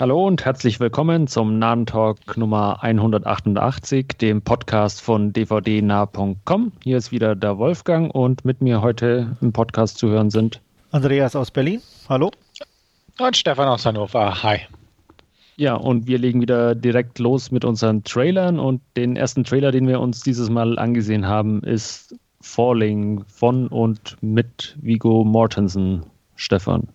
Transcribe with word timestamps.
Hallo 0.00 0.28
und 0.28 0.44
herzlich 0.44 0.78
willkommen 0.78 1.26
zum 1.26 1.58
Nahen 1.58 1.84
Talk 1.84 2.36
Nummer 2.36 2.84
188, 2.84 4.06
dem 4.20 4.42
Podcast 4.42 5.02
von 5.02 5.32
dvdnah.com. 5.32 6.70
Hier 6.84 6.96
ist 6.96 7.10
wieder 7.10 7.34
der 7.34 7.58
Wolfgang 7.58 8.14
und 8.14 8.44
mit 8.44 8.60
mir 8.60 8.80
heute 8.80 9.36
im 9.40 9.52
Podcast 9.52 9.98
zu 9.98 10.08
hören 10.08 10.30
sind 10.30 10.60
Andreas 10.92 11.34
aus 11.34 11.50
Berlin. 11.50 11.82
Hallo. 12.08 12.30
Und 13.18 13.36
Stefan 13.36 13.66
aus 13.66 13.84
Hannover. 13.86 14.40
Hi. 14.44 14.60
Ja, 15.56 15.74
und 15.74 16.06
wir 16.06 16.18
legen 16.18 16.40
wieder 16.42 16.76
direkt 16.76 17.18
los 17.18 17.50
mit 17.50 17.64
unseren 17.64 18.04
Trailern 18.04 18.60
und 18.60 18.80
den 18.96 19.16
ersten 19.16 19.42
Trailer, 19.42 19.72
den 19.72 19.88
wir 19.88 19.98
uns 19.98 20.20
dieses 20.20 20.48
Mal 20.48 20.78
angesehen 20.78 21.26
haben, 21.26 21.64
ist 21.64 22.14
Falling 22.40 23.24
von 23.26 23.66
und 23.66 24.16
mit 24.20 24.76
Vigo 24.80 25.24
Mortensen. 25.24 26.04
Stefan. 26.36 26.86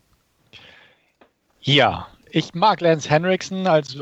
Ja, 1.59 2.07
ich 2.34 2.55
mag 2.55 2.81
Lance 2.81 3.09
Henriksen 3.09 3.68
als 3.68 3.95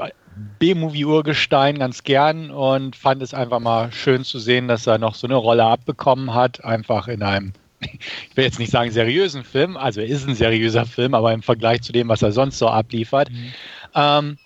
B-Movie-Urgestein 0.60 1.78
ganz 1.78 2.04
gern 2.04 2.50
und 2.50 2.96
fand 2.96 3.22
es 3.22 3.34
einfach 3.34 3.60
mal 3.60 3.92
schön 3.92 4.24
zu 4.24 4.40
sehen, 4.40 4.70
dass 4.70 4.88
er 4.88 4.98
noch 4.98 5.16
so 5.16 5.28
eine 5.28 5.36
Rolle 5.36 5.66
abbekommen 5.66 6.34
hat, 6.34 6.64
einfach 6.64 7.10
in 7.10 7.24
einem, 7.24 7.52
ich 7.82 8.36
will 8.36 8.46
jetzt 8.46 8.58
nicht 8.58 8.72
sagen 8.72 8.90
seriösen 8.90 9.44
Film, 9.44 9.76
also 9.76 10.00
er 10.00 10.08
ist 10.08 10.28
ein 10.28 10.36
seriöser 10.36 10.86
Film, 10.86 11.14
aber 11.14 11.34
im 11.34 11.44
Vergleich 11.44 11.82
zu 11.82 11.92
dem, 11.92 12.08
was 12.08 12.22
er 12.22 12.32
sonst 12.32 12.58
so 12.58 12.70
abliefert, 12.70 13.30
mhm. 13.30 13.54
ähm, 13.96 14.38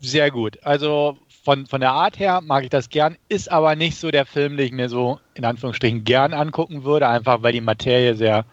sehr 0.00 0.30
gut. 0.30 0.58
Also 0.62 1.18
von, 1.42 1.66
von 1.66 1.80
der 1.80 1.92
Art 1.92 2.20
her 2.20 2.40
mag 2.40 2.62
ich 2.62 2.70
das 2.70 2.88
gern, 2.88 3.16
ist 3.28 3.50
aber 3.50 3.74
nicht 3.74 3.96
so 3.96 4.12
der 4.12 4.26
Film, 4.26 4.56
den 4.56 4.66
ich 4.66 4.72
mir 4.72 4.88
so 4.88 5.18
in 5.34 5.44
Anführungsstrichen 5.44 6.04
gern 6.04 6.32
angucken 6.32 6.84
würde, 6.84 7.08
einfach 7.08 7.42
weil 7.42 7.52
die 7.52 7.60
Materie 7.60 8.14
sehr 8.14 8.44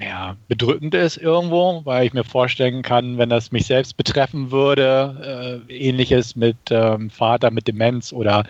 ja, 0.00 0.36
bedrückend 0.48 0.94
ist 0.94 1.16
irgendwo, 1.16 1.82
weil 1.84 2.06
ich 2.06 2.12
mir 2.12 2.24
vorstellen 2.24 2.82
kann, 2.82 3.18
wenn 3.18 3.28
das 3.28 3.52
mich 3.52 3.66
selbst 3.66 3.96
betreffen 3.96 4.50
würde, 4.50 5.62
äh, 5.68 5.72
ähnliches 5.74 6.34
mit 6.34 6.56
ähm, 6.70 7.10
Vater 7.10 7.50
mit 7.50 7.68
Demenz 7.68 8.12
oder 8.12 8.44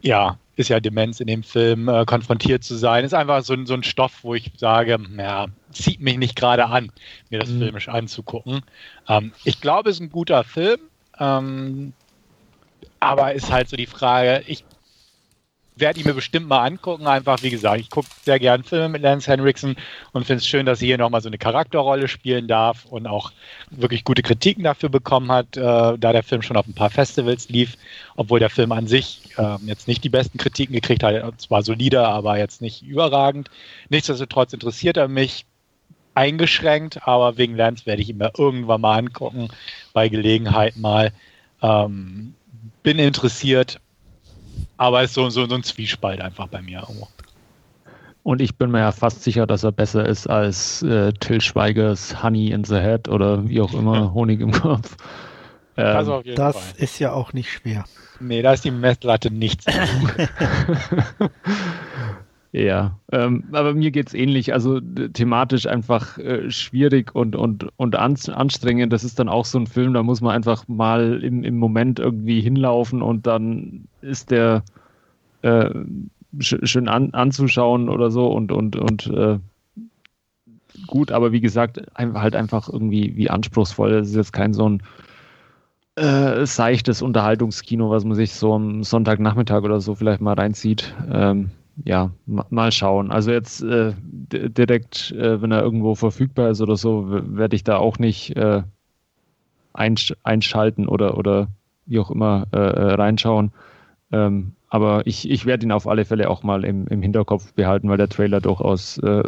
ja, 0.00 0.38
ist 0.56 0.68
ja 0.68 0.80
Demenz 0.80 1.20
in 1.20 1.26
dem 1.26 1.42
Film, 1.42 1.88
äh, 1.88 2.04
konfrontiert 2.04 2.64
zu 2.64 2.76
sein, 2.76 3.04
ist 3.04 3.14
einfach 3.14 3.42
so, 3.42 3.56
so 3.64 3.74
ein 3.74 3.82
Stoff, 3.82 4.20
wo 4.22 4.34
ich 4.34 4.52
sage, 4.56 4.98
ja, 5.16 5.46
zieht 5.70 6.00
mich 6.00 6.18
nicht 6.18 6.36
gerade 6.36 6.66
an, 6.66 6.90
mir 7.30 7.38
das 7.38 7.50
mhm. 7.50 7.60
filmisch 7.60 7.88
anzugucken. 7.88 8.62
Ähm, 9.08 9.32
ich 9.44 9.60
glaube, 9.60 9.90
es 9.90 9.96
ist 9.96 10.02
ein 10.02 10.10
guter 10.10 10.44
Film, 10.44 10.80
ähm, 11.18 11.92
aber 13.00 13.34
ist 13.34 13.52
halt 13.52 13.68
so 13.68 13.76
die 13.76 13.86
Frage, 13.86 14.42
ich 14.46 14.64
werde 15.76 16.00
ich 16.00 16.06
mir 16.06 16.14
bestimmt 16.14 16.48
mal 16.48 16.64
angucken. 16.64 17.06
Einfach, 17.06 17.42
wie 17.42 17.50
gesagt, 17.50 17.80
ich 17.80 17.90
gucke 17.90 18.08
sehr 18.24 18.38
gern 18.38 18.64
Filme 18.64 18.88
mit 18.88 19.02
Lance 19.02 19.30
Henriksen 19.30 19.76
und 20.12 20.24
finde 20.24 20.38
es 20.38 20.46
schön, 20.46 20.66
dass 20.66 20.78
sie 20.78 20.86
hier 20.86 20.98
nochmal 20.98 21.20
so 21.20 21.28
eine 21.28 21.38
Charakterrolle 21.38 22.08
spielen 22.08 22.48
darf 22.48 22.86
und 22.86 23.06
auch 23.06 23.32
wirklich 23.70 24.02
gute 24.02 24.22
Kritiken 24.22 24.64
dafür 24.64 24.88
bekommen 24.88 25.30
hat, 25.30 25.56
äh, 25.56 25.60
da 25.60 26.12
der 26.12 26.22
Film 26.22 26.42
schon 26.42 26.56
auf 26.56 26.66
ein 26.66 26.74
paar 26.74 26.90
Festivals 26.90 27.48
lief, 27.50 27.76
obwohl 28.16 28.40
der 28.40 28.50
Film 28.50 28.72
an 28.72 28.86
sich 28.86 29.30
äh, 29.36 29.56
jetzt 29.66 29.86
nicht 29.86 30.02
die 30.02 30.08
besten 30.08 30.38
Kritiken 30.38 30.74
gekriegt 30.74 31.02
hat. 31.02 31.40
Zwar 31.40 31.62
solider, 31.62 32.08
aber 32.08 32.38
jetzt 32.38 32.62
nicht 32.62 32.82
überragend. 32.82 33.50
Nichtsdestotrotz 33.90 34.54
interessiert 34.54 34.96
er 34.96 35.08
mich 35.08 35.44
eingeschränkt, 36.14 37.06
aber 37.06 37.36
wegen 37.36 37.56
Lance 37.56 37.84
werde 37.84 38.00
ich 38.00 38.08
ihn 38.08 38.16
mir 38.16 38.32
irgendwann 38.38 38.80
mal 38.80 38.98
angucken, 38.98 39.48
bei 39.92 40.08
Gelegenheit 40.08 40.76
mal. 40.76 41.12
Ähm, 41.62 42.34
bin 42.82 42.98
interessiert, 42.98 43.80
aber 44.76 45.02
es 45.02 45.10
ist 45.10 45.14
so, 45.14 45.28
so, 45.30 45.46
so 45.46 45.54
ein 45.54 45.62
Zwiespalt 45.62 46.20
einfach 46.20 46.48
bei 46.48 46.62
mir. 46.62 46.86
Und 48.22 48.40
ich 48.40 48.56
bin 48.56 48.70
mir 48.70 48.80
ja 48.80 48.92
fast 48.92 49.22
sicher, 49.22 49.46
dass 49.46 49.62
er 49.62 49.72
besser 49.72 50.04
ist 50.06 50.26
als 50.28 50.82
äh, 50.82 51.12
Till 51.12 51.40
Schweigers 51.40 52.22
Honey 52.22 52.50
in 52.50 52.64
the 52.64 52.74
Head 52.76 53.08
oder 53.08 53.48
wie 53.48 53.60
auch 53.60 53.72
immer, 53.72 54.12
Honig 54.14 54.40
im 54.40 54.52
Kopf. 54.52 54.96
Ähm, 55.76 56.06
das, 56.06 56.34
das 56.34 56.72
ist 56.72 56.98
ja 56.98 57.12
auch 57.12 57.32
nicht 57.32 57.50
schwer. 57.50 57.84
Nee, 58.18 58.42
da 58.42 58.54
ist 58.54 58.64
die 58.64 58.70
Messlatte 58.70 59.30
nichts. 59.30 59.66
ja, 62.56 62.98
ähm, 63.12 63.44
aber 63.52 63.74
mir 63.74 63.90
geht 63.90 64.08
es 64.08 64.14
ähnlich. 64.14 64.54
Also 64.54 64.80
thematisch 64.80 65.66
einfach 65.66 66.16
äh, 66.16 66.50
schwierig 66.50 67.14
und, 67.14 67.36
und, 67.36 67.68
und 67.76 67.96
anstrengend. 67.96 68.94
Das 68.94 69.04
ist 69.04 69.18
dann 69.18 69.28
auch 69.28 69.44
so 69.44 69.58
ein 69.58 69.66
Film, 69.66 69.92
da 69.92 70.02
muss 70.02 70.22
man 70.22 70.34
einfach 70.34 70.66
mal 70.66 71.22
im, 71.22 71.44
im 71.44 71.58
Moment 71.58 71.98
irgendwie 71.98 72.40
hinlaufen 72.40 73.02
und 73.02 73.26
dann 73.26 73.88
ist 74.00 74.30
der 74.30 74.64
äh, 75.42 75.68
schön 76.38 76.88
an, 76.88 77.12
anzuschauen 77.12 77.90
oder 77.90 78.10
so 78.10 78.28
und, 78.28 78.52
und, 78.52 78.76
und 78.76 79.06
äh, 79.08 79.38
gut, 80.86 81.12
aber 81.12 81.32
wie 81.32 81.42
gesagt, 81.42 81.82
halt 81.94 82.36
einfach 82.36 82.70
irgendwie 82.70 83.16
wie 83.16 83.28
anspruchsvoll. 83.28 83.92
Es 83.92 84.08
ist 84.08 84.16
jetzt 84.16 84.32
kein 84.32 84.54
so 84.54 84.66
ein 84.66 84.82
äh, 85.96 86.46
seichtes 86.46 87.02
Unterhaltungskino, 87.02 87.90
was 87.90 88.06
man 88.06 88.14
sich 88.14 88.32
so 88.32 88.54
am 88.54 88.82
Sonntagnachmittag 88.82 89.62
oder 89.62 89.82
so 89.82 89.94
vielleicht 89.94 90.22
mal 90.22 90.34
reinzieht. 90.34 90.94
Ähm, 91.12 91.50
ja, 91.84 92.10
mal 92.26 92.72
schauen. 92.72 93.10
Also 93.10 93.30
jetzt 93.30 93.62
äh, 93.62 93.92
direkt, 94.02 95.12
äh, 95.12 95.40
wenn 95.42 95.52
er 95.52 95.62
irgendwo 95.62 95.94
verfügbar 95.94 96.50
ist 96.50 96.60
oder 96.60 96.76
so, 96.76 97.06
werde 97.08 97.56
ich 97.56 97.64
da 97.64 97.76
auch 97.76 97.98
nicht 97.98 98.36
äh, 98.36 98.62
einsch 99.72 100.14
einschalten 100.22 100.88
oder, 100.88 101.18
oder 101.18 101.48
wie 101.84 101.98
auch 101.98 102.10
immer 102.10 102.46
äh, 102.52 102.58
äh, 102.58 102.94
reinschauen. 102.94 103.52
Ähm, 104.10 104.52
aber 104.68 105.06
ich, 105.06 105.30
ich 105.30 105.46
werde 105.46 105.66
ihn 105.66 105.72
auf 105.72 105.86
alle 105.86 106.04
Fälle 106.04 106.28
auch 106.28 106.42
mal 106.42 106.64
im, 106.64 106.86
im 106.88 107.02
Hinterkopf 107.02 107.52
behalten, 107.52 107.88
weil 107.88 107.98
der 107.98 108.08
Trailer 108.08 108.40
durchaus 108.40 108.98
äh, 108.98 109.22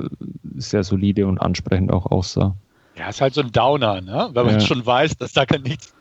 sehr 0.56 0.84
solide 0.84 1.26
und 1.26 1.38
ansprechend 1.38 1.92
auch 1.92 2.06
aussah. 2.06 2.56
Ja, 2.96 3.08
ist 3.08 3.20
halt 3.20 3.34
so 3.34 3.42
ein 3.42 3.52
Downer, 3.52 4.00
ne? 4.00 4.30
Wenn 4.32 4.46
man 4.46 4.54
ja. 4.54 4.60
schon 4.60 4.84
weiß, 4.84 5.16
dass 5.18 5.32
da 5.32 5.44
nichts 5.62 5.94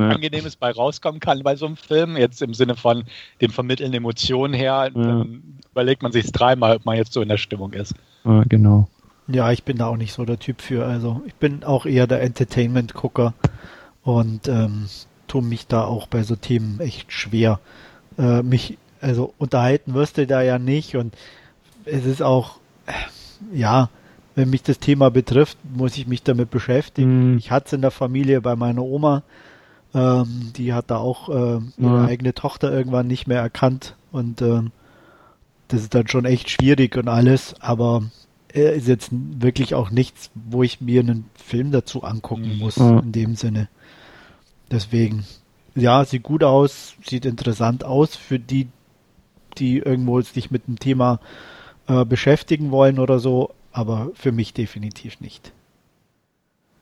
ja. 0.00 0.10
Angenehmes 0.10 0.56
bei 0.56 0.70
rauskommen 0.70 1.20
kann 1.20 1.42
bei 1.42 1.56
so 1.56 1.66
einem 1.66 1.76
Film, 1.76 2.16
jetzt 2.16 2.42
im 2.42 2.54
Sinne 2.54 2.76
von 2.76 3.04
dem 3.40 3.50
Vermitteln 3.50 3.92
Emotionen 3.92 4.54
her, 4.54 4.90
ja. 4.94 5.02
dann 5.02 5.58
überlegt 5.70 6.02
man 6.02 6.12
sich 6.12 6.30
dreimal, 6.32 6.76
ob 6.76 6.84
man 6.84 6.96
jetzt 6.96 7.12
so 7.12 7.22
in 7.22 7.28
der 7.28 7.38
Stimmung 7.38 7.72
ist. 7.72 7.94
Ja, 8.24 8.44
genau. 8.48 8.88
Ja, 9.28 9.52
ich 9.52 9.62
bin 9.62 9.78
da 9.78 9.86
auch 9.86 9.96
nicht 9.96 10.12
so 10.12 10.24
der 10.24 10.38
Typ 10.38 10.60
für. 10.60 10.84
Also 10.84 11.22
ich 11.26 11.34
bin 11.34 11.64
auch 11.64 11.86
eher 11.86 12.06
der 12.06 12.22
Entertainment-Gucker 12.22 13.34
und 14.02 14.48
ähm, 14.48 14.86
tue 15.28 15.42
mich 15.42 15.66
da 15.66 15.84
auch 15.84 16.06
bei 16.08 16.22
so 16.22 16.36
Themen 16.36 16.80
echt 16.80 17.12
schwer 17.12 17.60
äh, 18.18 18.42
mich, 18.42 18.78
also 19.00 19.34
unterhalten 19.38 19.94
wirst 19.94 20.18
du 20.18 20.26
da 20.26 20.42
ja 20.42 20.58
nicht 20.58 20.96
und 20.96 21.14
es 21.84 22.04
ist 22.04 22.22
auch, 22.22 22.58
äh, 22.86 23.56
ja, 23.56 23.88
wenn 24.34 24.50
mich 24.50 24.62
das 24.62 24.78
Thema 24.78 25.10
betrifft, 25.10 25.58
muss 25.74 25.96
ich 25.98 26.06
mich 26.06 26.22
damit 26.22 26.50
beschäftigen. 26.50 27.32
Mhm. 27.32 27.38
Ich 27.38 27.50
hatte 27.50 27.66
es 27.66 27.72
in 27.74 27.82
der 27.82 27.90
Familie 27.90 28.40
bei 28.40 28.56
meiner 28.56 28.82
Oma, 28.82 29.22
ähm, 29.94 30.52
die 30.56 30.72
hat 30.72 30.90
da 30.90 30.98
auch 30.98 31.28
äh, 31.28 31.60
ihre 31.76 31.98
ja. 31.98 32.04
eigene 32.04 32.34
Tochter 32.34 32.72
irgendwann 32.72 33.06
nicht 33.06 33.26
mehr 33.26 33.40
erkannt 33.40 33.96
und 34.10 34.42
ähm, 34.42 34.70
das 35.68 35.82
ist 35.82 35.94
dann 35.94 36.08
schon 36.08 36.24
echt 36.24 36.50
schwierig 36.50 36.96
und 36.96 37.08
alles, 37.08 37.54
aber 37.60 38.02
er 38.48 38.74
ist 38.74 38.86
jetzt 38.86 39.10
wirklich 39.12 39.74
auch 39.74 39.90
nichts, 39.90 40.30
wo 40.34 40.62
ich 40.62 40.80
mir 40.80 41.00
einen 41.00 41.24
Film 41.34 41.72
dazu 41.72 42.02
angucken 42.02 42.54
mhm. 42.54 42.58
muss, 42.58 42.76
ja. 42.76 42.98
in 42.98 43.12
dem 43.12 43.34
Sinne. 43.36 43.68
Deswegen, 44.70 45.24
ja, 45.74 46.04
sieht 46.04 46.22
gut 46.22 46.44
aus, 46.44 46.94
sieht 47.04 47.24
interessant 47.24 47.84
aus 47.84 48.16
für 48.16 48.38
die, 48.38 48.68
die 49.58 49.78
irgendwo 49.78 50.20
sich 50.20 50.50
mit 50.50 50.66
dem 50.66 50.78
Thema 50.78 51.20
äh, 51.86 52.04
beschäftigen 52.04 52.70
wollen 52.70 52.98
oder 52.98 53.18
so, 53.18 53.50
aber 53.72 54.10
für 54.14 54.32
mich 54.32 54.52
definitiv 54.52 55.20
nicht. 55.20 55.52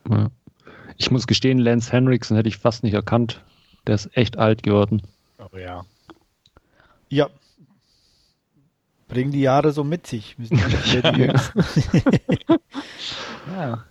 Ja. 0.09 0.29
Ich 0.97 1.11
muss 1.11 1.27
gestehen, 1.27 1.59
Lance 1.59 1.91
Henriksen 1.91 2.35
hätte 2.35 2.49
ich 2.49 2.57
fast 2.57 2.83
nicht 2.83 2.93
erkannt. 2.93 3.43
Der 3.87 3.95
ist 3.95 4.15
echt 4.15 4.37
alt 4.37 4.63
geworden. 4.63 5.01
Oh 5.39 5.57
ja. 5.57 5.85
Ja. 7.09 7.29
Bringen 9.07 9.31
die 9.31 9.41
Jahre 9.41 9.71
so 9.71 9.83
mit 9.83 10.07
sich. 10.07 10.37
ja. 13.55 13.83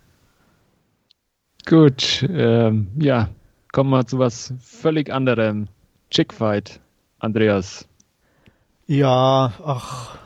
Gut, 1.66 2.26
ähm, 2.28 2.88
ja, 2.98 3.28
kommen 3.70 3.90
wir 3.90 4.06
zu 4.06 4.18
was 4.18 4.54
völlig 4.60 5.12
anderem. 5.12 5.68
Chickfight, 6.10 6.80
Andreas. 7.18 7.86
Ja, 8.86 9.52
ach, 9.62 10.18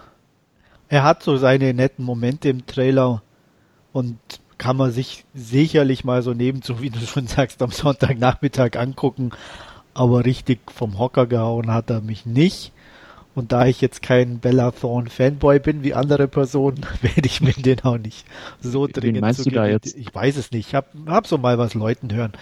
er 0.89 1.03
hat 1.03 1.23
so 1.23 1.37
seine 1.37 1.75
netten 1.75 2.05
Momente 2.05 2.49
im 2.49 2.65
Trailer 2.67 3.23
und 3.93 4.19
kann 4.59 4.77
man 4.77 4.93
sich 4.93 5.25
sicherlich 5.35 6.05
mal 6.05 6.23
so 6.23 6.33
nebenzu, 6.35 6.81
wie 6.81 6.91
du 6.91 6.99
schon 7.07 7.27
sagst, 7.27 7.63
am 7.63 7.71
Sonntagnachmittag 7.71 8.77
angucken. 8.77 9.31
Aber 9.95 10.25
richtig 10.25 10.61
vom 10.73 10.99
Hocker 10.99 11.27
gehauen 11.27 11.71
hat 11.71 11.91
er 11.91 12.01
mich 12.01 12.27
nicht. 12.27 12.73
Und 13.35 13.51
da 13.51 13.67
ich 13.67 13.81
jetzt 13.81 14.01
kein 14.01 14.39
Bella 14.39 14.71
Thorne 14.71 15.11
Fanboy 15.11 15.59
bin 15.59 15.83
wie 15.83 15.95
andere 15.95 16.29
Personen, 16.29 16.87
werde 17.03 17.27
ich 17.27 17.41
mir 17.41 17.53
den 17.53 17.81
auch 17.83 17.99
nicht 17.99 18.25
so 18.61 18.87
dringend. 18.87 19.17
Wen 19.17 19.21
meinst 19.21 19.45
du 19.45 19.51
da 19.51 19.67
jetzt? 19.67 19.97
Ich 19.97 20.15
weiß 20.15 20.37
es 20.37 20.53
nicht. 20.53 20.69
Ich 20.69 20.75
habe 20.75 20.87
hab 21.07 21.27
so 21.27 21.39
mal 21.39 21.59
was 21.59 21.75
Leuten 21.75 22.13
hören. 22.13 22.33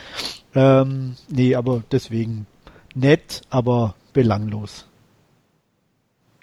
Ähm, 0.54 1.16
nee, 1.28 1.54
aber 1.54 1.82
deswegen 1.90 2.46
nett, 2.94 3.42
aber 3.48 3.94
belanglos. 4.12 4.86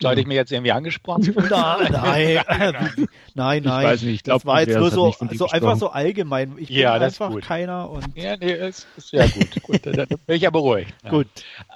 Sollte 0.01 0.21
ich 0.21 0.27
mir 0.27 0.35
jetzt 0.35 0.51
irgendwie 0.51 0.71
angesprochen 0.71 1.23
fühlen? 1.23 1.47
Nein, 1.49 1.91
nein, 1.91 2.97
nein, 3.35 3.63
nein. 3.63 3.63
Ich 3.63 3.65
weiß 3.65 4.01
nicht, 4.03 4.15
ich 4.15 4.23
glaube, 4.23 4.39
das 4.39 4.45
war 4.45 4.61
jetzt 4.61 4.77
nur 4.77 4.91
so, 4.91 5.13
so 5.31 5.47
einfach 5.47 5.75
so 5.75 5.89
allgemein. 5.89 6.55
Ich 6.57 6.69
ja, 6.69 6.93
bin 6.93 7.03
einfach 7.03 7.29
gut. 7.29 7.43
keiner 7.43 7.89
und. 7.89 8.05
Ja, 8.15 8.37
nee, 8.37 8.53
ist, 8.53 8.87
ist 8.95 9.11
ja 9.11 9.27
gut. 9.27 9.49
gut, 9.63 9.85
dann 9.85 10.07
bin 10.07 10.35
ich 10.35 10.41
ja 10.41 10.49
beruhigt. 10.49 10.93
Ja. 11.03 11.09
Gut. 11.09 11.27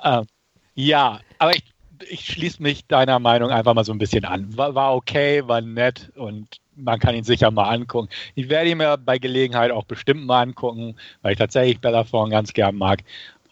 Ähm, 0.03 0.25
ja, 0.75 1.19
aber 1.37 1.55
ich, 1.55 1.63
ich 2.09 2.25
schließe 2.25 2.63
mich 2.63 2.87
deiner 2.87 3.19
Meinung 3.19 3.51
einfach 3.51 3.73
mal 3.73 3.83
so 3.83 3.91
ein 3.91 3.97
bisschen 3.97 4.25
an. 4.25 4.55
War, 4.57 4.73
war 4.73 4.95
okay, 4.95 5.43
war 5.45 5.61
nett 5.61 6.11
und 6.15 6.47
man 6.75 6.99
kann 6.99 7.15
ihn 7.15 7.23
sicher 7.23 7.51
mal 7.51 7.69
angucken. 7.69 8.09
Ich 8.35 8.49
werde 8.49 8.69
ihn 8.69 8.77
mir 8.77 8.97
bei 8.97 9.19
Gelegenheit 9.19 9.71
auch 9.71 9.83
bestimmt 9.83 10.25
mal 10.25 10.41
angucken, 10.41 10.95
weil 11.21 11.33
ich 11.33 11.37
tatsächlich 11.37 11.79
Bella 11.79 12.03
Thorne 12.03 12.31
ganz 12.31 12.53
gern 12.53 12.75
mag. 12.75 13.03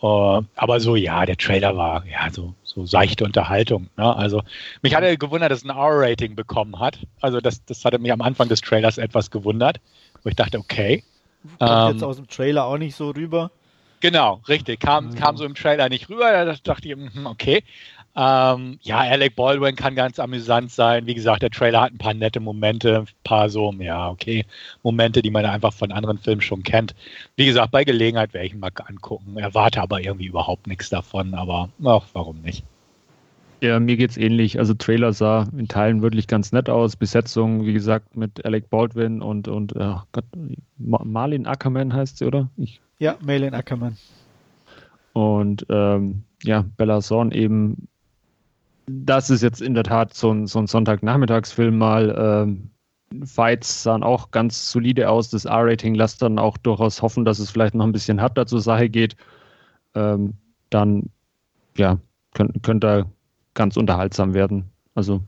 Uh, 0.02 0.42
aber 0.56 0.80
so, 0.80 0.96
ja, 0.96 1.28
der 1.28 1.38
Trailer 1.38 1.78
war 1.78 2.04
ja 2.08 2.32
so, 2.32 2.56
so 2.74 2.86
seichte 2.86 3.24
Unterhaltung. 3.26 3.90
Ne? 3.98 4.16
Also 4.16 4.42
mich 4.82 4.96
hatte 4.96 5.18
gewundert, 5.18 5.52
dass 5.52 5.60
es 5.60 5.66
ein 5.66 5.76
R-Rating 5.76 6.36
bekommen 6.36 6.80
hat. 6.80 7.00
Also 7.20 7.42
das, 7.42 7.64
das 7.66 7.84
hatte 7.84 8.00
mich 8.00 8.12
am 8.12 8.22
Anfang 8.22 8.48
des 8.48 8.62
Trailers 8.62 8.98
etwas 8.98 9.32
gewundert, 9.32 9.80
wo 10.24 10.30
ich 10.30 10.36
dachte, 10.36 10.58
okay. 10.58 11.04
Kommt 11.60 11.72
ähm, 11.72 11.94
jetzt 11.94 12.04
aus 12.04 12.18
dem 12.18 12.28
Trailer 12.28 12.66
auch 12.66 12.78
nicht 12.78 12.96
so 12.96 13.10
rüber. 13.10 13.52
Genau, 14.00 14.42
richtig. 14.48 14.80
Kam, 14.80 15.08
mhm. 15.08 15.16
kam 15.16 15.38
so 15.38 15.46
im 15.46 15.56
Trailer 15.56 15.90
nicht 15.90 16.10
rüber. 16.10 16.32
Da 16.32 16.56
dachte 16.64 16.88
ich, 16.88 16.94
hm, 16.94 17.26
okay. 17.26 17.64
Ähm, 18.14 18.78
ja, 18.82 19.00
Alec 19.00 19.36
Baldwin 19.36 19.76
kann 19.76 19.96
ganz 19.96 20.20
amüsant 20.20 20.72
sein. 20.72 21.06
Wie 21.06 21.14
gesagt, 21.14 21.44
der 21.44 21.50
Trailer 21.50 21.82
hat 21.82 21.94
ein 21.94 21.98
paar 21.98 22.14
nette 22.14 22.42
Momente, 22.42 23.00
ein 23.00 23.08
paar 23.24 23.50
so, 23.50 23.72
ja, 23.80 24.10
okay, 24.10 24.46
Momente, 24.84 25.22
die 25.22 25.32
man 25.32 25.46
einfach 25.46 25.72
von 25.72 25.92
anderen 25.92 26.18
Filmen 26.18 26.42
schon 26.42 26.64
kennt. 26.64 26.94
Wie 27.38 27.46
gesagt, 27.46 27.72
bei 27.72 27.86
Gelegenheit 27.86 28.34
werde 28.34 28.48
ich 28.48 28.54
ihn 28.54 28.60
mal 28.60 28.72
angucken. 28.86 29.38
Erwarte 29.38 29.82
aber 29.82 30.02
irgendwie 30.02 30.26
überhaupt 30.26 30.68
nichts 30.68 30.90
davon, 30.90 31.34
aber 31.34 31.70
ach, 31.86 32.06
warum 32.14 32.42
nicht? 32.42 32.66
Ja, 33.62 33.80
mir 33.80 33.96
geht's 33.96 34.18
ähnlich. 34.18 34.58
Also 34.58 34.74
Trailer 34.74 35.14
sah 35.14 35.48
in 35.56 35.68
Teilen 35.68 36.02
wirklich 36.02 36.28
ganz 36.28 36.52
nett 36.52 36.68
aus. 36.68 36.96
Besetzung, 36.96 37.66
wie 37.66 37.74
gesagt, 37.74 38.18
mit 38.18 38.44
Alec 38.44 38.70
Baldwin 38.70 39.22
und, 39.22 39.48
und 39.48 39.76
oh 39.76 40.02
Gott, 40.12 40.26
Marlin 40.78 41.46
Ackerman 41.46 41.94
heißt 41.94 42.18
sie, 42.18 42.26
oder? 42.26 42.50
Ich. 42.58 42.82
Ja, 42.98 43.18
Marlin 43.22 43.54
Ackerman. 43.54 43.98
Und 45.14 45.66
ähm, 45.70 46.24
ja, 46.44 46.66
Bella 46.78 47.02
Thorne 47.02 47.36
eben 47.36 47.88
das 48.88 49.30
ist 49.30 49.42
jetzt 49.42 49.62
in 49.62 49.74
der 49.74 49.84
Tat 49.84 50.14
so 50.14 50.32
ein, 50.32 50.48
so 50.48 50.60
ein 50.60 50.68
Sonntagnachmittagsfilm 50.68 51.78
mal. 51.78 52.46
Ähm, 52.46 52.72
Fights 53.26 53.84
sahen 53.84 54.04
auch 54.04 54.32
ganz 54.32 54.72
solide 54.72 55.10
aus. 55.10 55.30
Das 55.30 55.46
R-Rating 55.46 55.96
lässt 55.96 56.22
dann 56.22 56.40
auch 56.40 56.58
durchaus 56.58 57.02
hoffen, 57.02 57.26
dass 57.26 57.40
es 57.40 57.52
vielleicht 57.52 57.76
noch 57.76 57.86
ein 57.86 57.92
bisschen 57.92 58.20
härter 58.20 58.46
zur 58.46 58.62
Sache 58.62 58.90
geht. 58.90 59.16
Ähm, 59.96 60.34
dann, 60.70 61.10
ja, 61.78 62.00
könnte 62.34 62.60
könnt 62.62 62.84
er 62.84 63.08
ganz 63.54 63.76
unterhaltsam 63.76 64.34
werden. 64.34 64.66
Also, 64.96 65.22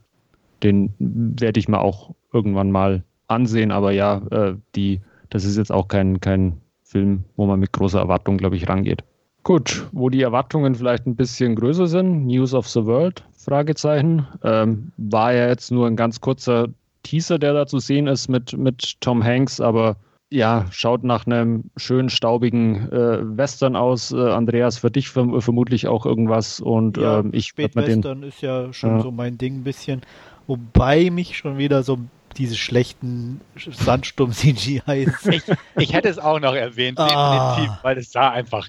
den 0.61 0.93
werde 0.99 1.59
ich 1.59 1.67
mal 1.67 1.79
auch 1.79 2.15
irgendwann 2.31 2.71
mal 2.71 3.03
ansehen. 3.27 3.71
Aber 3.71 3.91
ja, 3.91 4.21
äh, 4.31 4.55
die, 4.75 5.01
das 5.29 5.43
ist 5.43 5.57
jetzt 5.57 5.71
auch 5.71 5.87
kein, 5.89 6.21
kein 6.21 6.61
Film, 6.83 7.25
wo 7.35 7.45
man 7.45 7.59
mit 7.59 7.73
großer 7.73 7.99
Erwartung, 7.99 8.37
glaube 8.37 8.55
ich, 8.55 8.69
rangeht. 8.69 9.03
Gut, 9.43 9.89
wo 9.91 10.09
die 10.09 10.21
Erwartungen 10.21 10.73
vielleicht 10.73 11.05
ein 11.05 11.17
bisschen 11.17 11.55
größer 11.55 11.87
sind, 11.87 12.25
News 12.27 12.53
of 12.53 12.67
the 12.69 12.85
World, 12.85 13.25
Fragezeichen, 13.43 14.27
ähm, 14.43 14.91
war 14.97 15.33
ja 15.33 15.47
jetzt 15.47 15.71
nur 15.71 15.87
ein 15.87 15.95
ganz 15.95 16.21
kurzer 16.21 16.67
Teaser, 17.03 17.37
der 17.37 17.53
da 17.53 17.67
zu 17.67 17.79
sehen 17.79 18.07
ist 18.07 18.29
mit, 18.29 18.57
mit 18.57 19.01
Tom 19.01 19.23
Hanks, 19.23 19.59
aber 19.59 19.97
ja, 20.29 20.65
schaut 20.71 21.03
nach 21.03 21.27
einem 21.27 21.65
schönen, 21.77 22.09
staubigen 22.09 22.91
äh, 22.91 23.37
Western 23.37 23.75
aus. 23.75 24.11
Äh, 24.11 24.31
Andreas, 24.31 24.79
für 24.79 24.89
dich 24.89 25.09
verm 25.09 25.39
vermutlich 25.39 25.87
auch 25.87 26.07
irgendwas 26.07 26.59
und 26.59 26.97
ja, 26.97 27.19
ähm, 27.19 27.29
ich 27.33 27.47
Spätwestern 27.47 28.23
ist 28.23 28.41
ja 28.41 28.73
schon 28.73 28.97
ja. 28.97 29.01
so 29.01 29.11
mein 29.11 29.37
Ding 29.37 29.57
ein 29.57 29.63
bisschen, 29.63 30.01
wobei 30.47 31.11
mich 31.11 31.37
schon 31.37 31.59
wieder 31.59 31.83
so 31.83 31.99
diese 32.35 32.55
schlechten 32.55 33.41
Sandsturm-CGIs. 33.55 35.27
Ich, 35.27 35.43
ich, 35.77 35.93
hätte 35.93 36.09
es 36.09 36.17
auch 36.17 36.39
noch 36.39 36.55
erwähnt, 36.55 36.97
ah. 36.99 37.55
definitiv, 37.55 37.83
weil 37.83 37.97
es 37.99 38.11
sah 38.11 38.31
einfach 38.31 38.67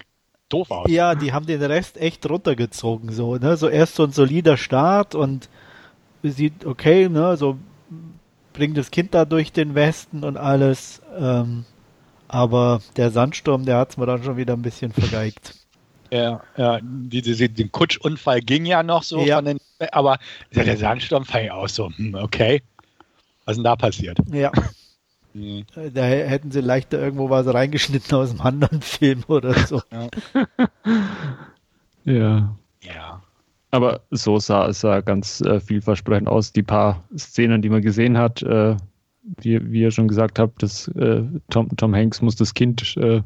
doof 0.49 0.71
aus. 0.71 0.89
Ja, 0.89 1.15
die 1.15 1.33
haben 1.33 1.45
den 1.45 1.61
Rest 1.61 1.97
echt 1.97 2.29
runtergezogen, 2.29 3.11
so, 3.11 3.35
ne? 3.35 3.57
So 3.57 3.69
erst 3.69 3.95
so 3.95 4.03
ein 4.03 4.11
solider 4.11 4.57
Start 4.57 5.15
und 5.15 5.49
sieht 6.23 6.65
okay, 6.65 7.09
ne? 7.09 7.37
So 7.37 7.57
bringt 8.53 8.77
das 8.77 8.91
Kind 8.91 9.13
da 9.13 9.25
durch 9.25 9.51
den 9.51 9.75
Westen 9.75 10.23
und 10.23 10.37
alles. 10.37 11.01
Ähm, 11.17 11.65
aber 12.27 12.81
der 12.97 13.11
Sandsturm, 13.11 13.65
der 13.65 13.77
hat 13.77 13.91
es 13.91 13.97
mir 13.97 14.05
dann 14.05 14.23
schon 14.23 14.37
wieder 14.37 14.53
ein 14.53 14.61
bisschen 14.61 14.91
vergeigt. 14.91 15.55
Ja, 16.11 16.43
ja, 16.55 16.79
die, 16.81 17.23
die, 17.23 17.49
den 17.49 17.71
Kutschunfall 17.71 18.39
ging 18.39 18.65
ja 18.67 18.83
noch 18.83 19.01
so, 19.01 19.25
ja. 19.25 19.41
den, 19.41 19.57
aber 19.91 20.19
der 20.53 20.77
Sandsturm 20.77 21.25
fand 21.25 21.45
ich 21.45 21.51
auch 21.51 21.67
so, 21.67 21.89
hm, 21.89 22.13
okay. 22.13 22.61
Was 23.43 23.53
ist 23.53 23.57
denn 23.57 23.63
da 23.63 23.75
passiert? 23.75 24.19
Ja. 24.31 24.51
Mhm. 25.35 25.65
Da 25.93 26.03
hätten 26.05 26.49
sie 26.51 26.61
leichter 26.61 26.99
irgendwo 26.99 27.29
was 27.29 27.53
reingeschnitten 27.53 28.17
aus 28.17 28.31
einem 28.31 28.41
anderen 28.41 28.81
Film 28.81 29.23
oder 29.27 29.53
so. 29.53 29.81
Ja. 32.05 32.55
Ja. 32.81 33.21
Aber 33.71 34.01
so 34.11 34.39
sah 34.39 34.67
es 34.67 34.83
ja 34.83 35.01
ganz 35.01 35.41
äh, 35.41 35.59
vielversprechend 35.59 36.29
aus. 36.29 36.53
Die 36.53 36.63
paar 36.63 37.03
Szenen, 37.17 37.61
die 37.61 37.69
man 37.69 37.81
gesehen 37.81 38.17
hat, 38.17 38.41
äh, 38.43 38.77
wie, 39.23 39.71
wie 39.71 39.81
ihr 39.81 39.91
schon 39.91 40.07
gesagt 40.07 40.39
habt, 40.39 40.63
das, 40.63 40.87
äh, 40.89 41.23
Tom, 41.49 41.75
Tom 41.75 41.93
Hanks 41.93 42.21
muss 42.21 42.37
das 42.37 42.53
Kind 42.53 42.95
äh, 42.95 43.21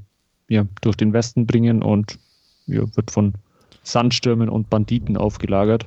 ja, 0.47 0.65
durch 0.81 0.95
den 0.95 1.13
Westen 1.13 1.45
bringen 1.45 1.83
und 1.83 2.17
ja, 2.65 2.83
wird 2.95 3.11
von 3.11 3.33
Sandstürmen 3.83 4.49
und 4.49 4.69
Banditen 4.71 5.17
aufgelagert. 5.17 5.85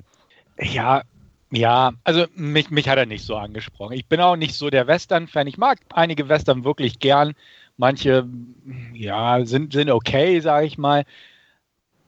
Ja, 0.61 1.03
ja, 1.53 1.93
also 2.03 2.25
mich, 2.35 2.71
mich 2.71 2.89
hat 2.89 2.97
er 2.97 3.05
nicht 3.05 3.27
so 3.27 3.37
angesprochen. 3.37 3.93
Ich 3.93 4.07
bin 4.07 4.21
auch 4.21 4.37
nicht 4.37 4.55
so 4.55 4.71
der 4.71 4.87
Western-Fan. 4.87 5.47
Ich 5.47 5.59
mag 5.59 5.81
einige 5.93 6.31
Western 6.31 6.65
wirklich 6.65 6.99
gern. 6.99 7.35
Manche, 7.77 8.27
ja, 8.95 9.45
sind, 9.45 9.75
sind 9.75 9.91
okay, 9.91 10.41
sage 10.41 10.67
ich 10.67 10.79
mal. 10.79 11.05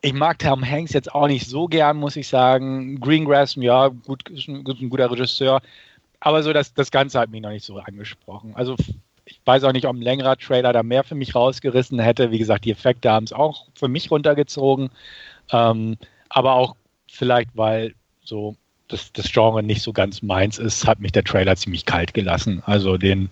Ich 0.01 0.15
mag 0.15 0.39
Tom 0.39 0.65
Hanks 0.65 0.95
jetzt 0.95 1.15
auch 1.15 1.27
nicht 1.27 1.47
so 1.47 1.67
gern, 1.67 1.99
muss 1.99 2.17
ich 2.17 2.27
sagen. 2.27 2.99
Greengrass, 3.01 3.55
ja, 3.57 3.89
gut, 3.89 4.29
ist 4.31 4.49
ein, 4.49 4.65
guter 4.65 5.11
Regisseur. 5.11 5.61
Aber 6.21 6.43
so 6.43 6.55
das, 6.55 6.73
das 6.73 6.91
Ganze 6.91 7.21
hat 7.21 7.29
mich 7.29 7.43
noch 7.43 7.51
nicht 7.51 7.67
so 7.67 7.79
angesprochen. 7.79 8.53
Also 8.55 8.77
ich 9.27 9.41
weiß 9.45 9.65
auch 9.65 9.73
nicht, 9.73 9.87
ob 9.87 9.95
ein 9.95 10.01
längerer 10.03 10.39
Trailer 10.39 10.73
da 10.73 10.83
mehr 10.83 11.05
für 11.05 11.15
mich 11.15 11.35
rausgerissen 11.35 11.99
hätte. 11.99 12.31
Wie 12.31 12.39
gesagt, 12.39 12.65
die 12.65 12.71
Effekte 12.71 13.11
haben 13.11 13.25
es 13.25 13.33
auch 13.35 13.67
für 13.75 13.89
mich 13.89 14.11
runtergezogen. 14.11 14.89
Ähm, 15.53 15.99
aber 16.31 16.55
auch 16.55 16.77
vielleicht, 17.11 17.51
weil 17.55 17.95
so 18.23 18.57
das, 18.89 19.13
das 19.13 19.33
Genre 19.33 19.63
nicht 19.63 19.83
so 19.83 19.93
ganz 19.93 20.23
meins 20.23 20.59
ist, 20.59 20.87
hat 20.87 21.01
mich 21.01 21.13
der 21.13 21.25
Trailer 21.25 21.57
ziemlich 21.57 21.87
kalt 21.87 22.15
gelassen. 22.15 22.63
Also 22.67 22.97
den, 22.97 23.31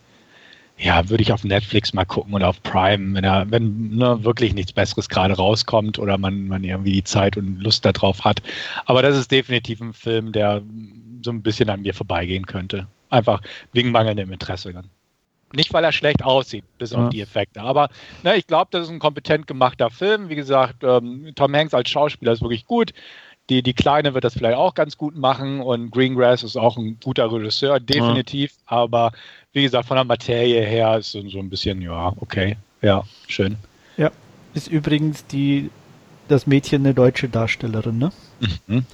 ja, 0.78 1.08
würde 1.08 1.22
ich 1.22 1.32
auf 1.32 1.44
Netflix 1.44 1.92
mal 1.92 2.04
gucken 2.04 2.34
oder 2.34 2.48
auf 2.48 2.62
Prime, 2.62 3.14
wenn 3.14 3.24
er, 3.24 3.50
wenn 3.50 3.96
ne, 3.96 4.24
wirklich 4.24 4.54
nichts 4.54 4.72
Besseres 4.72 5.08
gerade 5.08 5.34
rauskommt 5.34 5.98
oder 5.98 6.18
man, 6.18 6.48
man 6.48 6.64
irgendwie 6.64 6.92
die 6.92 7.04
Zeit 7.04 7.36
und 7.36 7.60
Lust 7.60 7.84
darauf 7.84 8.24
hat. 8.24 8.42
Aber 8.86 9.02
das 9.02 9.16
ist 9.16 9.30
definitiv 9.30 9.80
ein 9.80 9.92
Film, 9.92 10.32
der 10.32 10.62
so 11.22 11.30
ein 11.30 11.42
bisschen 11.42 11.70
an 11.70 11.82
mir 11.82 11.94
vorbeigehen 11.94 12.46
könnte. 12.46 12.86
Einfach 13.10 13.42
wegen 13.72 13.90
mangelndem 13.90 14.32
Interesse 14.32 14.72
dann. 14.72 14.88
Nicht, 15.54 15.74
weil 15.74 15.84
er 15.84 15.92
schlecht 15.92 16.24
aussieht, 16.24 16.64
bis 16.78 16.92
ja. 16.92 17.04
auf 17.04 17.10
die 17.10 17.20
Effekte. 17.20 17.60
Aber 17.60 17.90
ne, 18.22 18.36
ich 18.36 18.46
glaube, 18.46 18.68
das 18.70 18.86
ist 18.86 18.90
ein 18.90 18.98
kompetent 18.98 19.46
gemachter 19.46 19.90
Film. 19.90 20.30
Wie 20.30 20.34
gesagt, 20.34 20.82
ähm, 20.82 21.32
Tom 21.34 21.54
Hanks 21.54 21.74
als 21.74 21.90
Schauspieler 21.90 22.32
ist 22.32 22.40
wirklich 22.40 22.64
gut. 22.64 22.94
Die, 23.50 23.62
die 23.62 23.74
Kleine 23.74 24.14
wird 24.14 24.24
das 24.24 24.34
vielleicht 24.34 24.56
auch 24.56 24.74
ganz 24.74 24.96
gut 24.96 25.16
machen 25.16 25.60
und 25.60 25.90
Greengrass 25.90 26.42
ist 26.42 26.56
auch 26.56 26.76
ein 26.76 26.98
guter 27.02 27.30
Regisseur, 27.30 27.80
definitiv. 27.80 28.52
Ja. 28.52 28.76
Aber 28.78 29.12
wie 29.52 29.62
gesagt, 29.62 29.88
von 29.88 29.96
der 29.96 30.04
Materie 30.04 30.62
her 30.62 30.98
ist 30.98 31.12
so, 31.12 31.28
so 31.28 31.38
ein 31.38 31.50
bisschen, 31.50 31.82
ja, 31.82 32.12
okay. 32.20 32.56
Ja, 32.80 33.02
schön. 33.26 33.56
Ja, 33.96 34.10
ist 34.54 34.68
übrigens 34.68 35.26
die, 35.26 35.70
das 36.28 36.46
Mädchen 36.46 36.82
eine 36.82 36.94
deutsche 36.94 37.28
Darstellerin, 37.28 37.98
ne? 37.98 38.12
Mhm. 38.66 38.84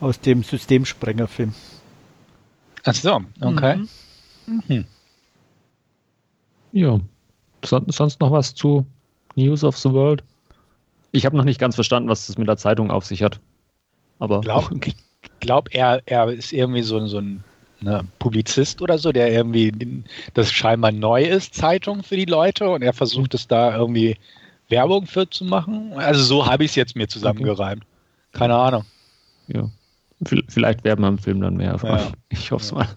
Aus 0.00 0.18
dem 0.20 0.42
Systemsprenger-Film. 0.42 1.54
Ach 2.84 2.94
so, 2.94 3.20
okay. 3.42 3.76
Mhm. 4.46 4.62
Mhm. 4.66 4.84
Ja. 6.72 7.00
Sonst 7.62 8.20
noch 8.20 8.30
was 8.30 8.54
zu 8.54 8.86
News 9.34 9.64
of 9.64 9.76
the 9.76 9.92
World? 9.92 10.24
Ich 11.12 11.26
habe 11.26 11.36
noch 11.36 11.44
nicht 11.44 11.60
ganz 11.60 11.74
verstanden, 11.74 12.08
was 12.08 12.26
das 12.26 12.38
mit 12.38 12.48
der 12.48 12.56
Zeitung 12.56 12.90
auf 12.90 13.04
sich 13.04 13.22
hat. 13.22 13.40
Aber 14.20 14.40
glaub, 14.40 14.70
ich 14.86 14.94
glaube, 15.40 15.70
er, 15.72 16.02
er 16.06 16.28
ist 16.28 16.52
irgendwie 16.52 16.82
so, 16.82 17.04
so 17.06 17.18
ein 17.18 17.42
ne, 17.80 18.04
Publizist 18.18 18.80
oder 18.80 18.98
so, 18.98 19.10
der 19.10 19.32
irgendwie 19.32 20.04
das 20.34 20.52
scheinbar 20.52 20.92
neu 20.92 21.24
ist, 21.24 21.54
Zeitung 21.54 22.02
für 22.02 22.16
die 22.16 22.26
Leute 22.26 22.68
und 22.68 22.82
er 22.82 22.92
versucht 22.92 23.34
es 23.34 23.48
da 23.48 23.76
irgendwie 23.76 24.16
Werbung 24.68 25.06
für 25.06 25.28
zu 25.28 25.44
machen. 25.44 25.92
Also 25.94 26.22
so 26.22 26.46
habe 26.46 26.64
ich 26.64 26.70
es 26.70 26.76
jetzt 26.76 26.96
mir 26.96 27.08
zusammengereimt. 27.08 27.84
Keine 28.32 28.54
Ahnung. 28.54 28.84
Ja. 29.48 29.68
Vielleicht 30.48 30.84
werden 30.84 31.00
wir 31.00 31.08
im 31.08 31.18
Film 31.18 31.40
dann 31.40 31.56
mehr 31.56 31.72
erfahren. 31.72 31.98
Ja. 31.98 32.12
Ich 32.28 32.52
hoffe 32.52 32.64
es 32.64 32.70
ja. 32.70 32.76
mal. 32.76 32.88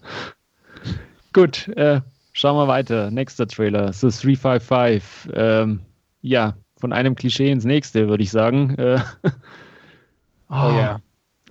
Gut, 1.32 1.68
äh, 1.68 2.00
schauen 2.32 2.56
wir 2.56 2.68
weiter. 2.68 3.10
Nächster 3.10 3.48
Trailer, 3.48 3.92
The 3.92 4.08
355. 4.08 5.32
Ähm, 5.34 5.80
ja, 6.20 6.54
von 6.76 6.92
einem 6.92 7.14
Klischee 7.14 7.50
ins 7.50 7.64
nächste, 7.64 8.08
würde 8.08 8.22
ich 8.22 8.30
sagen. 8.30 8.74
Äh, 8.76 9.00
oh, 9.22 9.30
oh 10.50 10.78
ja. 10.78 11.00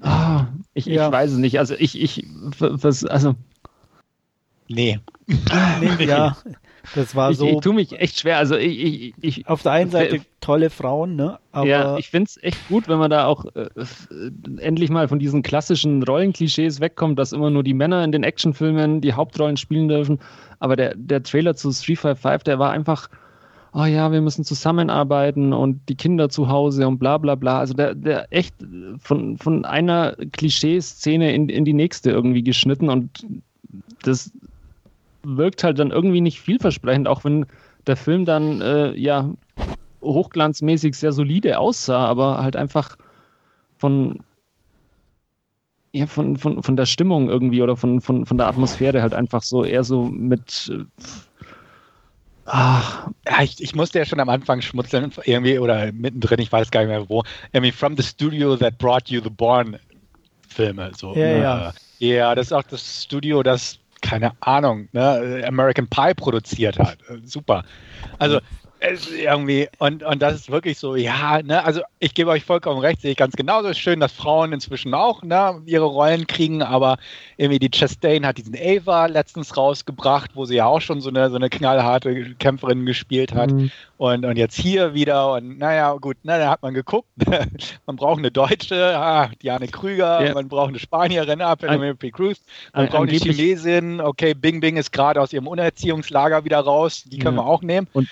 Ah, 0.03 0.47
ich, 0.73 0.85
ja. 0.85 1.07
ich 1.07 1.11
weiß 1.11 1.31
es 1.31 1.37
nicht. 1.37 1.59
Also 1.59 1.75
ich, 1.75 1.99
ich, 1.99 2.25
was, 2.59 3.05
also. 3.05 3.35
Nee. 4.67 4.99
nee 5.27 6.05
ja, 6.05 6.37
das 6.95 7.15
war 7.15 7.31
ich, 7.31 7.37
so. 7.37 7.47
Ich 7.47 7.61
tue 7.61 7.73
mich 7.73 7.97
echt 7.99 8.19
schwer. 8.19 8.37
Also 8.37 8.57
ich, 8.57 8.83
ich, 8.83 9.13
ich 9.21 9.47
auf 9.47 9.63
der 9.63 9.71
einen 9.71 9.91
Seite 9.91 10.21
tolle 10.41 10.69
Frauen, 10.69 11.15
ne? 11.15 11.39
Aber 11.53 11.67
ja, 11.67 11.97
ich 11.97 12.09
finde 12.09 12.27
es 12.27 12.43
echt 12.43 12.67
gut, 12.67 12.89
wenn 12.89 12.97
man 12.97 13.09
da 13.09 13.25
auch 13.25 13.45
äh, 13.55 13.69
endlich 14.57 14.89
mal 14.89 15.07
von 15.07 15.19
diesen 15.19 15.41
klassischen 15.41 16.03
Rollenklischees 16.03 16.81
wegkommt, 16.81 17.17
dass 17.17 17.31
immer 17.31 17.49
nur 17.49 17.63
die 17.63 17.73
Männer 17.73 18.03
in 18.03 18.11
den 18.11 18.23
Actionfilmen 18.23 18.99
die 18.99 19.13
Hauptrollen 19.13 19.55
spielen 19.55 19.87
dürfen. 19.87 20.19
Aber 20.59 20.75
der, 20.75 20.95
der 20.95 21.23
Trailer 21.23 21.55
zu 21.55 21.69
355, 21.69 22.43
der 22.43 22.59
war 22.59 22.71
einfach, 22.71 23.09
oh 23.73 23.85
ja, 23.85 24.11
wir 24.11 24.21
müssen 24.21 24.43
zusammenarbeiten 24.43 25.51
und 25.53 25.81
die 25.89 25.95
Kinder 25.95 26.29
zu 26.29 26.47
Hause 26.47 26.87
und 26.87 26.99
bla 26.99 27.17
bla 27.17 27.35
bla. 27.35 27.59
Also 27.59 27.73
der, 27.73 27.95
der 27.95 28.31
echt 28.31 28.55
von, 28.99 29.37
von 29.37 29.65
einer 29.65 30.15
Klischeeszene 30.31 31.33
in, 31.33 31.49
in 31.49 31.65
die 31.65 31.73
nächste 31.73 32.11
irgendwie 32.11 32.43
geschnitten 32.43 32.89
und 32.89 33.25
das 34.03 34.31
wirkt 35.23 35.63
halt 35.63 35.79
dann 35.79 35.91
irgendwie 35.91 36.21
nicht 36.21 36.39
vielversprechend, 36.39 37.07
auch 37.07 37.23
wenn 37.23 37.45
der 37.87 37.95
Film 37.95 38.25
dann 38.25 38.61
äh, 38.61 38.93
ja 38.93 39.29
hochglanzmäßig 40.01 40.95
sehr 40.95 41.13
solide 41.13 41.57
aussah, 41.57 42.05
aber 42.05 42.43
halt 42.43 42.55
einfach 42.55 42.97
von 43.77 44.19
ja, 45.95 46.07
von, 46.07 46.37
von, 46.37 46.63
von 46.63 46.75
der 46.75 46.87
Stimmung 46.87 47.29
irgendwie 47.29 47.61
oder 47.61 47.77
von, 47.77 48.01
von, 48.01 48.25
von 48.25 48.37
der 48.37 48.47
Atmosphäre 48.47 49.03
halt 49.03 49.13
einfach 49.13 49.43
so 49.43 49.63
eher 49.63 49.83
so 49.83 50.05
mit 50.05 50.71
äh, 50.73 50.85
Ach, 52.45 53.07
ja, 53.27 53.41
ich, 53.41 53.61
ich 53.61 53.73
musste 53.73 53.99
ja 53.99 54.05
schon 54.05 54.19
am 54.19 54.29
Anfang 54.29 54.61
schmutzeln, 54.61 55.11
irgendwie, 55.25 55.59
oder 55.59 55.91
mittendrin, 55.93 56.39
ich 56.39 56.51
weiß 56.51 56.71
gar 56.71 56.81
nicht 56.81 56.89
mehr 56.89 57.09
wo, 57.09 57.23
irgendwie 57.53 57.71
from 57.71 57.95
the 57.95 58.03
studio 58.03 58.57
that 58.57 58.77
brought 58.77 59.09
you 59.09 59.21
the 59.21 59.29
Born 59.29 59.79
Filme. 60.49 60.91
So, 60.95 61.15
ja, 61.15 61.25
ne? 61.25 61.41
ja. 61.41 61.73
ja, 61.99 62.35
das 62.35 62.47
ist 62.47 62.53
auch 62.53 62.63
das 62.63 63.03
Studio, 63.03 63.43
das 63.43 63.79
keine 64.01 64.33
Ahnung, 64.41 64.89
ne, 64.91 65.43
American 65.47 65.87
Pie 65.87 66.13
produziert 66.13 66.77
hat. 66.77 66.97
Super. 67.23 67.63
Also 68.19 68.39
irgendwie, 68.83 69.69
und, 69.79 70.03
und 70.03 70.21
das 70.21 70.35
ist 70.35 70.51
wirklich 70.51 70.77
so, 70.77 70.95
ja, 70.95 71.41
ne, 71.41 71.63
also 71.63 71.81
ich 71.99 72.13
gebe 72.13 72.29
euch 72.29 72.43
vollkommen 72.43 72.79
recht, 72.81 73.01
sehe 73.01 73.11
ich 73.11 73.17
ganz 73.17 73.35
genauso. 73.35 73.69
Es 73.69 73.77
ist 73.77 73.83
schön, 73.83 73.99
dass 73.99 74.11
Frauen 74.11 74.51
inzwischen 74.51 74.93
auch 74.93 75.23
ne, 75.23 75.61
ihre 75.65 75.85
Rollen 75.85 76.27
kriegen, 76.27 76.61
aber 76.61 76.97
irgendwie 77.37 77.59
die 77.59 77.71
Chastain 77.71 78.25
hat 78.25 78.37
diesen 78.37 78.55
Ava 78.55 79.05
letztens 79.05 79.55
rausgebracht, 79.55 80.31
wo 80.33 80.45
sie 80.45 80.55
ja 80.55 80.65
auch 80.65 80.81
schon 80.81 80.99
so 81.01 81.09
eine, 81.09 81.29
so 81.29 81.37
eine 81.37 81.49
knallharte 81.49 82.35
Kämpferin 82.35 82.85
gespielt 82.85 83.33
hat. 83.33 83.51
Mhm. 83.51 83.71
Und, 83.97 84.25
und 84.25 84.35
jetzt 84.35 84.57
hier 84.57 84.93
wieder, 84.93 85.33
und 85.33 85.59
naja, 85.59 85.93
gut, 85.93 86.17
ne, 86.23 86.37
da 86.37 86.49
hat 86.49 86.61
man 86.61 86.73
geguckt, 86.73 87.07
man 87.85 87.95
braucht 87.95 88.17
eine 88.17 88.31
Deutsche, 88.31 88.97
ah, 88.97 89.29
Diane 89.41 89.67
Krüger, 89.69 90.25
ja. 90.25 90.33
man 90.33 90.49
braucht 90.49 90.69
eine 90.69 90.79
Spanierin, 90.79 91.41
ah, 91.41 91.55
Penelope 91.55 92.11
Cruz, 92.11 92.41
man 92.73 92.89
braucht 92.89 93.07
eine 93.07 93.17
Chinesin, 93.17 94.01
okay, 94.01 94.33
Bing 94.33 94.59
Bing 94.59 94.75
ist 94.75 94.91
gerade 94.91 95.21
aus 95.21 95.31
ihrem 95.31 95.47
Unerziehungslager 95.47 96.43
wieder 96.43 96.59
raus, 96.59 97.03
die 97.05 97.17
können 97.19 97.37
ja. 97.37 97.43
wir 97.43 97.47
auch 97.47 97.61
nehmen. 97.61 97.87
Und 97.93 98.09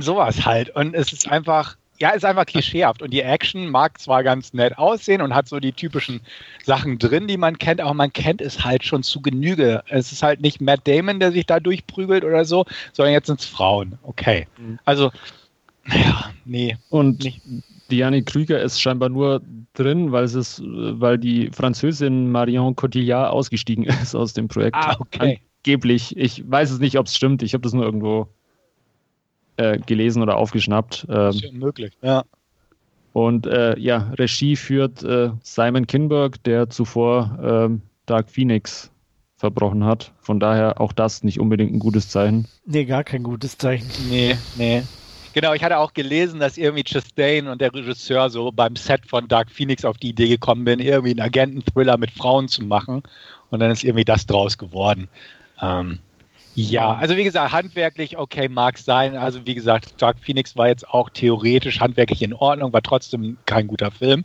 sowas 0.00 0.46
halt. 0.46 0.74
Und 0.74 0.94
es 0.94 1.12
ist 1.12 1.30
einfach, 1.30 1.76
ja, 1.98 2.10
ist 2.10 2.24
einfach 2.24 2.46
klischeehaft. 2.46 3.02
Und 3.02 3.12
die 3.12 3.20
Action 3.20 3.68
mag 3.68 4.00
zwar 4.00 4.22
ganz 4.24 4.54
nett 4.54 4.78
aussehen 4.78 5.20
und 5.20 5.34
hat 5.34 5.48
so 5.48 5.60
die 5.60 5.72
typischen 5.72 6.20
Sachen 6.64 6.98
drin, 6.98 7.26
die 7.26 7.36
man 7.36 7.58
kennt, 7.58 7.80
aber 7.80 7.94
man 7.94 8.12
kennt 8.12 8.40
es 8.40 8.64
halt 8.64 8.84
schon 8.84 9.02
zu 9.02 9.20
Genüge. 9.20 9.82
Es 9.88 10.12
ist 10.12 10.22
halt 10.22 10.40
nicht 10.40 10.60
Matt 10.60 10.80
Damon, 10.88 11.20
der 11.20 11.32
sich 11.32 11.46
da 11.46 11.60
durchprügelt 11.60 12.24
oder 12.24 12.44
so, 12.44 12.64
sondern 12.92 13.12
jetzt 13.12 13.26
sind 13.26 13.40
es 13.40 13.46
Frauen. 13.46 13.98
Okay. 14.02 14.46
Mhm. 14.58 14.78
Also, 14.84 15.10
naja, 15.84 16.30
nee. 16.44 16.76
Und 16.88 17.24
nicht. 17.24 17.42
Diane 17.90 18.22
Krüger 18.22 18.60
ist 18.62 18.80
scheinbar 18.80 19.10
nur 19.10 19.42
drin, 19.74 20.12
weil, 20.12 20.24
es 20.24 20.62
weil 20.64 21.18
die 21.18 21.50
Französin 21.52 22.32
Marion 22.32 22.74
Cotillard 22.74 23.30
ausgestiegen 23.30 23.84
ist 24.02 24.14
aus 24.14 24.32
dem 24.32 24.48
Projekt. 24.48 24.76
Ah, 24.76 24.96
okay. 24.98 25.40
Angeblich. 25.64 26.16
Ich 26.16 26.50
weiß 26.50 26.70
es 26.70 26.78
nicht, 26.78 26.98
ob 26.98 27.06
es 27.06 27.14
stimmt. 27.14 27.42
Ich 27.42 27.52
habe 27.52 27.62
das 27.62 27.74
nur 27.74 27.84
irgendwo 27.84 28.28
äh, 29.56 29.78
gelesen 29.78 30.22
oder 30.22 30.36
aufgeschnappt. 30.36 31.06
Ähm, 31.08 31.14
das 31.14 31.36
ist 31.36 31.42
ja 31.42 31.52
möglich, 31.52 31.92
ja. 32.02 32.24
Und 33.12 33.46
äh, 33.46 33.78
ja, 33.78 34.10
Regie 34.18 34.56
führt 34.56 35.02
äh, 35.02 35.30
Simon 35.42 35.86
Kinberg, 35.86 36.42
der 36.44 36.70
zuvor 36.70 37.38
ähm, 37.42 37.82
Dark 38.06 38.30
Phoenix 38.30 38.90
verbrochen 39.36 39.84
hat. 39.84 40.12
Von 40.20 40.40
daher 40.40 40.80
auch 40.80 40.92
das 40.92 41.22
nicht 41.22 41.38
unbedingt 41.38 41.72
ein 41.74 41.78
gutes 41.78 42.08
Zeichen. 42.08 42.46
Nee, 42.64 42.84
gar 42.84 43.04
kein 43.04 43.22
gutes 43.22 43.58
Zeichen. 43.58 43.88
Nee, 44.08 44.36
nee. 44.56 44.82
Genau, 45.34 45.54
ich 45.54 45.64
hatte 45.64 45.78
auch 45.78 45.94
gelesen, 45.94 46.40
dass 46.40 46.58
irgendwie 46.58 46.84
Chastain 46.84 47.48
und 47.48 47.60
der 47.60 47.74
Regisseur 47.74 48.28
so 48.30 48.52
beim 48.52 48.76
Set 48.76 49.06
von 49.06 49.28
Dark 49.28 49.50
Phoenix 49.50 49.84
auf 49.84 49.96
die 49.96 50.10
Idee 50.10 50.28
gekommen 50.28 50.64
bin, 50.64 50.78
irgendwie 50.78 51.10
einen 51.10 51.20
Agenten-Thriller 51.20 51.96
mit 51.96 52.10
Frauen 52.10 52.48
zu 52.48 52.62
machen. 52.62 53.02
Und 53.50 53.60
dann 53.60 53.70
ist 53.70 53.82
irgendwie 53.82 54.04
das 54.04 54.26
draus 54.26 54.58
geworden. 54.58 55.08
Ähm, 55.60 55.98
ja, 56.54 56.94
also 56.94 57.16
wie 57.16 57.24
gesagt, 57.24 57.52
handwerklich, 57.52 58.18
okay, 58.18 58.48
mag 58.48 58.76
sein. 58.76 59.16
Also 59.16 59.46
wie 59.46 59.54
gesagt, 59.54 60.00
Dark 60.00 60.18
Phoenix 60.18 60.56
war 60.56 60.68
jetzt 60.68 60.88
auch 60.88 61.08
theoretisch 61.08 61.80
handwerklich 61.80 62.22
in 62.22 62.34
Ordnung, 62.34 62.72
war 62.72 62.82
trotzdem 62.82 63.38
kein 63.46 63.66
guter 63.66 63.90
Film. 63.90 64.24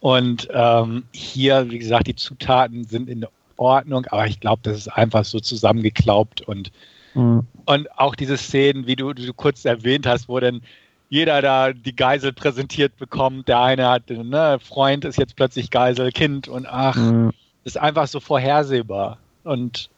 Und 0.00 0.48
ähm, 0.52 1.04
hier, 1.12 1.70
wie 1.70 1.78
gesagt, 1.78 2.06
die 2.06 2.16
Zutaten 2.16 2.84
sind 2.84 3.08
in 3.08 3.26
Ordnung, 3.56 4.06
aber 4.06 4.26
ich 4.26 4.40
glaube, 4.40 4.60
das 4.62 4.76
ist 4.76 4.88
einfach 4.88 5.24
so 5.24 5.40
zusammengeklaubt 5.40 6.40
und, 6.40 6.70
mhm. 7.14 7.46
und 7.66 7.98
auch 7.98 8.14
diese 8.14 8.36
Szenen, 8.38 8.86
wie 8.86 8.96
du, 8.96 9.12
du 9.12 9.34
kurz 9.34 9.64
erwähnt 9.64 10.06
hast, 10.06 10.28
wo 10.28 10.38
dann 10.40 10.62
jeder 11.10 11.42
da 11.42 11.72
die 11.72 11.96
Geisel 11.96 12.32
präsentiert 12.32 12.96
bekommt. 12.96 13.48
Der 13.48 13.60
eine 13.60 13.88
hat, 13.88 14.08
ne, 14.08 14.58
Freund 14.62 15.04
ist 15.04 15.18
jetzt 15.18 15.36
plötzlich 15.36 15.70
Geisel, 15.70 16.12
Kind 16.12 16.48
und 16.48 16.66
ach, 16.66 16.96
mhm. 16.96 17.32
ist 17.64 17.76
einfach 17.76 18.06
so 18.06 18.20
vorhersehbar. 18.20 19.18
Und 19.42 19.90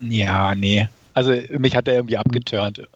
ja, 0.00 0.54
nee. 0.54 0.88
Also 1.16 1.32
mich 1.58 1.74
hat 1.74 1.88
er 1.88 1.94
irgendwie 1.94 2.18
abgeturnt. 2.18 2.86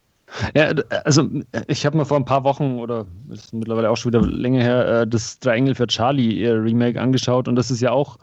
Ja, 0.55 0.73
also 1.05 1.27
ich 1.69 1.87
habe 1.87 1.97
mir 1.97 2.05
vor 2.05 2.19
ein 2.19 2.27
paar 2.27 2.45
Wochen 2.45 2.79
oder 2.79 3.07
ist 3.31 3.55
mittlerweile 3.55 3.91
auch 3.91 3.97
schon 3.97 4.13
wieder 4.13 4.25
länger 4.25 4.63
her 4.63 4.89
äh, 4.89 5.07
das 5.07 5.41
Triangle 5.41 5.75
für 5.75 5.87
Charlie 5.87 6.47
Remake 6.47 7.01
angeschaut 7.01 7.49
und 7.49 7.57
das 7.57 7.71
ist 7.71 7.81
ja 7.81 7.93
auch 7.93 8.19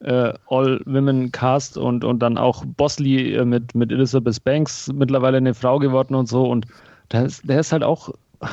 äh, 0.00 0.32
All-Women-Cast 0.48 1.76
und, 1.76 2.04
und 2.04 2.20
dann 2.20 2.38
auch 2.38 2.64
Bosley 2.64 3.34
äh, 3.34 3.44
mit, 3.44 3.74
mit 3.74 3.92
Elizabeth 3.92 4.42
Banks 4.44 4.90
mittlerweile 4.92 5.36
eine 5.36 5.52
Frau 5.52 5.78
geworden 5.78 6.14
und 6.14 6.26
so 6.26 6.48
und 6.50 6.66
der 7.12 7.26
ist, 7.26 7.46
der 7.46 7.60
ist 7.60 7.70
halt 7.70 7.82
auch, 7.82 8.08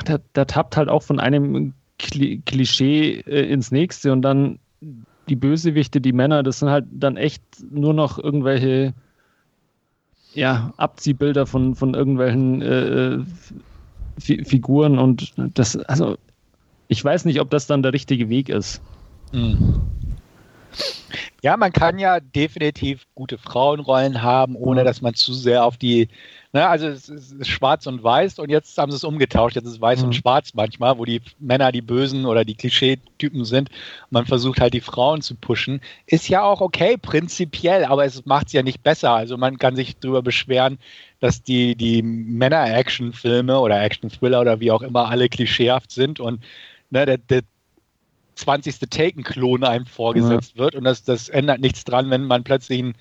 der, 0.06 0.20
der 0.36 0.46
tappt 0.46 0.76
halt 0.76 0.90
auch 0.90 1.04
von 1.04 1.22
einem 1.22 1.74
Klischee 1.98 3.22
äh, 3.22 3.50
ins 3.50 3.72
nächste 3.72 4.12
und 4.12 4.24
dann 4.24 4.60
die 5.30 5.38
Bösewichte, 5.38 6.02
die 6.02 6.14
Männer, 6.14 6.44
das 6.44 6.60
sind 6.60 6.70
halt 6.70 6.86
dann 6.92 7.16
echt 7.16 7.42
nur 7.72 7.94
noch 7.94 8.20
irgendwelche 8.20 8.94
ja, 10.36 10.74
Abziehbilder 10.78 11.46
von, 11.46 11.76
von 11.76 11.94
irgendwelchen 11.94 12.62
äh, 12.62 13.20
Figuren 14.20 15.00
und 15.00 15.34
das, 15.38 15.76
also 15.78 16.18
ich 16.88 17.04
weiß 17.04 17.26
nicht, 17.26 17.42
ob 17.42 17.50
das 17.50 17.68
dann 17.68 17.84
der 17.84 17.94
richtige 17.94 18.30
Weg 18.30 18.50
ist. 18.50 18.82
Mhm. 19.32 19.82
Ja, 21.42 21.58
man 21.58 21.72
kann 21.72 22.00
ja 22.00 22.20
definitiv 22.20 23.06
gute 23.16 23.38
Frauenrollen 23.38 24.22
haben, 24.22 24.56
ohne 24.56 24.84
dass 24.84 25.02
man 25.02 25.14
zu 25.14 25.34
sehr 25.34 25.64
auf 25.64 25.78
die 25.78 26.10
Ne, 26.56 26.66
also 26.70 26.88
es 26.88 27.10
ist 27.10 27.50
schwarz 27.50 27.86
und 27.86 28.02
weiß 28.02 28.40
und 28.40 28.50
jetzt 28.50 28.78
haben 28.78 28.90
sie 28.90 28.96
es 28.96 29.04
umgetauscht. 29.04 29.58
Jetzt 29.58 29.66
ist 29.66 29.74
es 29.74 29.82
weiß 29.82 30.00
mhm. 30.00 30.06
und 30.06 30.14
schwarz 30.14 30.54
manchmal, 30.54 30.98
wo 30.98 31.04
die 31.04 31.22
Männer 31.38 31.74
die 31.74 31.82
Bösen 31.82 32.26
oder 32.26 32.46
die 32.46 32.56
Klischeetypen 32.56 33.44
sind. 33.44 33.68
Man 34.10 34.26
versucht 34.26 34.62
halt 34.62 34.74
die 34.74 34.80
Frauen 34.80 35.22
zu 35.22 35.36
pushen. 35.36 35.82
Ist 36.06 36.30
ja 36.30 36.44
auch 36.44 36.62
okay, 36.62 36.96
prinzipiell, 36.96 37.84
aber 37.84 38.06
es 38.06 38.26
macht 38.26 38.48
es 38.48 38.54
ja 38.54 38.64
nicht 38.64 38.84
besser. 38.84 39.12
Also 39.12 39.36
man 39.36 39.58
kann 39.58 39.76
sich 39.76 39.98
darüber 39.98 40.22
beschweren, 40.22 40.80
dass 41.20 41.44
die, 41.44 41.76
die 41.76 42.02
Männer-Action-Filme 42.02 43.60
oder 43.60 43.84
Action-Thriller 43.84 44.40
oder 44.40 44.62
wie 44.62 44.72
auch 44.72 44.82
immer 44.82 45.10
alle 45.10 45.28
klischeehaft 45.28 45.92
sind 45.92 46.22
und 46.22 46.42
ne, 46.90 47.06
der, 47.06 47.18
der 47.18 47.42
20. 48.36 48.80
Taken-Klon 48.90 49.66
einem 49.66 49.88
vorgesetzt 49.88 50.54
ja. 50.56 50.64
wird 50.64 50.76
und 50.76 50.86
das, 50.86 51.04
das 51.04 51.28
ändert 51.28 51.60
nichts 51.60 51.84
dran, 51.84 52.10
wenn 52.12 52.24
man 52.24 52.46
plötzlich 52.46 52.82
ein 52.82 52.96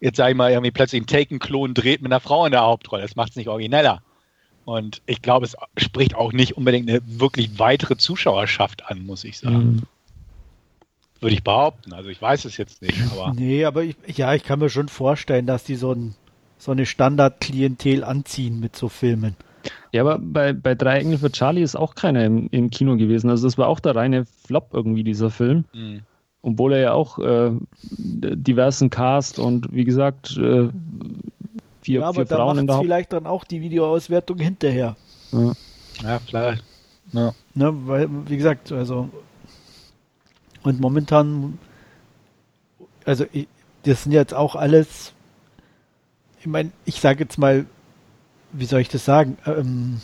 jetzt 0.00 0.16
sage 0.16 0.32
ich 0.32 0.36
mal, 0.36 0.50
irgendwie 0.50 0.70
plötzlich 0.70 1.00
einen 1.00 1.06
Taken-Klon 1.06 1.74
dreht 1.74 2.02
mit 2.02 2.12
einer 2.12 2.20
Frau 2.20 2.46
in 2.46 2.52
der 2.52 2.62
Hauptrolle. 2.62 3.02
Das 3.02 3.16
macht 3.16 3.30
es 3.30 3.36
nicht 3.36 3.48
origineller. 3.48 4.02
Und 4.64 5.00
ich 5.06 5.22
glaube, 5.22 5.46
es 5.46 5.56
spricht 5.76 6.14
auch 6.14 6.32
nicht 6.32 6.56
unbedingt 6.56 6.88
eine 6.90 7.00
wirklich 7.04 7.58
weitere 7.58 7.96
Zuschauerschaft 7.96 8.86
an, 8.86 9.06
muss 9.06 9.24
ich 9.24 9.38
sagen. 9.38 9.56
Mhm. 9.56 9.82
Würde 11.20 11.34
ich 11.34 11.42
behaupten. 11.42 11.92
Also 11.92 12.10
ich 12.10 12.20
weiß 12.20 12.44
es 12.44 12.56
jetzt 12.58 12.82
nicht. 12.82 13.00
Aber 13.12 13.32
nee, 13.36 13.64
aber 13.64 13.82
ich, 13.82 13.96
ja, 14.06 14.34
ich 14.34 14.44
kann 14.44 14.58
mir 14.58 14.70
schon 14.70 14.88
vorstellen, 14.88 15.46
dass 15.46 15.64
die 15.64 15.76
so, 15.76 15.92
ein, 15.92 16.14
so 16.58 16.70
eine 16.70 16.86
Standardklientel 16.86 18.04
anziehen 18.04 18.60
mit 18.60 18.76
so 18.76 18.88
Filmen. 18.88 19.36
Ja, 19.90 20.02
aber 20.02 20.18
bei, 20.18 20.52
bei 20.52 20.74
Drei 20.74 21.00
Engel 21.00 21.18
für 21.18 21.32
Charlie 21.32 21.62
ist 21.62 21.74
auch 21.74 21.94
keiner 21.94 22.24
im, 22.24 22.48
im 22.50 22.70
Kino 22.70 22.96
gewesen. 22.96 23.30
Also 23.30 23.46
das 23.46 23.58
war 23.58 23.68
auch 23.68 23.80
der 23.80 23.96
reine 23.96 24.26
Flop 24.46 24.68
irgendwie, 24.72 25.02
dieser 25.02 25.30
Film. 25.30 25.64
Mhm 25.72 26.02
obwohl 26.42 26.72
er 26.74 26.80
ja 26.80 26.92
auch 26.92 27.18
äh, 27.18 27.50
diversen 27.78 28.90
Cast 28.90 29.38
und 29.38 29.72
wie 29.72 29.84
gesagt 29.84 30.36
äh, 30.36 30.68
vier, 31.82 32.00
ja, 32.00 32.12
vier 32.12 32.26
Frauen 32.26 32.58
in 32.58 32.66
der 32.66 32.78
vielleicht 32.78 33.12
dann 33.12 33.26
auch 33.26 33.44
die 33.44 33.60
Videoauswertung 33.60 34.38
hinterher. 34.38 34.96
Ja, 35.32 35.52
ja 36.02 36.18
vielleicht. 36.18 36.64
Ja. 37.12 37.32
Ne, 37.54 37.72
weil, 37.86 38.08
wie 38.28 38.36
gesagt, 38.36 38.70
also 38.72 39.08
und 40.62 40.80
momentan 40.80 41.58
also 43.08 43.24
das 43.84 44.02
sind 44.02 44.12
jetzt 44.12 44.34
auch 44.34 44.54
alles, 44.54 45.14
ich 46.40 46.46
meine, 46.46 46.72
ich 46.84 47.00
sage 47.00 47.24
jetzt 47.24 47.38
mal, 47.38 47.64
wie 48.52 48.66
soll 48.66 48.80
ich 48.80 48.90
das 48.90 49.06
sagen? 49.06 49.38
Ähm, 49.46 50.02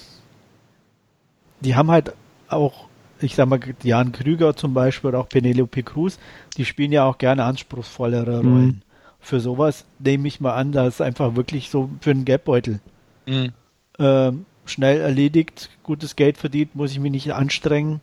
die 1.60 1.76
haben 1.76 1.90
halt 1.90 2.14
auch, 2.48 2.86
ich 3.24 3.34
sag 3.34 3.48
mal, 3.48 3.58
Jan 3.82 4.12
Krüger 4.12 4.54
zum 4.54 4.74
Beispiel 4.74 5.08
oder 5.08 5.20
auch 5.20 5.28
Penelope 5.28 5.82
Cruz, 5.82 6.18
die 6.56 6.64
spielen 6.64 6.92
ja 6.92 7.04
auch 7.04 7.18
gerne 7.18 7.44
anspruchsvollere 7.44 8.42
mhm. 8.42 8.52
Rollen. 8.52 8.82
Für 9.20 9.40
sowas 9.40 9.86
nehme 9.98 10.28
ich 10.28 10.40
mal 10.40 10.54
an, 10.54 10.72
da 10.72 10.86
ist 10.86 11.00
einfach 11.00 11.34
wirklich 11.34 11.70
so 11.70 11.88
für 12.00 12.10
einen 12.10 12.26
Gapbeutel. 12.26 12.80
Mhm. 13.26 13.52
Ähm, 13.98 14.44
schnell 14.66 15.00
erledigt, 15.00 15.70
gutes 15.82 16.16
Geld 16.16 16.36
verdient, 16.36 16.74
muss 16.74 16.92
ich 16.92 17.00
mich 17.00 17.12
nicht 17.12 17.32
anstrengen. 17.32 18.00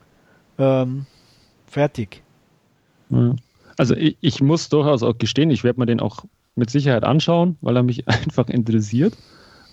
Ähm, 0.57 1.05
fertig. 1.67 2.23
Also 3.77 3.95
ich, 3.95 4.17
ich, 4.21 4.41
muss 4.41 4.69
durchaus 4.69 5.03
auch 5.03 5.17
gestehen, 5.17 5.51
ich 5.51 5.63
werde 5.63 5.79
mir 5.79 5.85
den 5.85 5.99
auch 5.99 6.25
mit 6.55 6.69
Sicherheit 6.69 7.03
anschauen, 7.03 7.57
weil 7.61 7.75
er 7.75 7.83
mich 7.83 8.07
einfach 8.07 8.47
interessiert. 8.47 9.15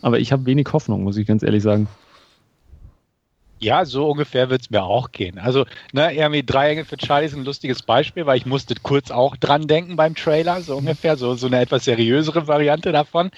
Aber 0.02 0.18
ich 0.18 0.32
habe 0.32 0.46
wenig 0.46 0.68
Hoffnung, 0.72 1.02
muss 1.04 1.16
ich 1.16 1.26
ganz 1.26 1.42
ehrlich 1.42 1.62
sagen. 1.62 1.88
Ja, 3.60 3.84
so 3.84 4.10
ungefähr 4.10 4.50
wird 4.50 4.62
es 4.62 4.70
mir 4.70 4.82
auch 4.82 5.10
gehen. 5.10 5.38
Also, 5.38 5.66
ne, 5.92 6.14
irgendwie 6.14 6.42
drei 6.42 6.70
Engel 6.70 6.84
für 6.84 6.96
Charlie 6.96 7.26
ist 7.26 7.34
ein 7.34 7.44
lustiges 7.44 7.82
Beispiel, 7.82 8.26
weil 8.26 8.38
ich 8.38 8.46
musste 8.46 8.74
kurz 8.82 9.10
auch 9.10 9.36
dran 9.36 9.66
denken 9.66 9.96
beim 9.96 10.14
Trailer, 10.14 10.60
so 10.60 10.76
ungefähr, 10.76 11.16
so, 11.16 11.34
so 11.34 11.46
eine 11.46 11.60
etwas 11.60 11.84
seriösere 11.84 12.46
Variante 12.46 12.92
davon. 12.92 13.30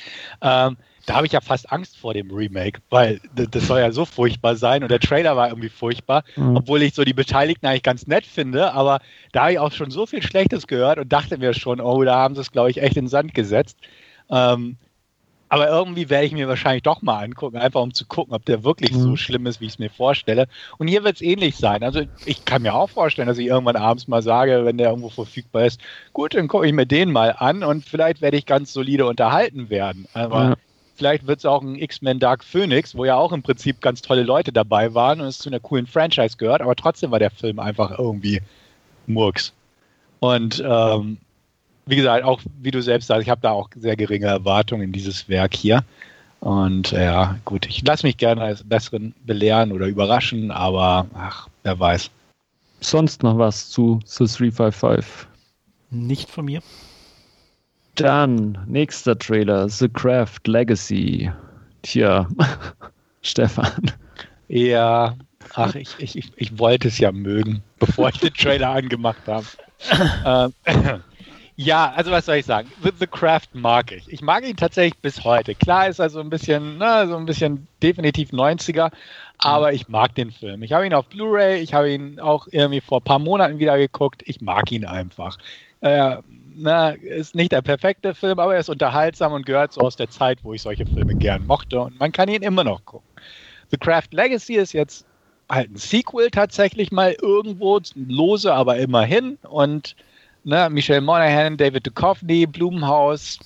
Ähm, 0.43 0.77
da 1.07 1.17
habe 1.17 1.27
ich 1.27 1.33
ja 1.33 1.41
fast 1.41 1.73
Angst 1.73 1.97
vor 1.97 2.15
dem 2.15 2.31
Remake, 2.31 2.81
weil 2.91 3.21
das 3.35 3.67
soll 3.67 3.81
ja 3.81 3.91
so 3.91 4.05
furchtbar 4.05 4.57
sein 4.57 4.83
und 4.83 4.91
der 4.91 5.01
Trailer 5.01 5.37
war 5.37 5.49
irgendwie 5.49 5.69
furchtbar, 5.69 6.25
mhm. 6.37 6.57
obwohl 6.57 6.83
ich 6.83 6.95
so 6.95 7.05
die 7.05 7.15
Beteiligten 7.15 7.67
eigentlich 7.67 7.83
ganz 7.83 8.07
nett 8.07 8.27
finde, 8.27 8.73
aber 8.75 9.01
da 9.33 9.43
habe 9.43 9.53
ich 9.53 9.59
auch 9.59 9.73
schon 9.73 9.91
so 9.91 10.07
viel 10.07 10.23
Schlechtes 10.23 10.67
gehört 10.67 10.99
und 10.99 11.13
dachte 11.13 11.39
mir 11.39 11.55
schon, 11.55 11.81
oh, 11.81 12.05
da 12.05 12.17
haben 12.17 12.35
sie 12.35 12.43
es, 12.43 12.53
glaube 12.53 12.71
ich, 12.71 12.83
echt 12.83 12.97
in 12.97 13.07
den 13.07 13.09
Sand 13.09 13.35
gesetzt. 13.35 13.79
Ähm, 14.31 14.77
aber 15.51 15.69
irgendwie 15.69 16.09
werde 16.09 16.27
ich 16.27 16.33
mir 16.33 16.47
wahrscheinlich 16.47 16.85
doch 16.85 17.03
mal 17.03 17.25
angucken, 17.25 17.57
einfach 17.57 17.83
um 17.83 17.93
zu 17.93 18.07
gucken, 18.07 18.35
ob 18.35 18.45
der 18.45 18.63
wirklich 18.63 18.93
mhm. 18.93 19.01
so 19.01 19.17
schlimm 19.17 19.47
ist, 19.47 19.61
wie 19.61 19.67
ich 19.67 19.73
es 19.73 19.79
mir 19.81 19.91
vorstelle. 19.91 20.47
Und 20.79 20.87
hier 20.87 21.03
wird 21.03 21.17
es 21.17 21.23
ähnlich 21.23 21.57
sein. 21.57 21.83
Also 21.83 22.03
ich 22.25 22.45
kann 22.45 22.63
mir 22.63 22.73
auch 22.73 22.89
vorstellen, 22.89 23.27
dass 23.27 23.37
ich 23.37 23.49
irgendwann 23.49 23.75
abends 23.75 24.07
mal 24.07 24.23
sage, 24.23 24.65
wenn 24.65 24.79
der 24.79 24.91
irgendwo 24.91 25.09
verfügbar 25.09 25.65
ist, 25.65 25.81
gut, 26.13 26.35
dann 26.35 26.47
gucke 26.47 26.69
ich 26.69 26.73
mir 26.73 26.87
den 26.87 27.11
mal 27.11 27.35
an 27.37 27.65
und 27.65 27.85
vielleicht 27.85 28.23
werde 28.23 28.37
ich 28.37 28.47
ganz 28.47 28.73
solide 28.73 29.07
unterhalten 29.07 29.71
werden. 29.71 30.07
Aber 30.15 30.43
ja. 30.45 30.55
vielleicht 30.95 31.27
wird 31.27 31.41
es 31.41 31.47
auch 31.47 31.63
ein 31.63 31.75
X-Men 31.75 32.21
Dark 32.21 32.45
Phoenix, 32.45 32.95
wo 32.95 33.05
ja 33.05 33.17
auch 33.17 33.33
im 33.33 33.43
Prinzip 33.43 33.81
ganz 33.81 34.03
tolle 34.03 34.23
Leute 34.23 34.53
dabei 34.53 34.95
waren 34.95 35.21
und 35.21 35.27
es 35.27 35.39
zu 35.39 35.51
einer 35.51 35.59
coolen 35.59 35.89
Franchise 35.89 36.37
gehört, 36.37 36.63
aber 36.63 36.77
trotzdem 36.77 37.11
war 37.11 37.19
der 37.19 37.33
Film 37.33 37.59
einfach 37.59 37.99
irgendwie 37.99 38.41
Murks. 39.09 39.53
Und 40.21 40.63
ähm, 40.65 41.19
wie 41.91 41.97
gesagt, 41.97 42.25
auch 42.25 42.41
wie 42.61 42.71
du 42.71 42.81
selbst 42.81 43.09
sagst, 43.09 43.23
ich 43.23 43.31
habe 43.31 43.41
da 43.41 43.51
auch 43.51 43.69
sehr 43.77 43.97
geringe 43.97 44.27
Erwartungen 44.27 44.85
in 44.85 44.93
dieses 44.93 45.29
Werk 45.29 45.55
hier. 45.55 45.85
Und 46.41 46.93
ja, 46.93 47.37
gut, 47.45 47.67
ich 47.67 47.85
lasse 47.85 48.07
mich 48.07 48.17
gerne 48.17 48.41
als 48.41 48.63
Besseren 48.63 49.15
belehren 49.27 49.73
oder 49.73 49.87
überraschen, 49.87 50.51
aber 50.51 51.07
ach, 51.15 51.49
wer 51.65 51.79
weiß. 51.79 52.11
Sonst 52.81 53.23
noch 53.23 53.37
was 53.37 53.69
zu 53.69 54.01
The 54.07 54.25
355? 54.25 55.29
Nicht 55.91 56.31
von 56.31 56.47
mir. 56.47 56.63
Dann, 57.97 58.57
nächster 58.67 59.19
Trailer, 59.19 59.69
The 59.69 59.89
Craft 59.89 60.47
Legacy. 60.47 61.31
Tja, 61.83 62.27
Stefan. 63.23 63.93
Ja, 64.49 65.17
ach, 65.55 65.75
ich, 65.75 65.95
ich, 65.99 66.33
ich 66.37 66.59
wollte 66.59 66.89
es 66.89 66.99
ja 66.99 67.13
mögen, 67.13 67.63
bevor 67.79 68.09
ich 68.09 68.19
den 68.19 68.33
Trailer 68.33 68.71
angemacht 68.75 69.23
habe. 69.27 69.47
ähm, 70.25 71.03
ja, 71.63 71.93
also 71.95 72.11
was 72.11 72.25
soll 72.25 72.37
ich 72.37 72.47
sagen? 72.47 72.73
The, 72.83 72.91
The, 72.99 73.07
Craft 73.07 73.49
mag 73.53 73.93
ich. 73.93 74.11
Ich 74.11 74.23
mag 74.23 74.49
ihn 74.49 74.57
tatsächlich 74.57 74.99
bis 75.03 75.25
heute. 75.25 75.55
Klar 75.55 75.89
ist 75.89 75.99
er 75.99 76.09
so 76.09 76.21
ein 76.21 76.31
bisschen, 76.31 76.79
na, 76.79 77.07
so 77.07 77.17
ein 77.19 77.27
bisschen 77.27 77.69
definitiv 77.83 78.31
90er, 78.31 78.91
aber 79.37 79.75
ich 79.75 79.87
mag 79.87 80.15
den 80.15 80.31
Film. 80.31 80.63
Ich 80.63 80.73
habe 80.73 80.87
ihn 80.87 80.95
auf 80.95 81.07
Blu-ray, 81.09 81.61
ich 81.61 81.75
habe 81.75 81.93
ihn 81.93 82.19
auch 82.19 82.47
irgendwie 82.51 82.81
vor 82.81 83.01
ein 83.01 83.05
paar 83.05 83.19
Monaten 83.19 83.59
wieder 83.59 83.77
geguckt. 83.77 84.23
Ich 84.25 84.41
mag 84.41 84.73
ihn 84.73 84.87
einfach. 84.87 85.37
Äh, 85.83 86.17
na, 86.55 86.91
ist 86.93 87.35
nicht 87.35 87.53
der 87.53 87.61
perfekte 87.61 88.15
Film, 88.15 88.39
aber 88.39 88.55
er 88.55 88.61
ist 88.61 88.71
unterhaltsam 88.71 89.35
und 89.35 89.45
gehört 89.45 89.75
so 89.75 89.83
aus 89.83 89.97
der 89.97 90.09
Zeit, 90.09 90.39
wo 90.43 90.55
ich 90.55 90.63
solche 90.63 90.87
Filme 90.87 91.15
gern 91.15 91.47
mochte 91.47 91.79
und 91.79 92.01
man 92.01 92.11
kann 92.11 92.31
ihn 92.31 92.43
immer 92.43 92.65
noch 92.65 92.87
gucken. 92.87 93.09
The 93.71 93.77
Craft 93.77 94.09
Legacy 94.13 94.55
ist 94.55 94.73
jetzt 94.73 95.05
halt 95.51 95.71
ein 95.71 95.77
Sequel 95.77 96.31
tatsächlich 96.31 96.91
mal 96.91 97.15
irgendwo, 97.21 97.79
lose, 97.95 98.51
aber 98.51 98.79
immerhin 98.79 99.37
und 99.43 99.95
ne, 100.45 100.69
Michelle 100.71 101.01
Monaghan, 101.01 101.57
David 101.57 101.87
Duchovny, 101.87 102.47
Blumenhaus, 102.47 103.39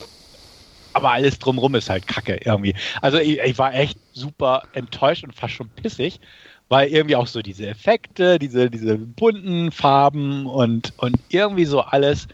aber 0.95 1.11
alles 1.11 1.39
drumrum 1.39 1.75
ist 1.75 1.91
halt 1.91 2.07
kacke 2.07 2.41
irgendwie. 2.45 2.75
Also 3.03 3.19
ich, 3.19 3.39
ich, 3.41 3.59
war 3.59 3.75
echt 3.75 3.99
super 4.13 4.63
enttäuscht 4.73 5.25
und 5.25 5.35
fast 5.35 5.55
schon 5.55 5.69
pissig, 5.71 6.21
weil 6.69 6.89
irgendwie 6.89 7.17
auch 7.17 7.27
so 7.27 7.43
diese 7.43 7.67
Effekte, 7.67 8.39
diese, 8.39 8.71
diese 8.71 8.97
bunten 8.97 9.71
Farben 9.73 10.47
und, 10.47 10.93
und 10.99 11.17
irgendwie 11.29 11.65
so 11.65 11.81
alles. 11.81 12.29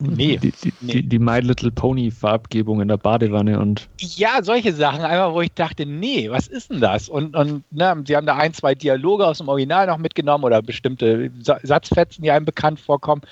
Nee, 0.00 0.36
die, 0.36 0.50
die, 0.50 0.72
nee. 0.80 0.92
Die, 0.94 1.02
die, 1.04 1.18
My 1.20 1.38
Little 1.38 1.70
Pony 1.70 2.10
Farbgebung 2.10 2.80
in 2.80 2.88
der 2.88 2.96
Badewanne 2.96 3.60
und. 3.60 3.88
Ja, 4.00 4.42
solche 4.42 4.72
Sachen, 4.72 5.02
einfach 5.02 5.32
wo 5.32 5.42
ich 5.42 5.52
dachte, 5.52 5.86
nee, 5.86 6.28
was 6.28 6.48
ist 6.48 6.72
denn 6.72 6.80
das? 6.80 7.08
Und, 7.08 7.36
und 7.36 7.62
ne, 7.70 8.02
sie 8.04 8.16
haben 8.16 8.26
da 8.26 8.34
ein, 8.36 8.52
zwei 8.52 8.74
Dialoge 8.74 9.24
aus 9.24 9.38
dem 9.38 9.46
Original 9.46 9.86
noch 9.86 9.98
mitgenommen 9.98 10.42
oder 10.42 10.60
bestimmte 10.60 11.30
Satzfetzen, 11.62 12.24
die 12.24 12.32
einem 12.32 12.46
bekannt 12.46 12.80
vorkommen. 12.80 13.22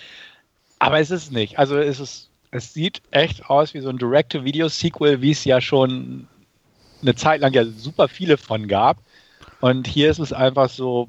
Aber 0.81 0.99
es 0.99 1.11
ist 1.11 1.31
nicht. 1.31 1.59
Also 1.59 1.79
es 1.79 2.01
ist, 2.01 2.31
es 2.51 2.75
sieht 2.75 3.01
echt 3.12 3.49
aus 3.49 3.75
wie 3.75 3.81
so 3.81 3.90
ein 3.90 3.99
Direct-to-Video-Sequel, 3.99 5.23
wie 5.23 5.31
es 5.31 5.45
ja 5.45 5.61
schon 5.61 6.27
eine 7.03 7.14
Zeit 7.14 7.40
lang 7.40 7.53
ja 7.53 7.64
super 7.64 8.09
viele 8.09 8.37
von 8.37 8.66
gab. 8.66 8.99
Und 9.61 9.87
hier 9.87 10.11
ist 10.11 10.19
es 10.19 10.33
einfach 10.33 10.69
so, 10.69 11.09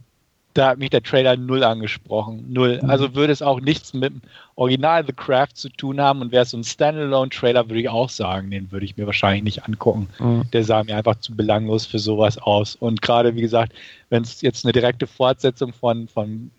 da 0.53 0.67
hat 0.67 0.77
mich 0.77 0.89
der 0.89 1.01
Trailer 1.01 1.37
null 1.37 1.63
angesprochen. 1.63 2.45
Null. 2.49 2.81
Mhm. 2.83 2.89
Also 2.89 3.15
würde 3.15 3.31
es 3.31 3.41
auch 3.41 3.61
nichts 3.61 3.93
mit 3.93 4.13
dem 4.13 4.21
Original 4.55 5.05
The 5.05 5.13
Craft 5.13 5.55
zu 5.55 5.69
tun 5.69 6.01
haben 6.01 6.21
und 6.21 6.33
wäre 6.33 6.43
es 6.43 6.49
so 6.49 6.57
ein 6.57 6.65
Standalone-Trailer, 6.65 7.69
würde 7.69 7.79
ich 7.79 7.89
auch 7.89 8.09
sagen, 8.09 8.51
den 8.51 8.71
würde 8.73 8.85
ich 8.85 8.97
mir 8.97 9.05
wahrscheinlich 9.05 9.43
nicht 9.43 9.65
angucken. 9.65 10.09
Mhm. 10.19 10.43
Der 10.51 10.65
sah 10.65 10.83
mir 10.83 10.97
einfach 10.97 11.15
zu 11.21 11.33
belanglos 11.33 11.85
für 11.85 11.99
sowas 11.99 12.37
aus. 12.37 12.75
Und 12.75 13.01
gerade, 13.01 13.35
wie 13.35 13.41
gesagt, 13.41 13.71
wenn 14.09 14.23
es 14.23 14.41
jetzt 14.41 14.65
eine 14.65 14.73
direkte 14.73 15.07
Fortsetzung 15.07 15.71
von, 15.71 16.09
von 16.09 16.51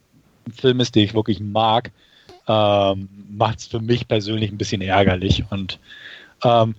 einem 0.47 0.55
Film 0.55 0.81
ist, 0.81 0.95
den 0.95 1.05
ich 1.05 1.15
wirklich 1.15 1.41
mag, 1.41 1.91
ähm, 2.49 3.09
macht 3.31 3.61
es 3.61 3.67
für 3.67 3.81
mich 3.81 4.09
persönlich 4.09 4.51
ein 4.51 4.59
bisschen 4.59 4.83
ärgerlich. 4.83 5.45
Und 5.51 5.79
ähm, 6.45 6.75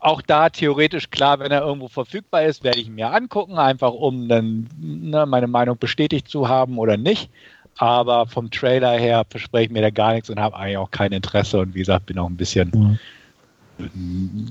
auch 0.00 0.22
da 0.22 0.48
theoretisch 0.48 1.10
klar, 1.10 1.38
wenn 1.38 1.52
er 1.52 1.62
irgendwo 1.62 1.88
verfügbar 1.88 2.44
ist, 2.44 2.64
werde 2.64 2.80
ich 2.80 2.86
ihn 2.86 2.94
mir 2.94 3.12
angucken, 3.12 3.58
einfach 3.58 3.92
um 3.92 4.28
dann 4.28 4.68
ne, 4.78 5.26
meine 5.26 5.46
Meinung 5.46 5.78
bestätigt 5.78 6.28
zu 6.28 6.48
haben 6.48 6.78
oder 6.78 6.96
nicht. 6.96 7.30
Aber 7.76 8.26
vom 8.26 8.50
Trailer 8.50 8.98
her 8.98 9.24
verspreche 9.28 9.66
ich 9.66 9.70
mir 9.70 9.82
da 9.82 9.90
gar 9.90 10.12
nichts 10.12 10.28
und 10.28 10.38
habe 10.38 10.56
eigentlich 10.56 10.76
auch 10.76 10.90
kein 10.90 11.12
Interesse 11.12 11.58
und 11.58 11.74
wie 11.74 11.80
gesagt, 11.80 12.06
bin 12.06 12.18
auch 12.18 12.28
ein 12.28 12.36
bisschen 12.36 12.70
mhm 12.74 12.98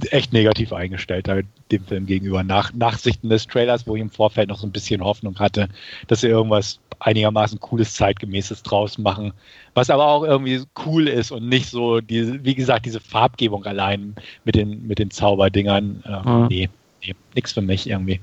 echt 0.09 0.33
negativ 0.33 0.73
eingestellt 0.73 1.27
dem 1.71 1.85
Film 1.85 2.05
gegenüber. 2.05 2.43
Nach 2.43 2.73
Nachsichten 2.73 3.29
des 3.29 3.47
Trailers, 3.47 3.87
wo 3.87 3.95
ich 3.95 4.01
im 4.01 4.09
Vorfeld 4.09 4.49
noch 4.49 4.59
so 4.59 4.67
ein 4.67 4.71
bisschen 4.71 5.03
Hoffnung 5.03 5.37
hatte, 5.39 5.69
dass 6.07 6.21
sie 6.21 6.27
irgendwas 6.27 6.79
einigermaßen 6.99 7.59
cooles, 7.59 7.95
zeitgemäßes 7.95 8.63
draus 8.63 8.97
machen, 8.97 9.33
was 9.73 9.89
aber 9.89 10.07
auch 10.07 10.23
irgendwie 10.23 10.61
cool 10.85 11.07
ist 11.07 11.31
und 11.31 11.47
nicht 11.49 11.67
so, 11.67 11.99
diese, 11.99 12.43
wie 12.43 12.55
gesagt, 12.55 12.85
diese 12.85 12.99
Farbgebung 12.99 13.65
allein 13.65 14.15
mit 14.43 14.55
den, 14.55 14.85
mit 14.87 14.99
den 14.99 15.11
Zauberdingern. 15.11 16.03
Äh, 16.05 16.29
mhm. 16.29 16.47
Nee, 16.47 16.69
nee 17.03 17.15
nix 17.35 17.53
für 17.53 17.61
mich 17.61 17.89
irgendwie. 17.89 18.21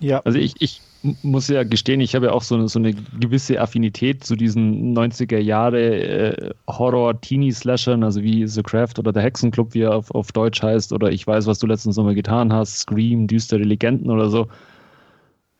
Ja. 0.00 0.20
Also 0.20 0.38
ich, 0.38 0.54
ich 0.60 0.80
muss 1.02 1.48
ja 1.48 1.62
gestehen, 1.62 2.00
ich 2.00 2.14
habe 2.14 2.26
ja 2.26 2.32
auch 2.32 2.42
so 2.42 2.56
eine, 2.56 2.68
so 2.68 2.78
eine 2.78 2.92
gewisse 2.92 3.60
Affinität 3.60 4.24
zu 4.24 4.34
diesen 4.34 4.96
90er 4.96 5.38
Jahre 5.38 5.80
äh, 5.80 6.50
Horror-Teenie-Slashern, 6.68 8.02
also 8.02 8.22
wie 8.22 8.46
The 8.46 8.62
Craft 8.62 8.98
oder 8.98 9.12
der 9.12 9.22
Hexenclub, 9.22 9.74
wie 9.74 9.82
er 9.82 9.94
auf, 9.94 10.10
auf 10.10 10.32
Deutsch 10.32 10.62
heißt, 10.62 10.92
oder 10.92 11.10
ich 11.10 11.26
weiß, 11.26 11.46
was 11.46 11.58
du 11.58 11.66
letzten 11.66 11.92
Sommer 11.92 12.14
getan 12.14 12.52
hast, 12.52 12.78
Scream, 12.78 13.26
düstere 13.26 13.62
Legenden 13.62 14.10
oder 14.10 14.28
so. 14.28 14.48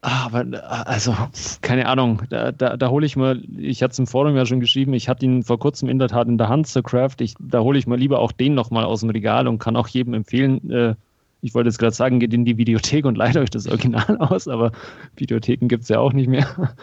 Ah, 0.01 0.27
aber 0.27 0.47
also, 0.87 1.15
keine 1.61 1.87
Ahnung, 1.87 2.23
da, 2.31 2.53
da, 2.53 2.77
da 2.77 2.89
hole 2.89 3.05
ich 3.05 3.17
mal, 3.17 3.43
ich 3.57 3.83
hatte 3.83 3.93
es 3.93 3.99
im 3.99 4.07
Forum 4.07 4.37
ja 4.37 4.47
schon 4.47 4.61
geschrieben, 4.61 4.95
ich 4.95 5.09
hatte 5.09 5.25
ihn 5.25 5.43
vor 5.43 5.59
kurzem 5.59 5.89
in 5.89 5.99
der 5.99 6.07
Tat 6.07 6.29
in 6.29 6.39
der 6.39 6.49
Hand, 6.49 6.69
The 6.69 6.83
Craft, 6.83 7.17
ich, 7.21 7.35
da 7.41 7.61
hole 7.61 7.79
ich 7.79 7.89
mal 7.89 7.99
lieber 7.99 8.21
auch 8.21 8.31
den 8.31 8.55
nochmal 8.55 8.85
aus 8.85 9.01
dem 9.01 9.11
Regal 9.11 9.49
und 9.49 9.59
kann 9.59 9.75
auch 9.75 9.89
jedem 9.89 10.15
empfehlen, 10.15 10.71
äh, 10.71 10.95
ich 11.41 11.55
wollte 11.55 11.69
jetzt 11.69 11.79
gerade 11.79 11.95
sagen, 11.95 12.21
geht 12.21 12.35
in 12.35 12.45
die 12.45 12.57
Videothek 12.57 13.05
und 13.05 13.17
leitet 13.17 13.43
euch 13.43 13.51
das 13.51 13.67
Original 13.69 14.17
aus, 14.21 14.49
aber 14.49 14.73
Videotheken 15.17 15.69
gibt 15.69 15.85
es 15.85 15.89
ja 15.89 15.99
auch 15.99 16.13
nicht 16.13 16.29
mehr. 16.29 16.47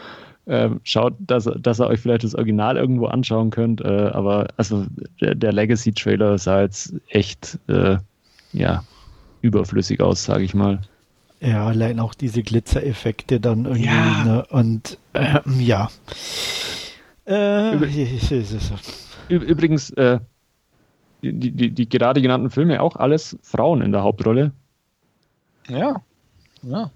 Ähm, 0.48 0.80
schaut, 0.84 1.16
dass, 1.18 1.50
dass 1.60 1.80
ihr 1.80 1.88
euch 1.88 2.00
vielleicht 2.00 2.24
das 2.24 2.36
Original 2.36 2.78
irgendwo 2.78 3.08
anschauen 3.08 3.50
könnt. 3.50 3.82
Äh, 3.82 4.12
aber 4.14 4.46
also 4.58 4.86
der, 5.20 5.34
der 5.34 5.52
Legacy-Trailer 5.52 6.38
sah 6.38 6.62
jetzt 6.62 6.94
echt 7.08 7.58
äh, 7.68 7.98
ja, 8.54 8.84
überflüssig 9.42 10.02
aus, 10.02 10.24
sage 10.24 10.44
ich 10.44 10.54
mal. 10.54 10.82
Ja, 11.40 11.66
allein 11.66 12.00
auch 12.00 12.14
diese 12.14 12.44
Glitzereffekte 12.44 13.40
dann 13.40 13.66
irgendwie. 13.66 13.86
Ja. 13.86 14.24
Ne? 14.24 14.46
Und 14.52 15.00
äh, 15.14 15.40
ja. 15.60 15.90
Äh, 17.28 17.74
Übrigens, 19.30 19.90
äh, 19.92 20.20
die, 21.22 21.52
die, 21.52 21.72
die 21.72 21.90
gerade 21.90 22.22
genannten 22.22 22.50
Filme 22.50 22.82
auch 22.82 22.96
alles 22.96 23.38
Frauen 23.42 23.82
in 23.82 23.92
der 23.92 24.04
Hauptrolle. 24.04 24.52
Ja. 25.68 26.02
ja. 26.64 26.92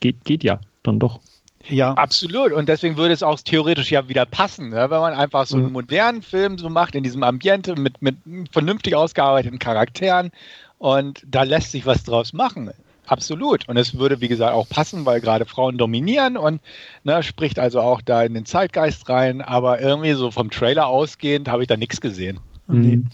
Geht, 0.00 0.24
geht 0.24 0.44
ja, 0.44 0.60
dann 0.82 0.98
doch. 0.98 1.20
Ja. 1.68 1.92
Absolut. 1.94 2.52
Und 2.52 2.68
deswegen 2.68 2.96
würde 2.96 3.14
es 3.14 3.22
auch 3.22 3.38
theoretisch 3.40 3.90
ja 3.90 4.08
wieder 4.08 4.26
passen, 4.26 4.70
ne? 4.70 4.90
wenn 4.90 5.00
man 5.00 5.14
einfach 5.14 5.46
so 5.46 5.56
einen 5.56 5.66
mhm. 5.66 5.72
modernen 5.72 6.22
Film 6.22 6.58
so 6.58 6.68
macht 6.70 6.94
in 6.94 7.02
diesem 7.02 7.22
Ambiente 7.22 7.76
mit, 7.76 8.00
mit 8.00 8.16
vernünftig 8.50 8.94
ausgearbeiteten 8.94 9.58
Charakteren. 9.58 10.30
Und 10.78 11.22
da 11.26 11.42
lässt 11.42 11.72
sich 11.72 11.86
was 11.86 12.04
draus 12.04 12.32
machen. 12.32 12.70
Absolut. 13.06 13.68
Und 13.68 13.76
es 13.76 13.98
würde, 13.98 14.20
wie 14.20 14.28
gesagt, 14.28 14.54
auch 14.54 14.68
passen, 14.68 15.06
weil 15.06 15.20
gerade 15.20 15.46
Frauen 15.46 15.78
dominieren 15.78 16.36
und 16.36 16.60
ne, 17.04 17.22
spricht 17.22 17.58
also 17.58 17.80
auch 17.80 18.02
da 18.02 18.22
in 18.22 18.34
den 18.34 18.44
Zeitgeist 18.44 19.08
rein. 19.08 19.40
Aber 19.40 19.80
irgendwie 19.80 20.12
so 20.12 20.30
vom 20.30 20.50
Trailer 20.50 20.86
ausgehend 20.86 21.48
habe 21.48 21.62
ich 21.62 21.68
da 21.68 21.76
nichts 21.76 22.00
gesehen. 22.00 22.38
Mhm. 22.66 23.06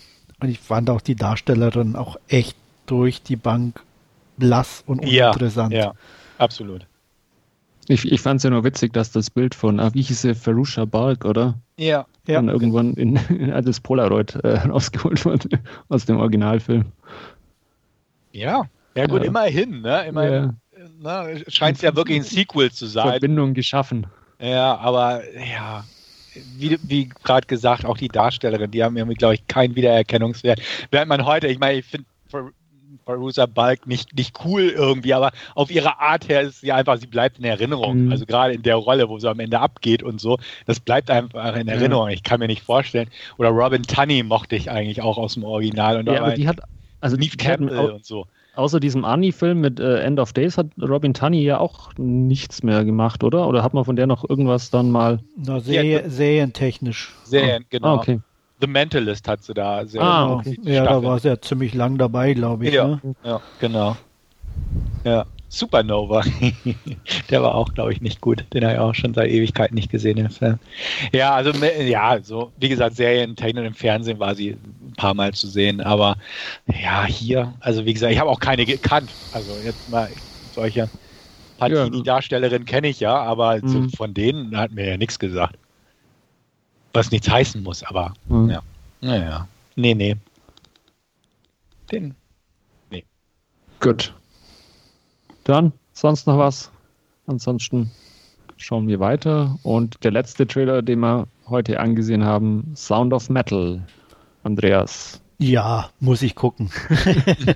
Und 0.45 0.51
ich 0.51 0.59
fand 0.59 0.91
auch 0.91 1.01
die 1.01 1.17
Darstellerin 1.17 1.97
auch 1.97 2.17
echt 2.29 2.55
durch 2.85 3.23
die 3.23 3.37
Bank 3.37 3.81
blass 4.37 4.85
und 4.87 4.99
uninteressant. 4.99 5.73
Ja, 5.73 5.79
ja 5.79 5.93
absolut. 6.37 6.87
Ich, 7.89 8.13
ich 8.13 8.21
fand 8.21 8.37
es 8.37 8.43
ja 8.45 8.51
nur 8.51 8.63
witzig, 8.63 8.93
dass 8.93 9.11
das 9.11 9.31
Bild 9.31 9.55
von, 9.55 9.81
ah, 9.81 9.95
wie 9.95 10.03
hieß 10.03 10.21
sie, 10.21 10.35
Ferusha 10.35 10.85
Balk, 10.85 11.25
oder? 11.25 11.55
Ja. 11.79 12.05
Dann 12.27 12.49
ja. 12.49 12.53
irgendwann 12.53 12.93
in, 12.93 13.17
in 13.31 13.65
das 13.65 13.81
Polaroid 13.81 14.35
äh, 14.45 14.59
rausgeholt 14.69 15.25
wurde 15.25 15.49
aus 15.89 16.05
dem 16.05 16.19
Originalfilm. 16.19 16.93
Ja, 18.33 18.65
ja 18.95 19.07
gut, 19.07 19.23
ja. 19.23 19.29
immerhin, 19.29 19.81
ne? 19.81 20.07
Immerhin 20.09 20.59
ja. 21.01 21.25
ne? 21.25 21.43
scheint 21.49 21.77
es 21.79 21.83
ja 21.83 21.97
wirklich 21.97 22.19
ein 22.19 22.23
Sequel 22.23 22.71
zu 22.71 22.85
sein. 22.85 23.09
Verbindung 23.09 23.55
geschaffen. 23.55 24.09
Ja, 24.39 24.77
aber 24.77 25.23
ja, 25.39 25.85
wie, 26.57 26.79
wie 26.83 27.09
gerade 27.23 27.47
gesagt, 27.47 27.85
auch 27.85 27.97
die 27.97 28.09
Darstellerin, 28.09 28.71
die 28.71 28.83
haben 28.83 28.97
irgendwie, 28.97 29.17
glaube 29.17 29.35
ich, 29.35 29.47
keinen 29.47 29.77
Wiedererkennungswert. 29.77 30.61
Während 30.91 31.09
man 31.09 31.25
heute, 31.25 31.49
ich 31.49 31.59
meine, 31.59 31.79
ich 31.79 31.87
finde 31.87 32.07
Farusa 33.05 33.47
Balk 33.47 33.87
nicht, 33.87 34.17
nicht 34.17 34.45
cool 34.45 34.63
irgendwie, 34.63 35.15
aber 35.15 35.33
auf 35.55 35.71
ihre 35.71 36.01
Art 36.01 36.29
her 36.29 36.43
ist 36.43 36.61
sie 36.61 36.73
einfach, 36.73 36.97
sie 36.99 37.07
bleibt 37.07 37.39
in 37.39 37.45
Erinnerung. 37.45 38.07
Mhm. 38.07 38.13
Also 38.13 38.25
gerade 38.27 38.55
in 38.55 38.63
der 38.63 38.77
Rolle, 38.77 39.09
wo 39.09 39.19
sie 39.19 39.29
am 39.29 39.41
Ende 39.41 39.61
abgeht 39.61 40.03
und 40.03 40.21
so, 40.21 40.39
das 40.67 40.81
bleibt 40.81 41.11
einfach 41.11 41.57
in 41.57 41.69
Erinnerung. 41.69 42.09
Ja. 42.09 42.15
Ich 42.15 42.23
kann 42.23 42.41
mir 42.41 42.47
nicht 42.47 42.63
vorstellen. 42.63 43.11
Oder 43.37 43.51
Robin 43.51 43.83
Tunney 43.83 44.23
mochte 44.23 44.57
ich 44.57 44.71
eigentlich 44.71 45.03
auch 45.03 45.19
aus 45.19 45.35
dem 45.35 45.45
Original. 45.45 45.99
Und 45.99 46.07
ja, 46.07 46.23
aber 46.23 46.35
die 46.35 46.49
hat, 46.49 46.61
also 47.01 47.17
Neve 47.17 47.37
Campbell 47.37 47.91
und 47.91 48.05
so 48.05 48.27
außer 48.57 48.81
diesem 48.81 49.05
Arnie-Film 49.05 49.61
mit 49.61 49.81
äh, 49.81 50.01
End 50.01 50.19
of 50.19 50.33
Days 50.33 50.59
hat 50.59 50.67
Robin 50.81 51.15
Tunney 51.15 51.43
ja 51.43 51.59
auch 51.59 51.93
nichts 51.97 52.63
mehr 52.63 52.85
gemacht, 52.85 53.25
oder? 53.25 53.49
Oder 53.49 53.63
hat 53.63 53.75
man 53.75 53.85
von 53.85 53.97
der 53.97 54.07
noch 54.07 54.29
irgendwas 54.29 54.71
dann 54.71 54.91
mal? 54.91 55.21
Na, 55.37 55.61
Serie, 55.61 56.03
ja, 56.03 56.09
serientechnisch. 56.09 57.15
Serien, 57.25 57.63
ah. 57.63 57.67
genau. 57.71 57.89
Ah, 57.89 57.95
okay. 57.95 58.21
The 58.61 58.67
Mentalist 58.67 59.29
hat 59.29 59.43
sie 59.43 59.55
da 59.55 59.85
sehr. 59.85 60.01
Ah, 60.01 60.35
okay. 60.35 60.59
Ja, 60.63 60.85
da 60.85 61.03
war 61.03 61.19
sie 61.19 61.29
ja 61.29 61.41
ziemlich 61.41 61.75
lang 61.75 61.99
dabei, 61.99 62.35
glaube 62.35 62.67
ich. 62.67 62.75
Ja, 62.75 62.87
ne? 62.87 63.01
ja 63.25 63.41
genau. 63.61 63.97
Ja. 65.05 65.27
Supernova. 65.55 66.25
der 67.31 67.43
war 67.43 67.55
auch, 67.55 67.75
glaube 67.75 67.93
ich, 67.93 68.01
nicht 68.01 68.21
gut. 68.21 68.45
Den 68.53 68.65
habe 68.65 68.75
ich 68.75 68.81
auch 68.81 68.95
schon 68.95 69.15
seit 69.15 69.31
Ewigkeit 69.31 69.73
nicht 69.73 69.91
gesehen 69.91 70.19
im 70.19 70.31
Film. 70.31 70.59
Ja, 71.13 71.35
also, 71.35 71.53
ja, 71.81 72.19
so, 72.23 72.51
wie 72.59 72.69
gesagt, 72.69 72.97
Serien, 72.97 73.37
Technik 73.37 73.65
im 73.65 73.75
Fernsehen 73.75 74.19
war 74.19 74.35
sie 74.35 74.57
ein 74.95 74.97
paar 74.97 75.15
Mal 75.15 75.35
zu 75.35 75.49
sehen, 75.49 75.81
aber 75.81 76.17
ja, 76.67 77.05
hier, 77.05 77.55
also 77.61 77.85
wie 77.85 77.93
gesagt, 77.93 78.13
ich 78.13 78.19
habe 78.19 78.31
auch 78.31 78.41
keine 78.41 78.65
gekannt. 78.65 79.17
Also 79.31 79.59
jetzt 79.59 79.89
mal 79.89 80.15
solche 80.53 80.91
Partini-Darstellerin 81.59 82.65
kenne 82.65 82.89
ich 82.89 83.01
ja, 83.01 83.17
aber 83.17 83.61
mhm. 83.63 83.69
so 83.69 83.97
von 83.97 84.15
denen 84.15 84.57
hat 84.57 84.73
mir 84.73 84.89
ja 84.89 84.97
nichts 84.97 85.19
gesagt. 85.19 85.57
Was 86.93 87.11
nichts 87.11 87.29
heißen 87.29 87.63
muss, 87.63 87.83
aber 87.83 88.15
mhm. 88.29 88.51
ja. 88.51 88.63
Naja. 89.01 89.49
Nee, 89.77 89.95
nee. 89.95 90.17
Den. 91.91 92.15
Nee. 92.91 93.05
Gut. 93.81 94.15
Dann 95.43 95.73
sonst 95.93 96.27
noch 96.27 96.39
was? 96.39 96.71
Ansonsten 97.27 97.91
schauen 98.57 98.89
wir 98.89 99.01
weiter. 99.01 99.59
Und 99.63 100.03
der 100.05 100.13
letzte 100.13 100.47
Trailer, 100.47 100.83
den 100.83 101.01
wir 101.01 101.27
heute 101.47 101.81
angesehen 101.81 102.25
haben, 102.25 102.73
Sound 102.75 103.13
of 103.13 103.29
Metal. 103.29 103.83
Andreas. 104.45 105.21
Ja, 105.39 105.91
muss 106.01 106.23
ich 106.23 106.35
gucken. 106.35 106.71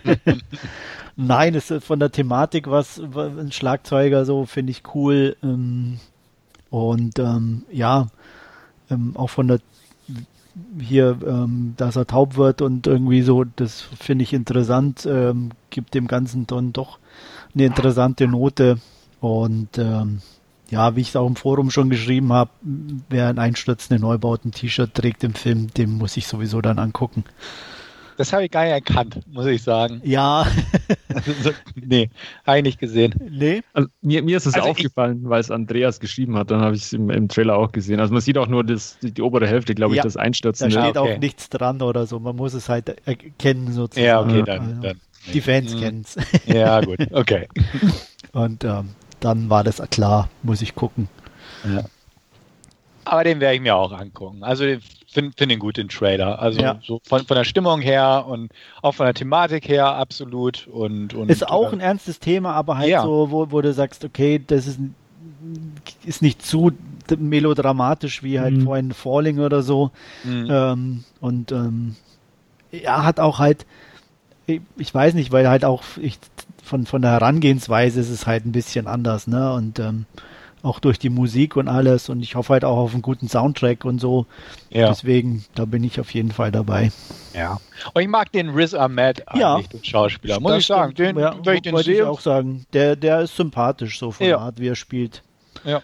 Nein, 1.16 1.54
es 1.54 1.70
ist 1.70 1.84
von 1.84 2.00
der 2.00 2.10
Thematik 2.10 2.70
was, 2.70 3.00
ein 3.00 3.52
Schlagzeuger 3.52 4.24
so 4.24 4.46
finde 4.46 4.72
ich 4.72 4.82
cool. 4.94 5.36
Ähm, 5.42 6.00
und 6.70 7.18
ähm, 7.18 7.62
ja, 7.70 8.08
ähm, 8.90 9.16
auch 9.16 9.30
von 9.30 9.48
der 9.48 9.60
hier, 10.80 11.18
ähm, 11.24 11.74
dass 11.76 11.96
er 11.96 12.06
taub 12.06 12.36
wird 12.36 12.62
und 12.62 12.86
irgendwie 12.86 13.22
so, 13.22 13.44
das 13.44 13.80
finde 13.80 14.24
ich 14.24 14.32
interessant, 14.32 15.06
ähm, 15.06 15.50
gibt 15.70 15.94
dem 15.94 16.08
Ganzen 16.08 16.46
dann 16.46 16.72
doch 16.72 16.98
eine 17.54 17.66
interessante 17.66 18.26
Note. 18.26 18.78
Und 19.20 19.78
ähm, 19.78 20.20
ja, 20.70 20.96
wie 20.96 21.00
ich 21.00 21.08
es 21.08 21.16
auch 21.16 21.26
im 21.26 21.36
Forum 21.36 21.70
schon 21.70 21.90
geschrieben 21.90 22.32
habe, 22.32 22.50
wer 23.08 23.28
ein 23.28 23.38
einstürzende 23.38 24.00
Neubauten-T-Shirt 24.00 24.94
trägt 24.94 25.24
im 25.24 25.34
Film, 25.34 25.68
dem 25.74 25.96
muss 25.98 26.16
ich 26.16 26.26
sowieso 26.26 26.60
dann 26.60 26.78
angucken. 26.78 27.24
Das 28.18 28.32
habe 28.32 28.44
ich 28.44 28.50
gar 28.50 28.64
nicht 28.64 28.72
erkannt, 28.72 29.20
muss 29.28 29.46
ich 29.46 29.62
sagen. 29.62 30.00
Ja. 30.02 30.44
also, 31.14 31.52
nee, 31.76 32.10
habe 32.44 32.58
ich 32.58 32.64
nicht 32.64 32.80
gesehen. 32.80 33.14
Nee. 33.30 33.62
Also, 33.72 33.88
mir, 34.02 34.24
mir 34.24 34.36
ist 34.36 34.46
es 34.46 34.54
also 34.54 34.70
aufgefallen, 34.70 35.20
weil 35.22 35.40
es 35.40 35.52
Andreas 35.52 36.00
geschrieben 36.00 36.36
hat, 36.36 36.50
dann 36.50 36.60
habe 36.60 36.74
ich 36.74 36.82
es 36.82 36.92
im, 36.92 37.10
im, 37.10 37.28
Trailer 37.28 37.56
auch 37.56 37.70
gesehen. 37.70 38.00
Also 38.00 38.12
man 38.12 38.20
sieht 38.20 38.36
auch 38.36 38.48
nur 38.48 38.64
das, 38.64 38.98
die, 38.98 39.12
die 39.12 39.22
obere 39.22 39.46
Hälfte, 39.46 39.76
glaube 39.76 39.94
ich, 39.94 39.98
ja, 39.98 40.02
das 40.02 40.16
Einstürzen. 40.16 40.68
Da 40.68 40.82
steht 40.82 40.96
okay. 40.96 41.14
auch 41.14 41.18
nichts 41.20 41.48
dran 41.48 41.80
oder 41.80 42.06
so, 42.06 42.18
man 42.18 42.34
muss 42.34 42.54
es 42.54 42.68
halt 42.68 42.88
erkennen 43.06 43.72
sozusagen. 43.72 44.04
Ja, 44.04 44.20
okay, 44.20 44.42
dann. 44.44 44.60
Also, 44.62 44.80
dann 44.82 45.00
die 45.32 45.40
Fans 45.40 45.74
mhm. 45.74 45.80
kennen 45.80 46.04
es. 46.04 46.16
Ja, 46.46 46.80
gut, 46.80 46.98
okay. 47.12 47.46
Und 48.32 48.64
ähm, 48.64 48.90
dann 49.20 49.50
war 49.50 49.64
das 49.64 49.82
klar, 49.90 50.28
muss 50.42 50.62
ich 50.62 50.74
gucken. 50.74 51.08
Ja. 51.64 51.84
Aber 53.04 53.24
den 53.24 53.40
werde 53.40 53.54
ich 53.54 53.60
mir 53.62 53.74
auch 53.74 53.92
angucken. 53.92 54.44
Also 54.44 54.64
finde 55.10 55.32
find 55.36 55.52
ihn 55.52 55.58
gut, 55.58 55.78
den 55.78 55.88
Trailer. 55.88 56.40
Also 56.40 56.60
ja. 56.60 56.78
so 56.84 57.00
von, 57.04 57.24
von 57.24 57.36
der 57.36 57.44
Stimmung 57.44 57.80
her 57.80 58.26
und 58.28 58.52
auch 58.82 58.94
von 58.94 59.06
der 59.06 59.14
Thematik 59.14 59.68
her 59.68 59.94
absolut. 59.94 60.66
Und, 60.66 61.14
und 61.14 61.30
ist 61.30 61.48
auch 61.48 61.72
äh, 61.72 61.76
ein 61.76 61.80
ernstes 61.80 62.20
Thema, 62.20 62.52
aber 62.52 62.76
halt 62.76 62.90
ja. 62.90 63.02
so, 63.02 63.30
wo, 63.30 63.50
wo 63.50 63.60
du 63.62 63.72
sagst, 63.72 64.04
okay, 64.04 64.42
das 64.46 64.66
ist, 64.66 64.78
ist 66.04 66.20
nicht 66.22 66.44
zu 66.44 66.72
melodramatisch 67.16 68.22
wie 68.22 68.38
halt 68.38 68.56
mhm. 68.56 68.64
vorhin 68.64 68.92
Falling 68.92 69.38
oder 69.38 69.62
so. 69.62 69.90
Mhm. 70.24 70.48
Ähm, 70.50 71.04
und 71.20 71.52
ähm, 71.52 71.96
er 72.70 73.04
hat 73.04 73.20
auch 73.20 73.38
halt, 73.38 73.64
ich 74.46 74.94
weiß 74.94 75.14
nicht, 75.14 75.32
weil 75.32 75.48
halt 75.48 75.64
auch 75.64 75.82
ich, 76.00 76.18
von, 76.68 76.86
von 76.86 77.02
der 77.02 77.12
Herangehensweise 77.12 78.00
ist 78.00 78.10
es 78.10 78.26
halt 78.26 78.46
ein 78.46 78.52
bisschen 78.52 78.86
anders, 78.86 79.26
ne? 79.26 79.52
Und 79.52 79.78
ähm, 79.78 80.06
auch 80.62 80.80
durch 80.80 80.98
die 80.98 81.08
Musik 81.08 81.56
und 81.56 81.68
alles 81.68 82.08
und 82.08 82.20
ich 82.20 82.34
hoffe 82.34 82.52
halt 82.52 82.64
auch 82.64 82.78
auf 82.78 82.92
einen 82.92 83.02
guten 83.02 83.28
Soundtrack 83.28 83.84
und 83.84 84.00
so. 84.00 84.26
Ja. 84.70 84.88
Deswegen, 84.88 85.44
da 85.54 85.64
bin 85.64 85.84
ich 85.84 86.00
auf 86.00 86.12
jeden 86.12 86.32
Fall 86.32 86.50
dabei. 86.50 86.90
Ja. 87.34 87.58
Und 87.94 88.02
ich 88.02 88.08
mag 88.08 88.32
den 88.32 88.50
Riz 88.50 88.74
Ahmed 88.74 89.24
ja. 89.34 89.54
eigentlich, 89.54 89.68
den 89.68 89.84
Schauspieler, 89.84 90.40
muss 90.40 90.58
ich 90.58 90.66
sagen. 90.66 90.94
Den, 90.94 91.18
ja, 91.18 91.34
wenn 91.44 91.56
ich 91.56 91.62
den 91.62 91.74
wollte 91.74 91.90
sehe, 91.90 92.02
ich 92.02 92.02
auch 92.02 92.20
sagen. 92.20 92.66
Der, 92.72 92.96
der 92.96 93.20
ist 93.20 93.36
sympathisch 93.36 93.98
so 93.98 94.10
von 94.10 94.26
ja. 94.26 94.36
der 94.36 94.40
Art, 94.40 94.60
wie 94.60 94.68
er 94.68 94.74
spielt. 94.74 95.22
Ja. 95.64 95.82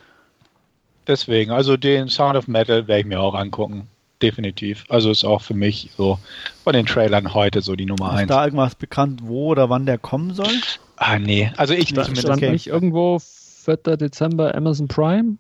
Deswegen, 1.07 1.51
also 1.51 1.77
den 1.77 2.09
Sound 2.09 2.37
of 2.37 2.49
Metal 2.49 2.89
werde 2.89 3.01
ich 3.01 3.07
mir 3.07 3.21
auch 3.21 3.35
angucken 3.35 3.89
definitiv. 4.25 4.85
Also 4.89 5.11
ist 5.11 5.25
auch 5.25 5.43
für 5.43 5.55
mich 5.55 5.91
so 5.97 6.19
von 6.65 6.73
den 6.73 6.87
Trailern 6.87 7.35
heute 7.35 7.61
so 7.61 7.77
die 7.77 7.87
Nummer 7.87 8.13
1. 8.13 8.23
Ist 8.23 8.31
da 8.31 8.45
irgendwas 8.45 8.75
bekannt, 8.75 9.21
wo 9.25 9.49
oder 9.49 9.69
wann 9.69 9.87
der 9.87 9.99
kommen 9.99 10.35
soll? 10.35 10.53
Ah, 10.97 11.19
nee. 11.19 11.53
Also 11.57 11.75
ich 11.75 11.93
da 11.93 12.05
zumindest. 12.05 12.29
Okay. 12.29 12.51
nicht 12.51 12.67
irgendwo 12.67 13.19
4. 13.19 13.77
Dezember 13.97 14.55
Amazon 14.55 14.89
Prime? 14.89 15.37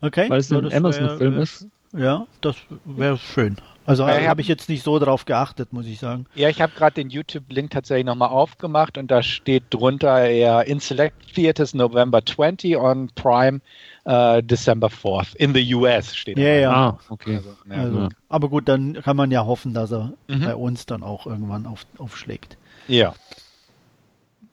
Okay. 0.00 0.28
Weil 0.28 0.40
es 0.40 0.52
ein 0.52 0.72
Amazon-Film 0.72 1.38
ist. 1.38 1.66
Ja, 1.96 2.26
das 2.42 2.56
wäre 2.84 3.16
schön. 3.16 3.56
Also 3.86 4.06
ja, 4.06 4.20
habe 4.26 4.42
ich 4.42 4.48
jetzt 4.48 4.68
nicht 4.68 4.84
so 4.84 4.98
darauf 4.98 5.24
geachtet, 5.24 5.72
muss 5.72 5.86
ich 5.86 5.98
sagen. 5.98 6.26
Ja, 6.34 6.50
ich 6.50 6.60
habe 6.60 6.74
gerade 6.76 6.92
den 6.92 7.08
YouTube-Link 7.08 7.70
tatsächlich 7.70 8.04
nochmal 8.04 8.28
aufgemacht 8.28 8.98
und 8.98 9.10
da 9.10 9.22
steht 9.22 9.64
drunter 9.70 10.28
eher 10.28 10.66
in 10.66 10.78
Select 10.78 11.34
Theaters 11.34 11.72
November 11.72 12.24
20 12.24 12.76
on 12.76 13.08
Prime 13.14 13.60
uh, 14.08 14.40
December 14.42 14.88
4th. 14.88 15.36
In 15.36 15.54
the 15.54 15.74
US 15.74 16.16
steht 16.16 16.38
Ja, 16.38 16.54
ja. 16.54 16.72
Ah, 16.72 16.98
okay. 17.08 17.36
Also, 17.36 17.50
ja. 17.68 17.76
Also, 17.76 18.08
aber 18.28 18.48
gut, 18.48 18.68
dann 18.68 18.94
kann 18.94 19.16
man 19.16 19.30
ja 19.30 19.44
hoffen, 19.44 19.74
dass 19.74 19.92
er 19.92 20.14
mhm. 20.28 20.40
bei 20.40 20.54
uns 20.54 20.86
dann 20.86 21.02
auch 21.02 21.26
irgendwann 21.26 21.66
auf, 21.66 21.86
aufschlägt. 21.98 22.56
Ja. 22.88 23.14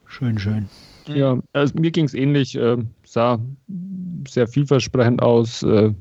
Schön, 0.06 0.38
schön. 0.38 0.68
Ja, 1.08 1.38
also 1.52 1.74
mir 1.78 1.90
ging 1.90 2.04
es 2.04 2.14
ähnlich. 2.14 2.56
Äh, 2.56 2.78
sah 3.04 3.38
sehr 4.28 4.48
vielversprechend 4.48 5.22
aus, 5.22 5.62
äh, 5.62 5.92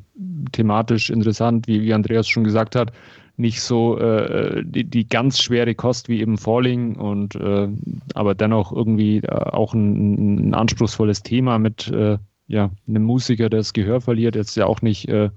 thematisch 0.52 1.10
interessant, 1.10 1.68
wie, 1.68 1.82
wie 1.82 1.94
Andreas 1.94 2.28
schon 2.28 2.44
gesagt 2.44 2.76
hat 2.76 2.92
nicht 3.38 3.62
so 3.62 3.98
äh, 3.98 4.64
die, 4.66 4.86
die 4.86 5.08
ganz 5.08 5.42
schwere 5.42 5.76
Kost 5.76 6.08
wie 6.08 6.22
eben 6.22 6.38
Falling 6.38 6.96
und 6.96 7.36
äh, 7.36 7.68
aber 8.14 8.36
dennoch 8.36 8.72
irgendwie 8.72 9.18
äh, 9.18 9.28
auch 9.28 9.74
ein, 9.74 10.50
ein, 10.50 10.54
anspruchsvolles 10.54 11.24
Thema 11.24 11.60
mit 11.60 11.90
äh, 11.90 12.18
ja, 12.48 12.72
einem 12.88 13.04
Musiker, 13.04 13.50
der 13.50 13.60
das 13.60 13.74
Gehör 13.74 14.02
verliert, 14.02 14.36
jetzt 14.36 14.56
ja 14.56 14.66
auch 14.66 14.82
nicht 14.82 15.08
äh, 15.10 15.30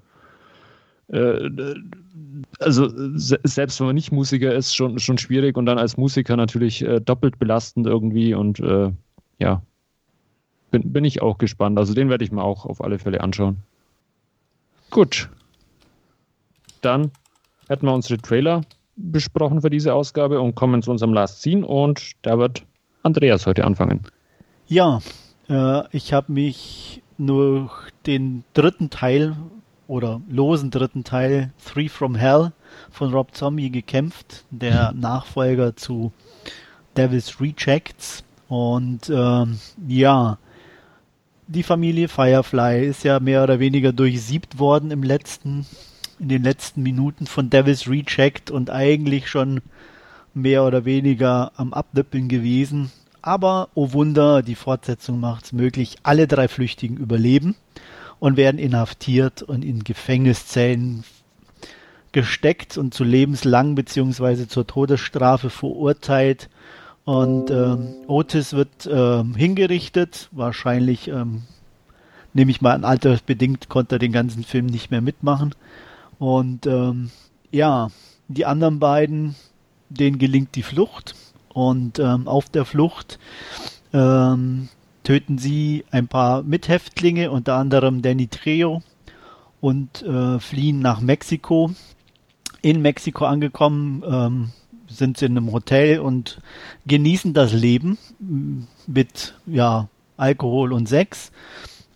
äh, 1.08 1.50
also 2.58 2.88
selbst 3.14 3.80
wenn 3.80 3.86
man 3.86 3.94
nicht 3.94 4.12
Musiker 4.12 4.54
ist, 4.54 4.74
schon, 4.74 4.98
schon 4.98 5.18
schwierig 5.18 5.56
und 5.56 5.66
dann 5.66 5.78
als 5.78 5.96
Musiker 5.96 6.36
natürlich 6.36 6.82
äh, 6.82 7.00
doppelt 7.00 7.38
belastend 7.38 7.86
irgendwie 7.86 8.34
und 8.34 8.60
äh, 8.60 8.92
ja, 9.38 9.62
bin, 10.70 10.92
bin 10.92 11.04
ich 11.04 11.22
auch 11.22 11.38
gespannt. 11.38 11.78
Also 11.78 11.94
den 11.94 12.10
werde 12.10 12.24
ich 12.24 12.32
mir 12.32 12.42
auch 12.42 12.66
auf 12.66 12.82
alle 12.82 12.98
Fälle 12.98 13.20
anschauen. 13.20 13.58
Gut. 14.90 15.28
Dann 16.82 17.10
hätten 17.68 17.86
wir 17.86 17.94
unsere 17.94 18.18
Trailer 18.18 18.62
besprochen 18.96 19.60
für 19.60 19.70
diese 19.70 19.94
Ausgabe 19.94 20.40
und 20.40 20.54
kommen 20.54 20.82
zu 20.82 20.90
unserem 20.90 21.12
Last 21.12 21.42
Scene 21.42 21.66
und 21.66 22.12
da 22.22 22.38
wird 22.38 22.64
Andreas 23.02 23.46
heute 23.46 23.64
anfangen. 23.64 24.00
Ja, 24.66 25.00
äh, 25.48 25.82
ich 25.96 26.12
habe 26.12 26.32
mich 26.32 27.02
nur 27.16 27.70
den 28.06 28.44
dritten 28.54 28.90
Teil 28.90 29.36
oder 29.86 30.20
losen 30.28 30.70
dritten 30.70 31.04
Teil 31.04 31.52
Three 31.64 31.88
from 31.88 32.14
Hell 32.14 32.52
von 32.90 33.12
Rob 33.12 33.34
Zombie 33.34 33.70
gekämpft, 33.70 34.44
der 34.50 34.92
Nachfolger 34.92 35.76
zu 35.76 36.12
Devil's 36.96 37.40
Rejects. 37.40 38.22
Und 38.48 39.10
ähm, 39.10 39.58
ja, 39.86 40.38
die 41.46 41.62
Familie 41.62 42.08
Firefly 42.08 42.86
ist 42.86 43.04
ja 43.04 43.20
mehr 43.20 43.42
oder 43.42 43.58
weniger 43.58 43.92
durchsiebt 43.92 44.58
worden 44.58 44.90
im 44.90 45.02
letzten, 45.02 45.66
in 46.18 46.28
den 46.28 46.42
letzten 46.42 46.82
Minuten 46.82 47.26
von 47.26 47.50
Devil's 47.50 47.88
Reject 47.88 48.50
und 48.50 48.70
eigentlich 48.70 49.28
schon 49.28 49.60
mehr 50.34 50.64
oder 50.64 50.84
weniger 50.84 51.52
am 51.56 51.72
Abnippeln 51.72 52.28
gewesen. 52.28 52.92
Aber, 53.22 53.68
oh 53.74 53.92
Wunder, 53.92 54.42
die 54.42 54.54
Fortsetzung 54.54 55.20
macht 55.20 55.46
es 55.46 55.52
möglich. 55.52 55.96
Alle 56.02 56.26
drei 56.26 56.48
Flüchtigen 56.48 56.96
überleben 56.96 57.56
und 58.20 58.36
werden 58.36 58.58
inhaftiert 58.58 59.42
und 59.42 59.64
in 59.64 59.84
Gefängniszellen 59.84 61.04
gesteckt 62.12 62.78
und 62.78 62.94
zu 62.94 63.04
lebenslang 63.04 63.74
beziehungsweise 63.74 64.48
zur 64.48 64.66
Todesstrafe 64.66 65.50
verurteilt. 65.50 66.48
Und 67.04 67.50
ähm, 67.50 67.94
Otis 68.06 68.52
wird 68.52 68.88
ähm, 68.90 69.34
hingerichtet. 69.34 70.28
Wahrscheinlich, 70.32 71.08
ähm, 71.08 71.42
nehme 72.34 72.50
ich 72.50 72.60
mal 72.60 72.72
an, 72.72 72.84
altersbedingt 72.84 73.68
konnte 73.68 73.96
er 73.96 73.98
den 73.98 74.12
ganzen 74.12 74.44
Film 74.44 74.66
nicht 74.66 74.90
mehr 74.90 75.00
mitmachen. 75.00 75.54
Und 76.18 76.66
ähm, 76.66 77.10
ja, 77.50 77.90
die 78.28 78.44
anderen 78.44 78.78
beiden, 78.78 79.36
denen 79.88 80.18
gelingt 80.18 80.54
die 80.54 80.62
Flucht. 80.62 81.14
Und 81.58 81.98
ähm, 81.98 82.28
auf 82.28 82.48
der 82.48 82.64
Flucht 82.64 83.18
ähm, 83.92 84.68
töten 85.02 85.38
sie 85.38 85.84
ein 85.90 86.06
paar 86.06 86.44
Mithäftlinge, 86.44 87.32
unter 87.32 87.56
anderem 87.56 88.00
Danny 88.00 88.28
Trejo, 88.28 88.80
und 89.60 90.04
äh, 90.04 90.38
fliehen 90.38 90.78
nach 90.78 91.00
Mexiko. 91.00 91.72
In 92.62 92.80
Mexiko 92.80 93.24
angekommen 93.24 94.04
ähm, 94.08 94.50
sind 94.86 95.18
sie 95.18 95.26
in 95.26 95.36
einem 95.36 95.50
Hotel 95.50 95.98
und 95.98 96.40
genießen 96.86 97.34
das 97.34 97.52
Leben 97.52 97.98
mit 98.86 99.34
ja, 99.44 99.88
Alkohol 100.16 100.72
und 100.72 100.88
Sex. 100.88 101.32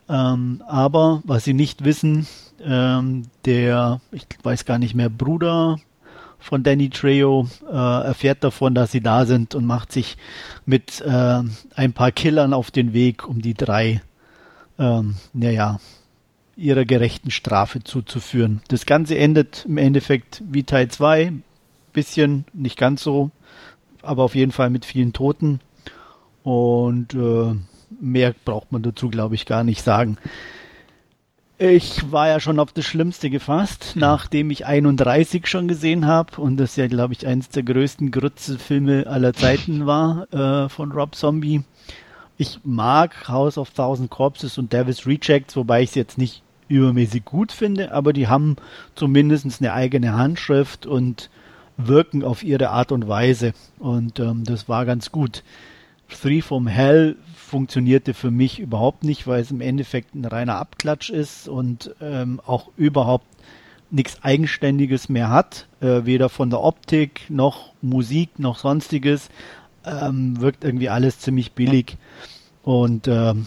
Ähm, 0.09 0.61
aber 0.67 1.23
was 1.25 1.45
sie 1.45 1.55
nicht 1.55 1.85
wissen, 1.85 2.27
ähm, 2.61 3.27
der, 3.45 4.01
ich 4.11 4.27
weiß 4.43 4.65
gar 4.65 4.79
nicht 4.79 4.97
mehr, 4.97 5.09
Bruder 5.09 5.79
von 6.43 6.63
Danny 6.63 6.91
Trejo 6.91 7.49
äh, 7.71 7.75
erfährt 7.75 8.45
davon, 8.45 8.75
dass 8.75 8.93
sie 8.93 9.01
da 9.01 9.25
sind 9.27 9.55
und 9.55 9.65
macht 9.65 9.93
sich 9.93 10.17
mit 10.67 11.01
äh, 11.01 11.43
ein 11.75 11.93
paar 11.93 12.13
Killern 12.13 12.53
auf 12.53 12.71
den 12.71 12.93
Weg, 12.93 13.29
um 13.29 13.41
die 13.41 13.55
drei, 13.55 14.03
ähm, 14.79 15.15
naja, 15.33 15.81
ihrer 16.57 16.85
gerechten 16.85 17.31
Strafe 17.31 17.83
zuzuführen. 17.83 18.61
Das 18.69 18.87
Ganze 18.87 19.17
endet 19.17 19.65
im 19.67 19.79
Endeffekt 19.79 20.43
wie 20.47 20.65
Teil 20.65 20.89
2, 20.89 21.33
bisschen, 21.93 22.45
nicht 22.53 22.79
ganz 22.79 23.03
so, 23.03 23.31
aber 24.03 24.25
auf 24.25 24.35
jeden 24.35 24.53
Fall 24.53 24.71
mit 24.71 24.85
vielen 24.85 25.13
Toten. 25.13 25.61
Und 26.43 27.15
äh, 27.15 27.55
mehr 28.01 28.35
braucht 28.45 28.73
man 28.73 28.83
dazu, 28.83 29.09
glaube 29.09 29.35
ich, 29.35 29.47
gar 29.47 29.65
nicht 29.65 29.83
sagen. 29.83 30.19
Ich 31.65 32.11
war 32.11 32.27
ja 32.27 32.41
schon 32.41 32.59
auf 32.59 32.73
das 32.73 32.85
Schlimmste 32.87 33.31
gefasst, 33.31 33.93
nachdem 33.95 34.51
ich 34.51 34.67
31 34.67 35.47
schon 35.47 35.69
gesehen 35.69 36.09
habe 36.09 36.41
und 36.41 36.57
das 36.57 36.75
ja, 36.75 36.89
glaube 36.89 37.13
ich, 37.13 37.25
eines 37.25 37.51
der 37.51 37.63
größten 37.63 38.11
Grütze-Filme 38.11 39.07
aller 39.07 39.33
Zeiten 39.33 39.87
war 39.87 40.27
äh, 40.33 40.69
von 40.69 40.91
Rob 40.91 41.15
Zombie. 41.15 41.63
Ich 42.37 42.59
mag 42.65 43.29
House 43.29 43.59
of 43.59 43.71
Thousand 43.71 44.11
Corpses 44.11 44.59
und 44.59 44.73
Devil's 44.73 45.07
Rejects, 45.07 45.55
wobei 45.55 45.83
ich 45.83 45.91
es 45.91 45.95
jetzt 45.95 46.19
nicht 46.19 46.43
übermäßig 46.67 47.25
gut 47.25 47.53
finde, 47.53 47.93
aber 47.93 48.13
die 48.13 48.27
haben 48.27 48.57
zumindest 48.97 49.47
eine 49.61 49.73
eigene 49.73 50.15
Handschrift 50.15 50.85
und 50.85 51.31
wirken 51.77 52.25
auf 52.25 52.43
ihre 52.43 52.71
Art 52.71 52.91
und 52.91 53.07
Weise. 53.07 53.53
Und 53.79 54.19
ähm, 54.19 54.43
das 54.43 54.69
war 54.69 54.85
ganz 54.85 55.13
gut. 55.13 55.45
Three 56.21 56.41
from 56.41 56.67
Hell 56.67 57.17
funktionierte 57.35 58.15
für 58.15 58.31
mich 58.31 58.59
überhaupt 58.59 59.05
nicht, 59.05 59.27
weil 59.27 59.41
es 59.41 59.51
im 59.51 59.61
Endeffekt 59.61 60.15
ein 60.15 60.25
reiner 60.25 60.57
Abklatsch 60.57 61.11
ist 61.11 61.49
und 61.49 61.95
ähm, 62.01 62.41
auch 62.47 62.71
überhaupt 62.77 63.27
nichts 63.91 64.23
Eigenständiges 64.23 65.09
mehr 65.09 65.29
hat, 65.29 65.69
äh, 65.81 66.05
weder 66.05 66.29
von 66.29 66.49
der 66.49 66.63
Optik 66.63 67.23
noch 67.29 67.73
Musik 67.83 68.39
noch 68.39 68.59
sonstiges, 68.59 69.29
ähm, 69.85 70.41
wirkt 70.41 70.65
irgendwie 70.65 70.89
alles 70.89 71.19
ziemlich 71.19 71.53
billig 71.53 71.99
und 72.63 73.09
ähm, 73.09 73.47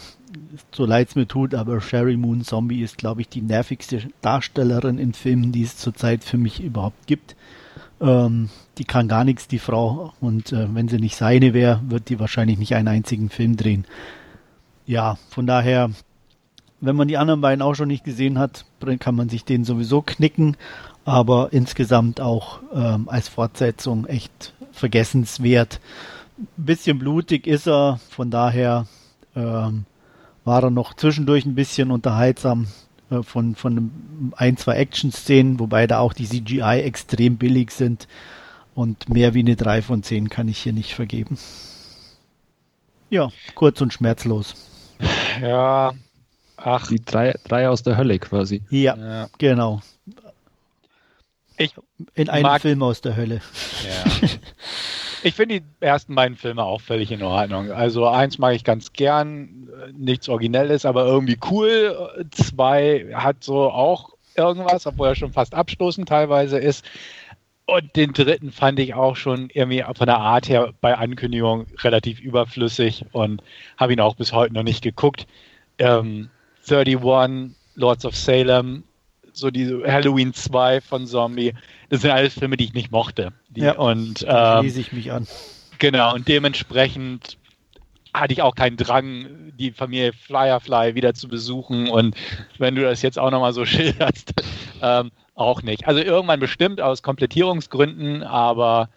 so 0.73 0.85
leid 0.85 1.09
es 1.09 1.15
mir 1.15 1.27
tut, 1.27 1.55
aber 1.55 1.81
Sherry 1.81 2.17
Moon 2.17 2.43
Zombie 2.43 2.81
ist, 2.81 2.97
glaube 2.97 3.21
ich, 3.21 3.29
die 3.29 3.41
nervigste 3.41 4.09
Darstellerin 4.21 4.97
in 4.97 5.13
Filmen, 5.13 5.51
die 5.51 5.63
es 5.63 5.77
zurzeit 5.77 6.23
für 6.23 6.37
mich 6.37 6.61
überhaupt 6.61 7.07
gibt. 7.07 7.35
Ähm, 8.01 8.49
die 8.77 8.85
kann 8.85 9.07
gar 9.07 9.23
nichts, 9.23 9.47
die 9.47 9.59
Frau. 9.59 10.13
Und 10.19 10.51
äh, 10.51 10.73
wenn 10.73 10.87
sie 10.87 10.99
nicht 10.99 11.15
seine 11.15 11.53
wäre, 11.53 11.81
wird 11.87 12.09
die 12.09 12.19
wahrscheinlich 12.19 12.57
nicht 12.57 12.75
einen 12.75 12.87
einzigen 12.87 13.29
Film 13.29 13.57
drehen. 13.57 13.85
Ja, 14.85 15.17
von 15.29 15.47
daher, 15.47 15.91
wenn 16.81 16.95
man 16.95 17.07
die 17.07 17.17
anderen 17.17 17.41
beiden 17.41 17.61
auch 17.61 17.75
schon 17.75 17.87
nicht 17.87 18.03
gesehen 18.03 18.37
hat, 18.37 18.65
kann 18.99 19.15
man 19.15 19.29
sich 19.29 19.45
den 19.45 19.63
sowieso 19.63 20.01
knicken. 20.01 20.57
Aber 21.05 21.49
insgesamt 21.51 22.19
auch 22.19 22.59
ähm, 22.73 23.07
als 23.09 23.27
Fortsetzung 23.27 24.05
echt 24.07 24.53
vergessenswert. 24.71 25.79
Ein 26.37 26.65
bisschen 26.65 26.99
blutig 26.99 27.47
ist 27.47 27.67
er, 27.67 27.99
von 28.09 28.29
daher 28.31 28.87
ähm, 29.35 29.85
war 30.43 30.63
er 30.63 30.71
noch 30.71 30.93
zwischendurch 30.95 31.45
ein 31.45 31.55
bisschen 31.55 31.91
unterhaltsam 31.91 32.67
von, 33.23 33.55
von 33.55 34.33
ein, 34.35 34.57
zwei 34.57 34.75
Action-Szenen, 34.75 35.59
wobei 35.59 35.87
da 35.87 35.99
auch 35.99 36.13
die 36.13 36.27
CGI 36.27 36.81
extrem 36.81 37.37
billig 37.37 37.71
sind. 37.71 38.07
Und 38.73 39.09
mehr 39.09 39.33
wie 39.33 39.39
eine 39.39 39.55
3 39.55 39.81
von 39.81 40.03
10 40.03 40.29
kann 40.29 40.47
ich 40.47 40.57
hier 40.57 40.73
nicht 40.73 40.93
vergeben. 40.93 41.37
Ja, 43.09 43.29
kurz 43.53 43.79
und 43.81 43.93
schmerzlos. 43.93 44.55
Ja, 45.41 45.93
ach. 46.57 46.87
Die 46.87 47.03
drei, 47.03 47.35
drei 47.47 47.69
aus 47.69 47.83
der 47.83 47.97
Hölle 47.97 48.19
quasi. 48.19 48.63
Ja, 48.69 48.95
ja. 48.97 49.29
genau. 49.37 49.81
Ich 51.57 51.73
In 52.15 52.29
einem 52.29 52.59
Film 52.59 52.83
aus 52.83 53.01
der 53.01 53.15
Hölle. 53.15 53.41
Ja. 53.85 54.29
Ich 55.25 55.33
finde 55.33 55.59
die 55.59 55.65
ersten 55.79 56.13
beiden 56.13 56.37
Filme 56.37 56.63
auch 56.63 56.81
völlig 56.81 57.11
in 57.11 57.23
Ordnung. 57.23 57.71
Also 57.71 58.07
eins 58.07 58.37
mag 58.37 58.53
ich 58.53 58.63
ganz 58.63 58.93
gern, 58.93 59.64
nichts 59.93 60.29
Originelles, 60.29 60.85
aber 60.85 61.05
irgendwie 61.05 61.37
cool. 61.49 62.27
Zwei 62.31 63.07
hat 63.13 63.43
so 63.43 63.69
auch 63.69 64.15
irgendwas, 64.35 64.85
obwohl 64.85 65.09
er 65.09 65.15
schon 65.15 65.33
fast 65.33 65.53
abstoßend 65.53 66.07
teilweise 66.07 66.57
ist. 66.57 66.85
Und 67.67 67.95
den 67.95 68.13
dritten 68.13 68.51
fand 68.51 68.79
ich 68.79 68.93
auch 68.93 69.15
schon 69.15 69.49
irgendwie 69.51 69.83
von 69.95 70.05
der 70.05 70.19
Art 70.19 70.47
her 70.49 70.73
bei 70.81 70.95
Ankündigung 70.95 71.65
relativ 71.79 72.19
überflüssig 72.19 73.05
und 73.11 73.41
habe 73.77 73.93
ihn 73.93 73.99
auch 73.99 74.15
bis 74.15 74.33
heute 74.33 74.53
noch 74.53 74.63
nicht 74.63 74.83
geguckt. 74.83 75.25
Ähm, 75.79 76.29
31, 76.69 77.55
Lords 77.73 78.05
of 78.05 78.15
Salem, 78.15 78.83
so 79.33 79.49
die 79.49 79.67
Halloween 79.85 80.33
2 80.33 80.81
von 80.81 81.07
Zombie, 81.07 81.53
das 81.89 82.01
sind 82.01 82.11
alles 82.11 82.35
Filme, 82.35 82.55
die 82.55 82.65
ich 82.65 82.73
nicht 82.73 82.91
mochte. 82.91 83.33
Die, 83.49 83.61
ja, 83.61 83.73
und 83.73 84.23
ähm, 84.27 84.59
schließe 84.61 84.79
ich 84.79 84.93
mich 84.93 85.11
an. 85.11 85.27
Genau, 85.79 86.13
und 86.13 86.27
dementsprechend 86.27 87.37
hatte 88.19 88.33
ich 88.33 88.41
auch 88.41 88.55
keinen 88.55 88.77
Drang, 88.77 89.27
die 89.57 89.71
Familie 89.71 90.13
Firefly 90.13 90.95
wieder 90.95 91.13
zu 91.13 91.27
besuchen. 91.27 91.89
Und 91.89 92.15
wenn 92.57 92.75
du 92.75 92.81
das 92.81 93.01
jetzt 93.01 93.19
auch 93.19 93.31
nochmal 93.31 93.53
so 93.53 93.65
schilderst, 93.65 94.33
ähm, 94.81 95.11
auch 95.35 95.61
nicht. 95.61 95.87
Also 95.87 96.01
irgendwann 96.01 96.39
bestimmt 96.39 96.79
aus 96.81 97.03
Komplettierungsgründen, 97.03 98.23
aber 98.23 98.89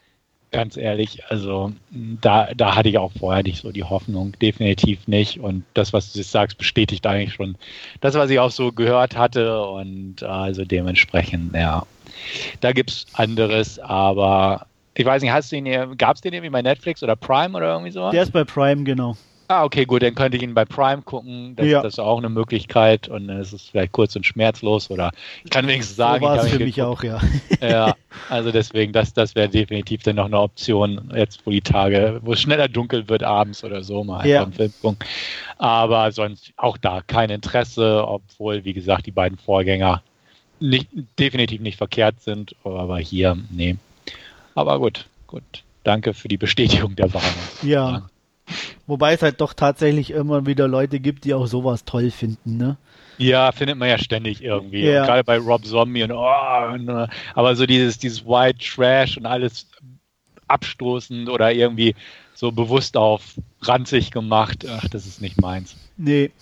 ganz 0.50 0.76
ehrlich, 0.76 1.24
also 1.28 1.72
da, 1.90 2.48
da 2.54 2.74
hatte 2.74 2.88
ich 2.88 2.98
auch 2.98 3.12
vorher 3.18 3.42
nicht 3.42 3.60
so 3.60 3.70
die 3.70 3.84
Hoffnung, 3.84 4.32
definitiv 4.40 5.06
nicht. 5.06 5.40
Und 5.40 5.64
das, 5.74 5.92
was 5.92 6.12
du 6.12 6.18
jetzt 6.18 6.30
sagst, 6.30 6.58
bestätigt 6.58 7.06
eigentlich 7.06 7.34
schon 7.34 7.56
das, 8.00 8.14
was 8.14 8.30
ich 8.30 8.38
auch 8.38 8.50
so 8.50 8.72
gehört 8.72 9.16
hatte. 9.16 9.62
Und 9.62 10.22
also 10.22 10.64
dementsprechend, 10.64 11.54
ja, 11.54 11.86
da 12.60 12.72
gibt 12.72 12.90
es 12.90 13.06
anderes, 13.12 13.78
aber 13.78 14.66
ich 14.98 15.06
weiß 15.06 15.22
nicht, 15.22 15.30
hast 15.30 15.52
du 15.52 15.56
ihn 15.56 15.96
gab 15.96 16.16
es 16.16 16.22
den 16.22 16.32
irgendwie 16.32 16.50
bei 16.50 16.60
Netflix 16.60 17.04
oder 17.04 17.14
Prime 17.14 17.56
oder 17.56 17.72
irgendwie 17.72 17.92
so? 17.92 18.10
Der 18.10 18.24
ist 18.24 18.32
bei 18.32 18.42
Prime, 18.42 18.82
genau. 18.82 19.16
Ah, 19.46 19.64
okay, 19.64 19.84
gut, 19.84 20.02
dann 20.02 20.14
könnte 20.16 20.36
ich 20.36 20.42
ihn 20.42 20.54
bei 20.54 20.64
Prime 20.64 21.02
gucken. 21.02 21.54
Das, 21.54 21.66
ja. 21.66 21.80
das 21.80 21.94
ist 21.94 21.98
auch 22.00 22.18
eine 22.18 22.28
Möglichkeit 22.28 23.08
und 23.08 23.28
dann 23.28 23.40
ist 23.40 23.52
es 23.52 23.62
vielleicht 23.62 23.92
kurz 23.92 24.16
und 24.16 24.26
schmerzlos 24.26 24.90
oder 24.90 25.12
ich 25.44 25.50
kann 25.50 25.68
wenigstens 25.68 25.96
sagen, 25.96 26.26
so 26.26 26.34
ich 26.34 26.38
habe 26.38 26.48
für 26.48 26.58
mich 26.58 26.82
auch, 26.82 27.04
ja. 27.04 27.20
ja, 27.62 27.94
also 28.28 28.50
deswegen, 28.50 28.92
das, 28.92 29.14
das 29.14 29.36
wäre 29.36 29.48
definitiv 29.48 30.02
dann 30.02 30.16
noch 30.16 30.26
eine 30.26 30.40
Option, 30.40 31.12
jetzt 31.14 31.46
wo 31.46 31.50
die 31.52 31.60
Tage, 31.60 32.20
wo 32.24 32.32
es 32.32 32.40
schneller 32.40 32.66
dunkel 32.68 33.08
wird 33.08 33.22
abends 33.22 33.62
oder 33.62 33.84
so, 33.84 34.02
mal 34.02 34.16
einfach 34.16 34.28
ja. 34.28 34.42
einen 34.42 34.52
Film 34.52 34.72
gucken. 34.82 34.98
Aber 35.58 36.10
sonst 36.10 36.52
auch 36.56 36.76
da 36.76 37.02
kein 37.06 37.30
Interesse, 37.30 38.04
obwohl, 38.04 38.64
wie 38.64 38.74
gesagt, 38.74 39.06
die 39.06 39.12
beiden 39.12 39.38
Vorgänger 39.38 40.02
nicht, 40.58 40.88
definitiv 41.20 41.60
nicht 41.60 41.78
verkehrt 41.78 42.20
sind, 42.20 42.56
aber 42.64 42.98
hier, 42.98 43.38
nee. 43.50 43.76
Aber 44.58 44.80
gut, 44.80 45.06
gut. 45.28 45.44
Danke 45.84 46.14
für 46.14 46.26
die 46.26 46.36
Bestätigung 46.36 46.96
der 46.96 47.14
Warnung. 47.14 47.30
Ja. 47.62 48.08
Wobei 48.88 49.12
es 49.12 49.22
halt 49.22 49.40
doch 49.40 49.54
tatsächlich 49.54 50.10
immer 50.10 50.46
wieder 50.46 50.66
Leute 50.66 50.98
gibt, 50.98 51.24
die 51.24 51.32
auch 51.32 51.46
sowas 51.46 51.84
toll 51.84 52.10
finden, 52.10 52.56
ne? 52.56 52.76
Ja, 53.18 53.52
findet 53.52 53.78
man 53.78 53.88
ja 53.88 53.98
ständig 53.98 54.42
irgendwie. 54.42 54.82
Ja. 54.82 55.06
Gerade 55.06 55.22
bei 55.22 55.38
Rob 55.38 55.64
Zombie 55.64 56.02
und, 56.02 56.10
oh, 56.10 56.72
und, 56.72 56.90
aber 57.34 57.54
so 57.54 57.66
dieses, 57.66 57.98
dieses 57.98 58.26
White 58.26 58.58
Trash 58.58 59.16
und 59.16 59.26
alles 59.26 59.68
abstoßend 60.48 61.28
oder 61.28 61.52
irgendwie 61.52 61.94
so 62.34 62.50
bewusst 62.50 62.96
auf 62.96 63.34
ranzig 63.62 64.10
gemacht, 64.10 64.66
ach, 64.68 64.88
das 64.88 65.06
ist 65.06 65.20
nicht 65.20 65.40
meins. 65.40 65.76
Nee, 65.96 66.32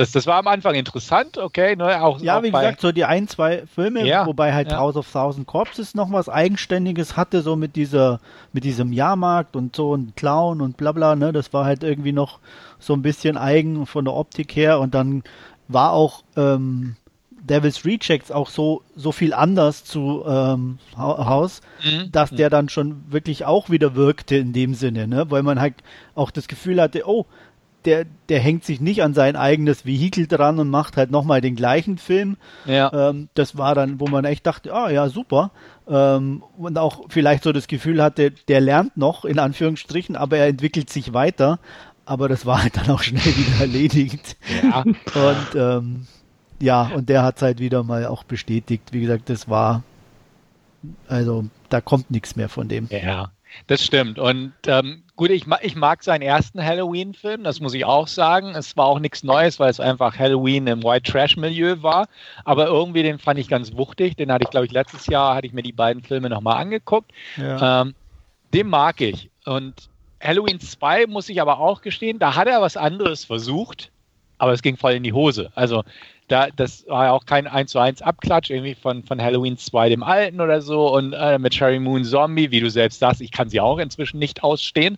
das, 0.00 0.12
das 0.12 0.26
war 0.26 0.38
am 0.38 0.46
Anfang 0.46 0.76
interessant, 0.76 1.36
okay. 1.36 1.76
Ne, 1.76 2.02
auch, 2.02 2.22
ja, 2.22 2.38
auch 2.38 2.42
wie 2.42 2.50
gesagt, 2.50 2.80
so 2.80 2.90
die 2.90 3.04
ein, 3.04 3.28
zwei 3.28 3.66
Filme, 3.66 4.06
ja, 4.06 4.24
wobei 4.24 4.54
halt 4.54 4.70
ja. 4.70 4.78
House 4.78 4.96
of 4.96 5.12
Thousand 5.12 5.46
Corpses 5.46 5.94
noch 5.94 6.10
was 6.10 6.30
Eigenständiges 6.30 7.18
hatte, 7.18 7.42
so 7.42 7.54
mit 7.54 7.76
dieser, 7.76 8.18
mit 8.54 8.64
diesem 8.64 8.94
Jahrmarkt 8.94 9.56
und 9.56 9.76
so 9.76 9.90
und 9.90 10.16
Clown 10.16 10.62
und 10.62 10.78
bla 10.78 10.92
bla, 10.92 11.16
ne, 11.16 11.34
das 11.34 11.52
war 11.52 11.66
halt 11.66 11.82
irgendwie 11.82 12.12
noch 12.12 12.38
so 12.78 12.94
ein 12.94 13.02
bisschen 13.02 13.36
eigen 13.36 13.84
von 13.84 14.06
der 14.06 14.14
Optik 14.14 14.56
her 14.56 14.80
und 14.80 14.94
dann 14.94 15.22
war 15.68 15.92
auch 15.92 16.22
ähm, 16.34 16.96
Devil's 17.42 17.84
Rejects 17.84 18.30
auch 18.30 18.48
so, 18.48 18.82
so 18.96 19.12
viel 19.12 19.34
anders 19.34 19.84
zu 19.84 20.24
ähm, 20.26 20.78
Haus, 20.96 21.60
mhm. 21.84 22.10
dass 22.10 22.30
der 22.30 22.48
dann 22.48 22.70
schon 22.70 23.04
wirklich 23.10 23.44
auch 23.44 23.68
wieder 23.68 23.94
wirkte 23.96 24.36
in 24.36 24.54
dem 24.54 24.72
Sinne, 24.72 25.06
ne? 25.06 25.30
Weil 25.30 25.42
man 25.42 25.60
halt 25.60 25.74
auch 26.14 26.30
das 26.30 26.48
Gefühl 26.48 26.80
hatte, 26.80 27.06
oh, 27.06 27.26
der, 27.84 28.04
der 28.28 28.40
hängt 28.40 28.64
sich 28.64 28.80
nicht 28.80 29.02
an 29.02 29.14
sein 29.14 29.36
eigenes 29.36 29.86
Vehikel 29.86 30.26
dran 30.26 30.58
und 30.58 30.68
macht 30.68 30.96
halt 30.96 31.10
nochmal 31.10 31.40
den 31.40 31.56
gleichen 31.56 31.98
Film. 31.98 32.36
Ja. 32.66 33.10
Ähm, 33.10 33.28
das 33.34 33.56
war 33.56 33.74
dann, 33.74 34.00
wo 34.00 34.06
man 34.06 34.24
echt 34.24 34.46
dachte, 34.46 34.72
ah 34.74 34.90
ja, 34.90 35.08
super. 35.08 35.50
Ähm, 35.88 36.42
und 36.58 36.78
auch 36.78 37.06
vielleicht 37.08 37.42
so 37.42 37.52
das 37.52 37.68
Gefühl 37.68 38.02
hatte, 38.02 38.30
der 38.30 38.60
lernt 38.60 38.96
noch, 38.96 39.24
in 39.24 39.38
Anführungsstrichen, 39.38 40.16
aber 40.16 40.38
er 40.38 40.46
entwickelt 40.46 40.90
sich 40.90 41.12
weiter. 41.12 41.58
Aber 42.04 42.28
das 42.28 42.44
war 42.44 42.62
halt 42.62 42.76
dann 42.76 42.90
auch 42.90 43.02
schnell 43.02 43.36
wieder 43.36 43.56
erledigt. 43.60 44.36
Ja. 44.62 44.82
Und 44.82 45.54
ähm, 45.54 46.06
ja, 46.60 46.90
und 46.94 47.08
der 47.08 47.22
hat 47.22 47.36
es 47.36 47.42
halt 47.42 47.58
wieder 47.60 47.82
mal 47.82 48.06
auch 48.06 48.24
bestätigt. 48.24 48.92
Wie 48.92 49.00
gesagt, 49.00 49.30
das 49.30 49.48
war, 49.48 49.82
also 51.08 51.46
da 51.70 51.80
kommt 51.80 52.10
nichts 52.10 52.36
mehr 52.36 52.48
von 52.48 52.68
dem. 52.68 52.88
Ja. 52.90 53.30
Das 53.66 53.84
stimmt. 53.84 54.18
Und 54.18 54.52
ähm, 54.66 55.02
gut, 55.20 55.28
ich, 55.28 55.44
ich 55.60 55.76
mag 55.76 56.02
seinen 56.02 56.22
ersten 56.22 56.64
Halloween-Film, 56.64 57.44
das 57.44 57.60
muss 57.60 57.74
ich 57.74 57.84
auch 57.84 58.08
sagen. 58.08 58.54
Es 58.54 58.74
war 58.78 58.86
auch 58.86 58.98
nichts 58.98 59.22
Neues, 59.22 59.60
weil 59.60 59.68
es 59.68 59.78
einfach 59.78 60.18
Halloween 60.18 60.66
im 60.66 60.82
White 60.82 61.12
Trash-Milieu 61.12 61.82
war. 61.82 62.08
Aber 62.46 62.68
irgendwie 62.68 63.02
den 63.02 63.18
fand 63.18 63.38
ich 63.38 63.46
ganz 63.46 63.76
wuchtig. 63.76 64.16
Den 64.16 64.32
hatte 64.32 64.44
ich, 64.44 64.50
glaube 64.50 64.64
ich, 64.64 64.72
letztes 64.72 65.08
Jahr 65.08 65.34
hatte 65.34 65.46
ich 65.46 65.52
mir 65.52 65.62
die 65.62 65.74
beiden 65.74 66.02
Filme 66.02 66.30
nochmal 66.30 66.56
angeguckt. 66.56 67.12
Ja. 67.36 67.82
Ähm, 67.82 67.94
den 68.54 68.68
mag 68.68 69.02
ich. 69.02 69.28
Und 69.44 69.90
Halloween 70.22 70.58
2 70.58 71.06
muss 71.06 71.28
ich 71.28 71.38
aber 71.42 71.60
auch 71.60 71.82
gestehen, 71.82 72.18
da 72.18 72.34
hat 72.34 72.48
er 72.48 72.62
was 72.62 72.78
anderes 72.78 73.26
versucht, 73.26 73.90
aber 74.38 74.54
es 74.54 74.62
ging 74.62 74.78
voll 74.78 74.92
in 74.92 75.02
die 75.02 75.12
Hose. 75.12 75.52
Also 75.54 75.84
da, 76.30 76.48
das 76.54 76.86
war 76.86 77.06
ja 77.06 77.12
auch 77.12 77.26
kein 77.26 77.48
1 77.48 77.72
zu 77.72 77.80
1 77.80 78.02
Abklatsch 78.02 78.50
irgendwie 78.50 78.76
von, 78.76 79.02
von 79.02 79.20
Halloween 79.20 79.58
2 79.58 79.88
dem 79.88 80.04
Alten 80.04 80.40
oder 80.40 80.62
so 80.62 80.94
und 80.94 81.12
äh, 81.12 81.38
mit 81.38 81.52
Cherry 81.54 81.80
Moon 81.80 82.04
Zombie, 82.04 82.52
wie 82.52 82.60
du 82.60 82.70
selbst 82.70 83.00
sagst, 83.00 83.20
ich 83.20 83.32
kann 83.32 83.50
sie 83.50 83.60
auch 83.60 83.78
inzwischen 83.78 84.18
nicht 84.18 84.44
ausstehen. 84.44 84.96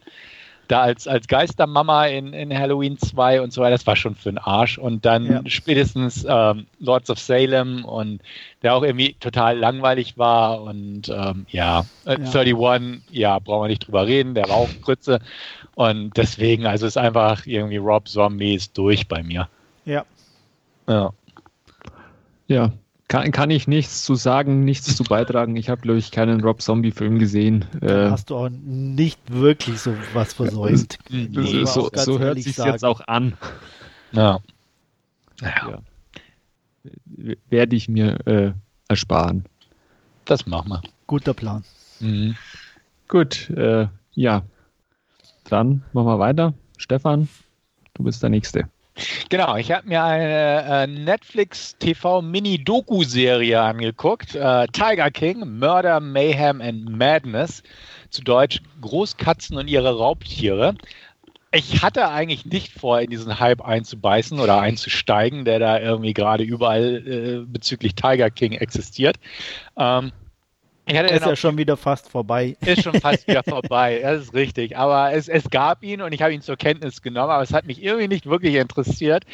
Da 0.69 0.83
als, 0.83 1.09
als 1.09 1.27
Geistermama 1.29 2.07
in, 2.07 2.35
in 2.35 2.57
Halloween 2.57 2.99
2 2.99 3.41
und 3.41 3.53
so 3.53 3.63
weiter, 3.63 3.73
das 3.73 3.87
war 3.87 3.97
schon 3.97 4.15
für 4.15 4.31
den 4.31 4.39
Arsch. 4.39 4.79
Und 4.79 5.05
dann 5.05 5.27
ja. 5.27 5.43
spätestens 5.47 6.25
ähm, 6.29 6.67
Lords 6.79 7.11
of 7.11 7.19
Salem 7.19 7.85
und 7.85 8.21
der 8.63 8.75
auch 8.75 8.83
irgendwie 8.83 9.15
total 9.19 9.59
langweilig 9.59 10.19
war 10.19 10.63
und 10.63 11.09
ähm, 11.09 11.47
ja, 11.49 11.85
äh, 12.05 12.19
ja, 12.23 12.41
31, 12.41 13.03
ja, 13.11 13.39
brauchen 13.39 13.65
wir 13.65 13.69
nicht 13.69 13.87
drüber 13.87 14.07
reden, 14.07 14.35
der 14.35 14.49
war 14.49 14.57
auch 14.57 14.69
Grütze. 14.83 15.21
Und 15.75 16.17
deswegen, 16.17 16.67
also 16.67 16.87
ist 16.87 16.99
einfach 16.99 17.47
irgendwie 17.47 17.79
Rob 17.79 18.07
Zombie 18.07 18.55
ist 18.55 18.77
durch 18.77 19.09
bei 19.09 19.23
mir. 19.23 19.49
Ja. 19.87 20.05
Ja. 20.89 21.13
Ja, 22.53 22.71
kann, 23.09 23.31
kann 23.31 23.51
ich 23.51 23.67
nichts 23.67 24.05
zu 24.05 24.15
sagen, 24.15 24.65
nichts 24.65 24.95
zu 24.95 25.05
beitragen. 25.05 25.57
Ich 25.57 25.71
habe, 25.71 25.81
glaube 25.81 25.99
ich, 25.99 26.11
keinen 26.11 26.43
Rob 26.43 26.61
Zombie-Film 26.61 27.19
gesehen. 27.19 27.65
Äh, 27.81 28.11
hast 28.11 28.29
du 28.29 28.37
auch 28.37 28.49
nicht 28.51 29.19
wirklich 29.31 29.81
so 29.81 29.95
was 30.13 30.35
versäumt. 30.35 30.99
so, 31.33 31.65
so, 31.65 31.91
so 31.95 32.19
hört 32.19 32.43
sich 32.43 32.59
jetzt 32.59 32.85
auch 32.85 33.01
an. 33.07 33.35
Ja. 34.13 34.41
ja. 35.41 35.79
Werde 37.49 37.77
ich 37.77 37.89
mir 37.89 38.19
äh, 38.27 38.53
ersparen. 38.89 39.47
Das 40.27 40.47
machen 40.47 40.69
wir. 40.69 40.83
Guter 41.07 41.33
Plan. 41.33 41.65
Mhm. 42.01 42.37
Gut, 43.09 43.49
äh, 43.51 43.89
ja. 44.13 44.43
Dann 45.45 45.83
machen 45.93 46.07
wir 46.07 46.19
weiter. 46.19 46.53
Stefan, 46.77 47.29
du 47.95 48.05
bist 48.05 48.23
der 48.23 48.31
Nächste. 48.31 48.69
Genau, 49.29 49.57
ich 49.57 49.73
habe 49.73 49.89
mir 49.89 50.03
eine 50.03 50.65
äh, 50.65 50.87
Netflix 50.87 51.77
TV 51.79 52.21
Mini-Doku-Serie 52.21 53.61
angeguckt. 53.61 54.35
Äh, 54.35 54.67
Tiger 54.69 55.11
King, 55.11 55.59
Murder, 55.59 56.01
Mayhem 56.01 56.61
and 56.61 56.89
Madness. 56.91 57.63
Zu 58.11 58.23
Deutsch 58.23 58.61
Großkatzen 58.83 59.57
und 59.57 59.69
ihre 59.69 59.97
Raubtiere. 59.97 60.75
Ich 61.55 61.83
hatte 61.83 62.09
eigentlich 62.09 62.47
nicht 62.47 62.73
vor, 62.73 63.01
in 63.01 63.11
diesen 63.11 63.39
Hype 63.39 63.63
einzubeißen 63.63 64.39
oder 64.41 64.61
einzusteigen, 64.61 65.45
der 65.45 65.59
da 65.59 65.79
irgendwie 65.79 66.15
gerade 66.15 66.45
überall 66.45 67.03
äh, 67.07 67.45
bezüglich 67.47 67.95
Tiger 67.95 68.31
King 68.31 68.53
existiert. 68.53 69.17
Ähm, 69.77 70.13
ist 70.87 71.27
ja 71.27 71.37
schon 71.37 71.59
wieder 71.59 71.77
fast 71.77 72.09
vorbei. 72.09 72.57
Ist 72.61 72.83
schon 72.83 73.01
fast 73.01 73.27
wieder 73.29 73.43
vorbei, 73.49 74.01
das 74.03 74.23
ist 74.23 74.35
richtig. 74.35 74.77
Aber 74.77 75.13
es, 75.13 75.29
es 75.29 75.49
gab 75.51 75.83
ihn 75.83 76.03
und 76.03 76.13
ich 76.13 76.23
habe 76.23 76.35
ihn 76.35 76.43
zur 76.43 76.57
Kenntnis 76.57 77.03
genommen, 77.03 77.31
aber 77.31 77.43
es 77.43 77.53
hat 77.53 77.67
mich 77.67 77.83
irgendwie 77.83 78.09
nicht 78.09 78.27
wirklich 78.27 78.57
interessiert. 78.57 79.25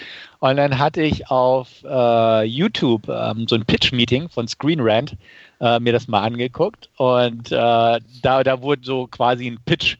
Und 0.40 0.56
dann 0.56 0.78
hatte 0.78 1.02
ich 1.02 1.30
auf 1.30 1.68
äh, 1.84 2.44
YouTube 2.44 3.08
ähm, 3.08 3.46
so 3.48 3.54
ein 3.54 3.64
Pitch-Meeting 3.64 4.28
von 4.28 4.46
Screen 4.46 4.80
Rant 4.80 5.16
äh, 5.60 5.80
mir 5.80 5.92
das 5.92 6.08
mal 6.08 6.22
angeguckt 6.22 6.88
und 6.96 7.50
äh, 7.50 7.54
da, 7.54 8.00
da 8.44 8.62
wurde 8.62 8.82
so 8.84 9.06
quasi 9.06 9.46
ein 9.48 9.58
Pitch 9.64 9.96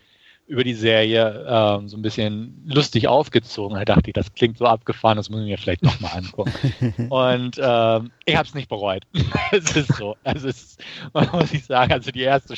über 0.48 0.64
die 0.64 0.74
Serie 0.74 1.46
ähm, 1.46 1.88
so 1.88 1.96
ein 1.96 2.02
bisschen 2.02 2.62
lustig 2.66 3.06
aufgezogen. 3.06 3.76
Da 3.76 3.84
dachte 3.84 4.08
ich, 4.08 4.14
das 4.14 4.32
klingt 4.32 4.56
so 4.56 4.64
abgefahren, 4.64 5.16
das 5.16 5.28
muss 5.28 5.40
ich 5.42 5.46
mir 5.46 5.58
vielleicht 5.58 5.82
nochmal 5.82 6.12
angucken. 6.16 6.50
und 7.10 7.60
ähm, 7.62 8.10
ich 8.24 8.34
habe 8.34 8.48
es 8.48 8.54
nicht 8.54 8.68
bereut. 8.68 9.02
es 9.52 9.76
ist 9.76 9.94
so. 9.94 10.16
Also 10.24 10.48
es 10.48 10.62
ist, 10.62 10.84
muss 11.32 11.52
ich 11.52 11.66
sagen, 11.66 11.92
also 11.92 12.10
die 12.10 12.22
erste 12.22 12.54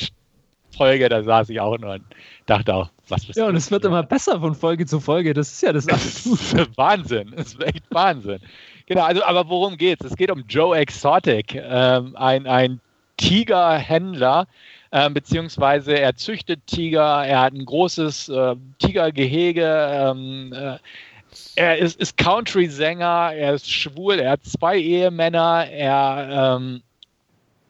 Folge, 0.75 1.09
da 1.09 1.21
saß 1.21 1.49
ich 1.49 1.59
auch 1.59 1.77
nur 1.77 1.95
und 1.95 2.03
dachte 2.45 2.73
auch, 2.73 2.89
was 3.09 3.27
Ja, 3.35 3.47
und 3.47 3.57
es 3.57 3.69
wird 3.69 3.83
immer 3.83 4.03
besser 4.03 4.39
von 4.39 4.55
Folge 4.55 4.85
zu 4.85 5.01
Folge. 5.01 5.33
Das 5.33 5.51
ist 5.51 5.61
ja 5.61 5.73
das 5.73 5.87
absolute 5.89 6.67
Wahnsinn. 6.77 7.33
Das 7.35 7.47
ist 7.47 7.61
echt 7.61 7.83
Wahnsinn. 7.89 8.39
Genau, 8.85 9.03
also 9.03 9.23
aber 9.23 9.49
worum 9.49 9.75
geht's? 9.75 10.05
Es 10.05 10.15
geht 10.15 10.31
um 10.31 10.45
Joe 10.47 10.77
Exotic, 10.77 11.55
ähm, 11.55 12.15
ein, 12.15 12.47
ein 12.47 12.79
Tigerhändler, 13.17 14.47
ähm, 14.91 15.13
beziehungsweise 15.13 15.97
er 15.97 16.15
züchtet 16.15 16.65
Tiger, 16.67 17.25
er 17.25 17.41
hat 17.41 17.53
ein 17.53 17.65
großes 17.65 18.29
äh, 18.29 18.55
Tigergehege, 18.79 19.89
ähm, 19.91 20.53
äh, 20.53 20.77
er 21.55 21.77
ist, 21.77 21.99
ist 21.99 22.17
Country-Sänger, 22.17 23.31
er 23.33 23.53
ist 23.53 23.71
schwul, 23.71 24.19
er 24.19 24.31
hat 24.31 24.43
zwei 24.43 24.77
Ehemänner, 24.77 25.65
er 25.69 26.57
ähm, 26.57 26.81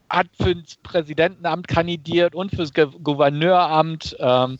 hat 0.09 0.27
für 0.39 0.55
das 0.55 0.75
Präsidentenamt 0.83 1.67
kandidiert 1.67 2.33
und 2.33 2.49
fürs 2.51 2.73
Gouverneuramt. 2.73 4.15
Ähm, 4.19 4.57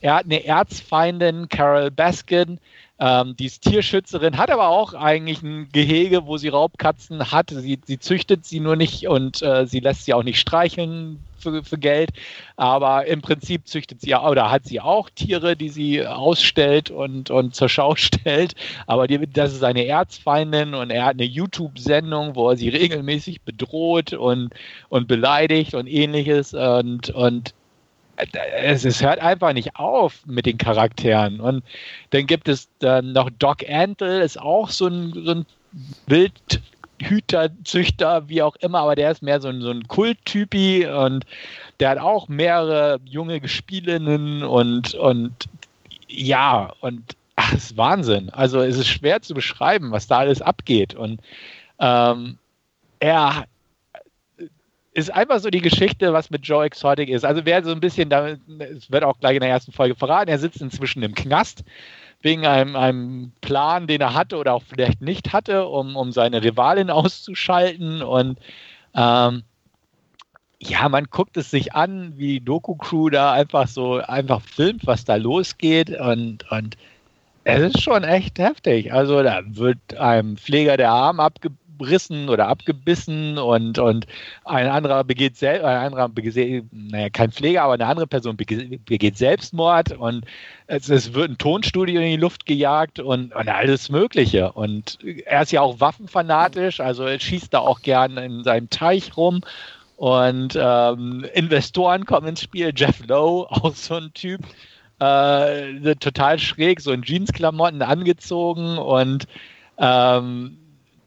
er 0.00 0.14
hat 0.14 0.24
eine 0.24 0.44
Erzfeindin, 0.44 1.48
Carol 1.48 1.90
Baskin, 1.90 2.58
ähm, 2.98 3.34
die 3.36 3.46
ist 3.46 3.62
Tierschützerin, 3.62 4.36
hat 4.36 4.50
aber 4.50 4.68
auch 4.68 4.94
eigentlich 4.94 5.42
ein 5.42 5.68
Gehege, 5.72 6.26
wo 6.26 6.36
sie 6.36 6.48
Raubkatzen 6.48 7.30
hat. 7.32 7.50
Sie, 7.50 7.78
sie 7.84 7.98
züchtet 7.98 8.44
sie 8.44 8.60
nur 8.60 8.76
nicht 8.76 9.08
und 9.08 9.42
äh, 9.42 9.66
sie 9.66 9.80
lässt 9.80 10.04
sie 10.04 10.14
auch 10.14 10.22
nicht 10.22 10.38
streicheln, 10.38 11.18
für, 11.40 11.64
für 11.64 11.78
Geld. 11.78 12.10
Aber 12.56 13.06
im 13.06 13.22
Prinzip 13.22 13.66
züchtet 13.66 14.00
sie 14.00 14.14
oder 14.14 14.50
hat 14.50 14.66
sie 14.66 14.80
auch 14.80 15.10
Tiere, 15.10 15.56
die 15.56 15.70
sie 15.70 16.06
ausstellt 16.06 16.90
und, 16.90 17.30
und 17.30 17.54
zur 17.54 17.68
Schau 17.68 17.94
stellt. 17.96 18.54
Aber 18.86 19.06
die, 19.06 19.26
das 19.26 19.52
ist 19.52 19.64
eine 19.64 19.86
Erzfeindin 19.86 20.74
und 20.74 20.90
er 20.90 21.06
hat 21.06 21.14
eine 21.14 21.24
YouTube-Sendung, 21.24 22.36
wo 22.36 22.50
er 22.50 22.56
sie 22.56 22.68
regelmäßig 22.68 23.42
bedroht 23.42 24.12
und, 24.12 24.52
und 24.88 25.08
beleidigt 25.08 25.74
und 25.74 25.86
ähnliches. 25.86 26.54
Und, 26.54 27.10
und 27.10 27.54
es, 28.62 28.84
es, 28.84 29.02
hört 29.02 29.20
einfach 29.20 29.52
nicht 29.52 29.76
auf 29.76 30.24
mit 30.26 30.46
den 30.46 30.58
Charakteren. 30.58 31.40
Und 31.40 31.64
dann 32.10 32.26
gibt 32.26 32.48
es 32.48 32.68
dann 32.78 33.12
noch 33.12 33.30
Doc 33.38 33.68
Antle, 33.68 34.22
ist 34.22 34.40
auch 34.40 34.70
so 34.70 34.86
ein, 34.86 35.12
so 35.12 35.30
ein 35.32 35.46
Wildhüter, 36.06 37.50
Züchter, 37.64 38.28
wie 38.28 38.42
auch 38.42 38.56
immer, 38.56 38.80
aber 38.80 38.96
der 38.96 39.10
ist 39.10 39.22
mehr 39.22 39.40
so 39.40 39.48
ein, 39.48 39.60
so 39.60 39.70
ein 39.70 39.86
Kulttypi 39.88 40.86
und 40.86 41.24
der 41.78 41.90
hat 41.90 41.98
auch 41.98 42.28
mehrere 42.28 43.00
junge 43.04 43.40
Gespielinnen 43.40 44.42
und, 44.42 44.94
und 44.94 45.32
ja, 46.08 46.72
und 46.80 47.16
ach, 47.36 47.52
ist 47.52 47.76
Wahnsinn. 47.76 48.30
Also 48.30 48.60
es 48.60 48.76
ist 48.76 48.88
schwer 48.88 49.22
zu 49.22 49.34
beschreiben, 49.34 49.92
was 49.92 50.06
da 50.06 50.18
alles 50.18 50.42
abgeht. 50.42 50.94
Und 50.94 51.20
ähm, 51.78 52.38
er 52.98 53.46
ist 54.92 55.12
einfach 55.12 55.38
so 55.38 55.50
die 55.50 55.60
Geschichte, 55.60 56.12
was 56.12 56.30
mit 56.30 56.46
Joe 56.46 56.64
Exotic 56.64 57.08
ist. 57.08 57.24
Also 57.24 57.44
wer 57.44 57.62
so 57.62 57.70
ein 57.70 57.80
bisschen, 57.80 58.10
es 58.58 58.90
wird 58.90 59.04
auch 59.04 59.18
gleich 59.20 59.34
in 59.36 59.40
der 59.40 59.50
ersten 59.50 59.72
Folge 59.72 59.94
verraten, 59.94 60.30
er 60.30 60.38
sitzt 60.38 60.60
inzwischen 60.60 61.02
im 61.02 61.14
Knast 61.14 61.64
wegen 62.22 62.44
einem, 62.44 62.76
einem 62.76 63.32
Plan, 63.40 63.86
den 63.86 64.00
er 64.00 64.14
hatte 64.14 64.36
oder 64.36 64.54
auch 64.54 64.62
vielleicht 64.62 65.00
nicht 65.00 65.32
hatte, 65.32 65.66
um, 65.66 65.96
um 65.96 66.12
seine 66.12 66.42
Rivalin 66.42 66.90
auszuschalten. 66.90 68.02
Und 68.02 68.38
ähm, 68.94 69.42
ja, 70.58 70.88
man 70.88 71.04
guckt 71.04 71.36
es 71.36 71.50
sich 71.50 71.72
an, 71.74 72.12
wie 72.16 72.40
die 72.40 72.44
Doku-Crew 72.44 73.10
da 73.10 73.32
einfach 73.32 73.68
so 73.68 73.98
einfach 73.98 74.42
filmt, 74.42 74.86
was 74.86 75.04
da 75.04 75.16
losgeht. 75.16 75.90
Und, 75.98 76.50
und 76.50 76.76
es 77.44 77.74
ist 77.74 77.82
schon 77.82 78.04
echt 78.04 78.38
heftig. 78.38 78.92
Also 78.92 79.22
da 79.22 79.40
wird 79.46 79.78
einem 79.96 80.36
Pfleger 80.36 80.76
der 80.76 80.90
Arm 80.90 81.20
abge 81.20 81.50
abgerissen 81.80 82.28
oder 82.28 82.48
abgebissen 82.48 83.38
und, 83.38 83.78
und 83.78 84.06
ein 84.44 84.68
anderer 84.68 85.04
begeht 85.04 85.36
selbst, 85.36 85.64
ein 85.64 85.76
anderer 85.76 86.08
begeht, 86.08 86.64
naja, 86.72 87.08
kein 87.10 87.32
Pfleger, 87.32 87.62
aber 87.62 87.74
eine 87.74 87.86
andere 87.86 88.06
Person 88.06 88.36
begeht 88.36 89.16
Selbstmord 89.16 89.92
und 89.92 90.24
es, 90.66 90.88
es 90.88 91.14
wird 91.14 91.30
ein 91.30 91.38
Tonstudio 91.38 92.00
in 92.00 92.10
die 92.10 92.16
Luft 92.16 92.46
gejagt 92.46 93.00
und, 93.00 93.34
und 93.34 93.48
alles 93.48 93.88
Mögliche. 93.88 94.52
Und 94.52 94.98
er 95.24 95.42
ist 95.42 95.52
ja 95.52 95.62
auch 95.62 95.80
waffenfanatisch, 95.80 96.80
also 96.80 97.04
er 97.04 97.18
schießt 97.18 97.52
da 97.52 97.60
auch 97.60 97.80
gern 97.82 98.16
in 98.18 98.44
seinem 98.44 98.70
Teich 98.70 99.16
rum. 99.16 99.40
Und 99.96 100.56
ähm, 100.58 101.26
Investoren 101.34 102.06
kommen 102.06 102.28
ins 102.28 102.40
Spiel. 102.40 102.72
Jeff 102.74 103.06
Lowe, 103.06 103.46
auch 103.50 103.74
so 103.74 103.96
ein 103.96 104.10
Typ, 104.14 104.40
äh, 104.98 105.94
total 105.96 106.38
schräg, 106.38 106.80
so 106.80 106.92
in 106.92 107.02
Jeansklamotten 107.02 107.82
angezogen 107.82 108.78
und 108.78 109.26
ähm, 109.76 110.59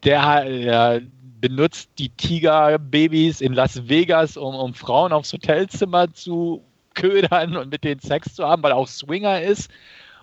der 0.04 0.44
äh, 0.46 1.00
benutzt 1.40 1.90
die 1.98 2.10
Tigerbabys 2.10 3.40
in 3.40 3.52
Las 3.52 3.88
Vegas, 3.88 4.36
um, 4.36 4.54
um 4.54 4.74
Frauen 4.74 5.12
aufs 5.12 5.32
Hotelzimmer 5.32 6.12
zu 6.12 6.62
ködern 6.94 7.56
und 7.56 7.70
mit 7.70 7.84
denen 7.84 8.00
Sex 8.00 8.34
zu 8.34 8.44
haben, 8.46 8.62
weil 8.62 8.72
er 8.72 8.76
auch 8.76 8.88
Swinger 8.88 9.42
ist 9.42 9.70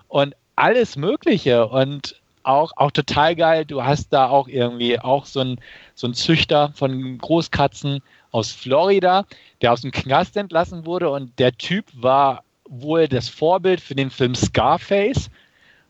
und 0.08 0.34
alles 0.56 0.96
Mögliche 0.96 1.68
und 1.68 2.20
auch, 2.42 2.72
auch 2.76 2.90
total 2.90 3.36
geil. 3.36 3.64
Du 3.64 3.84
hast 3.84 4.12
da 4.12 4.28
auch 4.28 4.48
irgendwie 4.48 4.98
auch 4.98 5.26
so 5.26 5.40
ein, 5.40 5.60
so 5.94 6.08
ein 6.08 6.14
Züchter 6.14 6.72
von 6.74 7.18
Großkatzen 7.18 8.00
aus 8.32 8.50
Florida, 8.50 9.26
der 9.60 9.72
aus 9.72 9.82
dem 9.82 9.92
Knast 9.92 10.36
entlassen 10.36 10.86
wurde 10.86 11.10
und 11.10 11.38
der 11.38 11.52
Typ 11.52 11.86
war 11.94 12.42
wohl 12.68 13.06
das 13.06 13.28
Vorbild 13.28 13.80
für 13.80 13.94
den 13.94 14.10
Film 14.10 14.34
Scarface 14.34 15.30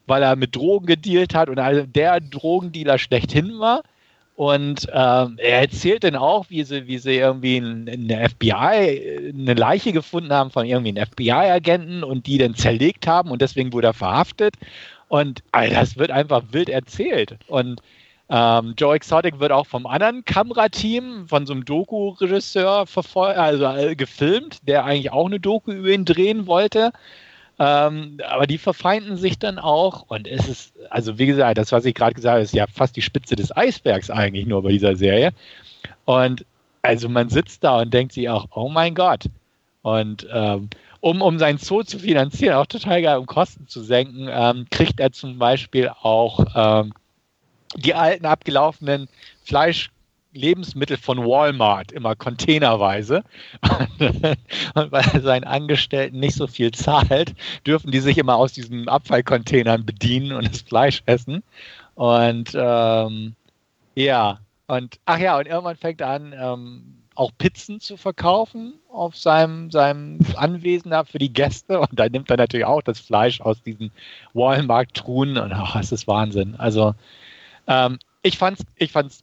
weil 0.07 0.23
er 0.23 0.37
mit 0.37 0.55
Drogen 0.55 0.87
gedealt 0.87 1.35
hat 1.35 1.49
und 1.49 1.59
also 1.59 1.87
der 1.87 2.21
Drogendealer 2.21 2.99
schlechthin 2.99 3.59
war. 3.59 3.83
Und 4.35 4.89
ähm, 4.93 5.37
er 5.39 5.61
erzählt 5.61 6.05
dann 6.05 6.17
auch, 6.17 6.47
wie 6.49 6.65
sie, 6.65 6.87
wie 6.87 6.99
sie 6.99 7.17
irgendwie 7.17 7.59
eine 7.59 8.29
FBI, 8.29 9.33
eine 9.35 9.55
Leiche 9.55 9.93
gefunden 9.93 10.33
haben 10.33 10.51
von 10.51 10.65
irgendwie 10.65 10.89
einem 10.89 11.07
FBI-Agenten 11.07 12.03
und 12.03 12.27
die 12.27 12.39
dann 12.39 12.55
zerlegt 12.55 13.07
haben 13.07 13.31
und 13.31 13.43
deswegen 13.43 13.73
wurde 13.73 13.89
er 13.89 13.95
verhaftet. 13.95 14.55
Und 15.09 15.43
also 15.53 15.75
das 15.75 15.99
wird 15.99 16.11
einfach 16.11 16.43
wild 16.51 16.71
erzählt. 16.71 17.37
Und 17.47 17.83
ähm, 18.31 18.73
Joe 18.79 18.97
Exotic 18.97 19.39
wird 19.41 19.53
auch 19.53 19.67
vom 19.67 19.87
anderen 19.87 20.25
Kamerateam, 20.25 21.29
von 21.29 21.45
so 21.45 21.53
einem 21.53 21.67
Doku-Regisseur 21.67 22.87
also 23.15 23.65
äh, 23.67 23.95
gefilmt, 23.95 24.67
der 24.67 24.87
eigentlich 24.87 25.13
auch 25.13 25.27
eine 25.27 25.39
Doku 25.39 25.71
über 25.71 25.91
ihn 25.91 26.07
drehen 26.07 26.47
wollte. 26.47 26.93
Ähm, 27.65 28.19
aber 28.29 28.49
die 28.49 28.59
verfeinden 28.59 29.17
sich 29.17 29.39
dann 29.39 29.61
auch 29.61 30.03
und 30.09 30.27
es 30.27 30.49
ist, 30.49 30.73
also 30.91 31.17
wie 31.17 31.27
gesagt, 31.27 31.59
das, 31.59 31.71
was 31.71 31.85
ich 31.85 31.95
gerade 31.95 32.13
gesagt 32.13 32.33
habe, 32.33 32.43
ist 32.43 32.53
ja 32.53 32.67
fast 32.67 32.97
die 32.97 33.03
Spitze 33.03 33.37
des 33.37 33.57
Eisbergs 33.57 34.11
eigentlich 34.11 34.47
nur 34.47 34.65
bei 34.65 34.73
dieser 34.73 34.97
Serie. 34.97 35.31
Und 36.05 36.45
also 36.83 37.09
man 37.09 37.29
sitzt 37.29 37.63
da 37.63 37.83
und 37.83 37.95
denkt 37.95 38.15
sich 38.15 38.29
auch, 38.29 38.49
oh 38.53 38.69
mein 38.69 38.97
Gott. 38.97 39.27
Und 39.83 40.27
ähm, 40.33 40.71
um, 40.99 41.23
um 41.23 41.39
sein 41.39 41.59
Zoo 41.59 41.85
zu 41.85 42.01
finanzieren, 42.01 42.57
auch 42.57 42.67
total 42.67 43.01
geil, 43.01 43.19
um 43.19 43.27
Kosten 43.27 43.69
zu 43.69 43.81
senken, 43.85 44.27
ähm, 44.29 44.67
kriegt 44.73 44.99
er 44.99 45.13
zum 45.13 45.39
Beispiel 45.39 45.89
auch 46.03 46.45
ähm, 46.57 46.93
die 47.77 47.95
alten 47.95 48.27
abgelaufenen 48.27 49.09
Fleisch 49.45 49.93
Lebensmittel 50.33 50.97
von 50.97 51.19
Walmart 51.19 51.93
immer 51.93 52.15
containerweise. 52.15 53.23
Und 54.75 54.93
weil 54.93 55.05
er 55.13 55.21
seinen 55.21 55.45
Angestellten 55.45 56.21
nicht 56.21 56.35
so 56.35 56.47
viel 56.47 56.71
zahlt, 56.71 57.35
dürfen 57.67 57.91
die 57.91 58.01
sich 58.01 58.19
immer 58.19 58.37
aus 58.37 58.53
diesen 58.53 58.89
Abfallcontainern 58.89 59.85
bedienen 59.85 60.33
und 60.33 60.49
das 60.49 60.63
Fleisch 60.63 61.03
essen. 61.07 61.43
Und 61.95 62.53
ähm, 62.55 63.35
ja, 63.95 64.39
und 64.67 64.99
ach 65.05 65.19
ja, 65.19 65.39
und 65.39 65.47
irgendwann 65.47 65.77
fängt 65.77 66.01
er 66.01 66.09
an, 66.09 66.35
ähm, 66.37 67.03
auch 67.15 67.31
Pizzen 67.37 67.81
zu 67.81 67.97
verkaufen 67.97 68.75
auf 68.91 69.17
seinem, 69.17 69.71
seinem 69.71 70.19
Anwesen 70.37 70.91
da 70.91 71.05
für 71.05 71.19
die 71.19 71.33
Gäste. 71.33 71.81
Und 71.81 71.91
da 71.93 72.09
nimmt 72.09 72.31
er 72.31 72.39
natürlich 72.39 72.67
auch 72.67 72.83
das 72.83 73.01
Fleisch 73.01 73.41
aus 73.41 73.63
diesen 73.63 73.91
Walmart-Truhen. 74.33 75.37
Und 75.37 75.53
ach, 75.53 75.77
es 75.77 75.93
ist 75.93 76.07
Wahnsinn. 76.07 76.55
Also 76.57 76.95
ähm, 77.67 77.99
ich 78.23 78.39
fand's, 78.39 78.65
ich 78.77 78.93
fand's 78.93 79.23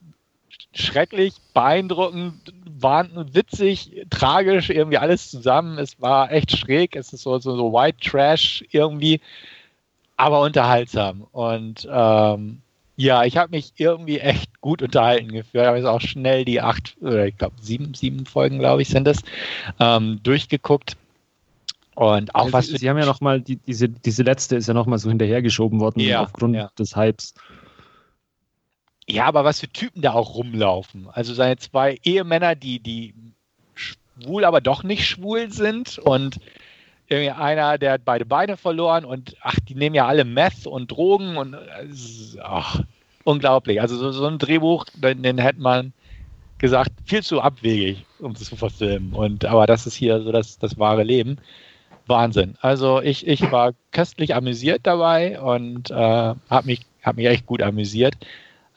schrecklich, 0.74 1.36
beeindruckend, 1.54 2.54
wahnsinnig, 2.80 3.34
witzig, 3.34 4.06
tragisch, 4.10 4.70
irgendwie 4.70 4.98
alles 4.98 5.30
zusammen. 5.30 5.78
Es 5.78 6.00
war 6.02 6.32
echt 6.32 6.56
schräg, 6.58 6.96
es 6.96 7.14
ist 7.14 7.24
so, 7.24 7.38
so, 7.40 7.56
so 7.56 7.74
White 7.74 7.98
Trash 8.02 8.64
irgendwie, 8.72 9.22
aber 10.18 10.42
unterhaltsam. 10.42 11.28
Und 11.32 11.88
ähm, 11.92 12.62
ja, 12.96 13.24
ich 13.24 13.38
habe 13.38 13.52
mich 13.52 13.72
irgendwie 13.78 14.20
echt 14.20 14.60
gut 14.60 14.82
unterhalten 14.82 15.30
gefühlt. 15.30 15.64
Ich 15.64 15.68
habe 15.68 15.78
jetzt 15.78 15.88
auch 15.88 16.02
schnell 16.02 16.44
die 16.44 16.60
acht, 16.60 16.98
oder 17.00 17.26
ich 17.26 17.38
glaube 17.38 17.56
sieben, 17.62 17.94
sieben 17.94 18.26
Folgen, 18.26 18.60
glaube 18.60 18.82
ich, 18.82 18.90
sind 18.90 19.08
es, 19.08 19.22
ähm, 19.80 20.20
durchgeguckt. 20.24 20.98
Und 21.96 22.36
auch 22.36 22.46
also, 22.46 22.54
was. 22.54 22.68
Sie 22.68 22.90
haben 22.90 22.98
ja 22.98 23.06
nochmal, 23.06 23.42
die, 23.42 23.58
diese, 23.58 23.90
diese 23.90 24.24
letzte 24.24 24.56
ist 24.56 24.68
ja 24.68 24.74
nochmal 24.74 25.00
so 25.00 25.10
hinterhergeschoben 25.10 25.80
worden 25.80 26.02
ja, 26.02 26.22
aufgrund 26.22 26.56
ja. 26.56 26.72
des 26.78 26.96
Hypes. 26.96 27.34
Ja, 29.10 29.26
aber 29.26 29.44
was 29.44 29.60
für 29.60 29.70
Typen 29.70 30.02
da 30.02 30.14
auch 30.14 30.36
rumlaufen. 30.36 31.08
Also 31.12 31.34
seine 31.34 31.58
zwei 31.58 31.98
Ehemänner, 32.04 32.56
die, 32.56 32.80
die 32.80 33.14
schwul, 33.74 34.46
aber 34.46 34.62
doch 34.62 34.84
nicht 34.84 35.08
schwul 35.08 35.52
sind 35.52 35.98
und 36.00 36.40
irgendwie 37.08 37.32
einer, 37.32 37.80
der 37.80 37.94
hat 37.94 38.06
beide 38.06 38.26
Beine 38.26 38.56
verloren 38.56 39.04
und 39.04 39.36
ach, 39.42 39.56
die 39.68 39.74
nehmen 39.74 39.96
ja 39.96 40.06
alle 40.06 40.26
Meth 40.26 40.68
und 40.68 40.92
Drogen 40.92 41.38
und 41.38 41.58
ach, 42.44 42.82
unglaublich. 43.24 43.82
Also 43.82 43.98
so, 43.98 44.12
so 44.12 44.28
ein 44.28 44.38
Drehbuch, 44.38 44.86
den, 44.94 45.24
den 45.24 45.40
hätte 45.40 45.60
man 45.60 45.92
gesagt, 46.60 46.92
viel 47.06 47.24
zu 47.24 47.42
abwegig, 47.42 48.06
um 48.20 48.34
das 48.34 48.44
zu 48.44 48.56
verfilmen. 48.56 49.14
Und 49.14 49.46
aber 49.46 49.66
das 49.66 49.88
ist 49.88 49.96
hier 49.96 50.22
so 50.22 50.32
das, 50.32 50.60
das 50.60 50.78
wahre 50.78 51.04
Leben. 51.04 51.38
Wahnsinn. 52.06 52.56
Also 52.62 53.02
ich, 53.02 53.26
ich 53.28 53.52
war 53.52 53.74
köstlich 53.92 54.36
amüsiert 54.36 54.82
dabei 54.84 55.40
und 55.40 55.90
äh, 55.92 55.94
habe 55.94 56.66
mich, 56.66 56.82
hab 57.04 57.16
mich 57.16 57.28
echt 57.28 57.46
gut 57.46 57.62
amüsiert. 57.62 58.16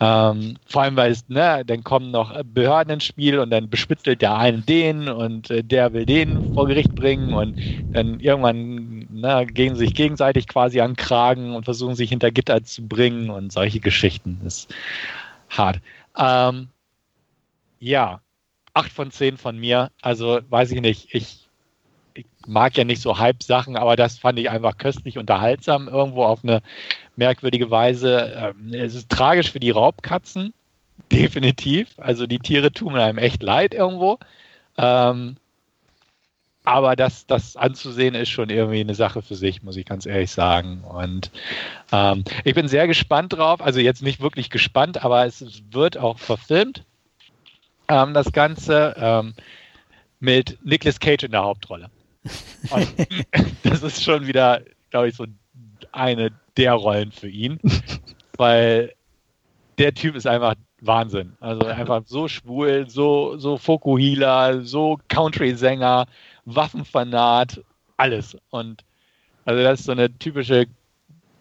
Ähm, 0.04 0.56
vor 0.66 0.82
allem, 0.82 0.96
weil 0.96 1.12
es, 1.12 1.28
ne, 1.28 1.62
dann 1.64 1.84
kommen 1.84 2.10
noch 2.10 2.42
Behörden 2.42 2.94
ins 2.94 3.04
Spiel 3.04 3.38
und 3.38 3.50
dann 3.50 3.70
bespitzelt 3.70 4.20
der 4.20 4.36
einen 4.36 4.66
den 4.66 5.08
und 5.08 5.48
äh, 5.48 5.62
der 5.62 5.92
will 5.92 6.06
den 6.06 6.40
vor 6.54 6.66
Gericht 6.66 6.96
bringen 6.96 7.32
und 7.32 7.56
dann 7.92 8.18
irgendwann 8.18 9.06
ne, 9.10 9.46
gehen 9.46 9.76
sich 9.76 9.94
gegenseitig 9.94 10.48
quasi 10.48 10.80
an 10.80 10.96
Kragen 10.96 11.54
und 11.54 11.66
versuchen 11.66 11.94
sich 11.94 12.10
hinter 12.10 12.32
Gitter 12.32 12.64
zu 12.64 12.82
bringen 12.88 13.30
und 13.30 13.52
solche 13.52 13.78
Geschichten. 13.78 14.40
Das 14.42 14.64
ist 14.64 14.74
hart. 15.50 15.80
Ähm, 16.18 16.68
ja, 17.78 18.20
acht 18.74 18.90
von 18.90 19.12
zehn 19.12 19.36
von 19.36 19.56
mir. 19.56 19.92
Also 20.00 20.40
weiß 20.48 20.72
ich 20.72 20.80
nicht. 20.80 21.14
Ich, 21.14 21.48
ich 22.14 22.26
mag 22.46 22.76
ja 22.76 22.82
nicht 22.82 23.02
so 23.02 23.18
Hype-Sachen, 23.18 23.76
aber 23.76 23.94
das 23.94 24.18
fand 24.18 24.40
ich 24.40 24.50
einfach 24.50 24.78
köstlich 24.78 25.16
unterhaltsam 25.16 25.86
irgendwo 25.86 26.24
auf 26.24 26.42
eine 26.42 26.60
merkwürdige 27.16 27.70
Weise. 27.70 28.32
Ähm, 28.36 28.74
es 28.74 28.94
ist 28.94 29.08
tragisch 29.08 29.50
für 29.50 29.60
die 29.60 29.70
Raubkatzen, 29.70 30.52
definitiv. 31.12 31.88
Also 31.98 32.26
die 32.26 32.38
Tiere 32.38 32.72
tun 32.72 32.96
einem 32.96 33.18
echt 33.18 33.42
leid 33.42 33.74
irgendwo. 33.74 34.18
Ähm, 34.78 35.36
aber 36.64 36.94
das, 36.94 37.26
das 37.26 37.56
anzusehen 37.56 38.14
ist 38.14 38.28
schon 38.28 38.48
irgendwie 38.48 38.80
eine 38.80 38.94
Sache 38.94 39.20
für 39.20 39.34
sich, 39.34 39.62
muss 39.62 39.76
ich 39.76 39.84
ganz 39.84 40.06
ehrlich 40.06 40.30
sagen. 40.30 40.84
Und 40.84 41.30
ähm, 41.90 42.22
ich 42.44 42.54
bin 42.54 42.68
sehr 42.68 42.86
gespannt 42.86 43.32
drauf. 43.32 43.60
Also 43.60 43.80
jetzt 43.80 44.02
nicht 44.02 44.20
wirklich 44.20 44.48
gespannt, 44.48 45.04
aber 45.04 45.26
es 45.26 45.62
wird 45.72 45.98
auch 45.98 46.18
verfilmt. 46.18 46.84
Ähm, 47.88 48.14
das 48.14 48.30
Ganze 48.30 48.94
ähm, 48.96 49.34
mit 50.20 50.56
Nicolas 50.64 51.00
Cage 51.00 51.24
in 51.24 51.32
der 51.32 51.42
Hauptrolle. 51.42 51.90
Und 52.70 52.88
das 53.64 53.82
ist 53.82 54.04
schon 54.04 54.28
wieder, 54.28 54.62
glaube 54.90 55.08
ich, 55.08 55.16
so 55.16 55.26
eine 55.90 56.30
der 56.56 56.74
Rollen 56.74 57.12
für 57.12 57.28
ihn, 57.28 57.58
weil 58.36 58.92
der 59.78 59.94
Typ 59.94 60.14
ist 60.16 60.26
einfach 60.26 60.54
Wahnsinn. 60.80 61.32
Also 61.40 61.64
einfach 61.66 62.02
so 62.06 62.28
schwul, 62.28 62.88
so, 62.88 63.36
so 63.38 63.56
Fokuhila, 63.56 64.60
so 64.60 64.98
Country-Sänger, 65.08 66.06
Waffenfanat, 66.44 67.62
alles. 67.96 68.36
Und 68.50 68.84
also 69.44 69.62
das 69.62 69.80
ist 69.80 69.86
so 69.86 69.92
eine 69.92 70.16
typische 70.18 70.66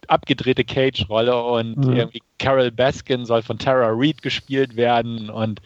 abgedrehte 0.07 0.63
Cage-Rolle 0.63 1.41
und 1.43 1.77
mhm. 1.77 1.95
irgendwie 1.95 2.21
Carol 2.37 2.71
Baskin 2.71 3.25
soll 3.25 3.41
von 3.41 3.57
Tara 3.57 3.89
Reid 3.91 4.21
gespielt 4.21 4.75
werden 4.75 5.29
und 5.29 5.61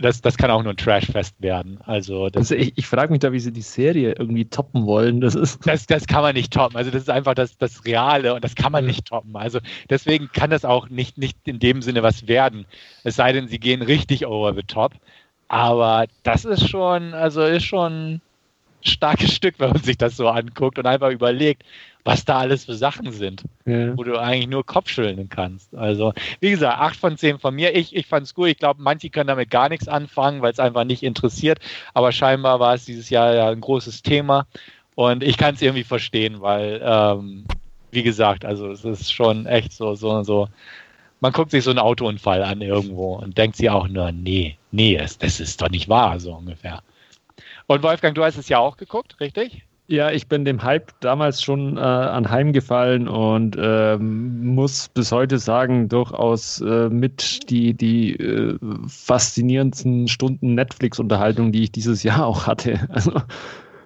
das, 0.00 0.20
das 0.20 0.36
kann 0.36 0.50
auch 0.50 0.62
nur 0.62 0.72
ein 0.72 0.76
Trashfest 0.76 1.40
werden. 1.40 1.78
Also, 1.84 2.28
also 2.34 2.54
ich, 2.54 2.72
ich 2.76 2.86
frage 2.86 3.10
mich 3.10 3.20
da, 3.20 3.32
wie 3.32 3.40
sie 3.40 3.52
die 3.52 3.62
Serie 3.62 4.14
irgendwie 4.18 4.44
toppen 4.44 4.86
wollen. 4.86 5.20
Das, 5.20 5.34
ist 5.34 5.66
das, 5.66 5.86
das 5.86 6.06
kann 6.06 6.22
man 6.22 6.34
nicht 6.34 6.52
toppen. 6.52 6.76
Also 6.76 6.90
das 6.90 7.02
ist 7.02 7.10
einfach 7.10 7.34
das, 7.34 7.56
das 7.58 7.84
Reale 7.84 8.34
und 8.34 8.44
das 8.44 8.54
kann 8.54 8.72
man 8.72 8.86
nicht 8.86 9.06
toppen. 9.06 9.36
Also 9.36 9.60
deswegen 9.90 10.30
kann 10.32 10.50
das 10.50 10.64
auch 10.64 10.88
nicht, 10.88 11.18
nicht 11.18 11.36
in 11.46 11.58
dem 11.58 11.82
Sinne 11.82 12.02
was 12.02 12.28
werden. 12.28 12.66
Es 13.04 13.16
sei 13.16 13.32
denn, 13.32 13.48
sie 13.48 13.58
gehen 13.58 13.82
richtig 13.82 14.26
over 14.26 14.54
the 14.54 14.62
top. 14.62 14.92
Aber 15.48 16.06
das 16.22 16.44
ist 16.44 16.68
schon, 16.68 17.14
also 17.14 17.42
ist 17.42 17.64
schon 17.64 17.92
ein 17.92 18.20
starkes 18.82 19.32
Stück, 19.34 19.54
wenn 19.58 19.70
man 19.70 19.82
sich 19.82 19.98
das 19.98 20.16
so 20.16 20.28
anguckt 20.28 20.78
und 20.78 20.86
einfach 20.86 21.10
überlegt, 21.10 21.64
was 22.08 22.24
da 22.24 22.38
alles 22.38 22.64
für 22.64 22.74
Sachen 22.74 23.12
sind, 23.12 23.42
ja. 23.66 23.94
wo 23.94 24.02
du 24.02 24.18
eigentlich 24.18 24.48
nur 24.48 24.64
Kopfschütteln 24.64 25.28
kannst. 25.28 25.74
Also, 25.74 26.14
wie 26.40 26.48
gesagt, 26.48 26.78
8 26.78 26.96
von 26.96 27.18
10 27.18 27.38
von 27.38 27.54
mir. 27.54 27.76
Ich, 27.76 27.94
ich 27.94 28.06
fand 28.06 28.24
es 28.24 28.32
gut. 28.32 28.48
Ich 28.48 28.56
glaube, 28.56 28.80
manche 28.82 29.10
können 29.10 29.26
damit 29.26 29.50
gar 29.50 29.68
nichts 29.68 29.88
anfangen, 29.88 30.40
weil 30.40 30.50
es 30.50 30.58
einfach 30.58 30.84
nicht 30.84 31.02
interessiert. 31.02 31.58
Aber 31.92 32.10
scheinbar 32.10 32.60
war 32.60 32.72
es 32.72 32.86
dieses 32.86 33.10
Jahr 33.10 33.34
ja 33.34 33.50
ein 33.50 33.60
großes 33.60 34.00
Thema. 34.00 34.46
Und 34.94 35.22
ich 35.22 35.36
kann 35.36 35.54
es 35.54 35.60
irgendwie 35.60 35.84
verstehen, 35.84 36.40
weil, 36.40 36.80
ähm, 36.82 37.44
wie 37.90 38.02
gesagt, 38.02 38.46
also 38.46 38.70
es 38.70 38.86
ist 38.86 39.12
schon 39.12 39.44
echt 39.44 39.74
so, 39.74 39.94
so, 39.94 40.22
so. 40.22 40.48
Man 41.20 41.32
guckt 41.32 41.50
sich 41.50 41.62
so 41.62 41.68
einen 41.68 41.78
Autounfall 41.78 42.42
an 42.42 42.62
irgendwo 42.62 43.16
und 43.16 43.36
denkt 43.36 43.58
sich 43.58 43.68
auch 43.68 43.86
nur, 43.86 44.12
nee, 44.12 44.56
nee, 44.70 44.96
das, 44.96 45.18
das 45.18 45.40
ist 45.40 45.60
doch 45.60 45.68
nicht 45.68 45.90
wahr, 45.90 46.18
so 46.20 46.32
ungefähr. 46.32 46.80
Und 47.66 47.82
Wolfgang, 47.82 48.14
du 48.14 48.24
hast 48.24 48.38
es 48.38 48.48
ja 48.48 48.60
auch 48.60 48.78
geguckt, 48.78 49.20
richtig? 49.20 49.67
Ja, 49.90 50.10
ich 50.10 50.28
bin 50.28 50.44
dem 50.44 50.62
Hype 50.62 50.92
damals 51.00 51.42
schon 51.42 51.78
äh, 51.78 51.80
anheimgefallen 51.80 53.08
und 53.08 53.56
ähm, 53.58 54.54
muss 54.54 54.90
bis 54.90 55.12
heute 55.12 55.38
sagen, 55.38 55.88
durchaus 55.88 56.60
äh, 56.60 56.90
mit 56.90 57.48
die, 57.48 57.72
die 57.72 58.14
äh, 58.14 58.58
faszinierendsten 58.86 60.06
Stunden 60.06 60.54
Netflix-Unterhaltung, 60.54 61.52
die 61.52 61.62
ich 61.62 61.72
dieses 61.72 62.02
Jahr 62.02 62.26
auch 62.26 62.46
hatte. 62.46 62.86
Also 62.90 63.12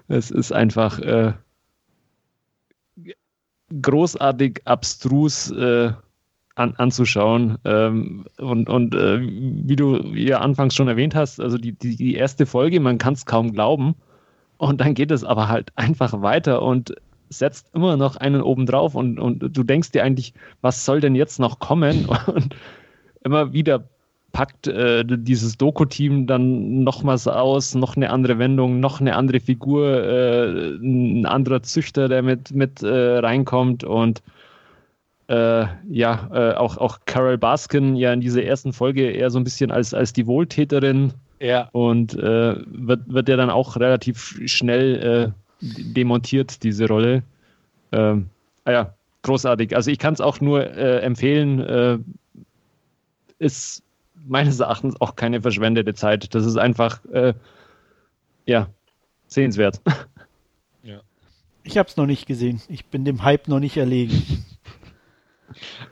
es 0.08 0.32
ist 0.32 0.52
einfach 0.52 0.98
äh, 0.98 1.34
großartig 3.80 4.62
abstrus 4.64 5.52
äh, 5.52 5.92
an, 6.56 6.74
anzuschauen. 6.78 7.58
Ähm, 7.64 8.24
und 8.38 8.68
und 8.68 8.96
äh, 8.96 9.20
wie 9.20 9.76
du 9.76 9.98
ja 10.16 10.40
anfangs 10.40 10.74
schon 10.74 10.88
erwähnt 10.88 11.14
hast, 11.14 11.40
also 11.40 11.58
die, 11.58 11.72
die, 11.72 11.94
die 11.94 12.16
erste 12.16 12.44
Folge, 12.44 12.80
man 12.80 12.98
kann 12.98 13.14
es 13.14 13.24
kaum 13.24 13.52
glauben 13.52 13.94
und 14.62 14.80
dann 14.80 14.94
geht 14.94 15.10
es 15.10 15.24
aber 15.24 15.48
halt 15.48 15.72
einfach 15.74 16.22
weiter 16.22 16.62
und 16.62 16.94
setzt 17.30 17.74
immer 17.74 17.96
noch 17.96 18.14
einen 18.16 18.42
oben 18.42 18.64
drauf 18.64 18.94
und, 18.94 19.18
und 19.18 19.40
du 19.40 19.64
denkst 19.64 19.90
dir 19.90 20.04
eigentlich, 20.04 20.34
was 20.60 20.84
soll 20.84 21.00
denn 21.00 21.16
jetzt 21.16 21.40
noch 21.40 21.58
kommen? 21.58 22.06
Und 22.26 22.54
immer 23.24 23.52
wieder 23.52 23.84
packt 24.30 24.68
äh, 24.68 25.04
dieses 25.04 25.56
Doku-Team 25.56 26.26
dann 26.26 26.84
nochmals 26.84 27.26
aus, 27.26 27.74
noch 27.74 27.96
eine 27.96 28.10
andere 28.10 28.38
Wendung, 28.38 28.78
noch 28.78 29.00
eine 29.00 29.16
andere 29.16 29.40
Figur, 29.40 30.04
äh, 30.04 30.76
ein 30.76 31.26
anderer 31.26 31.62
Züchter, 31.62 32.08
der 32.08 32.22
mit, 32.22 32.52
mit 32.52 32.82
äh, 32.82 33.18
reinkommt 33.18 33.82
und 33.82 34.22
äh, 35.26 35.66
ja, 35.88 36.30
äh, 36.32 36.54
auch, 36.54 36.76
auch 36.76 37.00
Carol 37.06 37.38
Baskin 37.38 37.96
ja 37.96 38.12
in 38.12 38.20
dieser 38.20 38.44
ersten 38.44 38.72
Folge 38.72 39.10
eher 39.10 39.30
so 39.30 39.40
ein 39.40 39.44
bisschen 39.44 39.72
als, 39.72 39.92
als 39.92 40.12
die 40.12 40.26
Wohltäterin 40.26 41.14
ja. 41.42 41.68
Und 41.72 42.14
äh, 42.14 42.54
wird, 42.66 43.12
wird 43.12 43.28
ja 43.28 43.36
dann 43.36 43.50
auch 43.50 43.76
relativ 43.76 44.40
schnell 44.46 45.32
äh, 45.32 45.32
demontiert, 45.60 46.62
diese 46.62 46.86
Rolle. 46.86 47.22
Ähm, 47.90 48.28
ah 48.64 48.70
ja, 48.70 48.94
großartig. 49.22 49.74
Also 49.74 49.90
ich 49.90 49.98
kann 49.98 50.14
es 50.14 50.20
auch 50.20 50.40
nur 50.40 50.64
äh, 50.64 51.00
empfehlen. 51.00 51.60
Äh, 51.60 51.98
ist 53.38 53.82
meines 54.24 54.60
Erachtens 54.60 55.00
auch 55.00 55.16
keine 55.16 55.42
verschwendete 55.42 55.94
Zeit. 55.94 56.32
Das 56.34 56.46
ist 56.46 56.56
einfach, 56.56 57.04
äh, 57.06 57.34
ja, 58.46 58.68
sehenswert. 59.26 59.80
Ja. 60.84 61.00
Ich 61.62 61.78
habe 61.78 61.88
es 61.88 61.96
noch 61.96 62.06
nicht 62.06 62.26
gesehen. 62.26 62.60
Ich 62.68 62.86
bin 62.86 63.04
dem 63.04 63.22
Hype 63.22 63.46
noch 63.46 63.60
nicht 63.60 63.76
erlegen. 63.76 64.44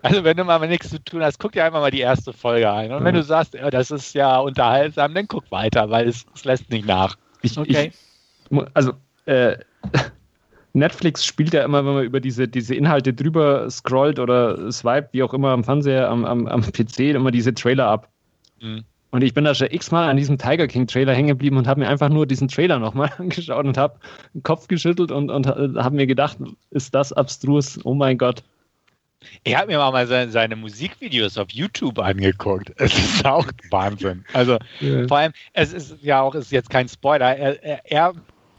Also 0.03 0.25
wenn 0.25 0.37
du 0.37 0.45
mal 0.45 0.59
nichts 0.67 0.91
zu 0.91 1.03
tun 1.03 1.23
hast, 1.23 1.39
guck 1.39 1.53
dir 1.53 1.65
einfach 1.65 1.81
mal 1.81 1.91
die 1.91 2.01
erste 2.01 2.33
Folge 2.33 2.71
ein. 2.71 2.93
Und 2.93 3.05
wenn 3.05 3.15
du 3.15 3.23
sagst, 3.23 3.55
ja, 3.55 3.71
das 3.71 3.91
ist 3.91 4.15
ja 4.15 4.39
unterhaltsam, 4.39 5.15
dann 5.15 5.29
guck 5.29 5.51
weiter, 5.51 5.91
weil 5.91 6.09
es, 6.09 6.27
es 6.35 6.45
lässt 6.45 6.71
nicht 6.71 6.87
nach. 6.87 7.17
Ich, 7.43 7.59
okay. 7.59 7.93
Ich, 8.51 8.61
also 8.75 8.93
äh, 9.27 9.57
Netflix 10.73 11.25
spielt 11.25 11.53
ja 11.53 11.65
immer, 11.65 11.85
wenn 11.85 11.95
man 11.95 12.05
über 12.05 12.21
diese, 12.21 12.47
diese 12.47 12.75
Inhalte 12.75 13.13
drüber 13.13 13.69
scrollt 13.71 14.19
oder 14.19 14.71
swipe, 14.71 15.09
wie 15.13 15.23
auch 15.23 15.35
immer 15.35 15.51
am 15.51 15.65
Fernseher, 15.65 16.09
am, 16.09 16.25
am, 16.25 16.47
am 16.47 16.63
PC, 16.73 17.01
immer 17.15 17.31
diese 17.31 17.55
Trailer 17.55 17.87
ab. 17.87 18.09
Mhm. 18.61 18.85
Und 19.13 19.23
ich 19.23 19.35
bin 19.35 19.45
da 19.45 19.55
schon 19.55 19.69
x-mal 19.71 20.09
an 20.09 20.17
diesem 20.17 20.39
Tiger 20.39 20.69
King 20.69 20.87
Trailer 20.87 21.15
hängen 21.15 21.29
geblieben 21.29 21.57
und 21.57 21.67
habe 21.67 21.81
mir 21.81 21.89
einfach 21.89 22.09
nur 22.09 22.27
diesen 22.27 22.47
Trailer 22.47 22.79
nochmal 22.79 23.11
angeschaut 23.19 23.67
und 23.67 23.77
habe 23.77 23.99
den 24.35 24.43
Kopf 24.43 24.69
geschüttelt 24.69 25.11
und, 25.11 25.31
und 25.31 25.47
äh, 25.47 25.71
habe 25.77 25.97
mir 25.97 26.07
gedacht, 26.07 26.39
ist 26.71 26.95
das 26.95 27.13
abstrus? 27.13 27.81
Oh 27.85 27.95
mein 27.95 28.19
Gott. 28.19 28.43
Ich 29.45 29.55
habe 29.55 29.67
mir 29.67 29.79
mal 29.79 30.07
seine, 30.07 30.31
seine, 30.31 30.57
Musikvideos 30.57 31.37
auf 31.37 31.51
YouTube 31.51 31.99
angeguckt. 31.99 32.73
Es 32.77 32.97
ist 32.97 33.25
auch 33.25 33.47
Wahnsinn. 33.71 34.25
Also 34.33 34.59
ja. 34.81 35.07
vor 35.07 35.19
allem, 35.19 35.33
es 35.53 35.73
ist 35.73 35.97
ja 36.03 36.23
auch, 36.23 36.35
ist 36.35 36.53
jetzt 36.53 36.71
kein 36.71 36.89
Spoiler, 36.89 37.37
er, 37.37 37.63
er, 37.63 37.81
er 37.85 38.13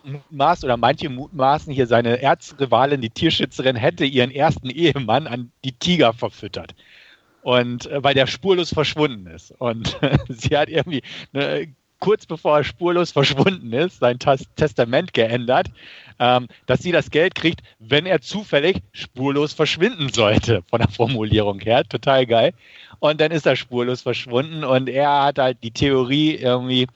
mutmaßt 0.03 0.64
oder 0.64 0.78
manche 0.78 1.09
mutmaßen 1.09 1.74
hier, 1.74 1.88
seine 1.88 2.22
Erzrivalin, 2.22 3.01
die 3.01 3.09
Tierschützerin, 3.09 3.76
hätte 3.76 4.05
ihren 4.05 4.32
ersten 4.32 4.70
Ehemann 4.70 5.28
an 5.28 5.51
die 5.64 5.74
Tiger 5.74 6.14
verfüttert. 6.14 6.76
Und 7.41 7.88
äh, 7.88 8.03
weil 8.03 8.14
der 8.14 8.28
spurlos 8.28 8.74
verschwunden 8.74 9.28
ist. 9.28 9.51
Und 9.57 9.97
sie 10.30 10.55
hat 10.55 10.70
irgendwie 10.70 11.01
eine 11.34 11.68
kurz 12.02 12.26
bevor 12.26 12.58
er 12.58 12.64
spurlos 12.66 13.12
verschwunden 13.14 13.72
ist, 13.72 13.99
sein 13.99 14.20
Testament 14.20 15.14
geändert, 15.14 15.68
ähm, 16.20 16.49
dass 16.66 16.82
sie 16.82 16.91
das 16.91 17.10
Geld 17.10 17.36
kriegt, 17.36 17.62
wenn 17.80 18.06
er 18.06 18.20
zufällig 18.20 18.82
spurlos 18.91 19.54
verschwinden 19.54 20.10
sollte, 20.10 20.64
von 20.70 20.82
der 20.82 20.89
Formulierung 20.89 21.62
her. 21.62 21.86
Total 21.86 22.26
geil. 22.26 22.54
Und 22.99 23.22
dann 23.22 23.32
ist 23.32 23.45
er 23.45 23.56
spurlos 23.56 24.02
verschwunden 24.02 24.66
und 24.66 24.89
er 24.89 25.24
hat 25.24 25.39
halt 25.39 25.58
die 25.64 25.72
Theorie 25.72 26.36
irgendwie, 26.36 26.88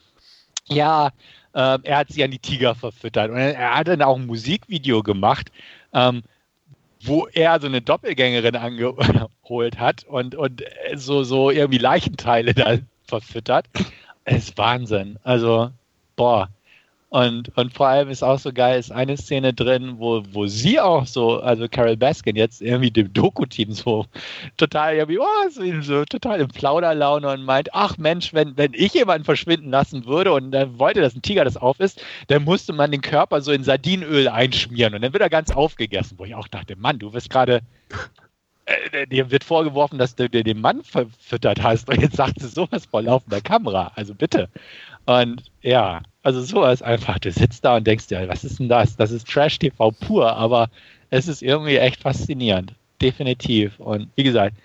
ja, 0.68 1.08
äh, 1.53 1.80
er 1.82 1.97
hat 1.97 2.10
sie 2.10 2.24
an 2.24 2.32
die 2.32 2.39
Tiger 2.39 2.76
verfüttert. 2.76 3.32
Und 3.32 3.38
er 3.38 3.78
hat 3.78 3.88
dann 3.88 4.01
auch 4.01 4.18
ein 4.18 4.26
Musikvideo 4.26 5.01
gemacht, 5.01 5.51
ähm, 5.93 6.22
wo 7.01 7.28
er 7.28 7.60
so 7.60 7.68
eine 7.68 7.82
Doppelgängerin 7.82 8.56
angeholt 8.56 9.80
hat 9.80 10.03
und, 10.03 10.36
und 10.36 10.64
so, 10.95 11.24
so 11.24 11.49
irgendwie 11.49 11.78
Leichenteile 11.78 12.53
da 12.53 12.78
verfüttert. 13.08 13.68
Es 14.26 14.49
ist 14.49 14.57
Wahnsinn. 14.57 15.17
Also, 15.23 15.71
boah. 16.15 16.49
Und, 17.09 17.55
und 17.55 17.73
vor 17.73 17.88
allem 17.88 18.09
ist 18.09 18.23
auch 18.23 18.39
so 18.39 18.51
geil, 18.51 18.78
ist 18.78 18.91
eine 18.91 19.15
Szene 19.15 19.53
drin, 19.53 19.99
wo, 19.99 20.23
wo 20.32 20.47
sie 20.47 20.82
auch 20.82 21.05
so, 21.05 21.39
also 21.39 21.67
Carol 21.69 21.95
Baskin 21.95 22.36
jetzt 22.36 22.61
irgendwie 22.61 22.91
dem 22.91 23.13
Doku-Team 23.13 23.71
so 23.71 24.05
total 24.57 24.95
irgendwie, 24.95 25.19
oh, 25.19 25.82
so, 25.82 26.03
total 26.03 26.41
im 26.41 26.49
Plauderlaune 26.49 27.30
und 27.32 27.45
meint, 27.45 27.69
ach 27.73 27.97
Mensch, 27.97 28.34
wenn, 28.34 28.57
wenn 28.57 28.73
ich 28.73 28.95
jemanden 28.95 29.23
verschwinden 29.23 29.69
lassen 29.69 30.05
würde 30.05 30.34
und 30.34 30.51
dann 30.51 30.78
wollte, 30.78 30.99
dass 30.99 31.15
ein 31.15 31.21
Tiger 31.21 31.45
das 31.45 31.55
auf 31.55 31.80
ist, 31.80 32.03
dann 32.28 32.43
musste 32.43 32.73
man 32.73 32.91
den 32.91 33.01
Körper 33.01 33.39
so 33.39 33.53
in 33.53 33.63
Sardinöl 33.63 34.28
einschmieren 34.28 34.95
und 34.95 35.01
dann 35.01 35.13
wird 35.13 35.23
er 35.23 35.30
ganz 35.30 35.51
aufgegessen, 35.51 36.17
wo 36.19 36.26
ich 36.26 36.36
auch 36.36 36.49
dachte, 36.49 36.76
Mann, 36.76 36.99
du 36.99 37.13
wirst 37.13 37.30
gerade 37.30 37.61
äh, 38.66 39.05
dir 39.07 39.30
wird 39.30 39.43
vorgeworfen, 39.43 39.99
dass 39.99 40.16
du 40.16 40.30
dir 40.30 40.43
den 40.43 40.61
Mann 40.61 40.84
verfüttert 40.84 41.61
hast 41.61 41.89
und 41.89 42.01
jetzt 42.01 42.16
sagt 42.16 42.39
sie 42.39 42.47
sowas 42.47 42.86
vor 42.86 43.03
laufender 43.03 43.41
Kamera. 43.41 43.91
Also 43.95 44.16
bitte. 44.16 44.49
Und 45.05 45.43
ja, 45.61 46.01
also 46.24 46.41
sowas 46.41 46.82
einfach. 46.82 47.20
Du 47.20 47.32
sitzt 47.32 47.63
da 47.63 47.78
und 47.78 47.86
denkst 47.86 48.07
dir, 48.07 48.28
was 48.28 48.43
ist 48.43 48.59
denn 48.59 48.70
das? 48.70 48.95
Das 48.95 49.11
ist 49.11 49.28
Trash-TV 49.28 49.91
pur, 49.91 50.36
aber 50.36 50.70
es 51.11 51.28
ist 51.28 51.43
irgendwie 51.43 51.78
echt 51.78 52.01
faszinierend. 52.01 52.74
Definitiv. 53.01 53.80
Und 53.80 54.09
wie 54.16 54.24
gesagt, 54.24 54.55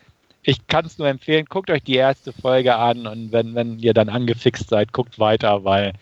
ich 0.42 0.66
kann 0.66 0.86
es 0.86 0.96
nur 0.98 1.08
empfehlen, 1.08 1.44
guckt 1.44 1.70
euch 1.70 1.82
die 1.82 1.96
erste 1.96 2.32
Folge 2.32 2.76
an 2.76 3.06
und 3.06 3.32
wenn, 3.32 3.54
wenn 3.54 3.78
ihr 3.78 3.92
dann 3.92 4.08
angefixt 4.08 4.70
seid, 4.70 4.92
guckt 4.94 5.18
weiter, 5.18 5.64
weil 5.64 5.92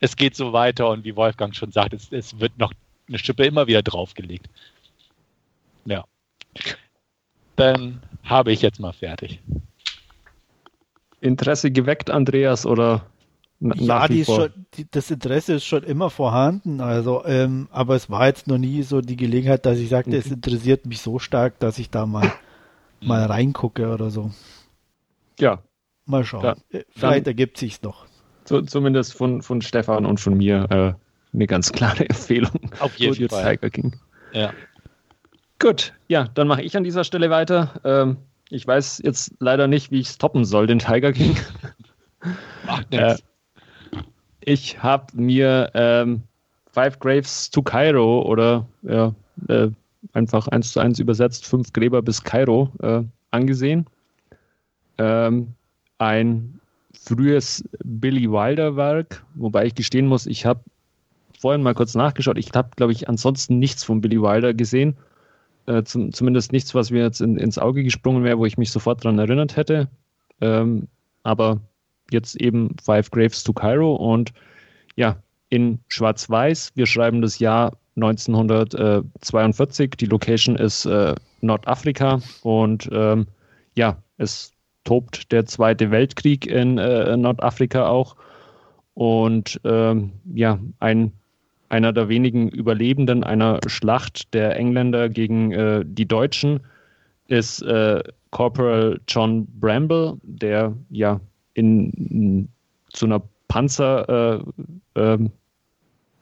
es 0.00 0.16
geht 0.16 0.34
so 0.34 0.52
weiter 0.52 0.88
und 0.90 1.04
wie 1.04 1.14
Wolfgang 1.14 1.54
schon 1.54 1.70
sagt, 1.70 1.94
es, 1.94 2.10
es 2.10 2.40
wird 2.40 2.58
noch 2.58 2.72
eine 3.06 3.18
Schippe 3.18 3.44
immer 3.44 3.68
wieder 3.68 3.82
draufgelegt. 3.82 4.48
Ja 5.84 6.04
dann 7.56 8.00
habe 8.22 8.52
ich 8.52 8.62
jetzt 8.62 8.80
mal 8.80 8.92
fertig. 8.92 9.40
Interesse 11.20 11.70
geweckt, 11.70 12.10
Andreas, 12.10 12.66
oder 12.66 13.06
ja, 13.60 14.08
die 14.08 14.24
schon, 14.24 14.50
die, 14.74 14.86
das 14.90 15.10
Interesse 15.10 15.54
ist 15.54 15.64
schon 15.64 15.82
immer 15.84 16.10
vorhanden, 16.10 16.80
also, 16.80 17.24
ähm, 17.24 17.68
aber 17.70 17.94
es 17.94 18.10
war 18.10 18.26
jetzt 18.26 18.46
noch 18.46 18.58
nie 18.58 18.82
so 18.82 19.00
die 19.00 19.16
Gelegenheit, 19.16 19.64
dass 19.64 19.78
ich 19.78 19.88
sagte, 19.88 20.10
mhm. 20.10 20.16
es 20.16 20.30
interessiert 20.30 20.86
mich 20.86 21.00
so 21.00 21.18
stark, 21.18 21.58
dass 21.60 21.78
ich 21.78 21.88
da 21.88 22.04
mal, 22.04 22.30
mal 23.00 23.24
reingucke 23.24 23.88
oder 23.88 24.10
so. 24.10 24.32
Ja. 25.38 25.62
Mal 26.04 26.24
schauen. 26.24 26.42
Da, 26.42 26.56
Vielleicht 26.90 27.26
ergibt 27.26 27.56
sich's 27.56 27.80
noch. 27.82 28.06
So, 28.44 28.60
zumindest 28.60 29.14
von, 29.14 29.40
von 29.40 29.62
Stefan 29.62 30.04
und 30.04 30.20
von 30.20 30.36
mir 30.36 30.66
äh, 30.70 31.34
eine 31.34 31.46
ganz 31.46 31.72
klare 31.72 32.04
Empfehlung. 32.08 32.70
Auf 32.80 32.96
jeden 32.96 33.28
Fall. 33.30 33.56
Tiger 33.56 33.70
King. 33.70 33.96
Ja. 34.32 34.52
Gut, 35.58 35.92
ja, 36.08 36.28
dann 36.34 36.48
mache 36.48 36.62
ich 36.62 36.76
an 36.76 36.84
dieser 36.84 37.04
Stelle 37.04 37.30
weiter. 37.30 37.80
Ähm, 37.84 38.16
ich 38.50 38.66
weiß 38.66 39.02
jetzt 39.04 39.32
leider 39.38 39.66
nicht, 39.66 39.90
wie 39.90 40.00
ich 40.00 40.08
es 40.08 40.18
toppen 40.18 40.44
soll, 40.44 40.66
den 40.66 40.78
Tiger 40.78 41.12
King. 41.12 41.36
Macht 42.66 42.90
nichts. 42.90 43.20
Äh, 43.20 43.24
ich 44.40 44.82
habe 44.82 45.06
mir 45.14 45.70
ähm, 45.74 46.22
Five 46.72 46.98
Graves 46.98 47.50
to 47.50 47.62
Cairo 47.62 48.22
oder 48.22 48.66
ja, 48.82 49.14
äh, 49.48 49.68
einfach 50.12 50.48
eins 50.48 50.72
zu 50.72 50.80
eins 50.80 50.98
übersetzt, 50.98 51.46
fünf 51.46 51.72
Gräber 51.72 52.02
bis 52.02 52.22
Kairo 52.22 52.70
äh, 52.82 53.02
angesehen. 53.30 53.86
Ähm, 54.98 55.54
ein 55.98 56.60
frühes 56.92 57.64
Billy 57.84 58.30
Wilder 58.30 58.76
Werk, 58.76 59.24
wobei 59.34 59.66
ich 59.66 59.74
gestehen 59.74 60.06
muss, 60.06 60.26
ich 60.26 60.44
habe 60.46 60.60
vorhin 61.38 61.62
mal 61.62 61.74
kurz 61.74 61.94
nachgeschaut. 61.94 62.38
Ich 62.38 62.50
habe, 62.54 62.70
glaube 62.76 62.92
ich, 62.92 63.08
ansonsten 63.08 63.58
nichts 63.58 63.84
von 63.84 64.00
Billy 64.00 64.20
Wilder 64.20 64.54
gesehen. 64.54 64.96
Äh, 65.66 65.82
zum, 65.84 66.12
zumindest 66.12 66.52
nichts, 66.52 66.74
was 66.74 66.90
mir 66.90 67.02
jetzt 67.02 67.20
in, 67.20 67.36
ins 67.36 67.58
Auge 67.58 67.82
gesprungen 67.84 68.24
wäre, 68.24 68.38
wo 68.38 68.46
ich 68.46 68.58
mich 68.58 68.70
sofort 68.70 69.04
daran 69.04 69.18
erinnert 69.18 69.56
hätte. 69.56 69.88
Ähm, 70.40 70.88
aber 71.22 71.60
jetzt 72.10 72.36
eben 72.36 72.76
Five 72.82 73.10
Graves 73.10 73.42
to 73.44 73.52
Cairo 73.52 73.94
und 73.94 74.32
ja, 74.96 75.16
in 75.48 75.78
Schwarz-Weiß. 75.88 76.72
Wir 76.74 76.86
schreiben 76.86 77.22
das 77.22 77.38
Jahr 77.38 77.72
1942. 77.96 79.92
Die 79.92 80.06
Location 80.06 80.56
ist 80.56 80.84
äh, 80.84 81.14
Nordafrika 81.40 82.20
und 82.42 82.90
ähm, 82.92 83.26
ja, 83.76 84.02
es 84.18 84.52
tobt 84.84 85.32
der 85.32 85.46
Zweite 85.46 85.90
Weltkrieg 85.90 86.46
in 86.46 86.78
äh, 86.78 87.16
Nordafrika 87.16 87.86
auch. 87.88 88.16
Und 88.94 89.60
ähm, 89.64 90.12
ja, 90.32 90.60
ein 90.78 91.12
einer 91.74 91.92
der 91.92 92.08
wenigen 92.08 92.48
Überlebenden 92.50 93.24
einer 93.24 93.58
Schlacht 93.66 94.32
der 94.32 94.56
Engländer 94.56 95.08
gegen 95.08 95.50
äh, 95.50 95.82
die 95.84 96.06
Deutschen 96.06 96.60
ist 97.26 97.62
äh, 97.62 98.00
Corporal 98.30 99.00
John 99.08 99.46
Bramble, 99.58 100.16
der 100.22 100.76
ja 100.90 101.20
in, 101.54 101.90
in 101.90 102.48
zu 102.90 103.06
einer 103.06 103.22
Panzer 103.48 104.08
äh, 104.08 105.00
ähm, 105.00 105.32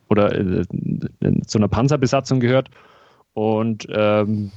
oder 0.08 0.34
äh, 0.34 0.64
zu 1.46 1.58
einer 1.58 1.68
Panzerbesatzung 1.68 2.40
gehört 2.40 2.70
und 3.34 3.86
ähm, 3.90 4.50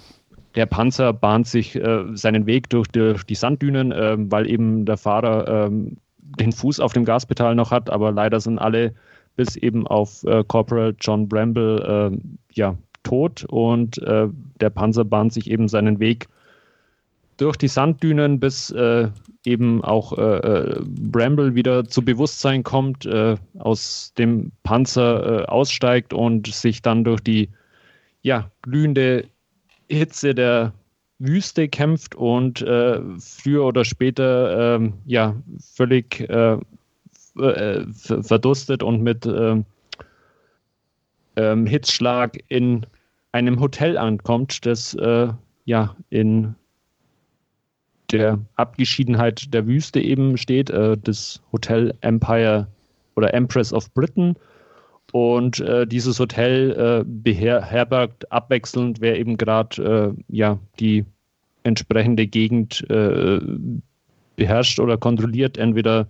der 0.55 0.65
Panzer 0.65 1.11
bahnt 1.11 1.47
sich 1.47 1.75
äh, 1.75 2.05
seinen 2.13 2.45
Weg 2.45 2.69
durch 2.69 2.87
die, 2.87 3.15
die 3.27 3.35
Sanddünen, 3.35 3.91
äh, 3.91 4.15
weil 4.17 4.49
eben 4.49 4.85
der 4.85 4.95
Fahrer 4.95 5.65
ähm, 5.65 5.97
den 6.39 6.53
Fuß 6.53 6.79
auf 6.79 6.93
dem 6.93 7.03
Gaspedal 7.03 7.53
noch 7.53 7.71
hat, 7.71 7.89
aber 7.89 8.13
leider 8.13 8.39
sind 8.39 8.59
alle 8.59 8.93
bis 9.35 9.55
eben 9.55 9.87
auf 9.87 10.23
äh, 10.23 10.43
Corporal 10.47 10.95
John 10.99 11.27
Bramble 11.27 12.11
äh, 12.13 12.17
ja, 12.53 12.77
tot. 13.03 13.45
Und 13.45 13.97
äh, 13.99 14.27
der 14.59 14.69
Panzer 14.69 15.05
bahnt 15.05 15.33
sich 15.33 15.49
eben 15.49 15.67
seinen 15.67 15.99
Weg 15.99 16.27
durch 17.37 17.57
die 17.57 17.67
Sanddünen, 17.67 18.39
bis 18.39 18.71
äh, 18.71 19.09
eben 19.45 19.83
auch 19.83 20.17
äh, 20.17 20.37
äh, 20.37 20.81
Bramble 20.85 21.53
wieder 21.53 21.85
zu 21.85 22.03
Bewusstsein 22.03 22.63
kommt, 22.63 23.07
aus 23.59 24.13
dem 24.17 24.51
Panzer 24.63 25.51
aussteigt 25.51 26.13
und 26.13 26.47
sich 26.47 26.81
dann 26.81 27.03
durch 27.03 27.21
die 27.21 27.49
ja, 28.21 28.49
glühende 28.61 29.25
Hitze 29.89 30.33
der 30.33 30.73
Wüste 31.19 31.69
kämpft 31.69 32.15
und 32.15 32.61
äh, 32.61 32.99
früher 33.19 33.65
oder 33.65 33.85
später 33.85 34.79
äh, 34.79 34.91
ja 35.05 35.35
völlig 35.59 36.21
äh, 36.21 36.57
äh, 37.39 37.85
verdurstet 37.93 38.83
und 38.83 39.01
mit 39.01 39.25
ähm, 39.25 39.65
ähm, 41.35 41.65
Hitzschlag 41.65 42.37
in 42.47 42.85
einem 43.31 43.59
Hotel 43.59 43.97
ankommt, 43.97 44.65
das 44.65 44.93
äh, 44.95 45.27
ja 45.65 45.95
in 46.09 46.55
der 48.11 48.39
Abgeschiedenheit 48.55 49.53
der 49.53 49.67
Wüste 49.67 49.99
eben 49.99 50.37
steht, 50.37 50.69
äh, 50.69 50.97
das 50.97 51.41
Hotel 51.51 51.93
Empire 52.01 52.67
oder 53.15 53.33
Empress 53.33 53.73
of 53.73 53.91
Britain. 53.93 54.35
Und 55.11 55.59
äh, 55.61 55.87
dieses 55.87 56.19
Hotel 56.19 56.71
äh, 56.71 57.03
beherbergt 57.05 58.31
abwechselnd, 58.31 58.99
wer 59.01 59.17
eben 59.17 59.37
gerade 59.37 60.13
äh, 60.17 60.21
ja, 60.29 60.59
die 60.79 61.05
entsprechende 61.63 62.27
Gegend 62.27 62.85
äh, 62.89 63.39
beherrscht 64.35 64.79
oder 64.79 64.97
kontrolliert, 64.97 65.57
entweder 65.57 66.07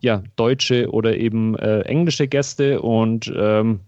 ja, 0.00 0.22
deutsche 0.36 0.90
oder 0.90 1.16
eben 1.16 1.56
äh, 1.56 1.80
englische 1.82 2.26
Gäste. 2.26 2.82
Und 2.82 3.32
ähm, 3.36 3.80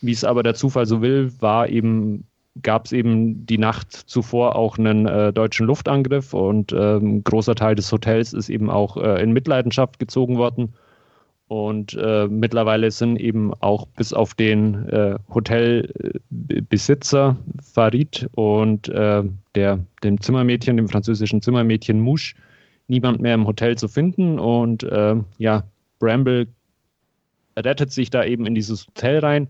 wie 0.00 0.12
es 0.12 0.24
aber 0.24 0.42
der 0.42 0.54
Zufall 0.54 0.86
so 0.86 1.02
will, 1.02 1.32
war 1.40 1.68
eben, 1.68 2.24
gab 2.60 2.86
es 2.86 2.92
eben 2.92 3.46
die 3.46 3.58
Nacht 3.58 3.92
zuvor 3.92 4.56
auch 4.56 4.78
einen 4.78 5.06
äh, 5.06 5.32
deutschen 5.32 5.66
Luftangriff 5.66 6.34
und 6.34 6.72
ähm, 6.72 7.18
ein 7.18 7.24
großer 7.24 7.54
Teil 7.54 7.74
des 7.74 7.92
Hotels 7.92 8.32
ist 8.32 8.48
eben 8.48 8.70
auch 8.70 8.96
äh, 8.96 9.22
in 9.22 9.32
Mitleidenschaft 9.32 9.98
gezogen 9.98 10.38
worden. 10.38 10.74
Und 11.48 11.94
äh, 12.00 12.28
mittlerweile 12.28 12.90
sind 12.90 13.20
eben 13.20 13.52
auch 13.60 13.86
bis 13.86 14.14
auf 14.14 14.32
den 14.32 14.88
äh, 14.88 15.18
Hotelbesitzer 15.34 17.36
Farid 17.60 18.26
und 18.32 18.88
äh, 18.88 19.22
der, 19.54 19.80
dem 20.02 20.18
Zimmermädchen, 20.18 20.78
dem 20.78 20.88
französischen 20.88 21.42
Zimmermädchen 21.42 22.00
Mouche, 22.00 22.34
niemand 22.88 23.20
mehr 23.20 23.34
im 23.34 23.46
Hotel 23.46 23.76
zu 23.76 23.88
finden. 23.88 24.38
Und 24.38 24.82
äh, 24.82 25.16
ja, 25.38 25.64
Bramble 25.98 26.46
rettet 27.56 27.92
sich 27.92 28.10
da 28.10 28.24
eben 28.24 28.46
in 28.46 28.54
dieses 28.54 28.86
Hotel 28.86 29.18
rein. 29.20 29.48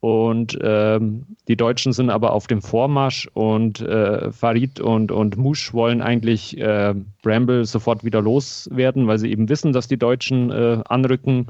Und 0.00 0.58
ähm, 0.62 1.26
die 1.46 1.56
Deutschen 1.56 1.92
sind 1.92 2.10
aber 2.10 2.32
auf 2.32 2.48
dem 2.48 2.60
Vormarsch. 2.60 3.28
Und 3.34 3.80
äh, 3.80 4.32
Farid 4.32 4.80
und, 4.80 5.12
und 5.12 5.36
Musch 5.36 5.72
wollen 5.72 6.02
eigentlich 6.02 6.58
äh, 6.58 6.94
Bramble 7.22 7.64
sofort 7.64 8.02
wieder 8.04 8.20
loswerden, 8.20 9.06
weil 9.06 9.18
sie 9.18 9.30
eben 9.30 9.48
wissen, 9.48 9.72
dass 9.72 9.86
die 9.86 9.96
Deutschen 9.96 10.50
äh, 10.50 10.82
anrücken 10.88 11.46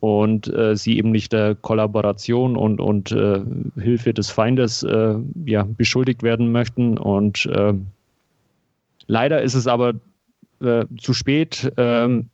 und 0.00 0.52
äh, 0.52 0.76
sie 0.76 0.98
eben 0.98 1.12
nicht 1.12 1.32
der 1.32 1.54
Kollaboration 1.54 2.58
und, 2.58 2.78
und 2.78 3.12
äh, 3.12 3.40
Hilfe 3.80 4.12
des 4.12 4.30
Feindes 4.30 4.82
äh, 4.82 5.14
ja, 5.46 5.64
beschuldigt 5.64 6.22
werden 6.22 6.52
möchten. 6.52 6.98
Und 6.98 7.48
leider 9.06 9.40
ist 9.40 9.54
es 9.54 9.66
aber 9.66 9.94
äh, 10.62 10.86
zu 10.98 11.12
spät. 11.14 11.72
Ähm, 11.76 12.28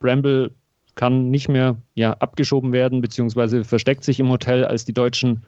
Bramble 0.00 0.50
kann 0.94 1.30
nicht 1.30 1.48
mehr 1.48 1.76
ja, 1.94 2.12
abgeschoben 2.14 2.72
werden, 2.72 3.00
beziehungsweise 3.00 3.64
versteckt 3.64 4.04
sich 4.04 4.20
im 4.20 4.28
Hotel, 4.28 4.64
als 4.64 4.84
die 4.84 4.92
Deutschen 4.92 5.42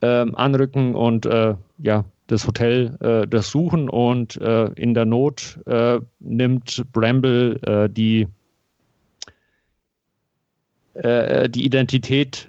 ähm, 0.00 0.34
anrücken 0.34 0.94
und 0.94 1.26
äh, 1.26 1.54
ja, 1.78 2.04
das 2.26 2.46
Hotel 2.46 2.96
äh, 3.00 3.26
durchsuchen 3.26 3.88
und 3.88 4.40
äh, 4.40 4.66
in 4.74 4.94
der 4.94 5.04
Not 5.04 5.58
äh, 5.66 6.00
nimmt 6.20 6.84
Bramble 6.92 7.60
äh, 7.62 7.88
die, 7.88 8.26
äh, 10.94 11.48
die 11.48 11.64
Identität 11.64 12.48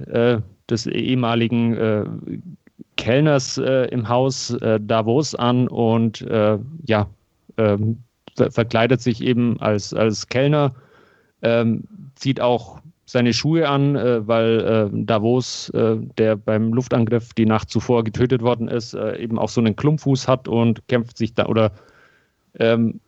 des 0.69 0.87
ehemaligen 0.87 2.23
Kellners 2.95 3.57
im 3.57 4.07
Haus 4.07 4.57
Davos 4.79 5.35
an 5.35 5.67
und 5.67 6.25
ja, 6.85 7.09
ähm, 7.57 7.97
verkleidet 8.35 9.01
sich 9.01 9.21
eben 9.21 9.59
als, 9.59 9.93
als 9.93 10.27
Kellner, 10.27 10.73
ähm, 11.41 11.83
zieht 12.15 12.41
auch 12.41 12.79
seine 13.05 13.33
Schuhe 13.33 13.67
an, 13.67 13.95
äh, 13.95 14.27
weil 14.27 14.59
äh, 14.59 15.05
Davos, 15.05 15.69
äh, 15.69 15.97
der 16.17 16.35
beim 16.35 16.73
Luftangriff 16.73 17.33
die 17.33 17.45
Nacht 17.45 17.69
zuvor 17.69 18.03
getötet 18.03 18.41
worden 18.41 18.67
ist, 18.67 18.93
äh, 18.93 19.17
eben 19.17 19.37
auch 19.37 19.49
so 19.49 19.61
einen 19.61 19.75
Klumpfuß 19.75 20.27
hat 20.27 20.47
und 20.47 20.87
kämpft 20.87 21.17
sich 21.17 21.33
da 21.33 21.45
oder 21.45 21.71
ähm, 22.59 22.99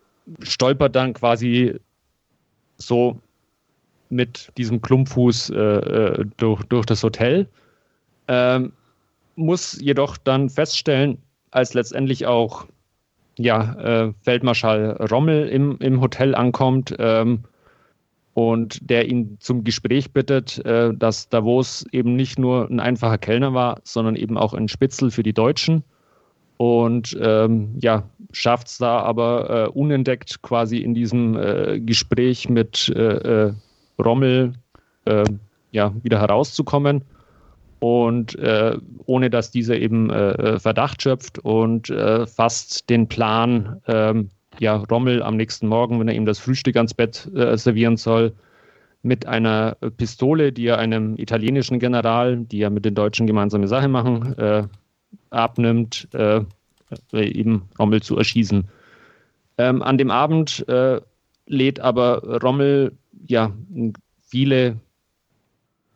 stolpert 0.42 0.96
dann 0.96 1.14
quasi 1.14 1.80
so 2.78 3.20
mit 4.10 4.52
diesem 4.58 4.82
Klumpfuß 4.82 5.50
äh, 5.52 5.56
äh, 5.56 6.26
durch, 6.38 6.64
durch 6.64 6.86
das 6.86 7.04
Hotel. 7.04 7.48
Ähm, 8.28 8.74
muss 9.36 9.80
jedoch 9.82 10.18
dann 10.18 10.50
feststellen, 10.50 11.18
als 11.52 11.74
letztendlich 11.74 12.26
auch 12.26 12.68
ja, 13.38 13.74
äh, 13.74 14.14
Feldmarschall 14.22 15.08
Rommel 15.12 15.48
im, 15.48 15.78
im 15.80 16.02
Hotel 16.02 16.36
ankommt 16.36 16.96
ähm, 17.00 17.44
und 18.34 18.90
der 18.90 19.10
ihn 19.10 19.38
zum 19.40 19.64
Gespräch 19.64 20.12
bittet, 20.12 20.64
äh, 20.66 20.94
dass 20.94 21.30
Davos 21.30 21.86
eben 21.92 22.16
nicht 22.16 22.40
nur 22.40 22.70
ein 22.70 22.80
einfacher 22.80 23.18
Kellner 23.18 23.54
war, 23.54 23.80
sondern 23.84 24.16
eben 24.16 24.38
auch 24.38 24.54
ein 24.54 24.68
Spitzel 24.68 25.12
für 25.12 25.24
die 25.24 25.34
Deutschen. 25.34 25.84
Und 26.58 27.18
ähm, 27.22 27.76
ja, 27.82 28.04
schafft 28.32 28.68
es 28.68 28.78
da 28.78 29.00
aber 29.00 29.50
äh, 29.50 29.68
unentdeckt 29.70 30.42
quasi 30.42 30.78
in 30.78 30.94
diesem 30.94 31.38
äh, 31.38 31.82
Gespräch 31.82 32.48
mit 32.48 32.88
äh, 32.96 33.48
äh, 33.48 33.54
Rommel 34.02 34.54
äh, 35.04 35.26
ja, 35.72 35.94
wieder 36.02 36.20
herauszukommen 36.20 37.04
und 37.80 38.38
äh, 38.40 38.78
ohne 39.06 39.30
dass 39.30 39.52
dieser 39.52 39.78
eben 39.78 40.10
äh, 40.10 40.60
Verdacht 40.60 41.02
schöpft 41.02 41.40
und 41.40 41.90
äh, 41.90 42.26
fasst 42.26 42.90
den 42.90 43.08
Plan, 43.08 43.82
ähm, 43.88 44.30
ja, 44.60 44.78
Rommel 44.78 45.22
am 45.22 45.36
nächsten 45.36 45.68
Morgen, 45.68 46.00
wenn 46.00 46.08
er 46.08 46.16
ihm 46.16 46.26
das 46.26 46.40
Frühstück 46.40 46.78
ans 46.78 46.94
Bett 46.94 47.30
äh, 47.36 47.58
servieren 47.58 47.98
soll, 47.98 48.34
mit 49.04 49.28
einer 49.28 49.78
Pistole, 49.98 50.52
die 50.52 50.66
er 50.66 50.80
einem 50.80 51.16
italienischen 51.18 51.78
General, 51.78 52.38
die 52.38 52.58
ja 52.58 52.72
mit 52.72 52.86
den 52.86 52.96
Deutschen 52.96 53.28
gemeinsame 53.28 53.68
Sache 53.68 53.88
machen, 53.88 54.36
äh, 54.40 54.64
abnimmt, 55.30 56.08
äh, 56.14 56.42
eben 57.14 57.70
Rommel 57.78 58.02
zu 58.02 58.18
erschießen. 58.18 58.68
Ähm, 59.58 59.84
an 59.84 59.98
dem 59.98 60.10
Abend 60.10 60.68
äh, 60.68 61.00
lädt 61.46 61.80
aber 61.80 62.42
Rommel 62.42 62.94
ja 63.28 63.54
viele 64.22 64.78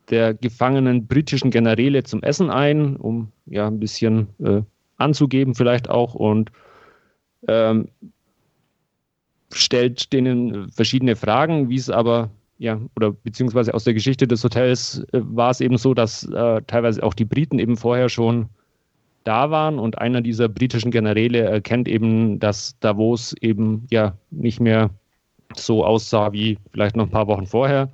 der 0.09 0.33
gefangenen 0.33 1.07
britischen 1.07 1.51
Generäle 1.51 2.03
zum 2.03 2.23
Essen 2.23 2.49
ein, 2.49 2.95
um 2.95 3.31
ja 3.45 3.67
ein 3.67 3.79
bisschen 3.79 4.27
äh, 4.39 4.61
anzugeben 4.97 5.55
vielleicht 5.55 5.89
auch 5.89 6.15
und 6.15 6.51
ähm, 7.47 7.89
stellt 9.53 10.11
denen 10.13 10.69
verschiedene 10.71 11.15
Fragen, 11.15 11.69
wie 11.69 11.75
es 11.75 11.89
aber 11.89 12.29
ja, 12.57 12.79
oder 12.97 13.11
beziehungsweise 13.11 13.73
aus 13.73 13.85
der 13.85 13.93
Geschichte 13.93 14.27
des 14.27 14.43
Hotels 14.43 14.99
äh, 15.13 15.21
war 15.23 15.51
es 15.51 15.61
eben 15.61 15.77
so, 15.77 15.93
dass 15.93 16.25
äh, 16.25 16.61
teilweise 16.67 17.01
auch 17.03 17.13
die 17.13 17.25
Briten 17.25 17.57
eben 17.57 17.77
vorher 17.77 18.09
schon 18.09 18.49
da 19.23 19.49
waren 19.49 19.79
und 19.79 19.97
einer 19.97 20.21
dieser 20.21 20.49
britischen 20.49 20.91
Generäle 20.91 21.39
erkennt 21.39 21.87
eben, 21.87 22.39
dass 22.39 22.77
Davos 22.79 23.33
eben 23.41 23.87
ja 23.89 24.17
nicht 24.29 24.59
mehr 24.59 24.89
so 25.55 25.85
aussah 25.85 26.31
wie 26.33 26.57
vielleicht 26.71 26.95
noch 26.95 27.05
ein 27.05 27.11
paar 27.11 27.27
Wochen 27.27 27.45
vorher. 27.45 27.89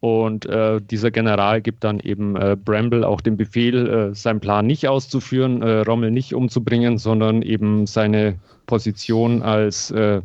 Und 0.00 0.44
äh, 0.46 0.80
dieser 0.80 1.10
General 1.10 1.62
gibt 1.62 1.82
dann 1.82 2.00
eben 2.00 2.36
äh, 2.36 2.56
Bramble 2.62 3.06
auch 3.06 3.20
den 3.20 3.36
Befehl, 3.36 3.88
äh, 3.88 4.14
seinen 4.14 4.40
Plan 4.40 4.66
nicht 4.66 4.86
auszuführen, 4.86 5.62
äh, 5.62 5.80
Rommel 5.80 6.10
nicht 6.10 6.34
umzubringen, 6.34 6.98
sondern 6.98 7.42
eben 7.42 7.86
seine 7.86 8.38
Position 8.66 9.42
als 9.42 9.90
äh, 9.92 10.20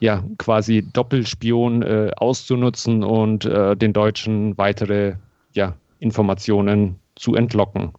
ja, 0.00 0.24
quasi 0.38 0.86
Doppelspion 0.92 1.82
äh, 1.82 2.10
auszunutzen 2.16 3.02
und 3.02 3.44
den 3.44 3.92
Deutschen 3.92 4.56
weitere 4.58 5.14
ja, 5.52 5.74
Informationen 6.00 6.96
zu 7.14 7.34
entlocken. 7.34 7.92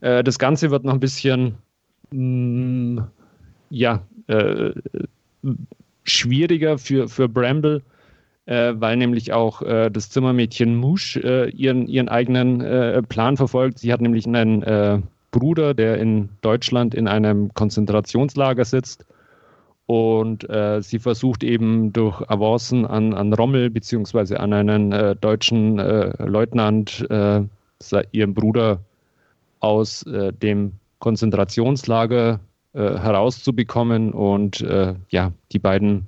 Das 0.00 0.38
Ganze 0.38 0.70
wird 0.70 0.84
noch 0.84 0.94
ein 0.94 1.00
bisschen 1.00 1.56
mh, 2.12 3.00
mm, 3.00 3.06
ja, 3.70 4.02
schwieriger 6.04 6.78
für, 6.78 7.08
für 7.08 7.28
Bramble, 7.28 7.82
äh, 8.48 8.72
weil 8.80 8.96
nämlich 8.96 9.32
auch 9.32 9.60
äh, 9.60 9.90
das 9.90 10.08
Zimmermädchen 10.08 10.74
Mouche 10.74 11.50
ihren, 11.54 11.86
ihren 11.86 12.08
eigenen 12.08 13.06
Plan 13.08 13.36
verfolgt. 13.36 13.78
Sie 13.78 13.92
hat 13.92 14.00
nämlich 14.00 14.26
einen 14.26 15.04
Bruder, 15.30 15.74
der 15.74 15.98
in 15.98 16.30
Deutschland 16.40 16.94
in 16.94 17.06
einem 17.06 17.52
Konzentrationslager 17.52 18.64
sitzt 18.64 19.04
und 19.88 20.48
äh, 20.50 20.82
sie 20.82 20.98
versucht 20.98 21.42
eben 21.42 21.92
durch 21.94 22.20
Avancen 22.30 22.84
an, 22.86 23.14
an 23.14 23.32
Rommel 23.32 23.70
beziehungsweise 23.70 24.38
an 24.38 24.52
einen 24.52 24.92
äh, 24.92 25.16
deutschen 25.16 25.78
äh, 25.78 26.12
Leutnant 26.24 27.06
äh, 27.10 27.42
ihren 28.12 28.34
Bruder 28.34 28.80
aus 29.60 30.02
äh, 30.04 30.32
dem 30.32 30.72
Konzentrationslager 30.98 32.40
äh, 32.74 32.78
herauszubekommen 32.78 34.12
und 34.12 34.64
ja, 35.10 35.32
die 35.52 35.58
beiden 35.58 36.06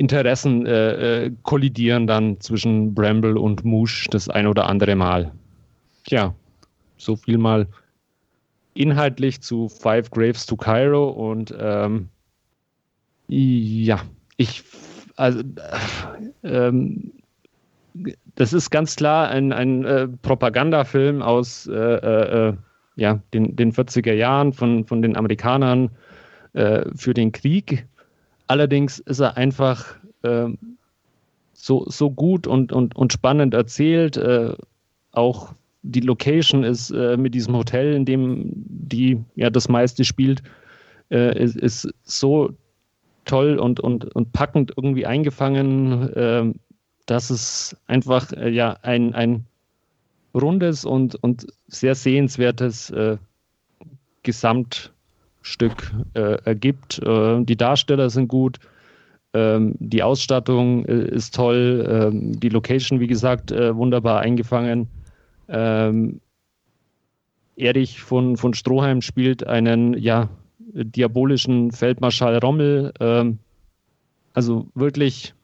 Interessen 0.00 1.36
kollidieren 1.42 2.06
dann 2.06 2.40
zwischen 2.40 2.94
Bramble 2.94 3.38
und 3.38 3.64
Moosh 3.64 4.08
das 4.10 4.30
ein 4.30 4.46
oder 4.46 4.66
andere 4.66 4.96
Mal. 4.96 5.30
Tja, 6.04 6.34
so 6.96 7.16
viel 7.16 7.36
mal 7.36 7.66
inhaltlich 8.74 9.40
zu 9.40 9.68
Five 9.68 10.10
Graves 10.10 10.46
to 10.46 10.56
Cairo 10.56 11.10
und 11.10 11.54
ähm, 11.58 12.08
ja, 13.28 14.00
ich, 14.36 14.64
also, 15.16 15.40
ähm, 16.42 17.12
das 18.34 18.52
ist 18.52 18.70
ganz 18.70 18.96
klar 18.96 19.28
ein, 19.28 19.52
ein 19.52 19.84
äh, 19.84 20.08
Propagandafilm 20.08 21.22
aus 21.22 21.66
äh, 21.66 21.74
äh, 21.74 22.48
äh 22.48 22.54
ja, 22.96 23.22
den, 23.32 23.56
den 23.56 23.72
40er 23.72 24.12
Jahren 24.12 24.52
von, 24.52 24.84
von 24.84 25.00
den 25.00 25.16
Amerikanern 25.16 25.90
äh, 26.52 26.84
für 26.94 27.14
den 27.14 27.32
Krieg. 27.32 27.86
Allerdings 28.50 28.98
ist 28.98 29.20
er 29.20 29.36
einfach 29.36 29.96
ähm, 30.24 30.58
so, 31.52 31.84
so 31.88 32.10
gut 32.10 32.46
und, 32.46 32.72
und, 32.72 32.96
und 32.96 33.12
spannend 33.12 33.54
erzählt. 33.54 34.16
Äh, 34.16 34.54
auch 35.12 35.52
die 35.82 36.00
Location 36.00 36.62
ist 36.62 36.90
mit 36.90 37.34
diesem 37.34 37.56
Hotel, 37.56 37.94
in 37.94 38.04
dem 38.04 38.50
die 38.54 39.18
ja 39.34 39.48
das 39.48 39.70
meiste 39.70 40.04
spielt, 40.04 40.42
ist, 41.08 41.56
ist 41.56 41.88
so 42.02 42.54
toll 43.24 43.58
und, 43.58 43.80
und, 43.80 44.14
und 44.14 44.32
packend 44.32 44.72
irgendwie 44.76 45.06
eingefangen, 45.06 46.12
äh, 46.14 46.52
dass 47.06 47.30
es 47.30 47.76
einfach 47.86 48.32
äh, 48.32 48.50
ja 48.50 48.76
ein, 48.82 49.14
ein 49.14 49.46
rundes 50.34 50.84
und, 50.84 51.16
und 51.16 51.46
sehr 51.66 51.94
sehenswertes 51.94 52.90
äh, 52.90 53.18
Gesamtstück 55.42 55.92
äh, 56.14 56.38
ergibt. 56.44 57.00
Äh, 57.02 57.44
die 57.44 57.56
Darsteller 57.56 58.10
sind 58.10 58.28
gut, 58.28 58.58
ähm, 59.32 59.74
die 59.78 60.02
Ausstattung 60.02 60.84
äh, 60.86 61.08
ist 61.08 61.34
toll, 61.34 61.86
ähm, 61.88 62.38
die 62.38 62.48
Location, 62.48 63.00
wie 63.00 63.06
gesagt, 63.06 63.50
wunderbar 63.50 64.20
eingefangen. 64.20 64.88
Ähm, 65.48 66.20
Erich 67.56 68.00
von, 68.00 68.36
von 68.36 68.54
Stroheim 68.54 69.02
spielt 69.02 69.46
einen 69.46 69.94
ja 69.98 70.28
diabolischen 70.58 71.72
Feldmarschall 71.72 72.38
Rommel. 72.38 72.92
Ähm, 73.00 73.38
also 74.32 74.68
wirklich 74.74 75.34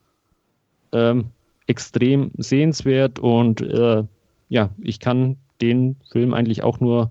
ähm, 0.92 1.26
extrem 1.66 2.30
sehenswert 2.38 3.18
und 3.18 3.60
äh, 3.60 4.04
ja, 4.48 4.70
ich 4.80 5.00
kann 5.00 5.36
den 5.60 5.96
Film 6.12 6.32
eigentlich 6.32 6.62
auch 6.62 6.78
nur 6.78 7.10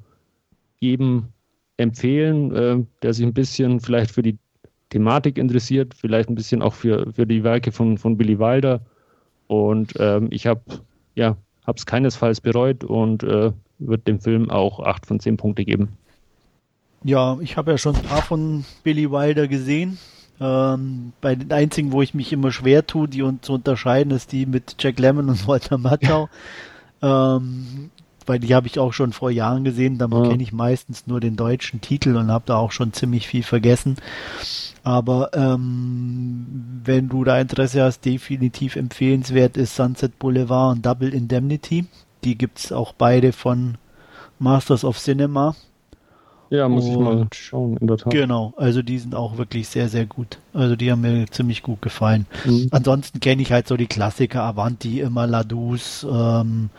jedem 0.79 1.27
empfehlen, 1.77 2.55
äh, 2.55 2.83
der 3.01 3.13
sich 3.13 3.25
ein 3.25 3.33
bisschen 3.33 3.79
vielleicht 3.79 4.11
für 4.11 4.23
die 4.23 4.37
Thematik 4.89 5.37
interessiert, 5.37 5.93
vielleicht 5.93 6.29
ein 6.29 6.35
bisschen 6.35 6.61
auch 6.61 6.73
für, 6.73 7.11
für 7.13 7.25
die 7.25 7.43
Werke 7.43 7.71
von, 7.71 7.97
von 7.97 8.17
Billy 8.17 8.39
Wilder. 8.39 8.81
Und 9.47 9.93
ähm, 9.99 10.27
ich 10.31 10.47
habe 10.47 10.61
ja, 11.15 11.37
es 11.73 11.85
keinesfalls 11.85 12.41
bereut 12.41 12.83
und 12.83 13.23
äh, 13.23 13.51
würde 13.79 14.03
dem 14.03 14.19
Film 14.19 14.49
auch 14.49 14.79
8 14.79 15.05
von 15.05 15.19
10 15.19 15.37
Punkte 15.37 15.65
geben. 15.65 15.97
Ja, 17.03 17.37
ich 17.41 17.57
habe 17.57 17.71
ja 17.71 17.77
schon 17.77 17.95
ein 17.95 18.03
paar 18.03 18.21
von 18.21 18.65
Billy 18.83 19.11
Wilder 19.11 19.47
gesehen. 19.47 19.97
Ähm, 20.39 21.13
bei 21.21 21.35
den 21.35 21.51
einzigen, 21.51 21.91
wo 21.91 22.01
ich 22.01 22.13
mich 22.13 22.33
immer 22.33 22.51
schwer 22.51 22.85
tue, 22.85 23.07
die 23.07 23.23
zu 23.41 23.53
unterscheiden, 23.53 24.11
ist 24.11 24.31
die 24.31 24.45
mit 24.45 24.75
Jack 24.79 24.99
Lemmon 24.99 25.29
und 25.29 25.47
Walter 25.47 25.77
Matthau. 25.77 26.29
ähm, 27.01 27.91
weil 28.25 28.39
die 28.39 28.53
habe 28.55 28.67
ich 28.67 28.79
auch 28.79 28.93
schon 28.93 29.13
vor 29.13 29.31
Jahren 29.31 29.63
gesehen. 29.63 29.97
Da 29.97 30.07
ja. 30.07 30.29
kenne 30.29 30.43
ich 30.43 30.53
meistens 30.53 31.07
nur 31.07 31.19
den 31.19 31.35
deutschen 31.35 31.81
Titel 31.81 32.15
und 32.15 32.31
habe 32.31 32.45
da 32.47 32.57
auch 32.57 32.71
schon 32.71 32.93
ziemlich 32.93 33.27
viel 33.27 33.43
vergessen. 33.43 33.97
Aber 34.83 35.31
ähm, 35.33 36.45
wenn 36.83 37.09
du 37.09 37.23
da 37.23 37.39
Interesse 37.39 37.83
hast, 37.83 38.05
definitiv 38.05 38.75
empfehlenswert 38.75 39.57
ist 39.57 39.75
Sunset 39.75 40.19
Boulevard 40.19 40.75
und 40.75 40.85
Double 40.85 41.13
Indemnity. 41.13 41.85
Die 42.23 42.37
gibt 42.37 42.59
es 42.59 42.71
auch 42.71 42.93
beide 42.93 43.31
von 43.31 43.77
Masters 44.39 44.83
of 44.83 44.99
Cinema. 44.99 45.55
Ja, 46.49 46.69
muss 46.69 46.85
und, 46.85 46.91
ich 46.91 46.97
mal 46.99 47.27
schauen, 47.33 47.77
in 47.77 47.87
der 47.87 47.97
Tat. 47.97 48.13
Genau, 48.13 48.53
also 48.57 48.81
die 48.81 48.99
sind 48.99 49.15
auch 49.15 49.37
wirklich 49.37 49.67
sehr, 49.67 49.89
sehr 49.89 50.05
gut. 50.05 50.37
Also 50.53 50.75
die 50.75 50.91
haben 50.91 51.01
mir 51.01 51.25
ziemlich 51.27 51.63
gut 51.63 51.81
gefallen. 51.81 52.27
Mhm. 52.45 52.67
Ansonsten 52.71 53.19
kenne 53.19 53.41
ich 53.41 53.51
halt 53.51 53.67
so 53.67 53.77
die 53.77 53.87
Klassiker, 53.87 54.43
Avanti, 54.43 54.99
immer 54.99 55.25
Ladus, 55.25 56.05
ähm, 56.09 56.69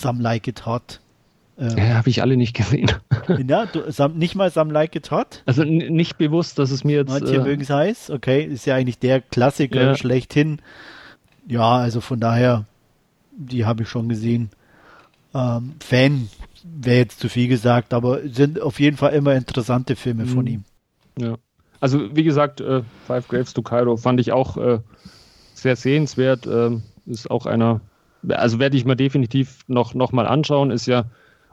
Some 0.00 0.22
Like 0.22 0.48
It 0.48 0.66
Hot. 0.66 1.00
Ähm, 1.58 1.76
ja, 1.76 1.94
habe 1.94 2.08
ich 2.08 2.22
alle 2.22 2.36
nicht 2.36 2.54
gesehen. 2.54 2.90
ja, 3.48 3.66
du, 3.66 3.90
Sam, 3.90 4.16
nicht 4.16 4.34
mal 4.34 4.50
Some 4.50 4.72
Like 4.72 4.94
It 4.94 5.10
Hot? 5.10 5.42
Also 5.46 5.64
nicht 5.64 6.18
bewusst, 6.18 6.58
dass 6.58 6.70
es 6.70 6.84
mir 6.84 6.98
jetzt... 6.98 7.08
Manche 7.08 7.36
äh, 7.36 7.42
mögen 7.42 7.62
es 7.62 7.70
heiß, 7.70 8.10
okay, 8.10 8.44
ist 8.44 8.66
ja 8.66 8.76
eigentlich 8.76 8.98
der 8.98 9.20
Klassiker 9.20 9.82
ja. 9.82 9.96
schlechthin. 9.96 10.60
Ja, 11.46 11.76
also 11.76 12.00
von 12.00 12.20
daher, 12.20 12.64
die 13.32 13.64
habe 13.64 13.82
ich 13.82 13.88
schon 13.88 14.08
gesehen. 14.08 14.50
Ähm, 15.34 15.74
Fan 15.80 16.28
wäre 16.64 16.98
jetzt 16.98 17.20
zu 17.20 17.28
viel 17.28 17.48
gesagt, 17.48 17.92
aber 17.92 18.20
sind 18.28 18.60
auf 18.60 18.80
jeden 18.80 18.96
Fall 18.96 19.12
immer 19.14 19.34
interessante 19.34 19.96
Filme 19.96 20.24
mhm. 20.24 20.28
von 20.28 20.46
ihm. 20.46 20.64
Ja. 21.18 21.36
Also 21.80 22.14
wie 22.14 22.24
gesagt, 22.24 22.60
äh, 22.60 22.82
Five 23.06 23.28
Graves 23.28 23.54
to 23.54 23.62
Cairo 23.62 23.96
fand 23.96 24.20
ich 24.20 24.32
auch 24.32 24.56
äh, 24.56 24.80
sehr 25.54 25.76
sehenswert. 25.76 26.46
Äh, 26.46 26.78
ist 27.06 27.30
auch 27.30 27.46
einer, 27.46 27.80
also 28.30 28.58
werde 28.58 28.76
ich 28.76 28.84
mir 28.84 28.96
definitiv 28.96 29.60
noch, 29.68 29.94
noch 29.94 30.12
mal 30.12 30.26
anschauen, 30.26 30.70
ist 30.70 30.86
ja 30.86 31.04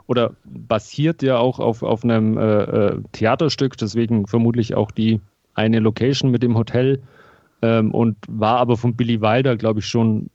oder 0.07 0.33
basiert 0.43 1.23
ja 1.23 1.37
auch 1.37 1.59
auf, 1.59 1.81
auf 1.81 2.03
einem 2.03 2.37
äh, 2.37 2.63
äh, 2.63 3.01
Theaterstück, 3.11 3.77
deswegen 3.77 4.27
vermutlich 4.27 4.75
auch 4.75 4.91
die 4.91 5.19
eine 5.55 5.79
Location 5.79 6.31
mit 6.31 6.43
dem 6.43 6.55
Hotel. 6.55 7.01
Ähm, 7.61 7.91
und 7.91 8.17
war 8.27 8.57
aber 8.57 8.77
von 8.77 8.95
Billy 8.95 9.21
Wilder, 9.21 9.55
glaube 9.55 9.79
ich, 9.79 9.87
schon 9.87 10.29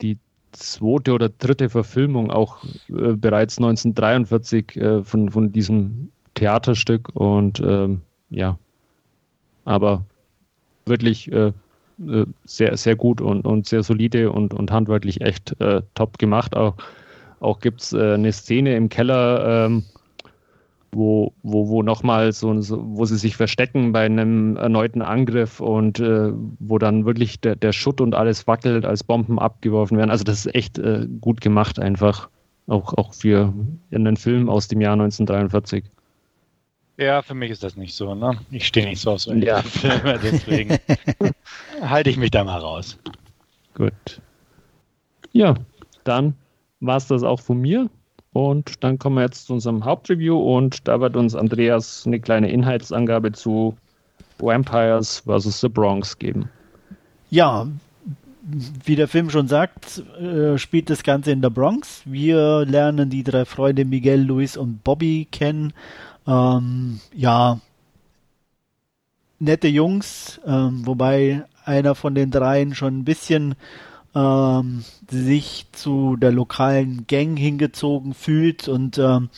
die 0.00 0.16
zweite 0.52 1.12
oder 1.12 1.28
dritte 1.28 1.68
Verfilmung 1.68 2.30
auch 2.30 2.64
äh, 2.88 3.14
bereits 3.14 3.58
1943 3.58 4.76
äh, 4.76 5.02
von, 5.02 5.30
von 5.30 5.52
diesem 5.52 6.10
Theaterstück. 6.34 7.10
Und 7.14 7.60
ähm, 7.60 8.00
ja, 8.30 8.58
aber 9.64 10.04
wirklich 10.86 11.30
äh, 12.00 12.24
sehr, 12.44 12.76
sehr 12.76 12.96
gut 12.96 13.20
und, 13.20 13.46
und 13.46 13.66
sehr 13.66 13.82
solide 13.82 14.32
und, 14.32 14.54
und 14.54 14.70
handwerklich 14.70 15.20
echt 15.20 15.58
äh, 15.60 15.82
top 15.94 16.18
gemacht. 16.18 16.56
Auch, 16.56 16.74
auch 17.40 17.60
gibt 17.60 17.82
es 17.82 17.92
äh, 17.92 18.14
eine 18.14 18.32
Szene 18.32 18.76
im 18.76 18.88
Keller, 18.88 19.66
ähm, 19.66 19.84
wo, 20.92 21.32
wo, 21.42 21.68
wo 21.68 21.82
nochmal 21.82 22.32
so, 22.32 22.60
so, 22.60 22.80
wo 22.84 23.04
sie 23.04 23.16
sich 23.16 23.36
verstecken 23.36 23.92
bei 23.92 24.04
einem 24.04 24.56
erneuten 24.56 25.02
Angriff 25.02 25.60
und 25.60 26.00
äh, 26.00 26.32
wo 26.58 26.78
dann 26.78 27.04
wirklich 27.04 27.40
der, 27.40 27.56
der 27.56 27.72
Schutt 27.72 28.00
und 28.00 28.14
alles 28.14 28.46
wackelt, 28.46 28.84
als 28.84 29.04
Bomben 29.04 29.38
abgeworfen 29.38 29.98
werden. 29.98 30.10
Also 30.10 30.24
das 30.24 30.46
ist 30.46 30.54
echt 30.54 30.78
äh, 30.78 31.06
gut 31.20 31.40
gemacht 31.40 31.78
einfach. 31.78 32.28
Auch, 32.66 32.94
auch 32.94 33.12
für 33.12 33.52
einen 33.92 34.16
Film 34.16 34.48
aus 34.48 34.68
dem 34.68 34.80
Jahr 34.80 34.94
1943. 34.94 35.84
Ja, 36.96 37.22
für 37.22 37.34
mich 37.34 37.50
ist 37.50 37.64
das 37.64 37.76
nicht 37.76 37.94
so, 37.94 38.14
ne? 38.14 38.38
Ich 38.50 38.66
stehe 38.66 38.86
nicht 38.86 39.00
so 39.00 39.12
auf 39.12 39.20
so 39.20 39.32
ja. 39.32 39.62
Filme, 39.62 40.18
deswegen 40.22 40.78
halte 41.80 42.10
ich 42.10 42.16
mich 42.16 42.30
da 42.30 42.44
mal 42.44 42.58
raus. 42.58 42.98
Gut. 43.74 44.20
Ja, 45.32 45.54
dann 46.04 46.34
war 46.80 46.96
es 46.96 47.08
das 47.08 47.22
auch 47.22 47.40
von 47.40 47.60
mir. 47.60 47.90
Und 48.32 48.82
dann 48.82 48.98
kommen 48.98 49.16
wir 49.16 49.22
jetzt 49.22 49.46
zu 49.46 49.54
unserem 49.54 49.84
Hauptreview 49.84 50.36
und 50.36 50.88
da 50.88 51.00
wird 51.00 51.16
uns 51.16 51.36
Andreas 51.36 52.04
eine 52.04 52.18
kleine 52.18 52.50
Inhaltsangabe 52.50 53.30
zu 53.30 53.76
Vampires 54.38 55.20
vs. 55.20 55.60
The 55.60 55.68
Bronx 55.68 56.18
geben. 56.18 56.48
Ja, 57.30 57.68
wie 58.84 58.96
der 58.96 59.08
Film 59.08 59.30
schon 59.30 59.46
sagt, 59.46 60.02
äh, 60.20 60.58
spielt 60.58 60.90
das 60.90 61.04
Ganze 61.04 61.30
in 61.30 61.42
der 61.42 61.50
Bronx. 61.50 62.02
Wir 62.04 62.64
lernen 62.66 63.08
die 63.08 63.22
drei 63.22 63.44
Freunde 63.44 63.84
Miguel, 63.84 64.22
Luis 64.22 64.56
und 64.56 64.82
Bobby 64.82 65.28
kennen. 65.30 65.72
Ähm, 66.26 67.00
ja, 67.14 67.60
nette 69.38 69.68
Jungs, 69.68 70.40
ähm, 70.46 70.86
wobei 70.86 71.44
einer 71.64 71.94
von 71.94 72.14
den 72.14 72.30
dreien 72.30 72.74
schon 72.74 72.98
ein 72.98 73.04
bisschen 73.04 73.54
ähm, 74.14 74.84
sich 75.10 75.66
zu 75.72 76.16
der 76.16 76.32
lokalen 76.32 77.06
Gang 77.06 77.38
hingezogen 77.38 78.14
fühlt 78.14 78.68
und 78.68 78.98
ähm, 78.98 79.28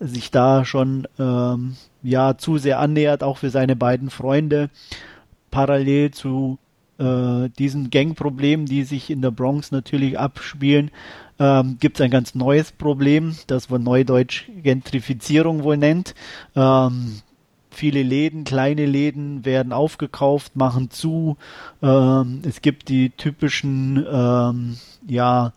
sich 0.00 0.30
da 0.30 0.64
schon 0.64 1.08
ähm, 1.18 1.76
ja 2.02 2.36
zu 2.36 2.58
sehr 2.58 2.78
annähert, 2.78 3.22
auch 3.22 3.38
für 3.38 3.50
seine 3.50 3.74
beiden 3.74 4.10
Freunde, 4.10 4.70
parallel 5.50 6.10
zu 6.12 6.58
äh, 6.98 7.48
diesen 7.58 7.90
Gangproblemen, 7.90 8.66
die 8.66 8.84
sich 8.84 9.10
in 9.10 9.22
der 9.22 9.30
Bronx 9.30 9.70
natürlich 9.70 10.18
abspielen, 10.18 10.90
ähm, 11.38 11.76
gibt 11.80 11.98
es 11.98 12.04
ein 12.04 12.10
ganz 12.10 12.34
neues 12.34 12.72
Problem, 12.72 13.36
das 13.46 13.70
man 13.70 13.82
neudeutsch 13.82 14.48
Gentrifizierung 14.62 15.62
wohl 15.62 15.76
nennt. 15.76 16.14
Ähm, 16.56 17.20
viele 17.70 18.02
Läden, 18.02 18.44
kleine 18.44 18.86
Läden 18.86 19.44
werden 19.44 19.72
aufgekauft, 19.72 20.56
machen 20.56 20.90
zu. 20.90 21.36
Ähm, 21.82 22.42
es 22.46 22.60
gibt 22.60 22.88
die 22.88 23.10
typischen, 23.10 24.04
ähm, 24.10 24.76
ja, 25.06 25.52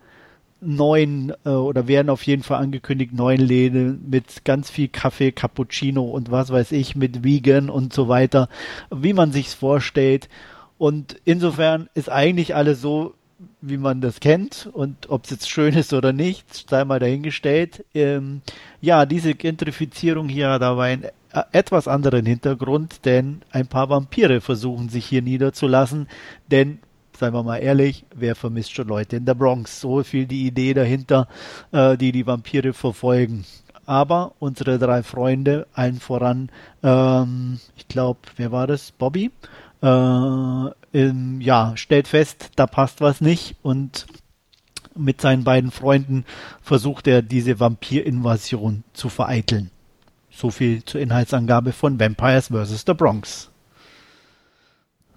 neuen 0.62 1.34
äh, 1.44 1.50
oder 1.50 1.88
werden 1.88 2.12
auf 2.12 2.24
jeden 2.24 2.44
Fall 2.44 2.62
angekündigt 2.62 3.14
neuen 3.14 3.42
Läden 3.42 4.08
mit 4.10 4.46
ganz 4.46 4.70
viel 4.70 4.88
Kaffee, 4.88 5.32
Cappuccino 5.32 6.04
und 6.04 6.30
was 6.30 6.52
weiß 6.52 6.72
ich 6.72 6.96
mit 6.96 7.24
Vegan 7.24 7.70
und 7.70 7.94
so 7.94 8.08
weiter, 8.08 8.48
wie 8.92 9.14
man 9.14 9.32
sich's 9.32 9.56
vorstellt. 9.56 10.30
Und 10.78 11.16
insofern 11.26 11.90
ist 11.96 12.10
eigentlich 12.10 12.56
alles 12.56 12.80
so, 12.82 13.16
wie 13.62 13.78
man 13.78 14.02
das 14.02 14.20
kennt 14.20 14.70
und 14.74 15.10
ob 15.10 15.26
es 15.26 15.32
jetzt 15.32 15.50
schön 15.50 15.74
ist 15.76 15.94
oder 15.94 16.14
nicht, 16.14 16.70
sei 16.70 16.84
mal 16.84 17.00
dahingestellt. 17.00 17.86
Ähm, 17.94 18.42
ja, 18.82 19.06
diese 19.06 19.36
Gentrifizierung 19.36 20.28
hier 20.30 20.50
hat 20.50 20.64
aber 20.64 20.84
einen 20.84 21.04
äh, 21.04 21.44
etwas 21.52 21.88
anderen 21.88 22.26
Hintergrund, 22.26 23.06
denn 23.06 23.42
ein 23.52 23.68
paar 23.68 23.90
Vampire 23.90 24.42
versuchen 24.42 24.90
sich 24.90 25.06
hier 25.06 25.22
niederzulassen, 25.22 26.08
denn 26.48 26.80
seien 27.18 27.34
wir 27.34 27.44
mal 27.44 27.58
ehrlich, 27.58 28.04
wer 28.16 28.36
vermisst 28.36 28.74
schon 28.74 28.88
Leute 28.88 29.18
in 29.18 29.26
der 29.26 29.36
Bronx? 29.36 29.80
So 29.80 30.04
viel 30.04 30.26
die 30.26 30.48
Idee 30.48 30.74
dahinter, 30.74 31.28
äh, 31.72 31.96
die 31.96 32.12
die 32.12 32.26
Vampire 32.26 32.74
verfolgen. 32.74 33.46
Aber 33.86 34.34
unsere 34.40 34.80
drei 34.80 35.04
Freunde, 35.04 35.68
allen 35.74 36.00
voran, 36.00 36.50
ähm, 36.82 37.60
ich 37.78 37.88
glaube, 37.88 38.20
wer 38.38 38.52
war 38.52 38.66
das? 38.66 38.92
Bobby? 38.92 39.32
Äh, 39.82 40.70
ähm, 40.94 41.42
ja, 41.42 41.74
stellt 41.76 42.08
fest, 42.08 42.52
da 42.56 42.68
passt 42.68 43.02
was 43.02 43.22
nicht 43.22 43.56
und 43.62 44.06
mit 44.96 45.22
seinen 45.22 45.44
beiden 45.44 45.72
Freunden 45.72 46.26
versucht 46.62 47.08
er 47.08 47.22
diese 47.22 47.60
Vampirinvasion 47.60 48.84
zu 48.94 49.10
vereiteln. 49.10 49.72
So 50.30 50.50
viel 50.50 50.84
zur 50.84 51.02
Inhaltsangabe 51.02 51.72
von 51.72 52.00
Vampires 52.00 52.48
vs. 52.48 52.84
The 52.86 52.94
Bronx. 52.94 53.50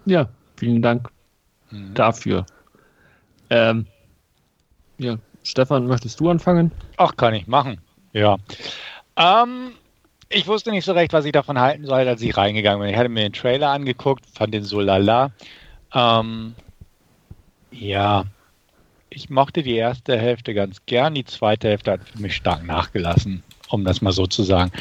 Ja, 0.06 0.28
vielen 0.56 0.82
Dank 0.82 1.10
mhm. 1.70 1.94
dafür. 1.94 2.46
Ähm, 3.50 3.86
ja, 4.98 5.16
Stefan, 5.42 5.86
möchtest 5.86 6.20
du 6.20 6.30
anfangen? 6.30 6.72
Ach, 6.96 7.16
kann 7.16 7.34
ich 7.34 7.46
machen. 7.46 7.80
Ja. 8.12 8.36
Ähm, 9.16 9.72
ich 10.28 10.46
wusste 10.46 10.70
nicht 10.70 10.84
so 10.84 10.92
recht, 10.92 11.12
was 11.12 11.24
ich 11.24 11.32
davon 11.32 11.58
halten 11.58 11.84
soll, 11.84 12.06
als 12.08 12.22
ich 12.22 12.36
reingegangen 12.36 12.80
bin. 12.80 12.90
Ich 12.90 12.96
hatte 12.96 13.08
mir 13.08 13.22
den 13.22 13.32
Trailer 13.32 13.70
angeguckt, 13.70 14.24
fand 14.32 14.54
den 14.54 14.64
so 14.64 14.80
lala. 14.80 15.32
Ähm, 15.95 16.55
ja, 17.70 18.24
ich 19.11 19.30
mochte 19.30 19.62
die 19.62 19.76
erste 19.76 20.18
Hälfte 20.18 20.55
ganz 20.55 20.84
gern. 20.86 21.14
Die 21.14 21.24
zweite 21.24 21.68
Hälfte 21.68 21.92
hat 21.92 22.09
für 22.09 22.20
mich 22.20 22.34
stark 22.36 22.64
nachgelassen, 22.64 23.42
um 23.68 23.84
das 23.84 24.03
mal 24.03 24.12
so 24.12 24.26
zu 24.26 24.42
sagen. 24.42 24.72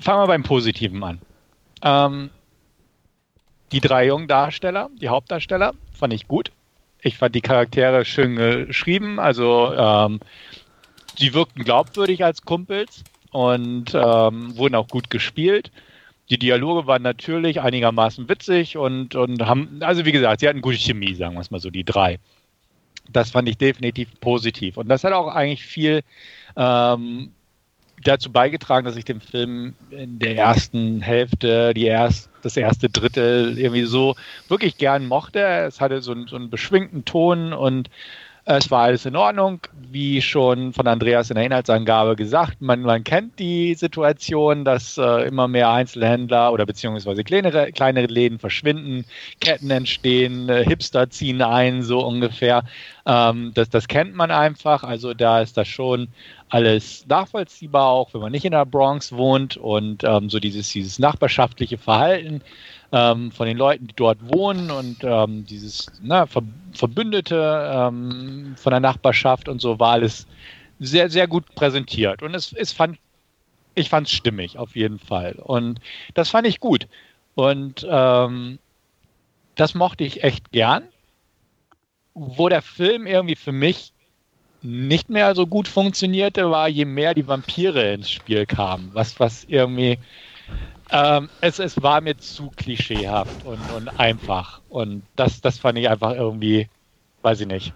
Fangen 0.00 0.22
wir 0.22 0.26
beim 0.26 0.42
Positiven 0.42 1.02
an. 1.02 1.20
Ähm, 1.82 2.30
die 3.72 3.80
drei 3.80 4.06
jungen 4.06 4.28
Darsteller, 4.28 4.90
die 5.00 5.08
Hauptdarsteller, 5.08 5.74
fand 5.92 6.12
ich 6.12 6.28
gut. 6.28 6.50
Ich 7.00 7.16
fand 7.16 7.34
die 7.34 7.40
Charaktere 7.40 8.04
schön 8.04 8.36
geschrieben. 8.36 9.20
Also, 9.20 9.72
ähm, 9.74 10.20
sie 11.16 11.34
wirkten 11.34 11.64
glaubwürdig 11.64 12.24
als 12.24 12.42
Kumpels 12.42 13.04
und 13.30 13.94
ähm, 13.94 14.56
wurden 14.56 14.74
auch 14.74 14.88
gut 14.88 15.10
gespielt. 15.10 15.70
Die 16.30 16.38
Dialoge 16.38 16.86
waren 16.86 17.02
natürlich 17.02 17.60
einigermaßen 17.60 18.28
witzig 18.28 18.76
und, 18.76 19.14
und 19.14 19.46
haben, 19.46 19.78
also 19.80 20.04
wie 20.04 20.12
gesagt, 20.12 20.40
sie 20.40 20.48
hatten 20.48 20.60
gute 20.60 20.76
Chemie, 20.76 21.14
sagen 21.14 21.34
wir 21.34 21.40
es 21.40 21.50
mal 21.50 21.60
so, 21.60 21.70
die 21.70 21.84
drei. 21.84 22.18
Das 23.10 23.30
fand 23.30 23.48
ich 23.48 23.56
definitiv 23.56 24.08
positiv. 24.20 24.76
Und 24.76 24.88
das 24.88 25.04
hat 25.04 25.14
auch 25.14 25.28
eigentlich 25.28 25.64
viel 25.64 26.02
ähm, 26.56 27.32
dazu 28.04 28.30
beigetragen, 28.30 28.84
dass 28.84 28.96
ich 28.96 29.04
den 29.04 29.20
Film 29.20 29.74
in 29.90 30.18
der 30.18 30.36
ersten 30.36 31.00
Hälfte, 31.00 31.72
die 31.74 31.86
erst, 31.86 32.30
das 32.42 32.56
erste 32.56 32.88
Drittel 32.88 33.58
irgendwie 33.58 33.84
so 33.84 34.14
wirklich 34.48 34.76
gern 34.76 35.06
mochte. 35.06 35.40
Es 35.40 35.80
hatte 35.80 36.02
so, 36.02 36.14
so 36.26 36.36
einen 36.36 36.50
beschwingten 36.50 37.04
Ton 37.04 37.52
und 37.52 37.90
es 38.56 38.70
war 38.70 38.84
alles 38.84 39.04
in 39.04 39.14
Ordnung, 39.14 39.60
wie 39.90 40.22
schon 40.22 40.72
von 40.72 40.86
Andreas 40.86 41.28
in 41.28 41.34
der 41.34 41.44
Inhaltsangabe 41.44 42.16
gesagt. 42.16 42.62
Man, 42.62 42.80
man 42.80 43.04
kennt 43.04 43.38
die 43.38 43.74
Situation, 43.74 44.64
dass 44.64 44.96
äh, 44.96 45.28
immer 45.28 45.48
mehr 45.48 45.70
Einzelhändler 45.70 46.50
oder 46.50 46.64
beziehungsweise 46.64 47.24
kleinere, 47.24 47.72
kleinere 47.72 48.06
Läden 48.06 48.38
verschwinden, 48.38 49.04
Ketten 49.40 49.70
entstehen, 49.70 50.48
äh, 50.48 50.64
Hipster 50.64 51.10
ziehen 51.10 51.42
ein, 51.42 51.82
so 51.82 52.00
ungefähr. 52.00 52.64
Ähm, 53.04 53.52
das, 53.54 53.68
das 53.68 53.86
kennt 53.86 54.14
man 54.14 54.30
einfach. 54.30 54.82
Also 54.82 55.12
da 55.12 55.42
ist 55.42 55.58
das 55.58 55.68
schon 55.68 56.08
alles 56.48 57.06
nachvollziehbar, 57.06 57.88
auch 57.88 58.14
wenn 58.14 58.22
man 58.22 58.32
nicht 58.32 58.46
in 58.46 58.52
der 58.52 58.64
Bronx 58.64 59.12
wohnt 59.12 59.58
und 59.58 60.04
ähm, 60.04 60.30
so 60.30 60.40
dieses, 60.40 60.70
dieses 60.70 60.98
nachbarschaftliche 60.98 61.76
Verhalten 61.76 62.40
ähm, 62.92 63.30
von 63.32 63.46
den 63.46 63.56
Leuten, 63.56 63.86
die 63.86 63.94
dort 63.94 64.18
wohnen 64.22 64.70
und 64.70 64.98
ähm, 65.02 65.44
dieses 65.46 65.86
na, 66.00 66.26
Ver 66.26 66.42
Verbündete 66.72 67.70
ähm, 67.74 68.54
von 68.56 68.70
der 68.70 68.80
Nachbarschaft 68.80 69.48
und 69.48 69.60
so 69.60 69.78
war 69.78 69.92
alles 69.92 70.26
sehr, 70.78 71.10
sehr 71.10 71.26
gut 71.26 71.54
präsentiert. 71.54 72.22
Und 72.22 72.34
es, 72.34 72.52
es 72.52 72.72
fand, 72.72 72.98
ich 73.74 73.88
fand 73.88 74.06
es 74.06 74.12
stimmig, 74.12 74.58
auf 74.58 74.76
jeden 74.76 74.98
Fall. 74.98 75.34
Und 75.34 75.80
das 76.14 76.30
fand 76.30 76.46
ich 76.46 76.60
gut. 76.60 76.86
Und 77.34 77.86
ähm, 77.88 78.58
das 79.54 79.74
mochte 79.74 80.04
ich 80.04 80.22
echt 80.22 80.52
gern. 80.52 80.84
Wo 82.14 82.48
der 82.48 82.62
Film 82.62 83.06
irgendwie 83.06 83.36
für 83.36 83.52
mich 83.52 83.92
nicht 84.62 85.08
mehr 85.08 85.34
so 85.34 85.46
gut 85.46 85.68
funktionierte, 85.68 86.50
war, 86.50 86.68
je 86.68 86.84
mehr 86.84 87.14
die 87.14 87.26
Vampire 87.26 87.92
ins 87.92 88.10
Spiel 88.10 88.46
kamen. 88.46 88.90
Was, 88.92 89.20
was 89.20 89.44
irgendwie 89.44 89.98
ähm, 90.90 91.28
es, 91.40 91.58
es 91.58 91.82
war 91.82 92.00
mir 92.00 92.16
zu 92.16 92.50
klischeehaft 92.56 93.44
und, 93.44 93.60
und 93.76 93.88
einfach. 94.00 94.60
Und 94.68 95.02
das, 95.16 95.40
das 95.40 95.58
fand 95.58 95.78
ich 95.78 95.88
einfach 95.88 96.12
irgendwie, 96.14 96.68
weiß 97.22 97.40
ich 97.40 97.46
nicht. 97.46 97.72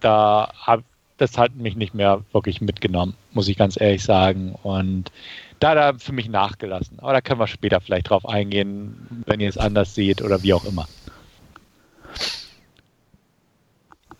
Da 0.00 0.52
hab, 0.54 0.82
das 1.16 1.36
hat 1.36 1.56
mich 1.56 1.74
nicht 1.74 1.94
mehr 1.94 2.24
wirklich 2.32 2.60
mitgenommen, 2.60 3.14
muss 3.32 3.48
ich 3.48 3.56
ganz 3.56 3.80
ehrlich 3.80 4.04
sagen. 4.04 4.54
Und 4.62 5.10
da 5.58 5.70
hat 5.70 5.76
er 5.76 5.98
für 5.98 6.12
mich 6.12 6.28
nachgelassen. 6.28 7.00
Aber 7.00 7.12
da 7.12 7.20
können 7.20 7.40
wir 7.40 7.48
später 7.48 7.80
vielleicht 7.80 8.10
drauf 8.10 8.28
eingehen, 8.28 9.24
wenn 9.26 9.40
ihr 9.40 9.48
es 9.48 9.58
anders 9.58 9.94
seht 9.94 10.22
oder 10.22 10.42
wie 10.42 10.54
auch 10.54 10.64
immer. 10.64 10.86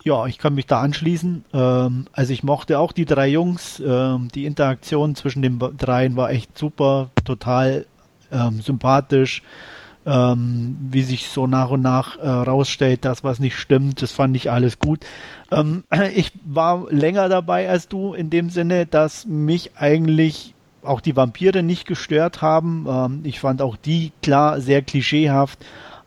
Ja, 0.03 0.25
ich 0.27 0.37
kann 0.37 0.55
mich 0.55 0.65
da 0.65 0.81
anschließen. 0.81 1.45
Ähm, 1.53 2.07
also 2.13 2.33
ich 2.33 2.43
mochte 2.43 2.79
auch 2.79 2.93
die 2.93 3.05
drei 3.05 3.27
Jungs. 3.27 3.81
Ähm, 3.85 4.29
die 4.33 4.45
Interaktion 4.45 5.15
zwischen 5.15 5.41
den 5.41 5.59
dreien 5.59 6.15
war 6.15 6.31
echt 6.31 6.57
super, 6.57 7.11
total 7.25 7.85
ähm, 8.31 8.61
sympathisch. 8.61 9.43
Ähm, 10.05 10.77
wie 10.89 11.03
sich 11.03 11.27
so 11.27 11.45
nach 11.45 11.71
und 11.71 11.81
nach 11.81 12.17
äh, 12.17 12.27
rausstellt, 12.27 13.03
dass 13.03 13.25
was 13.25 13.39
nicht 13.39 13.57
stimmt, 13.57 14.01
das 14.01 14.13
fand 14.13 14.33
ich 14.35 14.49
alles 14.49 14.79
gut. 14.79 15.05
Ähm, 15.51 15.83
ich 16.15 16.31
war 16.45 16.89
länger 16.89 17.27
dabei 17.27 17.69
als 17.69 17.89
du 17.89 18.13
in 18.13 18.29
dem 18.29 18.49
Sinne, 18.49 18.85
dass 18.85 19.25
mich 19.27 19.71
eigentlich 19.75 20.55
auch 20.83 21.01
die 21.01 21.15
Vampire 21.15 21.63
nicht 21.63 21.85
gestört 21.85 22.41
haben. 22.41 22.85
Ähm, 22.89 23.19
ich 23.23 23.39
fand 23.39 23.61
auch 23.61 23.75
die 23.75 24.11
klar 24.21 24.61
sehr 24.61 24.81
klischeehaft, 24.81 25.59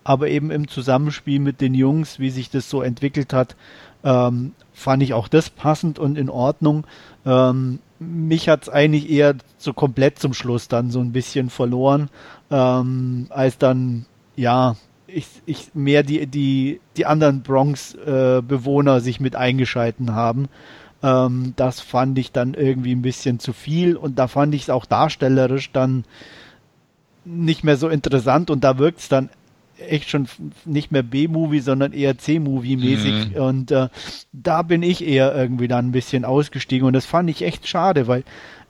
aber 0.05 0.29
eben 0.29 0.51
im 0.51 0.69
Zusammenspiel 0.69 1.39
mit 1.39 1.61
den 1.61 1.75
Jungs, 1.75 2.19
wie 2.19 2.31
sich 2.31 2.51
das 2.51 2.69
so 2.69 2.83
entwickelt 2.83 3.33
hat, 3.33 3.57
ähm, 4.05 4.53
fand 4.73 5.03
ich 5.03 5.15
auch 5.15 5.29
das 5.29 5.51
passend 5.51 5.99
und 5.99 6.19
in 6.19 6.29
Ordnung. 6.29 6.87
Ähm, 7.25 7.79
mich 7.99 8.49
hat 8.49 8.63
es 8.63 8.69
eigentlich 8.69 9.11
eher 9.11 9.37
so 9.59 9.73
komplett 9.73 10.19
zum 10.19 10.35
Schluss 10.35 10.69
dann 10.69 10.91
so 10.91 11.01
ein 11.01 11.13
bisschen 11.13 11.51
verloren, 11.51 12.09
ähm, 12.51 13.27
als 13.31 13.59
dann, 13.59 14.07
ja, 14.37 14.77
ich, 15.07 15.27
ich 15.47 15.75
mehr 15.75 16.03
die, 16.03 16.27
die, 16.27 16.81
die 16.97 17.07
anderen 17.07 17.43
Bronx-Bewohner 17.43 18.97
äh, 18.97 19.01
sich 19.01 19.21
mit 19.21 19.37
eingeschalten 19.37 20.15
haben. 20.15 20.49
Ähm, 21.03 21.53
das 21.57 21.81
fand 21.81 22.19
ich 22.19 22.33
dann 22.33 22.55
irgendwie 22.55 22.95
ein 22.95 23.03
bisschen 23.03 23.39
zu 23.39 23.53
viel 23.53 23.97
und 23.97 24.19
da 24.19 24.29
fand 24.29 24.55
ich 24.55 24.63
es 24.63 24.71
auch 24.71 24.87
darstellerisch 24.87 25.71
dann 25.73 26.05
nicht 27.25 27.63
mehr 27.63 27.77
so 27.77 27.89
interessant 27.89 28.51
und 28.51 28.65
da 28.65 28.79
wirkt 28.79 29.01
es 29.01 29.09
dann 29.09 29.29
echt 29.89 30.09
schon 30.09 30.29
nicht 30.65 30.93
mehr 30.93 31.03
B-Movie, 31.03 31.61
sondern 31.61 31.93
eher 31.93 32.19
C-Movie-mäßig. 32.19 33.35
Mhm. 33.35 33.43
Und 33.43 33.71
äh, 33.71 33.89
da 34.33 34.63
bin 34.63 34.83
ich 34.83 35.07
eher 35.07 35.35
irgendwie 35.35 35.69
dann 35.69 35.89
ein 35.89 35.93
bisschen 35.93 36.25
ausgestiegen. 36.25 36.87
Und 36.87 36.93
das 36.93 37.07
fand 37.07 37.31
ich 37.31 37.43
echt 37.43 37.67
schade, 37.67 38.07
weil 38.07 38.25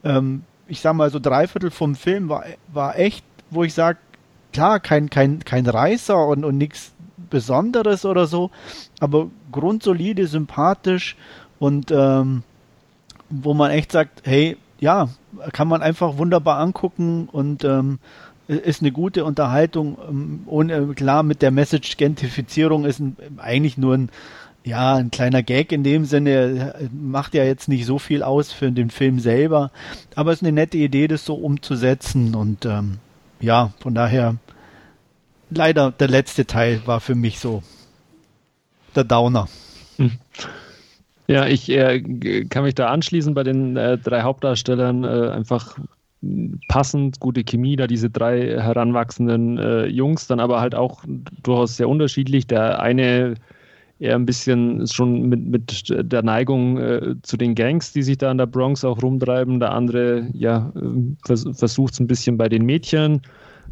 ähm, 0.04 0.42
ich 0.68 0.80
sag 0.80 0.94
mal, 0.94 1.10
so 1.10 1.18
dreiviertel 1.18 1.70
vom 1.70 1.94
Film 1.94 2.28
war, 2.28 2.44
war 2.72 2.98
echt, 2.98 3.24
wo 3.50 3.62
ich 3.62 3.74
sage, 3.74 3.98
klar, 4.52 4.80
kein, 4.80 5.10
kein, 5.10 5.40
kein 5.40 5.66
Reißer 5.66 6.26
und, 6.26 6.44
und 6.44 6.58
nichts 6.58 6.92
Besonderes 7.30 8.04
oder 8.04 8.26
so, 8.26 8.50
aber 9.00 9.30
grundsolide, 9.50 10.26
sympathisch 10.26 11.16
und 11.58 11.90
ähm, 11.90 12.42
wo 13.30 13.54
man 13.54 13.70
echt 13.70 13.92
sagt, 13.92 14.22
hey, 14.24 14.56
ja, 14.80 15.08
kann 15.52 15.68
man 15.68 15.80
einfach 15.80 16.18
wunderbar 16.18 16.58
angucken 16.58 17.28
und 17.30 17.64
ähm, 17.64 17.98
ist 18.48 18.80
eine 18.82 18.92
gute 18.92 19.24
Unterhaltung. 19.24 19.98
Ähm, 20.08 20.42
ohne, 20.46 20.94
klar, 20.94 21.22
mit 21.22 21.42
der 21.42 21.50
Message-Gentrifizierung 21.50 22.84
ist 22.84 23.02
eigentlich 23.38 23.78
nur 23.78 23.94
ein, 23.94 24.10
ja, 24.64 24.94
ein 24.94 25.10
kleiner 25.10 25.42
Gag 25.42 25.72
in 25.72 25.84
dem 25.84 26.04
Sinne. 26.04 26.74
Macht 26.92 27.34
ja 27.34 27.44
jetzt 27.44 27.68
nicht 27.68 27.86
so 27.86 27.98
viel 27.98 28.22
aus 28.22 28.52
für 28.52 28.70
den 28.70 28.90
Film 28.90 29.18
selber. 29.20 29.70
Aber 30.14 30.32
es 30.32 30.38
ist 30.38 30.42
eine 30.42 30.52
nette 30.52 30.78
Idee, 30.78 31.08
das 31.08 31.24
so 31.24 31.34
umzusetzen. 31.34 32.34
Und 32.34 32.64
ähm, 32.66 32.98
ja, 33.40 33.72
von 33.80 33.94
daher, 33.94 34.36
leider 35.50 35.90
der 35.90 36.08
letzte 36.08 36.46
Teil 36.46 36.82
war 36.86 37.00
für 37.00 37.14
mich 37.14 37.38
so 37.38 37.62
der 38.94 39.04
Downer. 39.04 39.48
Hm. 39.96 40.12
Ja, 41.26 41.46
ich 41.46 41.70
äh, 41.70 42.44
kann 42.48 42.64
mich 42.64 42.74
da 42.74 42.88
anschließen 42.88 43.32
bei 43.34 43.42
den 43.42 43.76
äh, 43.76 43.96
drei 43.96 44.22
Hauptdarstellern. 44.22 45.04
Äh, 45.04 45.30
einfach 45.30 45.78
passend, 46.68 47.20
gute 47.20 47.44
Chemie, 47.44 47.76
da 47.76 47.86
diese 47.86 48.10
drei 48.10 48.60
heranwachsenden 48.60 49.58
äh, 49.58 49.86
Jungs, 49.86 50.26
dann 50.26 50.40
aber 50.40 50.60
halt 50.60 50.74
auch 50.74 51.02
durchaus 51.42 51.76
sehr 51.76 51.88
unterschiedlich. 51.88 52.46
Der 52.46 52.80
eine 52.80 53.34
eher 54.02 54.16
ein 54.16 54.26
bisschen 54.26 54.86
schon 54.86 55.28
mit, 55.28 55.46
mit 55.46 55.86
der 55.90 56.22
Neigung 56.22 56.78
äh, 56.78 57.14
zu 57.22 57.36
den 57.36 57.54
Gangs, 57.54 57.92
die 57.92 58.02
sich 58.02 58.18
da 58.18 58.30
in 58.30 58.38
der 58.38 58.46
Bronx 58.46 58.84
auch 58.84 59.00
rumtreiben. 59.02 59.60
Der 59.60 59.72
andere, 59.72 60.28
ja, 60.32 60.72
vers 61.24 61.46
versucht 61.52 61.94
es 61.94 62.00
ein 62.00 62.08
bisschen 62.08 62.36
bei 62.36 62.48
den 62.48 62.64
Mädchen, 62.64 63.22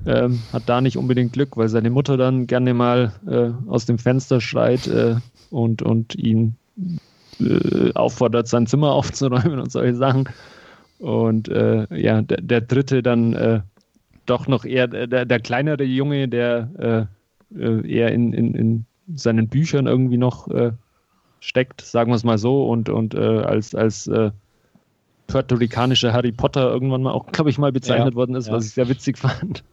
äh, 0.05 0.29
hat 0.53 0.63
da 0.67 0.81
nicht 0.81 0.97
unbedingt 0.97 1.33
Glück, 1.33 1.57
weil 1.57 1.69
seine 1.69 1.91
Mutter 1.91 2.17
dann 2.17 2.47
gerne 2.47 2.75
mal 2.75 3.13
äh, 3.27 3.51
aus 3.69 3.87
dem 3.87 3.99
Fenster 3.99 4.41
schreit 4.41 4.87
äh, 4.87 5.17
und, 5.51 5.83
und 5.83 6.15
ihn 6.15 6.55
äh, 7.41 7.93
auffordert, 7.95 8.47
sein 8.47 8.67
Zimmer 8.67 8.93
aufzuräumen 8.93 9.59
und 9.59 9.73
solche 9.73 9.97
Sachen. 9.97 10.29
Und 11.01 11.49
äh, 11.49 11.87
ja, 11.97 12.21
der, 12.21 12.43
der, 12.43 12.61
dritte 12.61 13.03
dann 13.03 13.33
äh, 13.33 13.61
doch 14.27 14.47
noch 14.47 14.67
eher 14.67 14.87
der, 14.87 15.25
der 15.25 15.41
kleinere 15.41 15.83
Junge, 15.83 16.29
der 16.29 17.09
äh, 17.55 17.59
äh 17.59 17.91
eher 17.91 18.13
in, 18.13 18.35
in, 18.35 18.55
in, 18.55 18.85
seinen 19.17 19.49
Büchern 19.49 19.87
irgendwie 19.87 20.19
noch 20.19 20.49
äh, 20.49 20.73
steckt, 21.41 21.81
sagen 21.81 22.13
wir 22.13 22.17
es 22.17 22.23
mal 22.23 22.37
so, 22.37 22.69
und, 22.69 22.91
und 22.91 23.15
äh, 23.15 23.19
als, 23.19 23.75
als 23.75 24.09
puerto-ricanischer 25.27 26.13
Harry 26.13 26.33
Potter 26.33 26.71
irgendwann 26.71 27.03
mal 27.03 27.13
auch, 27.13 27.27
glaube 27.33 27.49
ich, 27.49 27.57
mal 27.57 27.73
bezeichnet 27.73 28.13
ja, 28.13 28.15
worden 28.15 28.37
ist, 28.37 28.49
ja. 28.49 28.53
was 28.53 28.67
ich 28.67 28.73
sehr 28.73 28.89
witzig 28.89 29.17
fand. 29.19 29.65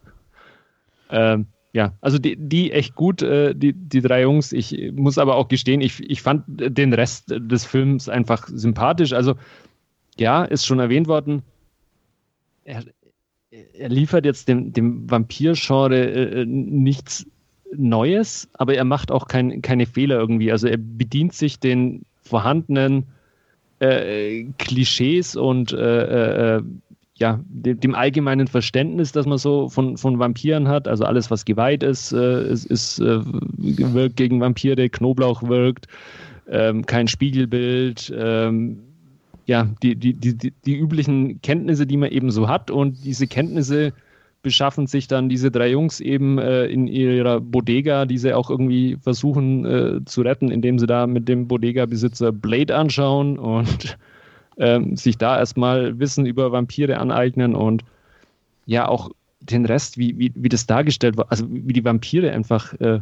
Ähm, 1.10 1.48
ja, 1.74 1.94
also 2.02 2.18
die, 2.18 2.38
die 2.38 2.72
echt 2.72 2.96
gut, 2.96 3.22
die, 3.22 3.74
die 3.74 4.02
drei 4.02 4.24
Jungs. 4.24 4.54
Ich 4.54 4.92
muss 4.96 5.18
aber 5.18 5.36
auch 5.36 5.50
gestehen, 5.50 5.82
ich, 5.82 6.00
ich 6.10 6.22
fand 6.22 6.44
den 6.48 6.94
Rest 6.94 7.26
des 7.36 7.66
Films 7.66 8.10
einfach 8.10 8.48
sympathisch. 8.48 9.14
Also 9.14 9.36
ja, 10.20 10.46
ist 10.46 10.66
schon 10.66 10.80
erwähnt 10.80 11.08
worden, 11.08 11.44
er, 12.64 12.84
er 13.52 13.90
liefert 13.90 14.26
jetzt 14.26 14.48
dem, 14.48 14.74
dem 14.74 15.10
Vampir-Genre 15.10 15.96
äh, 15.96 16.46
nichts 16.46 17.26
Neues, 17.76 18.50
aber 18.54 18.76
er 18.76 18.86
macht 18.86 19.12
auch 19.12 19.28
kein, 19.28 19.62
keine 19.62 19.86
Fehler 19.86 20.18
irgendwie. 20.18 20.52
Also 20.52 20.68
er 20.68 20.78
bedient 20.78 21.34
sich 21.34 21.60
den 21.60 22.06
vorhandenen 22.24 23.06
äh, 23.80 24.46
Klischees 24.58 25.36
und 25.36 25.74
äh, 25.74 26.58
äh 26.58 26.64
ja, 27.20 27.40
dem, 27.48 27.80
dem, 27.80 27.96
allgemeinen 27.96 28.46
Verständnis, 28.46 29.12
das 29.12 29.26
man 29.26 29.40
so 29.40 29.70
von, 29.70 29.98
von 29.98 30.20
Vampiren 30.20 30.68
hat. 30.68 30.88
Also 30.88 31.04
alles, 31.04 31.32
was 31.32 31.46
geweiht 31.46 31.82
ist, 31.82 32.12
äh, 32.12 32.48
ist, 32.48 32.66
ist 32.66 33.00
äh, 33.00 33.22
wirkt 33.24 34.18
gegen 34.18 34.40
Vampire, 34.40 34.88
Knoblauch 34.88 35.42
wirkt, 35.42 35.88
ähm, 36.48 36.86
kein 36.86 37.08
Spiegelbild, 37.08 38.14
ähm, 38.16 38.87
ja, 39.48 39.70
die, 39.82 39.96
die, 39.96 40.14
die, 40.14 40.52
die 40.52 40.78
üblichen 40.78 41.42
Kenntnisse, 41.42 41.88
die 41.88 41.98
man 41.98 42.12
eben 42.12 42.32
so 42.32 42.50
hat. 42.50 42.70
Und 42.70 43.04
diese 43.06 43.28
Kenntnisse 43.28 43.94
beschaffen 44.44 44.88
sich 44.88 45.08
dann 45.08 45.30
diese 45.30 45.52
drei 45.52 45.72
Jungs 45.72 46.02
eben 46.02 46.38
äh, 46.38 46.66
in 46.66 46.88
ihrer 46.88 47.40
Bodega, 47.40 48.06
die 48.06 48.18
sie 48.18 48.34
auch 48.34 48.50
irgendwie 48.50 48.98
versuchen 49.02 49.66
äh, 49.66 50.06
zu 50.06 50.22
retten, 50.22 50.52
indem 50.52 50.80
sie 50.80 50.86
da 50.86 51.08
mit 51.08 51.30
dem 51.30 51.48
Bodega-Besitzer 51.48 52.34
Blade 52.34 52.76
anschauen 52.76 53.40
und 53.40 53.98
ähm, 54.58 54.98
sich 54.98 55.18
da 55.18 55.40
erstmal 55.40 55.98
Wissen 55.98 56.26
über 56.26 56.52
Vampire 56.52 57.00
aneignen 57.00 57.56
und 57.56 57.84
ja 58.66 58.88
auch 58.88 59.12
den 59.40 59.66
Rest, 59.66 59.98
wie, 59.98 60.20
wie, 60.20 60.34
wie 60.36 60.50
das 60.50 60.68
dargestellt 60.68 61.16
wird, 61.16 61.32
also 61.32 61.46
wie 61.50 61.74
die 61.74 61.86
Vampire 61.86 62.32
einfach 62.34 62.74
äh, 62.82 63.00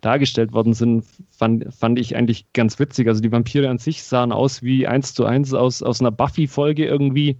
dargestellt 0.00 0.52
worden 0.52 0.74
sind, 0.74 1.04
fand, 1.30 1.72
fand 1.74 1.98
ich 1.98 2.16
eigentlich 2.16 2.52
ganz 2.52 2.78
witzig. 2.78 3.08
Also 3.08 3.20
die 3.20 3.32
Vampire 3.32 3.68
an 3.68 3.78
sich 3.78 4.02
sahen 4.02 4.32
aus 4.32 4.62
wie 4.62 4.86
eins 4.86 5.14
zu 5.14 5.24
eins 5.24 5.52
aus, 5.54 5.82
aus 5.82 6.00
einer 6.00 6.10
Buffy-Folge 6.10 6.86
irgendwie. 6.86 7.36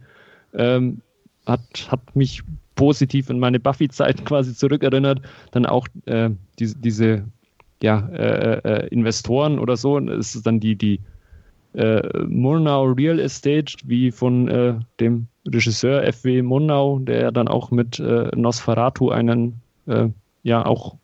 Ähm, 0.54 1.00
hat, 1.46 1.88
hat 1.90 2.16
mich 2.16 2.42
positiv 2.74 3.30
in 3.30 3.38
meine 3.38 3.60
Buffy-Zeiten 3.60 4.24
quasi 4.24 4.54
zurückerinnert. 4.54 5.22
Dann 5.52 5.66
auch 5.66 5.86
äh, 6.06 6.30
diese, 6.58 6.78
diese 6.78 7.24
ja, 7.82 8.08
äh, 8.08 8.58
äh, 8.58 8.88
Investoren 8.88 9.58
oder 9.58 9.76
so. 9.76 9.98
Es 9.98 10.34
ist 10.34 10.46
dann 10.46 10.60
die, 10.60 10.76
die 10.76 11.00
äh, 11.74 12.02
Murnau 12.26 12.84
Real 12.84 13.18
Estate, 13.18 13.74
wie 13.84 14.10
von 14.10 14.48
äh, 14.48 14.74
dem 14.98 15.28
Regisseur 15.46 16.04
F.W. 16.04 16.42
Murnau, 16.42 16.98
der 16.98 17.32
dann 17.32 17.48
auch 17.48 17.70
mit 17.70 17.98
äh, 17.98 18.30
Nosferatu 18.36 19.10
einen 19.10 19.60
äh, 19.86 20.08
ja 20.42 20.64
auch 20.64 20.96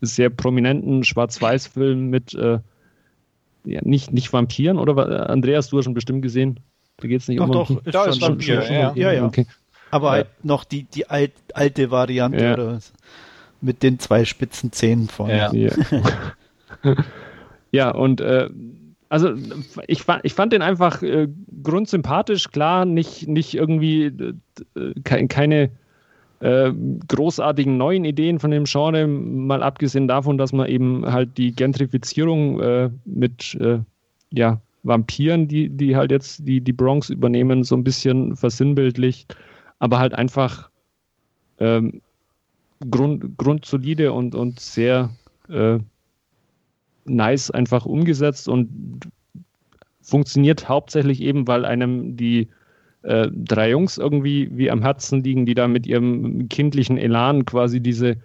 sehr 0.00 0.30
prominenten 0.30 1.04
Schwarz-Weiß-Film 1.04 2.10
mit 2.10 2.34
äh, 2.34 2.58
ja, 3.64 3.80
nicht, 3.82 4.12
nicht 4.12 4.32
Vampiren 4.32 4.78
oder 4.78 5.30
Andreas, 5.30 5.68
du 5.68 5.78
hast 5.78 5.84
schon 5.84 5.94
bestimmt 5.94 6.22
gesehen. 6.22 6.60
Da 6.98 7.08
geht 7.08 7.20
es 7.20 7.28
nicht 7.28 7.40
doch, 7.40 7.46
um 7.46 7.52
Doch, 7.52 7.70
ist 7.70 7.94
da 7.94 8.04
schon, 8.04 8.12
ist 8.12 8.22
Vampir, 8.22 8.62
schon, 8.62 8.74
ja. 8.74 8.92
ja, 8.94 9.12
ja. 9.12 9.24
Okay. 9.24 9.46
Aber 9.90 10.10
halt 10.12 10.28
noch 10.42 10.64
die, 10.64 10.84
die 10.84 11.08
alt, 11.08 11.32
alte 11.52 11.90
Variante 11.90 12.44
ja. 12.44 12.54
oder 12.54 12.74
was? 12.74 12.92
mit 13.60 13.82
den 13.82 13.98
zwei 13.98 14.24
spitzen 14.24 14.72
Zähnen 14.72 15.08
vorne. 15.08 15.36
Ja, 15.36 15.52
ja. 15.52 15.72
ja 17.72 17.90
und 17.90 18.20
äh, 18.20 18.48
also 19.08 19.34
ich, 19.86 20.04
ich 20.22 20.34
fand 20.34 20.52
den 20.52 20.62
einfach 20.62 21.02
äh, 21.02 21.28
grundsympathisch, 21.62 22.50
klar, 22.50 22.84
nicht, 22.84 23.28
nicht 23.28 23.54
irgendwie 23.54 24.04
äh, 24.76 24.94
keine 25.02 25.70
äh, 26.40 26.72
großartigen 27.08 27.76
neuen 27.76 28.04
Ideen 28.04 28.38
von 28.38 28.50
dem 28.50 28.64
Genre, 28.64 29.06
mal 29.06 29.62
abgesehen 29.62 30.08
davon, 30.08 30.38
dass 30.38 30.52
man 30.52 30.68
eben 30.68 31.04
halt 31.06 31.36
die 31.36 31.52
Gentrifizierung 31.52 32.60
äh, 32.60 32.90
mit 33.04 33.54
äh, 33.60 33.78
ja, 34.32 34.60
Vampiren, 34.82 35.48
die, 35.48 35.68
die 35.68 35.96
halt 35.96 36.10
jetzt 36.10 36.46
die, 36.46 36.60
die 36.60 36.72
Bronx 36.72 37.10
übernehmen, 37.10 37.62
so 37.62 37.76
ein 37.76 37.84
bisschen 37.84 38.36
versinnbildlicht, 38.36 39.36
aber 39.78 39.98
halt 39.98 40.14
einfach 40.14 40.70
ähm, 41.58 42.00
grund, 42.90 43.36
grundsolide 43.36 44.12
und, 44.12 44.34
und 44.34 44.60
sehr 44.60 45.10
äh, 45.48 45.78
nice 47.04 47.50
einfach 47.50 47.84
umgesetzt 47.84 48.48
und 48.48 49.10
funktioniert 50.00 50.68
hauptsächlich 50.68 51.20
eben, 51.20 51.46
weil 51.46 51.64
einem 51.64 52.16
die 52.16 52.48
äh, 53.02 53.28
drei 53.32 53.70
Jungs 53.70 53.98
irgendwie 53.98 54.50
wie 54.52 54.70
am 54.70 54.82
Herzen 54.82 55.22
liegen, 55.22 55.46
die 55.46 55.54
da 55.54 55.68
mit 55.68 55.86
ihrem 55.86 56.48
kindlichen 56.48 56.98
Elan 56.98 57.44
quasi 57.44 57.80
diese 57.80 58.16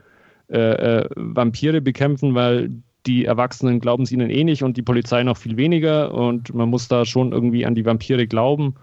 äh, 0.49 0.57
äh, 0.57 1.09
Vampire 1.15 1.81
bekämpfen, 1.81 2.35
weil 2.35 2.69
die 3.05 3.25
Erwachsenen 3.25 3.79
glauben 3.79 4.03
es 4.03 4.11
ihnen 4.11 4.29
eh 4.29 4.43
nicht 4.43 4.63
und 4.63 4.77
die 4.77 4.81
Polizei 4.81 5.23
noch 5.23 5.37
viel 5.37 5.57
weniger 5.57 6.13
und 6.13 6.53
man 6.53 6.69
muss 6.69 6.87
da 6.87 7.05
schon 7.05 7.31
irgendwie 7.31 7.65
an 7.65 7.75
die 7.75 7.85
Vampire 7.85 8.27
glauben. 8.27 8.75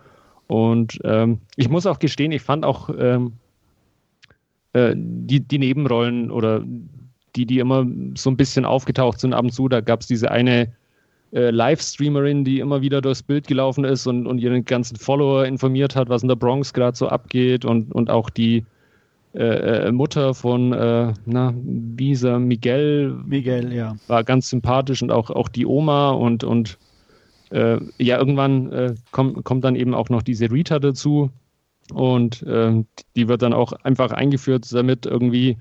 Und 0.46 0.98
ähm, 1.04 1.40
ich 1.56 1.68
muss 1.68 1.86
auch 1.86 1.98
gestehen, 1.98 2.32
ich 2.32 2.42
fand 2.42 2.64
auch 2.64 2.90
ähm, 2.98 3.34
äh, 4.72 4.94
die, 4.96 5.40
die 5.40 5.58
Nebenrollen 5.58 6.30
oder 6.30 6.64
die, 7.36 7.46
die 7.46 7.58
immer 7.58 7.86
so 8.16 8.30
ein 8.30 8.36
bisschen 8.36 8.64
aufgetaucht 8.64 9.20
sind 9.20 9.34
ab 9.34 9.44
und 9.44 9.52
zu, 9.52 9.68
da 9.68 9.80
gab 9.80 10.00
es 10.00 10.06
diese 10.06 10.30
eine 10.30 10.72
äh, 11.32 11.50
Livestreamerin, 11.50 12.44
die 12.44 12.60
immer 12.60 12.82
wieder 12.82 13.00
durchs 13.00 13.22
Bild 13.22 13.46
gelaufen 13.46 13.84
ist 13.84 14.06
und, 14.06 14.26
und 14.26 14.38
ihren 14.38 14.64
ganzen 14.64 14.96
Follower 14.96 15.44
informiert 15.46 15.96
hat, 15.96 16.08
was 16.08 16.22
in 16.22 16.28
der 16.28 16.36
Bronx 16.36 16.72
gerade 16.72 16.96
so 16.96 17.08
abgeht 17.08 17.64
und, 17.64 17.92
und 17.92 18.10
auch 18.10 18.30
die 18.30 18.64
äh, 19.34 19.86
äh 19.86 19.92
Mutter 19.92 20.34
von 20.34 20.72
äh, 20.72 21.14
na, 21.24 21.54
Bisa 21.54 22.38
Miguel, 22.38 23.18
Miguel 23.24 23.72
ja. 23.72 23.96
war 24.08 24.24
ganz 24.24 24.50
sympathisch 24.50 25.02
und 25.02 25.10
auch, 25.10 25.30
auch 25.30 25.48
die 25.48 25.64
Oma 25.64 26.10
und, 26.10 26.44
und 26.44 26.78
äh, 27.50 27.78
ja, 27.98 28.18
irgendwann 28.18 28.70
äh, 28.72 28.94
kommt, 29.10 29.44
kommt 29.44 29.64
dann 29.64 29.76
eben 29.76 29.94
auch 29.94 30.10
noch 30.10 30.22
diese 30.22 30.50
Rita 30.50 30.78
dazu 30.78 31.30
und 31.92 32.42
äh, 32.42 32.84
die 33.16 33.28
wird 33.28 33.42
dann 33.42 33.52
auch 33.52 33.72
einfach 33.72 34.12
eingeführt, 34.12 34.66
damit 34.70 35.06
irgendwie 35.06 35.56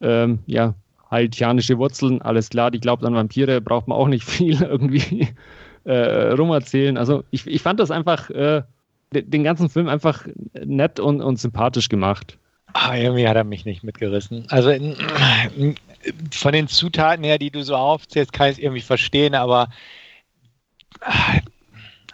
ähm, 0.00 0.40
ja, 0.46 0.74
haitianische 1.12 1.78
Wurzeln, 1.78 2.20
alles 2.22 2.48
klar, 2.48 2.70
die 2.72 2.80
glaubt 2.80 3.04
an 3.04 3.14
Vampire, 3.14 3.60
braucht 3.60 3.86
man 3.86 3.96
auch 3.96 4.08
nicht 4.08 4.24
viel 4.28 4.60
irgendwie 4.60 5.28
äh, 5.84 6.32
rumerzählen. 6.32 6.96
Also 6.96 7.22
ich, 7.30 7.46
ich 7.46 7.62
fand 7.62 7.78
das 7.78 7.90
einfach, 7.90 8.30
äh, 8.30 8.62
den 9.12 9.44
ganzen 9.44 9.68
Film 9.68 9.88
einfach 9.88 10.26
nett 10.64 10.98
und, 10.98 11.20
und 11.20 11.38
sympathisch 11.38 11.88
gemacht. 11.90 12.38
Ah, 12.72 12.96
irgendwie 12.96 13.28
hat 13.28 13.36
er 13.36 13.44
mich 13.44 13.66
nicht 13.66 13.84
mitgerissen. 13.84 14.46
Also 14.48 14.70
in, 14.70 14.96
von 16.30 16.52
den 16.52 16.68
Zutaten 16.68 17.22
her, 17.22 17.38
die 17.38 17.50
du 17.50 17.62
so 17.62 17.76
aufzählst, 17.76 18.32
kann 18.32 18.48
ich 18.48 18.52
es 18.54 18.58
irgendwie 18.58 18.80
verstehen, 18.80 19.34
aber 19.34 19.68
äh, 21.02 21.40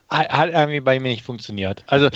hat 0.08 0.50
irgendwie 0.50 0.80
bei 0.80 0.98
mir 0.98 1.10
nicht 1.10 1.24
funktioniert. 1.24 1.84
Also, 1.86 2.08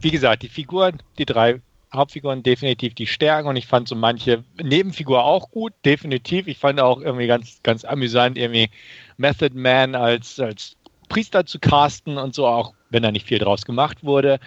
wie 0.00 0.10
gesagt, 0.10 0.42
die 0.42 0.48
Figuren, 0.48 0.98
die 1.16 1.24
drei 1.24 1.62
Hauptfiguren 1.92 2.42
definitiv 2.42 2.94
die 2.94 3.06
Stärken 3.06 3.48
und 3.48 3.56
ich 3.56 3.66
fand 3.66 3.88
so 3.88 3.94
manche 3.94 4.44
Nebenfigur 4.62 5.24
auch 5.24 5.50
gut, 5.50 5.72
definitiv. 5.84 6.46
Ich 6.46 6.58
fand 6.58 6.80
auch 6.80 7.00
irgendwie 7.00 7.26
ganz, 7.26 7.60
ganz 7.62 7.84
amüsant, 7.84 8.36
irgendwie 8.36 8.70
Method 9.16 9.54
Man 9.54 9.94
als, 9.94 10.38
als 10.38 10.76
Priester 11.08 11.46
zu 11.46 11.58
casten 11.58 12.18
und 12.18 12.34
so, 12.34 12.46
auch 12.46 12.74
wenn 12.90 13.02
da 13.02 13.10
nicht 13.10 13.26
viel 13.26 13.38
draus 13.38 13.64
gemacht 13.64 14.04
wurde. 14.04 14.38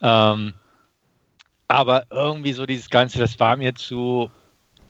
Ähm, 0.00 0.54
aber 1.68 2.04
irgendwie 2.10 2.52
so 2.52 2.64
dieses 2.64 2.90
Ganze, 2.90 3.18
das 3.18 3.38
war 3.38 3.56
mir 3.56 3.74
zu. 3.74 4.30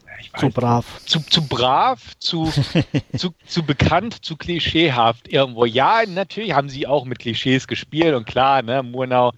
Weiß, 0.05 0.39
zu 0.39 0.49
brav. 0.49 1.01
Zu, 1.05 1.19
zu 1.21 1.47
brav, 1.47 2.17
zu, 2.19 2.51
zu, 3.17 3.33
zu 3.45 3.63
bekannt, 3.63 4.23
zu 4.25 4.35
klischeehaft 4.35 5.27
irgendwo. 5.27 5.65
Ja, 5.65 6.01
natürlich 6.07 6.53
haben 6.53 6.69
sie 6.69 6.87
auch 6.87 7.05
mit 7.05 7.19
Klischees 7.19 7.67
gespielt 7.67 8.15
und 8.15 8.25
klar, 8.25 8.61
ne, 8.61 8.81
Murnau 8.83 9.33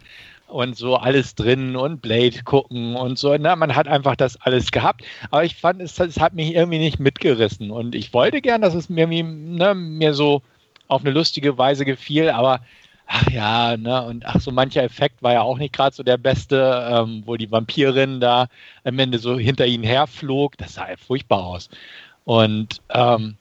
und 0.50 0.78
so 0.78 0.96
alles 0.96 1.36
drin 1.36 1.76
und 1.76 2.02
Blade 2.02 2.44
gucken 2.44 2.96
und 2.96 3.18
so. 3.18 3.36
Na, 3.38 3.56
man 3.56 3.76
hat 3.76 3.88
einfach 3.88 4.16
das 4.16 4.38
alles 4.42 4.72
gehabt. 4.72 5.04
Aber 5.32 5.44
ich 5.44 5.56
fand, 5.56 5.82
es, 5.82 6.00
es 6.00 6.20
hat 6.20 6.34
mich 6.34 6.54
irgendwie 6.54 6.80
nicht 6.80 7.00
mitgerissen. 7.00 7.72
Und 7.72 7.96
ich 7.96 8.14
wollte 8.14 8.42
gern, 8.42 8.62
dass 8.62 8.74
es 8.74 8.90
mir, 8.90 9.08
ne, 9.08 9.76
mir 9.76 10.14
so 10.14 10.42
auf 10.88 11.02
eine 11.02 11.12
lustige 11.12 11.58
Weise 11.58 11.86
gefiel, 11.86 12.30
aber 12.30 12.62
ach 13.08 13.30
ja, 13.30 13.78
ne, 13.78 14.04
und 14.06 14.26
ach, 14.26 14.40
so 14.40 14.52
mancher 14.52 14.84
Effekt 14.84 15.22
war 15.24 15.34
ja 15.34 15.42
auch 15.42 15.58
nicht 15.58 15.74
gerade 15.74 15.96
so 15.96 16.04
der 16.04 16.18
beste, 16.18 16.90
ähm, 16.92 17.24
wo 17.26 17.38
die 17.38 17.52
Vampirin 17.52 18.20
da 18.20 18.48
am 18.84 19.00
Ende 19.00 19.20
so 19.20 19.38
hinter 19.38 19.66
ihnen 19.66 19.84
herflog. 19.84 20.58
Das 20.58 20.74
sah 20.76 20.90
ja 20.90 20.98
furchtbar 20.98 21.46
aus. 21.46 21.70
Und 22.26 22.82
ähm, 22.90 23.36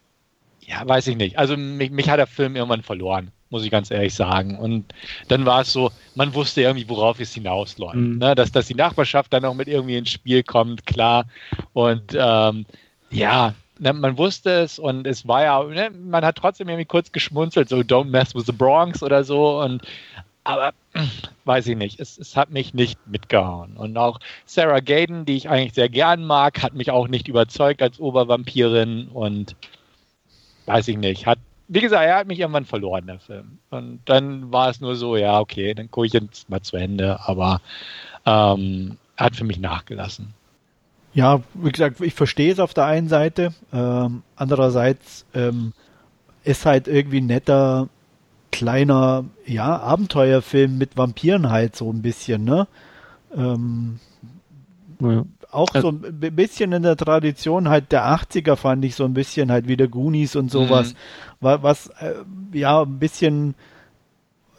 ja, 0.61 0.87
weiß 0.87 1.07
ich 1.09 1.17
nicht. 1.17 1.39
Also 1.39 1.57
mich, 1.57 1.91
mich 1.91 2.09
hat 2.11 2.19
der 2.19 2.27
Film 2.27 2.57
irgendwann 2.57 2.83
verloren 2.83 3.33
muss 3.51 3.65
ich 3.65 3.71
ganz 3.71 3.91
ehrlich 3.91 4.15
sagen. 4.15 4.59
Und 4.59 4.93
dann 5.29 5.47
war 5.47 5.63
es 5.63 5.73
so, 5.73 5.91
man 6.15 6.35
wusste 6.35 6.63
irgendwie, 6.63 6.89
worauf 6.89 7.21
es 7.21 7.35
hinausläuft. 7.35 7.97
Mhm. 7.97 8.19
Ne? 8.19 8.35
Dass, 8.35 8.53
dass 8.53 8.67
die 8.67 8.75
Nachbarschaft 8.75 9.33
dann 9.33 9.45
auch 9.45 9.55
mit 9.55 9.69
irgendwie 9.69 9.97
ins 9.97 10.11
Spiel 10.11 10.43
kommt, 10.43 10.87
klar. 10.87 11.27
Und 11.73 12.15
ähm, 12.15 12.67
ja, 13.11 13.55
ne, 13.79 13.93
man 13.93 14.19
wusste 14.19 14.51
es 14.51 14.79
und 14.79 15.07
es 15.07 15.27
war 15.27 15.43
ja, 15.45 15.63
ne, 15.65 15.91
man 15.91 16.25
hat 16.25 16.37
trotzdem 16.37 16.69
irgendwie 16.69 16.85
kurz 16.85 17.13
geschmunzelt, 17.13 17.69
so 17.69 17.79
don't 17.79 18.11
mess 18.11 18.35
with 18.35 18.47
the 18.47 18.53
Bronx 18.53 19.03
oder 19.03 19.25
so. 19.25 19.61
Und 19.61 19.83
aber 20.45 20.73
weiß 21.45 21.67
ich 21.67 21.77
nicht, 21.77 22.01
es, 22.01 22.19
es 22.19 22.37
hat 22.37 22.51
mich 22.51 22.73
nicht 22.73 22.99
mitgehauen. 23.07 23.77
Und 23.77 23.97
auch 23.99 24.19
Sarah 24.47 24.81
Gaden, 24.81 25.27
die 25.27 25.37
ich 25.37 25.49
eigentlich 25.49 25.75
sehr 25.75 25.89
gern 25.89 26.25
mag, 26.25 26.63
hat 26.63 26.75
mich 26.75 26.91
auch 26.91 27.09
nicht 27.09 27.29
überzeugt 27.29 27.83
als 27.83 28.01
Obervampirin 28.01 29.09
und 29.09 29.57
weiß 30.67 30.89
ich 30.89 30.97
nicht, 30.97 31.27
hat 31.27 31.39
wie 31.69 31.81
gesagt, 31.81 32.05
er 32.05 32.17
hat 32.17 32.27
mich 32.27 32.41
irgendwann 32.41 32.65
verloren, 32.65 33.07
der 33.07 33.21
Film. 33.21 33.59
Und 33.71 34.01
dann 34.07 34.51
war 34.53 34.71
es 34.71 34.81
nur 34.81 34.97
so, 34.97 35.17
ja, 35.17 35.39
okay, 35.39 35.75
dann 35.75 35.91
gucke 35.91 36.07
ich 36.07 36.15
jetzt 36.15 36.49
mal 36.49 36.63
zu 36.63 36.77
Ende, 36.77 37.21
aber 37.29 37.61
ähm, 38.25 38.97
er 39.17 39.27
hat 39.27 39.37
für 39.37 39.45
mich 39.45 39.61
nachgelassen. 39.61 40.35
Ja, 41.13 41.43
wie 41.55 41.71
gesagt, 41.71 42.01
ich 42.01 42.15
verstehe 42.15 42.53
es 42.53 42.59
auf 42.59 42.75
der 42.75 42.87
einen 42.87 43.09
Seite. 43.09 43.53
Ähm, 43.73 44.23
andererseits 44.37 45.27
ähm, 45.35 45.73
ist 46.45 46.65
halt 46.65 46.89
irgendwie 46.89 47.21
netter, 47.21 47.89
kleiner, 48.51 49.25
ja, 49.45 49.79
Abenteuerfilm 49.79 50.79
mit 50.79 50.97
Vampiren 50.97 51.51
halt 51.51 51.77
so 51.77 51.93
ein 51.93 52.03
bisschen, 52.03 52.45
ne? 52.45 52.67
Ähm, 53.37 54.01
ja 55.01 55.25
auch 55.51 55.69
so 55.75 55.89
ein 55.89 56.01
bisschen 56.35 56.73
in 56.73 56.83
der 56.83 56.97
Tradition 56.97 57.69
halt 57.69 57.93
der 57.93 58.07
80er 58.07 58.57
fand 58.57 58.85
ich 58.85 58.95
so 58.95 59.05
ein 59.05 59.15
bisschen 59.15 59.51
halt 59.51 59.67
wieder 59.67 59.89
Goonies 59.89 60.37
und 60.37 60.51
sowas, 60.51 60.93
mhm. 60.93 60.97
Was 61.41 61.89
äh, 62.01 62.15
ja 62.53 62.83
ein 62.83 62.99
bisschen 62.99 63.55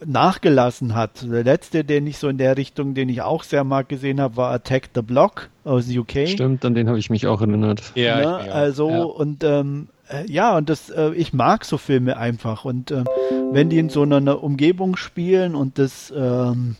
nachgelassen 0.06 0.96
hat. 0.96 1.24
Der 1.24 1.44
letzte, 1.44 1.84
den 1.84 2.08
ich 2.08 2.18
so 2.18 2.30
in 2.30 2.38
der 2.38 2.58
Richtung, 2.58 2.94
den 2.94 3.10
ich 3.10 3.22
auch 3.22 3.44
sehr 3.44 3.64
mag 3.64 3.90
gesehen 3.90 4.22
habe, 4.22 4.38
war 4.38 4.52
Attack 4.52 4.90
the 4.96 5.02
Block 5.02 5.50
aus 5.64 5.86
UK. 5.90 6.28
Stimmt, 6.28 6.64
an 6.64 6.74
den 6.74 6.88
habe 6.88 7.00
ich 7.00 7.10
mich 7.10 7.28
auch 7.28 7.42
erinnert. 7.42 7.92
Ja, 7.96 8.22
ja 8.22 8.44
ne, 8.44 8.52
also 8.54 8.90
ja. 8.90 9.04
und 9.04 9.44
ähm, 9.44 9.90
äh, 10.10 10.30
ja, 10.30 10.58
und 10.58 10.70
das, 10.70 10.90
äh, 10.90 11.12
ich 11.14 11.34
mag 11.34 11.66
so 11.66 11.78
Filme 11.78 12.18
einfach. 12.18 12.66
Und 12.66 12.92
äh, 12.92 13.04
wenn 13.52 13.70
die 13.70 13.80
in 13.80 13.90
so 13.90 14.04
einer 14.04 14.44
Umgebung 14.44 14.96
spielen 14.96 15.56
und 15.56 15.78
das, 15.78 16.14
ähm, 16.16 16.76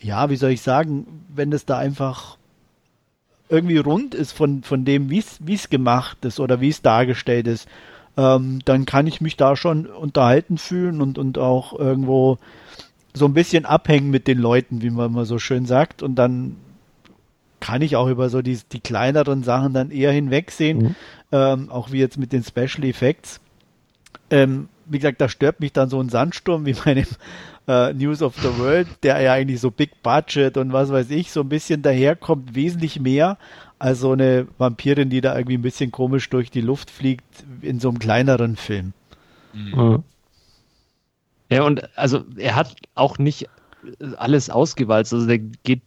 ja, 0.00 0.30
wie 0.30 0.36
soll 0.36 0.50
ich 0.50 0.62
sagen, 0.62 1.24
wenn 1.34 1.50
das 1.50 1.64
da 1.64 1.78
einfach 1.78 2.36
irgendwie 3.48 3.78
rund 3.78 4.14
ist 4.14 4.32
von, 4.32 4.62
von 4.62 4.84
dem, 4.84 5.08
wie 5.08 5.18
es 5.18 5.70
gemacht 5.70 6.24
ist 6.24 6.40
oder 6.40 6.60
wie 6.60 6.68
es 6.68 6.82
dargestellt 6.82 7.46
ist, 7.46 7.68
ähm, 8.16 8.60
dann 8.64 8.86
kann 8.86 9.06
ich 9.06 9.20
mich 9.20 9.36
da 9.36 9.56
schon 9.56 9.86
unterhalten 9.86 10.58
fühlen 10.58 11.00
und, 11.00 11.18
und 11.18 11.38
auch 11.38 11.78
irgendwo 11.78 12.38
so 13.14 13.26
ein 13.26 13.34
bisschen 13.34 13.64
abhängen 13.64 14.10
mit 14.10 14.26
den 14.26 14.38
Leuten, 14.38 14.82
wie 14.82 14.90
man 14.90 15.12
mal 15.12 15.24
so 15.24 15.38
schön 15.38 15.66
sagt. 15.66 16.02
Und 16.02 16.16
dann 16.16 16.56
kann 17.60 17.82
ich 17.82 17.96
auch 17.96 18.08
über 18.08 18.28
so 18.28 18.42
die, 18.42 18.58
die 18.72 18.80
kleineren 18.80 19.42
Sachen 19.42 19.72
dann 19.72 19.90
eher 19.90 20.12
hinwegsehen, 20.12 20.78
mhm. 20.78 20.94
ähm, 21.32 21.70
auch 21.70 21.92
wie 21.92 21.98
jetzt 21.98 22.18
mit 22.18 22.32
den 22.32 22.44
Special 22.44 22.84
Effects. 22.84 23.40
Ähm, 24.30 24.68
wie 24.86 24.98
gesagt, 24.98 25.20
da 25.20 25.28
stört 25.28 25.60
mich 25.60 25.72
dann 25.72 25.88
so 25.88 26.00
ein 26.00 26.08
Sandsturm 26.08 26.66
wie 26.66 26.74
bei 26.84 26.94
dem 26.94 27.06
äh, 27.68 27.92
News 27.92 28.22
of 28.22 28.36
the 28.36 28.58
World, 28.58 28.88
der 29.02 29.20
ja 29.20 29.32
eigentlich 29.32 29.60
so 29.60 29.70
Big 29.70 30.02
Budget 30.02 30.56
und 30.56 30.72
was 30.72 30.90
weiß 30.90 31.10
ich, 31.10 31.32
so 31.32 31.40
ein 31.40 31.48
bisschen 31.48 31.82
daherkommt, 31.82 32.54
wesentlich 32.54 33.00
mehr 33.00 33.38
als 33.78 34.00
so 34.00 34.12
eine 34.12 34.46
Vampirin, 34.58 35.10
die 35.10 35.20
da 35.20 35.36
irgendwie 35.36 35.58
ein 35.58 35.62
bisschen 35.62 35.92
komisch 35.92 36.28
durch 36.30 36.50
die 36.50 36.60
Luft 36.60 36.90
fliegt 36.90 37.44
in 37.60 37.80
so 37.80 37.88
einem 37.88 37.98
kleineren 37.98 38.56
Film. 38.56 38.92
Mhm. 39.52 40.02
Ja, 41.50 41.62
und 41.62 41.96
also 41.96 42.24
er 42.36 42.56
hat 42.56 42.76
auch 42.94 43.18
nicht 43.18 43.48
alles 44.16 44.50
ausgewalzt. 44.50 45.12
Also 45.12 45.26
der 45.26 45.38
geht 45.38 45.82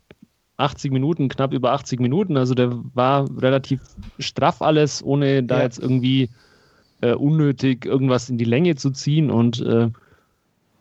80 0.57 0.91
Minuten, 0.91 1.30
knapp 1.30 1.53
über 1.53 1.72
80 1.72 1.99
Minuten. 1.99 2.38
Also 2.38 2.53
der 2.53 2.72
war 2.94 3.28
relativ 3.41 3.82
straff 4.20 4.61
alles, 4.61 5.03
ohne 5.03 5.44
da 5.44 5.57
ja. 5.57 5.64
jetzt 5.64 5.80
irgendwie 5.80 6.30
äh, 7.02 7.14
unnötig 7.14 7.86
irgendwas 7.86 8.30
in 8.30 8.38
die 8.38 8.45
Länge 8.45 8.76
zu 8.76 8.91
ziehen. 8.91 9.32
Und 9.32 9.61
äh, 9.61 9.90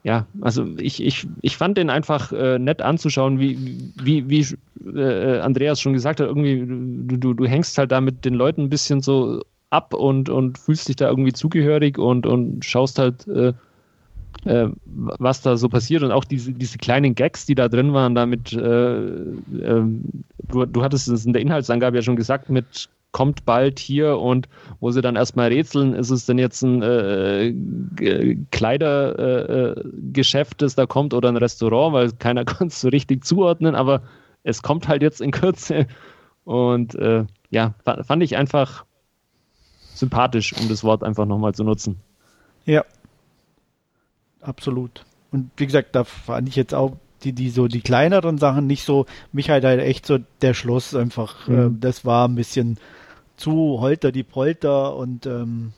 ja, 0.09 0.27
also 0.41 0.65
ich, 0.79 1.05
ich, 1.05 1.27
ich 1.43 1.59
fand 1.59 1.77
den 1.77 1.91
einfach 1.91 2.33
äh, 2.33 2.59
nett 2.59 2.81
anzuschauen, 2.81 3.39
wie, 3.41 3.93
wie, 4.03 4.31
wie 4.31 4.57
äh, 4.99 5.41
Andreas 5.41 5.83
schon 5.83 5.93
gesagt 5.93 6.21
hat, 6.21 6.29
irgendwie, 6.29 6.65
du, 6.67 7.19
du, 7.19 7.35
du 7.35 7.45
hängst 7.45 7.77
halt 7.77 7.93
da 7.93 8.01
mit 8.01 8.25
den 8.25 8.33
Leuten 8.33 8.63
ein 8.63 8.71
bisschen 8.71 9.03
so 9.03 9.43
ab 9.69 9.93
und, 9.93 10.31
und 10.31 10.57
fühlst 10.57 10.89
dich 10.89 10.97
da 10.97 11.11
irgendwie 11.11 11.35
zugehörig 11.35 11.99
und, 11.99 12.25
und 12.25 12.65
schaust 12.65 12.99
halt, 12.99 13.29
äh, 13.29 13.53
äh 14.47 14.71
was 14.87 15.43
da 15.43 15.59
so 15.59 15.69
passiert. 15.69 16.03
Und 16.03 16.13
auch 16.13 16.25
diese, 16.25 16.53
diese 16.53 16.79
kleinen 16.79 17.15
Gags, 17.15 17.45
die 17.45 17.55
da 17.55 17.69
drin 17.69 17.93
waren, 17.93 18.15
damit, 18.15 18.55
äh, 18.55 18.97
ähm, 18.97 20.05
du, 20.49 20.65
du 20.65 20.83
hattest 20.83 21.09
es 21.09 21.27
in 21.27 21.35
der 21.35 21.43
Inhaltsangabe 21.43 21.99
ja 21.99 22.03
schon 22.03 22.17
gesagt, 22.17 22.49
mit 22.49 22.89
kommt 23.13 23.45
bald 23.45 23.79
hier 23.79 24.19
und 24.19 24.49
wo 24.81 24.91
sie 24.91 25.01
dann 25.01 25.17
erstmal 25.17 25.49
rätseln, 25.49 25.95
ist 25.95 26.11
es 26.11 26.27
denn 26.27 26.39
jetzt 26.39 26.63
ein 26.63 26.83
äh, 26.83 27.55
Kleidergeschäft, 28.51 30.55
äh, 30.55 30.65
das 30.65 30.75
da 30.75 30.87
kommt 30.87 31.15
oder 31.15 31.29
ein 31.29 31.37
Restaurant, 31.37 31.95
weil 31.95 32.13
keiner 32.13 32.45
kann 32.45 32.69
es 32.69 32.81
so 32.81 32.89
richtig 32.89 33.25
zuordnen, 33.25 33.75
aber 33.75 34.03
es 34.45 34.63
kommt 34.63 34.89
halt 34.89 35.03
jetzt 35.03 35.21
in 35.21 35.31
Kürze. 35.31 35.87
Und 36.45 36.95
äh, 36.95 37.25
ja, 37.51 37.75
fand 37.85 38.23
ich 38.23 38.37
einfach 38.37 38.85
sympathisch, 39.95 40.55
um 40.59 40.69
das 40.69 40.85
Wort 40.85 41.03
einfach 41.03 41.27
nochmal 41.27 41.55
zu 41.55 41.65
nutzen. 41.65 41.97
Ja, 42.65 42.85
absolut. 44.41 45.05
Und 45.31 45.51
wie 45.57 45.67
gesagt, 45.67 45.95
da 45.95 46.05
fand 46.05 46.49
ich 46.49 46.57
jetzt 46.57 46.75
auch 46.75 46.97
die, 47.25 47.33
die 47.33 47.51
so 47.51 47.69
die 47.69 47.81
kleineren 47.81 48.39
Sachen 48.39 48.67
nicht 48.67 48.85
so, 48.85 49.07
mich 49.33 49.51
halt 49.51 49.65
halt 49.65 49.81
echt 49.81 50.07
so 50.07 50.19
der 50.43 50.55
Schluss 50.55 50.95
einfach, 50.95 51.49
mhm. 51.49 51.59
äh, 51.59 51.71
das 51.81 52.05
war 52.05 52.29
ein 52.29 52.35
bisschen 52.35 52.79
zu 53.37 53.81
holter 53.81 54.13
die 54.13 54.25
Polter 54.25 54.97
und 54.97 55.27
ähm, 55.27 55.73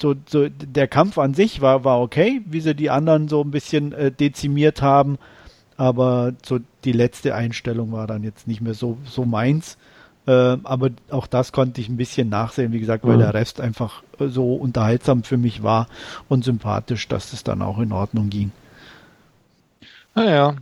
so, 0.00 0.14
so 0.26 0.48
der 0.48 0.88
Kampf 0.88 1.18
an 1.18 1.34
sich 1.34 1.60
war, 1.60 1.84
war 1.84 2.00
okay, 2.00 2.42
wie 2.46 2.60
sie 2.60 2.74
die 2.74 2.90
anderen 2.90 3.28
so 3.28 3.42
ein 3.42 3.50
bisschen 3.50 3.92
äh, 3.92 4.10
dezimiert 4.10 4.82
haben, 4.82 5.18
aber 5.76 6.32
so 6.44 6.58
die 6.84 6.92
letzte 6.92 7.34
Einstellung 7.34 7.92
war 7.92 8.06
dann 8.06 8.24
jetzt 8.24 8.46
nicht 8.48 8.60
mehr 8.60 8.74
so, 8.74 8.98
so 9.04 9.24
meins. 9.24 9.78
Äh, 10.26 10.58
aber 10.62 10.90
auch 11.10 11.26
das 11.26 11.50
konnte 11.50 11.80
ich 11.80 11.88
ein 11.88 11.96
bisschen 11.96 12.28
nachsehen, 12.28 12.72
wie 12.72 12.78
gesagt, 12.78 13.04
weil 13.04 13.16
mhm. 13.16 13.20
der 13.20 13.34
Rest 13.34 13.60
einfach 13.60 14.02
äh, 14.20 14.28
so 14.28 14.54
unterhaltsam 14.54 15.24
für 15.24 15.36
mich 15.36 15.62
war 15.62 15.88
und 16.28 16.44
sympathisch, 16.44 17.08
dass 17.08 17.32
es 17.32 17.42
dann 17.42 17.62
auch 17.62 17.78
in 17.78 17.90
Ordnung 17.92 18.30
ging. 18.30 18.52
Naja. 20.14 20.54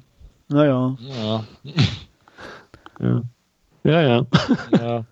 Naja. 0.48 0.96
Ja. 1.00 1.44
ja. 3.00 3.22
Ja, 3.82 4.02
ja. 4.02 4.26
ja. 4.72 5.04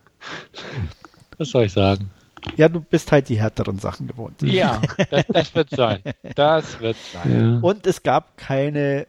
Was 1.38 1.50
soll 1.50 1.64
ich 1.64 1.72
sagen? 1.72 2.10
Ja, 2.56 2.68
du 2.68 2.80
bist 2.80 3.10
halt 3.12 3.28
die 3.28 3.40
härteren 3.40 3.78
Sachen 3.78 4.06
gewohnt. 4.06 4.42
Ja, 4.42 4.80
das, 5.10 5.24
das 5.28 5.54
wird 5.54 5.70
sein. 5.70 6.02
Das 6.34 6.80
wird 6.80 6.96
sein. 7.12 7.60
Ja. 7.62 7.68
Und 7.68 7.86
es 7.86 8.02
gab 8.02 8.36
keine 8.36 9.06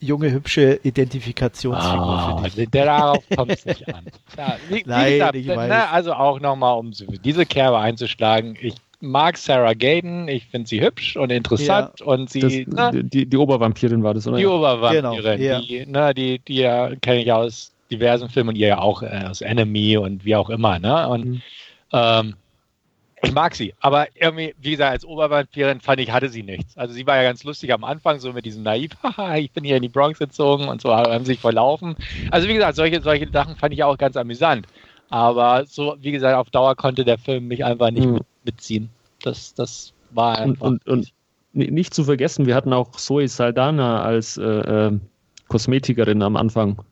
junge, 0.00 0.30
hübsche 0.30 0.80
Identifikationsfigur 0.82 2.34
oh, 2.34 2.42
für 2.42 2.50
dich. 2.50 2.70
Darauf 2.70 3.24
kommt 3.34 3.52
es 3.52 3.64
nicht 3.64 3.92
an. 3.92 4.06
Ja, 4.36 4.56
wie, 4.68 4.82
Nein, 4.86 5.06
wie 5.06 5.12
gesagt, 5.12 5.34
ich 5.36 5.48
weiß. 5.48 5.68
Ne, 5.68 5.88
also 5.88 6.12
auch 6.12 6.40
nochmal, 6.40 6.78
um 6.78 6.92
diese 6.92 7.46
Kerbe 7.46 7.78
einzuschlagen, 7.78 8.56
ich 8.60 8.74
mag 9.00 9.36
Sarah 9.36 9.74
Gaden, 9.74 10.28
ich 10.28 10.46
finde 10.46 10.68
sie 10.68 10.80
hübsch 10.80 11.16
und 11.16 11.30
interessant 11.30 12.00
ja, 12.00 12.06
und 12.06 12.30
sie. 12.30 12.64
Das, 12.66 12.92
ne, 12.92 13.04
die, 13.04 13.26
die 13.26 13.36
Obervampirin 13.36 14.02
war 14.02 14.14
das, 14.14 14.26
oder? 14.26 14.38
Die 14.38 14.46
Obervampirin, 14.46 15.02
genau, 15.02 15.36
ja. 15.36 15.60
die, 15.60 15.86
ne, 15.86 16.14
die, 16.14 16.38
die 16.40 16.56
ja, 16.56 16.94
kenne 16.96 17.22
ich 17.22 17.32
aus 17.32 17.72
diversen 17.90 18.28
Filmen 18.28 18.50
und 18.50 18.56
ihr 18.56 18.68
ja 18.68 18.78
auch 18.78 19.02
äh, 19.02 19.24
aus 19.28 19.40
Enemy 19.40 19.96
und 19.96 20.24
wie 20.24 20.36
auch 20.36 20.50
immer, 20.50 20.78
ne? 20.78 21.08
Und 21.08 21.26
mhm. 21.26 21.42
ähm, 21.92 22.34
ich 23.22 23.32
mag 23.32 23.54
sie, 23.54 23.74
aber 23.80 24.06
irgendwie, 24.14 24.54
wie 24.60 24.72
gesagt, 24.72 24.92
als 24.92 25.04
Obervampirin 25.04 25.80
fand 25.80 26.00
ich, 26.00 26.10
hatte 26.10 26.28
sie 26.28 26.42
nichts. 26.42 26.76
Also 26.76 26.94
sie 26.94 27.06
war 27.06 27.16
ja 27.16 27.22
ganz 27.22 27.44
lustig 27.44 27.72
am 27.72 27.82
Anfang, 27.82 28.20
so 28.20 28.32
mit 28.32 28.44
diesem 28.44 28.62
Naiv, 28.62 28.92
haha, 29.02 29.36
ich 29.36 29.50
bin 29.52 29.64
hier 29.64 29.76
in 29.76 29.82
die 29.82 29.88
Bronx 29.88 30.18
gezogen 30.18 30.68
und 30.68 30.80
so 30.80 30.94
haben 30.94 31.24
sich 31.24 31.40
verlaufen. 31.40 31.96
Also 32.30 32.46
wie 32.48 32.54
gesagt, 32.54 32.76
solche, 32.76 33.00
solche 33.00 33.28
Sachen 33.30 33.56
fand 33.56 33.72
ich 33.72 33.82
auch 33.82 33.96
ganz 33.98 34.16
amüsant. 34.16 34.66
Aber 35.08 35.64
so, 35.66 35.96
wie 36.00 36.12
gesagt, 36.12 36.36
auf 36.36 36.50
Dauer 36.50 36.74
konnte 36.74 37.04
der 37.04 37.18
Film 37.18 37.48
mich 37.48 37.64
einfach 37.64 37.90
nicht 37.90 38.06
mhm. 38.06 38.20
Mitziehen. 38.46 38.88
Das, 39.22 39.54
das 39.54 39.92
war 40.10 40.38
einfach. 40.38 40.66
Und, 40.66 40.86
und, 40.86 41.12
und, 41.52 41.72
nicht 41.72 41.94
zu 41.94 42.04
vergessen, 42.04 42.46
wir 42.46 42.54
hatten 42.54 42.72
auch 42.72 42.92
Zoe 42.92 43.28
Saldana 43.28 44.02
als 44.02 44.36
äh, 44.36 44.42
äh, 44.42 44.98
Kosmetikerin 45.48 46.22
am 46.22 46.36
Anfang. 46.36 46.82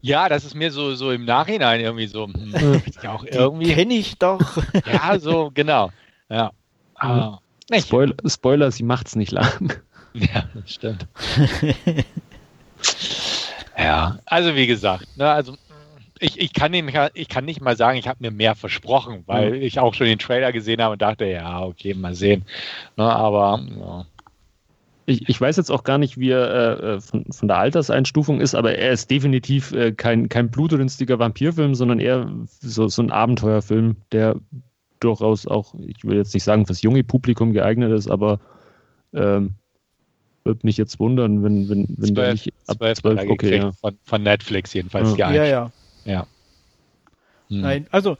Ja, 0.00 0.28
das 0.28 0.44
ist 0.44 0.54
mir 0.54 0.70
so, 0.70 0.94
so 0.94 1.10
im 1.10 1.24
Nachhinein 1.24 1.80
irgendwie 1.80 2.06
so. 2.06 2.26
Hm, 2.26 2.82
ja 3.02 3.12
auch 3.12 3.24
irgendwie. 3.24 3.72
Kenne 3.74 3.94
ich 3.94 4.18
doch. 4.18 4.40
ja, 4.86 5.18
so, 5.18 5.50
genau. 5.52 5.90
Ja. 6.28 6.52
Aber, 6.94 7.40
ah, 7.70 7.78
Spoiler, 7.78 8.14
Spoiler, 8.26 8.70
sie 8.70 8.84
macht's 8.84 9.16
nicht 9.16 9.32
lang. 9.32 9.72
Ja, 10.18 10.48
das 10.54 10.72
stimmt. 10.72 11.06
ja, 13.76 14.18
also 14.24 14.54
wie 14.54 14.66
gesagt, 14.66 15.06
ne, 15.18 15.30
also 15.30 15.58
ich, 16.20 16.38
ich, 16.38 16.52
kann 16.52 16.70
nicht, 16.70 16.84
ich 17.14 17.28
kann 17.28 17.44
nicht 17.44 17.60
mal 17.60 17.76
sagen, 17.76 17.98
ich 17.98 18.08
habe 18.08 18.18
mir 18.20 18.30
mehr 18.30 18.54
versprochen, 18.54 19.22
weil 19.26 19.50
mhm. 19.50 19.62
ich 19.62 19.78
auch 19.78 19.94
schon 19.94 20.06
den 20.06 20.18
Trailer 20.18 20.52
gesehen 20.52 20.82
habe 20.82 20.94
und 20.94 21.02
dachte, 21.02 21.26
ja, 21.26 21.62
okay, 21.62 21.94
mal 21.94 22.14
sehen. 22.14 22.44
Ne, 22.96 23.04
aber 23.04 23.64
ja 23.78 24.06
ich, 25.06 25.28
ich 25.28 25.40
weiß 25.40 25.56
jetzt 25.56 25.70
auch 25.70 25.84
gar 25.84 25.98
nicht, 25.98 26.18
wie 26.18 26.30
er 26.30 26.82
äh, 26.82 27.00
von, 27.00 27.24
von, 27.30 27.48
der 27.48 27.58
Alterseinstufung 27.58 28.40
ist, 28.40 28.54
aber 28.54 28.74
er 28.74 28.90
ist 28.90 29.10
definitiv 29.10 29.72
äh, 29.72 29.92
kein, 29.92 30.28
kein 30.28 30.50
blutrünstiger 30.50 31.18
Vampirfilm, 31.18 31.74
sondern 31.74 32.00
eher 32.00 32.30
so, 32.60 32.88
so 32.88 33.02
ein 33.02 33.12
Abenteuerfilm, 33.12 33.96
der 34.12 34.36
durchaus 34.98 35.46
auch, 35.46 35.74
ich 35.86 36.04
will 36.04 36.16
jetzt 36.16 36.34
nicht 36.34 36.42
sagen, 36.42 36.66
fürs 36.66 36.82
junge 36.82 37.04
Publikum 37.04 37.52
geeignet 37.52 37.92
ist, 37.92 38.10
aber 38.10 38.40
ähm, 39.14 39.54
würde 40.44 40.60
mich 40.64 40.76
jetzt 40.76 40.98
wundern, 40.98 41.42
wenn, 41.42 41.68
wenn, 41.68 41.86
wenn 41.88 42.14
12, 42.14 42.14
der 42.14 42.32
nicht 42.32 42.52
ab 42.66 42.76
12, 42.78 42.98
12 42.98 43.30
okay, 43.30 43.56
ja. 43.56 43.72
von, 43.72 43.96
von 44.02 44.22
Netflix 44.22 44.72
jedenfalls. 44.74 45.16
Ja, 45.16 45.32
ja. 45.32 45.44
ja. 45.44 45.70
Ja. 46.06 46.26
Hm. 47.48 47.60
Nein, 47.60 47.86
also 47.90 48.16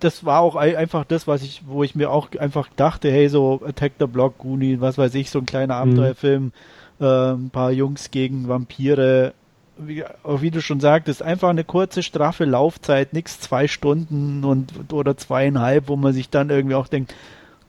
das 0.00 0.24
war 0.24 0.40
auch 0.40 0.56
einfach 0.56 1.04
das, 1.04 1.26
was 1.26 1.42
ich, 1.42 1.62
wo 1.66 1.82
ich 1.82 1.94
mir 1.94 2.10
auch 2.10 2.30
einfach 2.38 2.68
dachte, 2.76 3.10
hey, 3.10 3.28
so 3.28 3.62
Attack 3.64 3.92
the 3.98 4.06
Block, 4.06 4.38
Goonie, 4.38 4.80
was 4.80 4.98
weiß 4.98 5.14
ich, 5.14 5.30
so 5.30 5.38
ein 5.38 5.46
kleiner 5.46 5.76
mhm. 5.76 5.80
Abenteuerfilm, 5.80 6.52
mhm. 6.98 7.04
äh, 7.04 7.32
ein 7.32 7.50
paar 7.50 7.70
Jungs 7.72 8.10
gegen 8.10 8.48
Vampire, 8.48 9.32
wie, 9.78 10.04
wie, 10.24 10.50
du 10.50 10.60
schon 10.60 10.80
sagtest, 10.80 11.22
einfach 11.22 11.48
eine 11.48 11.64
kurze, 11.64 12.02
straffe 12.02 12.44
Laufzeit, 12.44 13.12
nichts 13.12 13.40
zwei 13.40 13.68
Stunden 13.68 14.44
und 14.44 14.92
oder 14.92 15.16
zweieinhalb, 15.16 15.88
wo 15.88 15.96
man 15.96 16.12
sich 16.12 16.30
dann 16.30 16.50
irgendwie 16.50 16.74
auch 16.74 16.88
denkt, 16.88 17.14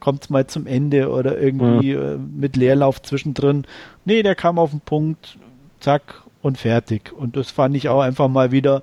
kommt's 0.00 0.30
mal 0.30 0.46
zum 0.46 0.66
Ende 0.66 1.10
oder 1.10 1.38
irgendwie 1.38 1.94
mhm. 1.94 2.02
äh, 2.02 2.16
mit 2.16 2.56
Leerlauf 2.56 3.02
zwischendrin. 3.02 3.66
Nee, 4.04 4.22
der 4.22 4.34
kam 4.34 4.58
auf 4.58 4.70
den 4.70 4.80
Punkt, 4.80 5.38
zack 5.80 6.22
und 6.42 6.58
fertig. 6.58 7.12
Und 7.12 7.36
das 7.36 7.50
fand 7.50 7.76
ich 7.76 7.88
auch 7.88 8.00
einfach 8.00 8.28
mal 8.28 8.52
wieder 8.52 8.82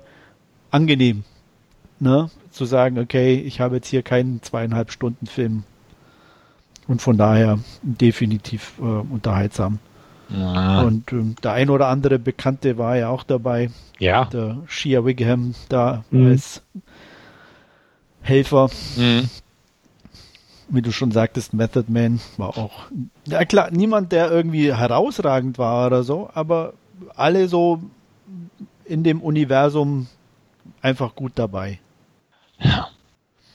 angenehm. 0.76 1.24
Ne? 1.98 2.30
zu 2.56 2.64
sagen, 2.64 2.98
okay, 2.98 3.34
ich 3.34 3.60
habe 3.60 3.76
jetzt 3.76 3.88
hier 3.88 4.02
keinen 4.02 4.42
zweieinhalb 4.42 4.90
Stunden 4.90 5.26
Film. 5.26 5.64
Und 6.88 7.02
von 7.02 7.16
daher 7.16 7.58
definitiv 7.82 8.74
äh, 8.78 8.82
unterhaltsam. 8.82 9.78
Ja. 10.28 10.80
Und 10.82 11.12
ähm, 11.12 11.36
der 11.42 11.52
ein 11.52 11.70
oder 11.70 11.88
andere 11.88 12.18
Bekannte 12.18 12.78
war 12.78 12.96
ja 12.96 13.10
auch 13.10 13.22
dabei. 13.22 13.70
Ja. 13.98 14.24
Der 14.26 14.58
Shia 14.66 15.04
Wigham 15.04 15.54
da 15.68 16.04
mhm. 16.10 16.28
als 16.28 16.62
Helfer. 18.22 18.70
Mhm. 18.96 19.28
Wie 20.68 20.82
du 20.82 20.90
schon 20.90 21.12
sagtest, 21.12 21.54
Method 21.54 21.84
Man 21.88 22.20
war 22.38 22.56
auch. 22.58 22.86
Ja 23.26 23.44
klar, 23.44 23.70
niemand, 23.70 24.10
der 24.10 24.32
irgendwie 24.32 24.74
herausragend 24.74 25.58
war 25.58 25.86
oder 25.86 26.02
so, 26.02 26.28
aber 26.34 26.72
alle 27.14 27.46
so 27.46 27.82
in 28.84 29.04
dem 29.04 29.20
Universum 29.20 30.08
einfach 30.80 31.14
gut 31.14 31.32
dabei. 31.34 31.80
Ja. 32.58 32.88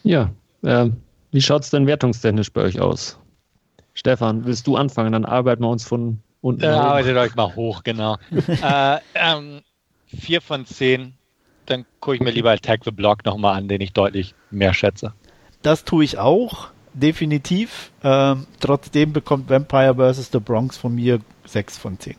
Ja. 0.04 0.30
Äh, 0.64 0.90
wie 1.32 1.42
schaut 1.42 1.64
es 1.64 1.70
denn 1.70 1.88
wertungstechnisch 1.88 2.52
bei 2.52 2.62
euch 2.62 2.80
aus? 2.80 3.18
Stefan, 3.94 4.46
willst 4.46 4.68
du 4.68 4.76
anfangen? 4.76 5.14
Dann 5.14 5.26
arbeiten 5.26 5.64
wir 5.64 5.70
uns 5.70 5.86
von 5.86 6.20
unten. 6.42 6.64
Ja, 6.64 6.82
arbeitet 6.82 7.18
euch 7.18 7.36
mal 7.36 7.56
hoch, 7.56 7.84
genau. 7.84 8.18
äh, 8.48 8.98
ähm, 9.16 9.62
vier 10.06 10.42
von 10.42 10.66
zehn. 10.66 11.14
Dann 11.66 11.86
gucke 12.00 12.16
ich 12.16 12.22
mir 12.22 12.32
lieber 12.32 12.52
Attack 12.52 12.84
the 12.84 12.92
Block 12.92 13.24
nochmal 13.26 13.58
an, 13.58 13.68
den 13.68 13.82
ich 13.82 13.94
deutlich 13.94 14.36
mehr 14.50 14.74
schätze. 14.74 15.14
Das 15.62 15.86
tue 15.86 16.04
ich 16.04 16.18
auch, 16.18 16.70
definitiv. 16.94 17.92
Ähm, 18.04 18.48
trotzdem 18.60 19.14
bekommt 19.14 19.50
Vampire 19.50 19.96
vs. 19.96 20.32
The 20.32 20.40
Bronx 20.40 20.78
von 20.78 20.96
mir 20.96 21.20
sechs 21.46 21.78
von 21.78 22.00
zehn. 22.00 22.16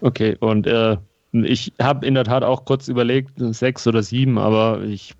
Okay, 0.00 0.36
und 0.40 0.66
äh, 0.66 0.96
ich 1.32 1.72
habe 1.80 2.06
in 2.06 2.14
der 2.14 2.24
Tat 2.24 2.42
auch 2.42 2.64
kurz 2.64 2.88
überlegt, 2.88 3.32
sechs 3.36 3.86
oder 3.86 4.02
sieben, 4.02 4.38
aber 4.38 4.82
ich 4.82 5.14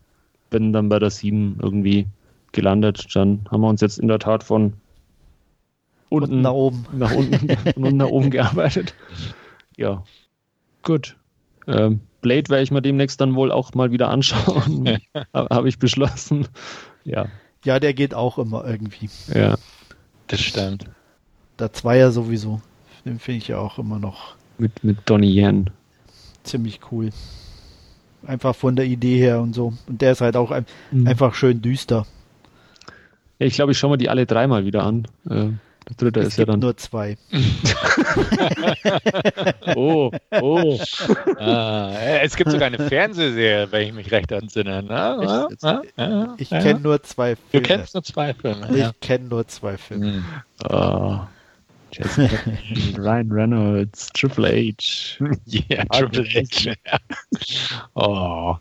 bin 0.51 0.73
dann 0.73 0.89
bei 0.89 0.99
der 0.99 1.11
sieben 1.11 1.59
irgendwie 1.63 2.07
gelandet. 2.53 3.07
Dann 3.15 3.45
haben 3.51 3.61
wir 3.61 3.69
uns 3.69 3.81
jetzt 3.81 3.99
in 3.99 4.09
der 4.09 4.19
Tat 4.19 4.43
von 4.43 4.75
unten, 6.09 6.25
unten 6.25 6.41
nach 6.43 6.53
oben, 6.53 6.87
nach 6.93 7.15
unten, 7.15 7.57
von 7.57 7.85
unten 7.85 7.97
nach 7.97 8.09
oben 8.09 8.31
gearbeitet. 8.31 8.95
Ja, 9.77 10.03
gut. 10.83 11.17
Ähm, 11.67 12.01
Blade 12.21 12.49
werde 12.49 12.65
ich 12.65 12.71
mir 12.71 12.83
demnächst 12.83 13.21
dann 13.21 13.35
wohl 13.35 13.53
auch 13.53 13.73
mal 13.75 13.93
wieder 13.93 14.09
anschauen. 14.09 14.99
habe 15.35 15.69
ich 15.69 15.79
beschlossen. 15.79 16.49
Ja. 17.05 17.27
Ja, 17.65 17.79
der 17.79 17.95
geht 17.95 18.15
auch 18.15 18.39
immer 18.39 18.67
irgendwie. 18.67 19.09
Ja. 19.33 19.57
Das 20.27 20.41
stimmt. 20.41 20.87
Der 21.59 21.73
Zweier 21.73 22.11
sowieso. 22.11 22.61
Den 23.05 23.19
finde 23.19 23.39
ich 23.39 23.49
ja 23.49 23.59
auch 23.59 23.79
immer 23.79 23.99
noch. 23.99 24.35
Mit, 24.59 24.83
mit 24.85 24.99
Donnie 25.07 25.41
Yen 25.41 25.71
ziemlich 26.45 26.81
cool. 26.91 27.11
Einfach 28.27 28.55
von 28.55 28.77
der 28.77 28.85
Idee 28.85 29.17
her 29.19 29.41
und 29.41 29.55
so. 29.55 29.73
Und 29.87 30.03
der 30.03 30.13
ist 30.13 30.21
halt 30.21 30.37
auch 30.37 30.51
ein, 30.51 30.67
mhm. 30.91 31.07
einfach 31.07 31.35
schön 31.35 31.63
düster. 31.63 32.07
Ja, 33.39 33.47
ich 33.47 33.55
glaube, 33.55 33.73
ich 33.73 33.79
schaue 33.79 33.93
mir 33.93 33.99
die 33.99 34.11
alle 34.11 34.27
dreimal 34.27 34.67
wieder 34.67 34.85
an. 34.85 35.09
Äh, 35.29 35.49
Der 35.89 35.97
dritte 35.97 36.21
Es 36.21 36.29
ist 36.29 36.37
ja 36.37 36.45
gibt 36.45 36.53
dann. 36.53 36.61
nur 36.61 36.77
zwei. 36.77 37.17
Oh, 39.77 40.11
oh. 40.41 40.79
Ah, 41.39 41.93
es 42.23 42.37
gibt 42.37 42.51
sogar 42.51 42.67
eine 42.67 42.79
Fernsehserie, 42.89 43.69
wenn 43.71 43.89
ich 43.89 43.93
mich 43.95 44.11
recht 44.11 44.31
entsinne. 44.33 44.83
Ne? 44.83 45.47
Echt? 45.51 45.63
Ja, 45.63 45.83
ja, 45.97 46.35
Ich 46.39 46.51
ja. 46.51 46.61
kenne 46.61 46.81
nur 46.81 47.03
zwei 47.03 47.35
Du 47.35 47.41
Filme. 47.51 47.67
kennst 47.67 47.95
nur 47.95 48.03
zwei 48.03 48.35
Filme. 48.35 48.77
Ja. 48.77 48.91
Ich 48.91 49.01
kenne 49.01 49.29
nur 49.29 49.47
zwei 49.49 49.77
Filme. 49.79 50.15
Hm. 50.15 50.25
Ah. 50.65 51.29
Ryan 52.97 53.31
Reynolds, 53.31 54.09
Triple 54.09 54.47
H. 54.47 55.19
Yeah, 55.47 55.85
Triple 55.85 56.25
H. 56.25 56.75
oh. 57.95 58.57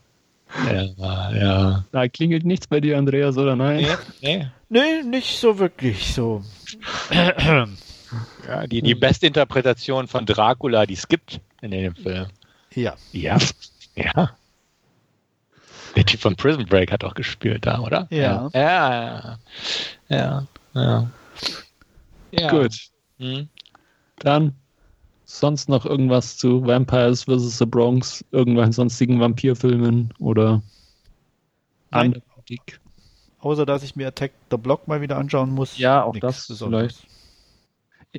Ja, 0.66 1.32
ja. 1.32 1.86
Da 1.92 2.08
klingelt 2.08 2.44
nichts 2.44 2.68
bei 2.68 2.80
dir, 2.80 2.98
Andreas, 2.98 3.38
oder 3.38 3.56
nein? 3.56 3.82
Nee, 3.82 3.98
nee. 4.22 4.48
Nee, 4.70 5.04
nicht 5.04 5.40
so 5.40 5.60
wirklich 5.60 6.14
so. 6.14 6.44
Ja, 7.12 8.66
die, 8.66 8.82
die 8.82 8.96
beste 8.96 9.28
Interpretation 9.28 10.08
von 10.08 10.26
Dracula, 10.26 10.86
die 10.86 10.96
es 10.96 11.08
gibt 11.08 11.40
in 11.62 11.72
dem 11.72 11.96
Film. 11.96 12.28
Ja. 12.74 12.96
Ja. 13.12 13.38
Ja. 13.96 14.32
Der 15.96 16.06
Typ 16.06 16.20
von 16.20 16.36
Prison 16.36 16.66
Break 16.66 16.92
hat 16.92 17.04
auch 17.04 17.14
gespielt 17.14 17.66
da, 17.66 17.80
oder? 17.80 18.08
Ja. 18.10 18.50
Ja, 18.54 18.94
ja. 18.94 19.40
Ja. 20.10 20.48
ja. 20.74 21.08
ja. 22.32 22.50
Gut. 22.50 22.90
Hm. 23.20 23.48
Dann 24.18 24.54
sonst 25.26 25.70
noch 25.70 25.86
irgendwas 25.86 26.38
zu 26.38 26.66
Vampires 26.66 27.26
vs. 27.26 27.58
The 27.60 27.66
Bronx, 27.66 28.26
irgendwelchen 28.32 28.74
sonstigen 28.74 29.20
Vampirfilmen 29.20 30.14
oder 30.20 30.62
Nein. 31.92 32.16
anderweitig? 32.16 32.62
Außer 33.40 33.66
dass 33.66 33.84
ich 33.84 33.96
mir 33.96 34.08
Attack 34.08 34.32
the 34.52 34.58
Block 34.58 34.88
mal 34.88 35.02
wieder 35.02 35.18
anschauen 35.18 35.52
muss. 35.52 35.78
Ja, 35.78 36.04
auch 36.04 36.14
Nix 36.14 36.22
das 36.22 36.48
Besonderes. 36.48 37.04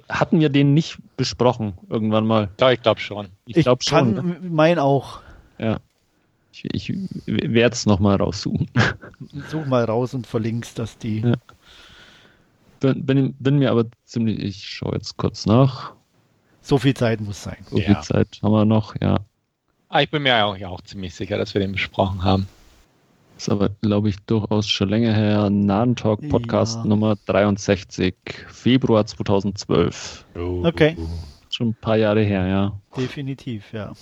Hatten 0.08 0.38
wir 0.38 0.50
den 0.50 0.72
nicht 0.72 0.98
besprochen 1.16 1.74
irgendwann 1.88 2.26
mal? 2.26 2.48
Ja, 2.60 2.70
ich 2.70 2.80
glaube 2.80 3.00
schon. 3.00 3.28
Ich 3.44 3.56
Ich 3.56 3.64
glaube 3.64 3.82
schon. 3.82 4.14
kann 4.14 4.54
mein 4.54 4.78
auch. 4.78 5.20
Ja. 5.58 5.80
Ich, 6.52 6.64
ich 6.72 6.92
werde 7.26 7.74
es 7.74 7.86
nochmal 7.86 8.16
raussuchen. 8.16 8.70
Such 9.50 9.66
mal 9.66 9.84
raus 9.84 10.14
und 10.14 10.26
verlinkst, 10.26 10.78
dass 10.78 10.96
die. 10.98 11.20
Ja. 11.20 11.34
Bin, 12.80 13.04
bin, 13.06 13.34
bin 13.38 13.58
mir 13.58 13.70
aber 13.70 13.84
ziemlich. 14.04 14.38
Ich 14.40 14.64
schaue 14.68 14.94
jetzt 14.94 15.16
kurz 15.16 15.46
nach. 15.46 15.92
So 16.62 16.78
viel 16.78 16.94
Zeit 16.94 17.20
muss 17.20 17.42
sein. 17.42 17.56
So 17.70 17.78
Ja. 17.78 17.84
viel 17.84 18.00
Zeit 18.00 18.40
haben 18.42 18.52
wir 18.52 18.64
noch, 18.64 18.94
ja. 19.00 19.18
Ah, 19.88 20.02
ich 20.02 20.10
bin 20.10 20.22
mir 20.22 20.44
auch, 20.44 20.56
ja 20.56 20.68
auch 20.68 20.80
ziemlich 20.82 21.14
sicher, 21.14 21.36
dass 21.38 21.54
wir 21.54 21.60
den 21.60 21.72
besprochen 21.72 22.22
haben. 22.22 22.46
Ist 23.36 23.48
aber, 23.48 23.70
glaube 23.80 24.10
ich, 24.10 24.16
durchaus 24.26 24.68
schon 24.68 24.90
länger 24.90 25.14
her. 25.14 25.48
Nadentalk 25.50 26.28
Podcast 26.28 26.76
Ja. 26.76 26.84
Nummer 26.84 27.16
63, 27.26 28.14
Februar 28.48 29.06
2012. 29.06 30.24
Okay. 30.34 30.96
Schon 31.48 31.68
ein 31.70 31.74
paar 31.74 31.96
Jahre 31.96 32.22
her, 32.22 32.46
ja. 32.46 32.80
Definitiv, 32.96 33.72
ja. 33.72 33.92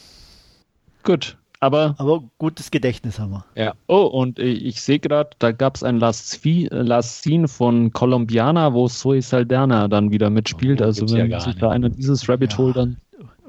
Gut, 1.05 1.38
aber, 1.60 1.94
Aber 1.98 2.22
gutes 2.39 2.70
Gedächtnis 2.70 3.18
haben 3.18 3.32
wir. 3.32 3.74
oh, 3.89 4.02
und 4.02 4.39
ich, 4.39 4.64
ich 4.64 4.82
sehe 4.82 4.98
gerade, 4.98 5.30
da 5.39 5.52
gab 5.52 5.76
es 5.76 5.82
ein 5.82 5.98
Last, 5.98 6.44
äh, 6.47 6.68
Last 6.70 7.22
Scene 7.22 7.48
von 7.48 7.93
Colombiana, 7.93 8.72
wo 8.74 8.89
Zoe 8.89 9.22
Saldana 9.22 9.89
dann 9.89 10.10
wieder 10.10 10.30
mitspielt. 10.30 10.80
Oh, 10.80 10.85
also, 10.85 11.06
ja 11.06 11.24
wenn 11.24 11.30
gar 11.30 11.40
sich 11.40 11.55
nicht. 11.55 11.62
da 11.62 11.70
einer 11.70 11.89
dieses 11.89 12.28
Rabbit 12.28 12.52
Ja. 12.52 12.59
Hole 12.59 12.72
dann 12.74 12.97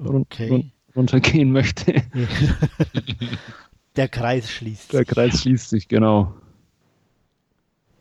run 0.03 0.21
Okay. 0.23 0.49
run 0.49 0.71
runtergehen 0.95 1.51
möchte. 1.51 2.01
Der 3.95 4.07
Kreis 4.07 4.49
schließt. 4.49 4.93
Der 4.93 4.99
sich. 4.99 5.07
Kreis 5.07 5.41
schließt 5.41 5.69
sich, 5.69 5.87
genau. 5.87 6.33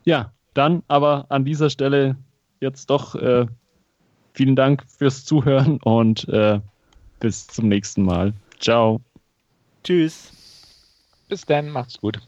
Ja, 0.04 0.32
dann 0.54 0.82
aber 0.88 1.26
an 1.28 1.44
dieser 1.44 1.70
Stelle 1.70 2.16
jetzt 2.60 2.88
doch 2.90 3.14
äh, 3.14 3.46
vielen 4.32 4.56
Dank 4.56 4.84
fürs 4.88 5.24
Zuhören 5.24 5.78
und 5.82 6.28
äh, 6.28 6.60
bis 7.20 7.46
zum 7.46 7.68
nächsten 7.68 8.02
Mal. 8.02 8.32
Ciao. 8.60 9.00
Tschüss. 9.88 10.30
Bis 11.30 11.46
dann, 11.46 11.70
macht's 11.70 11.98
gut. 11.98 12.20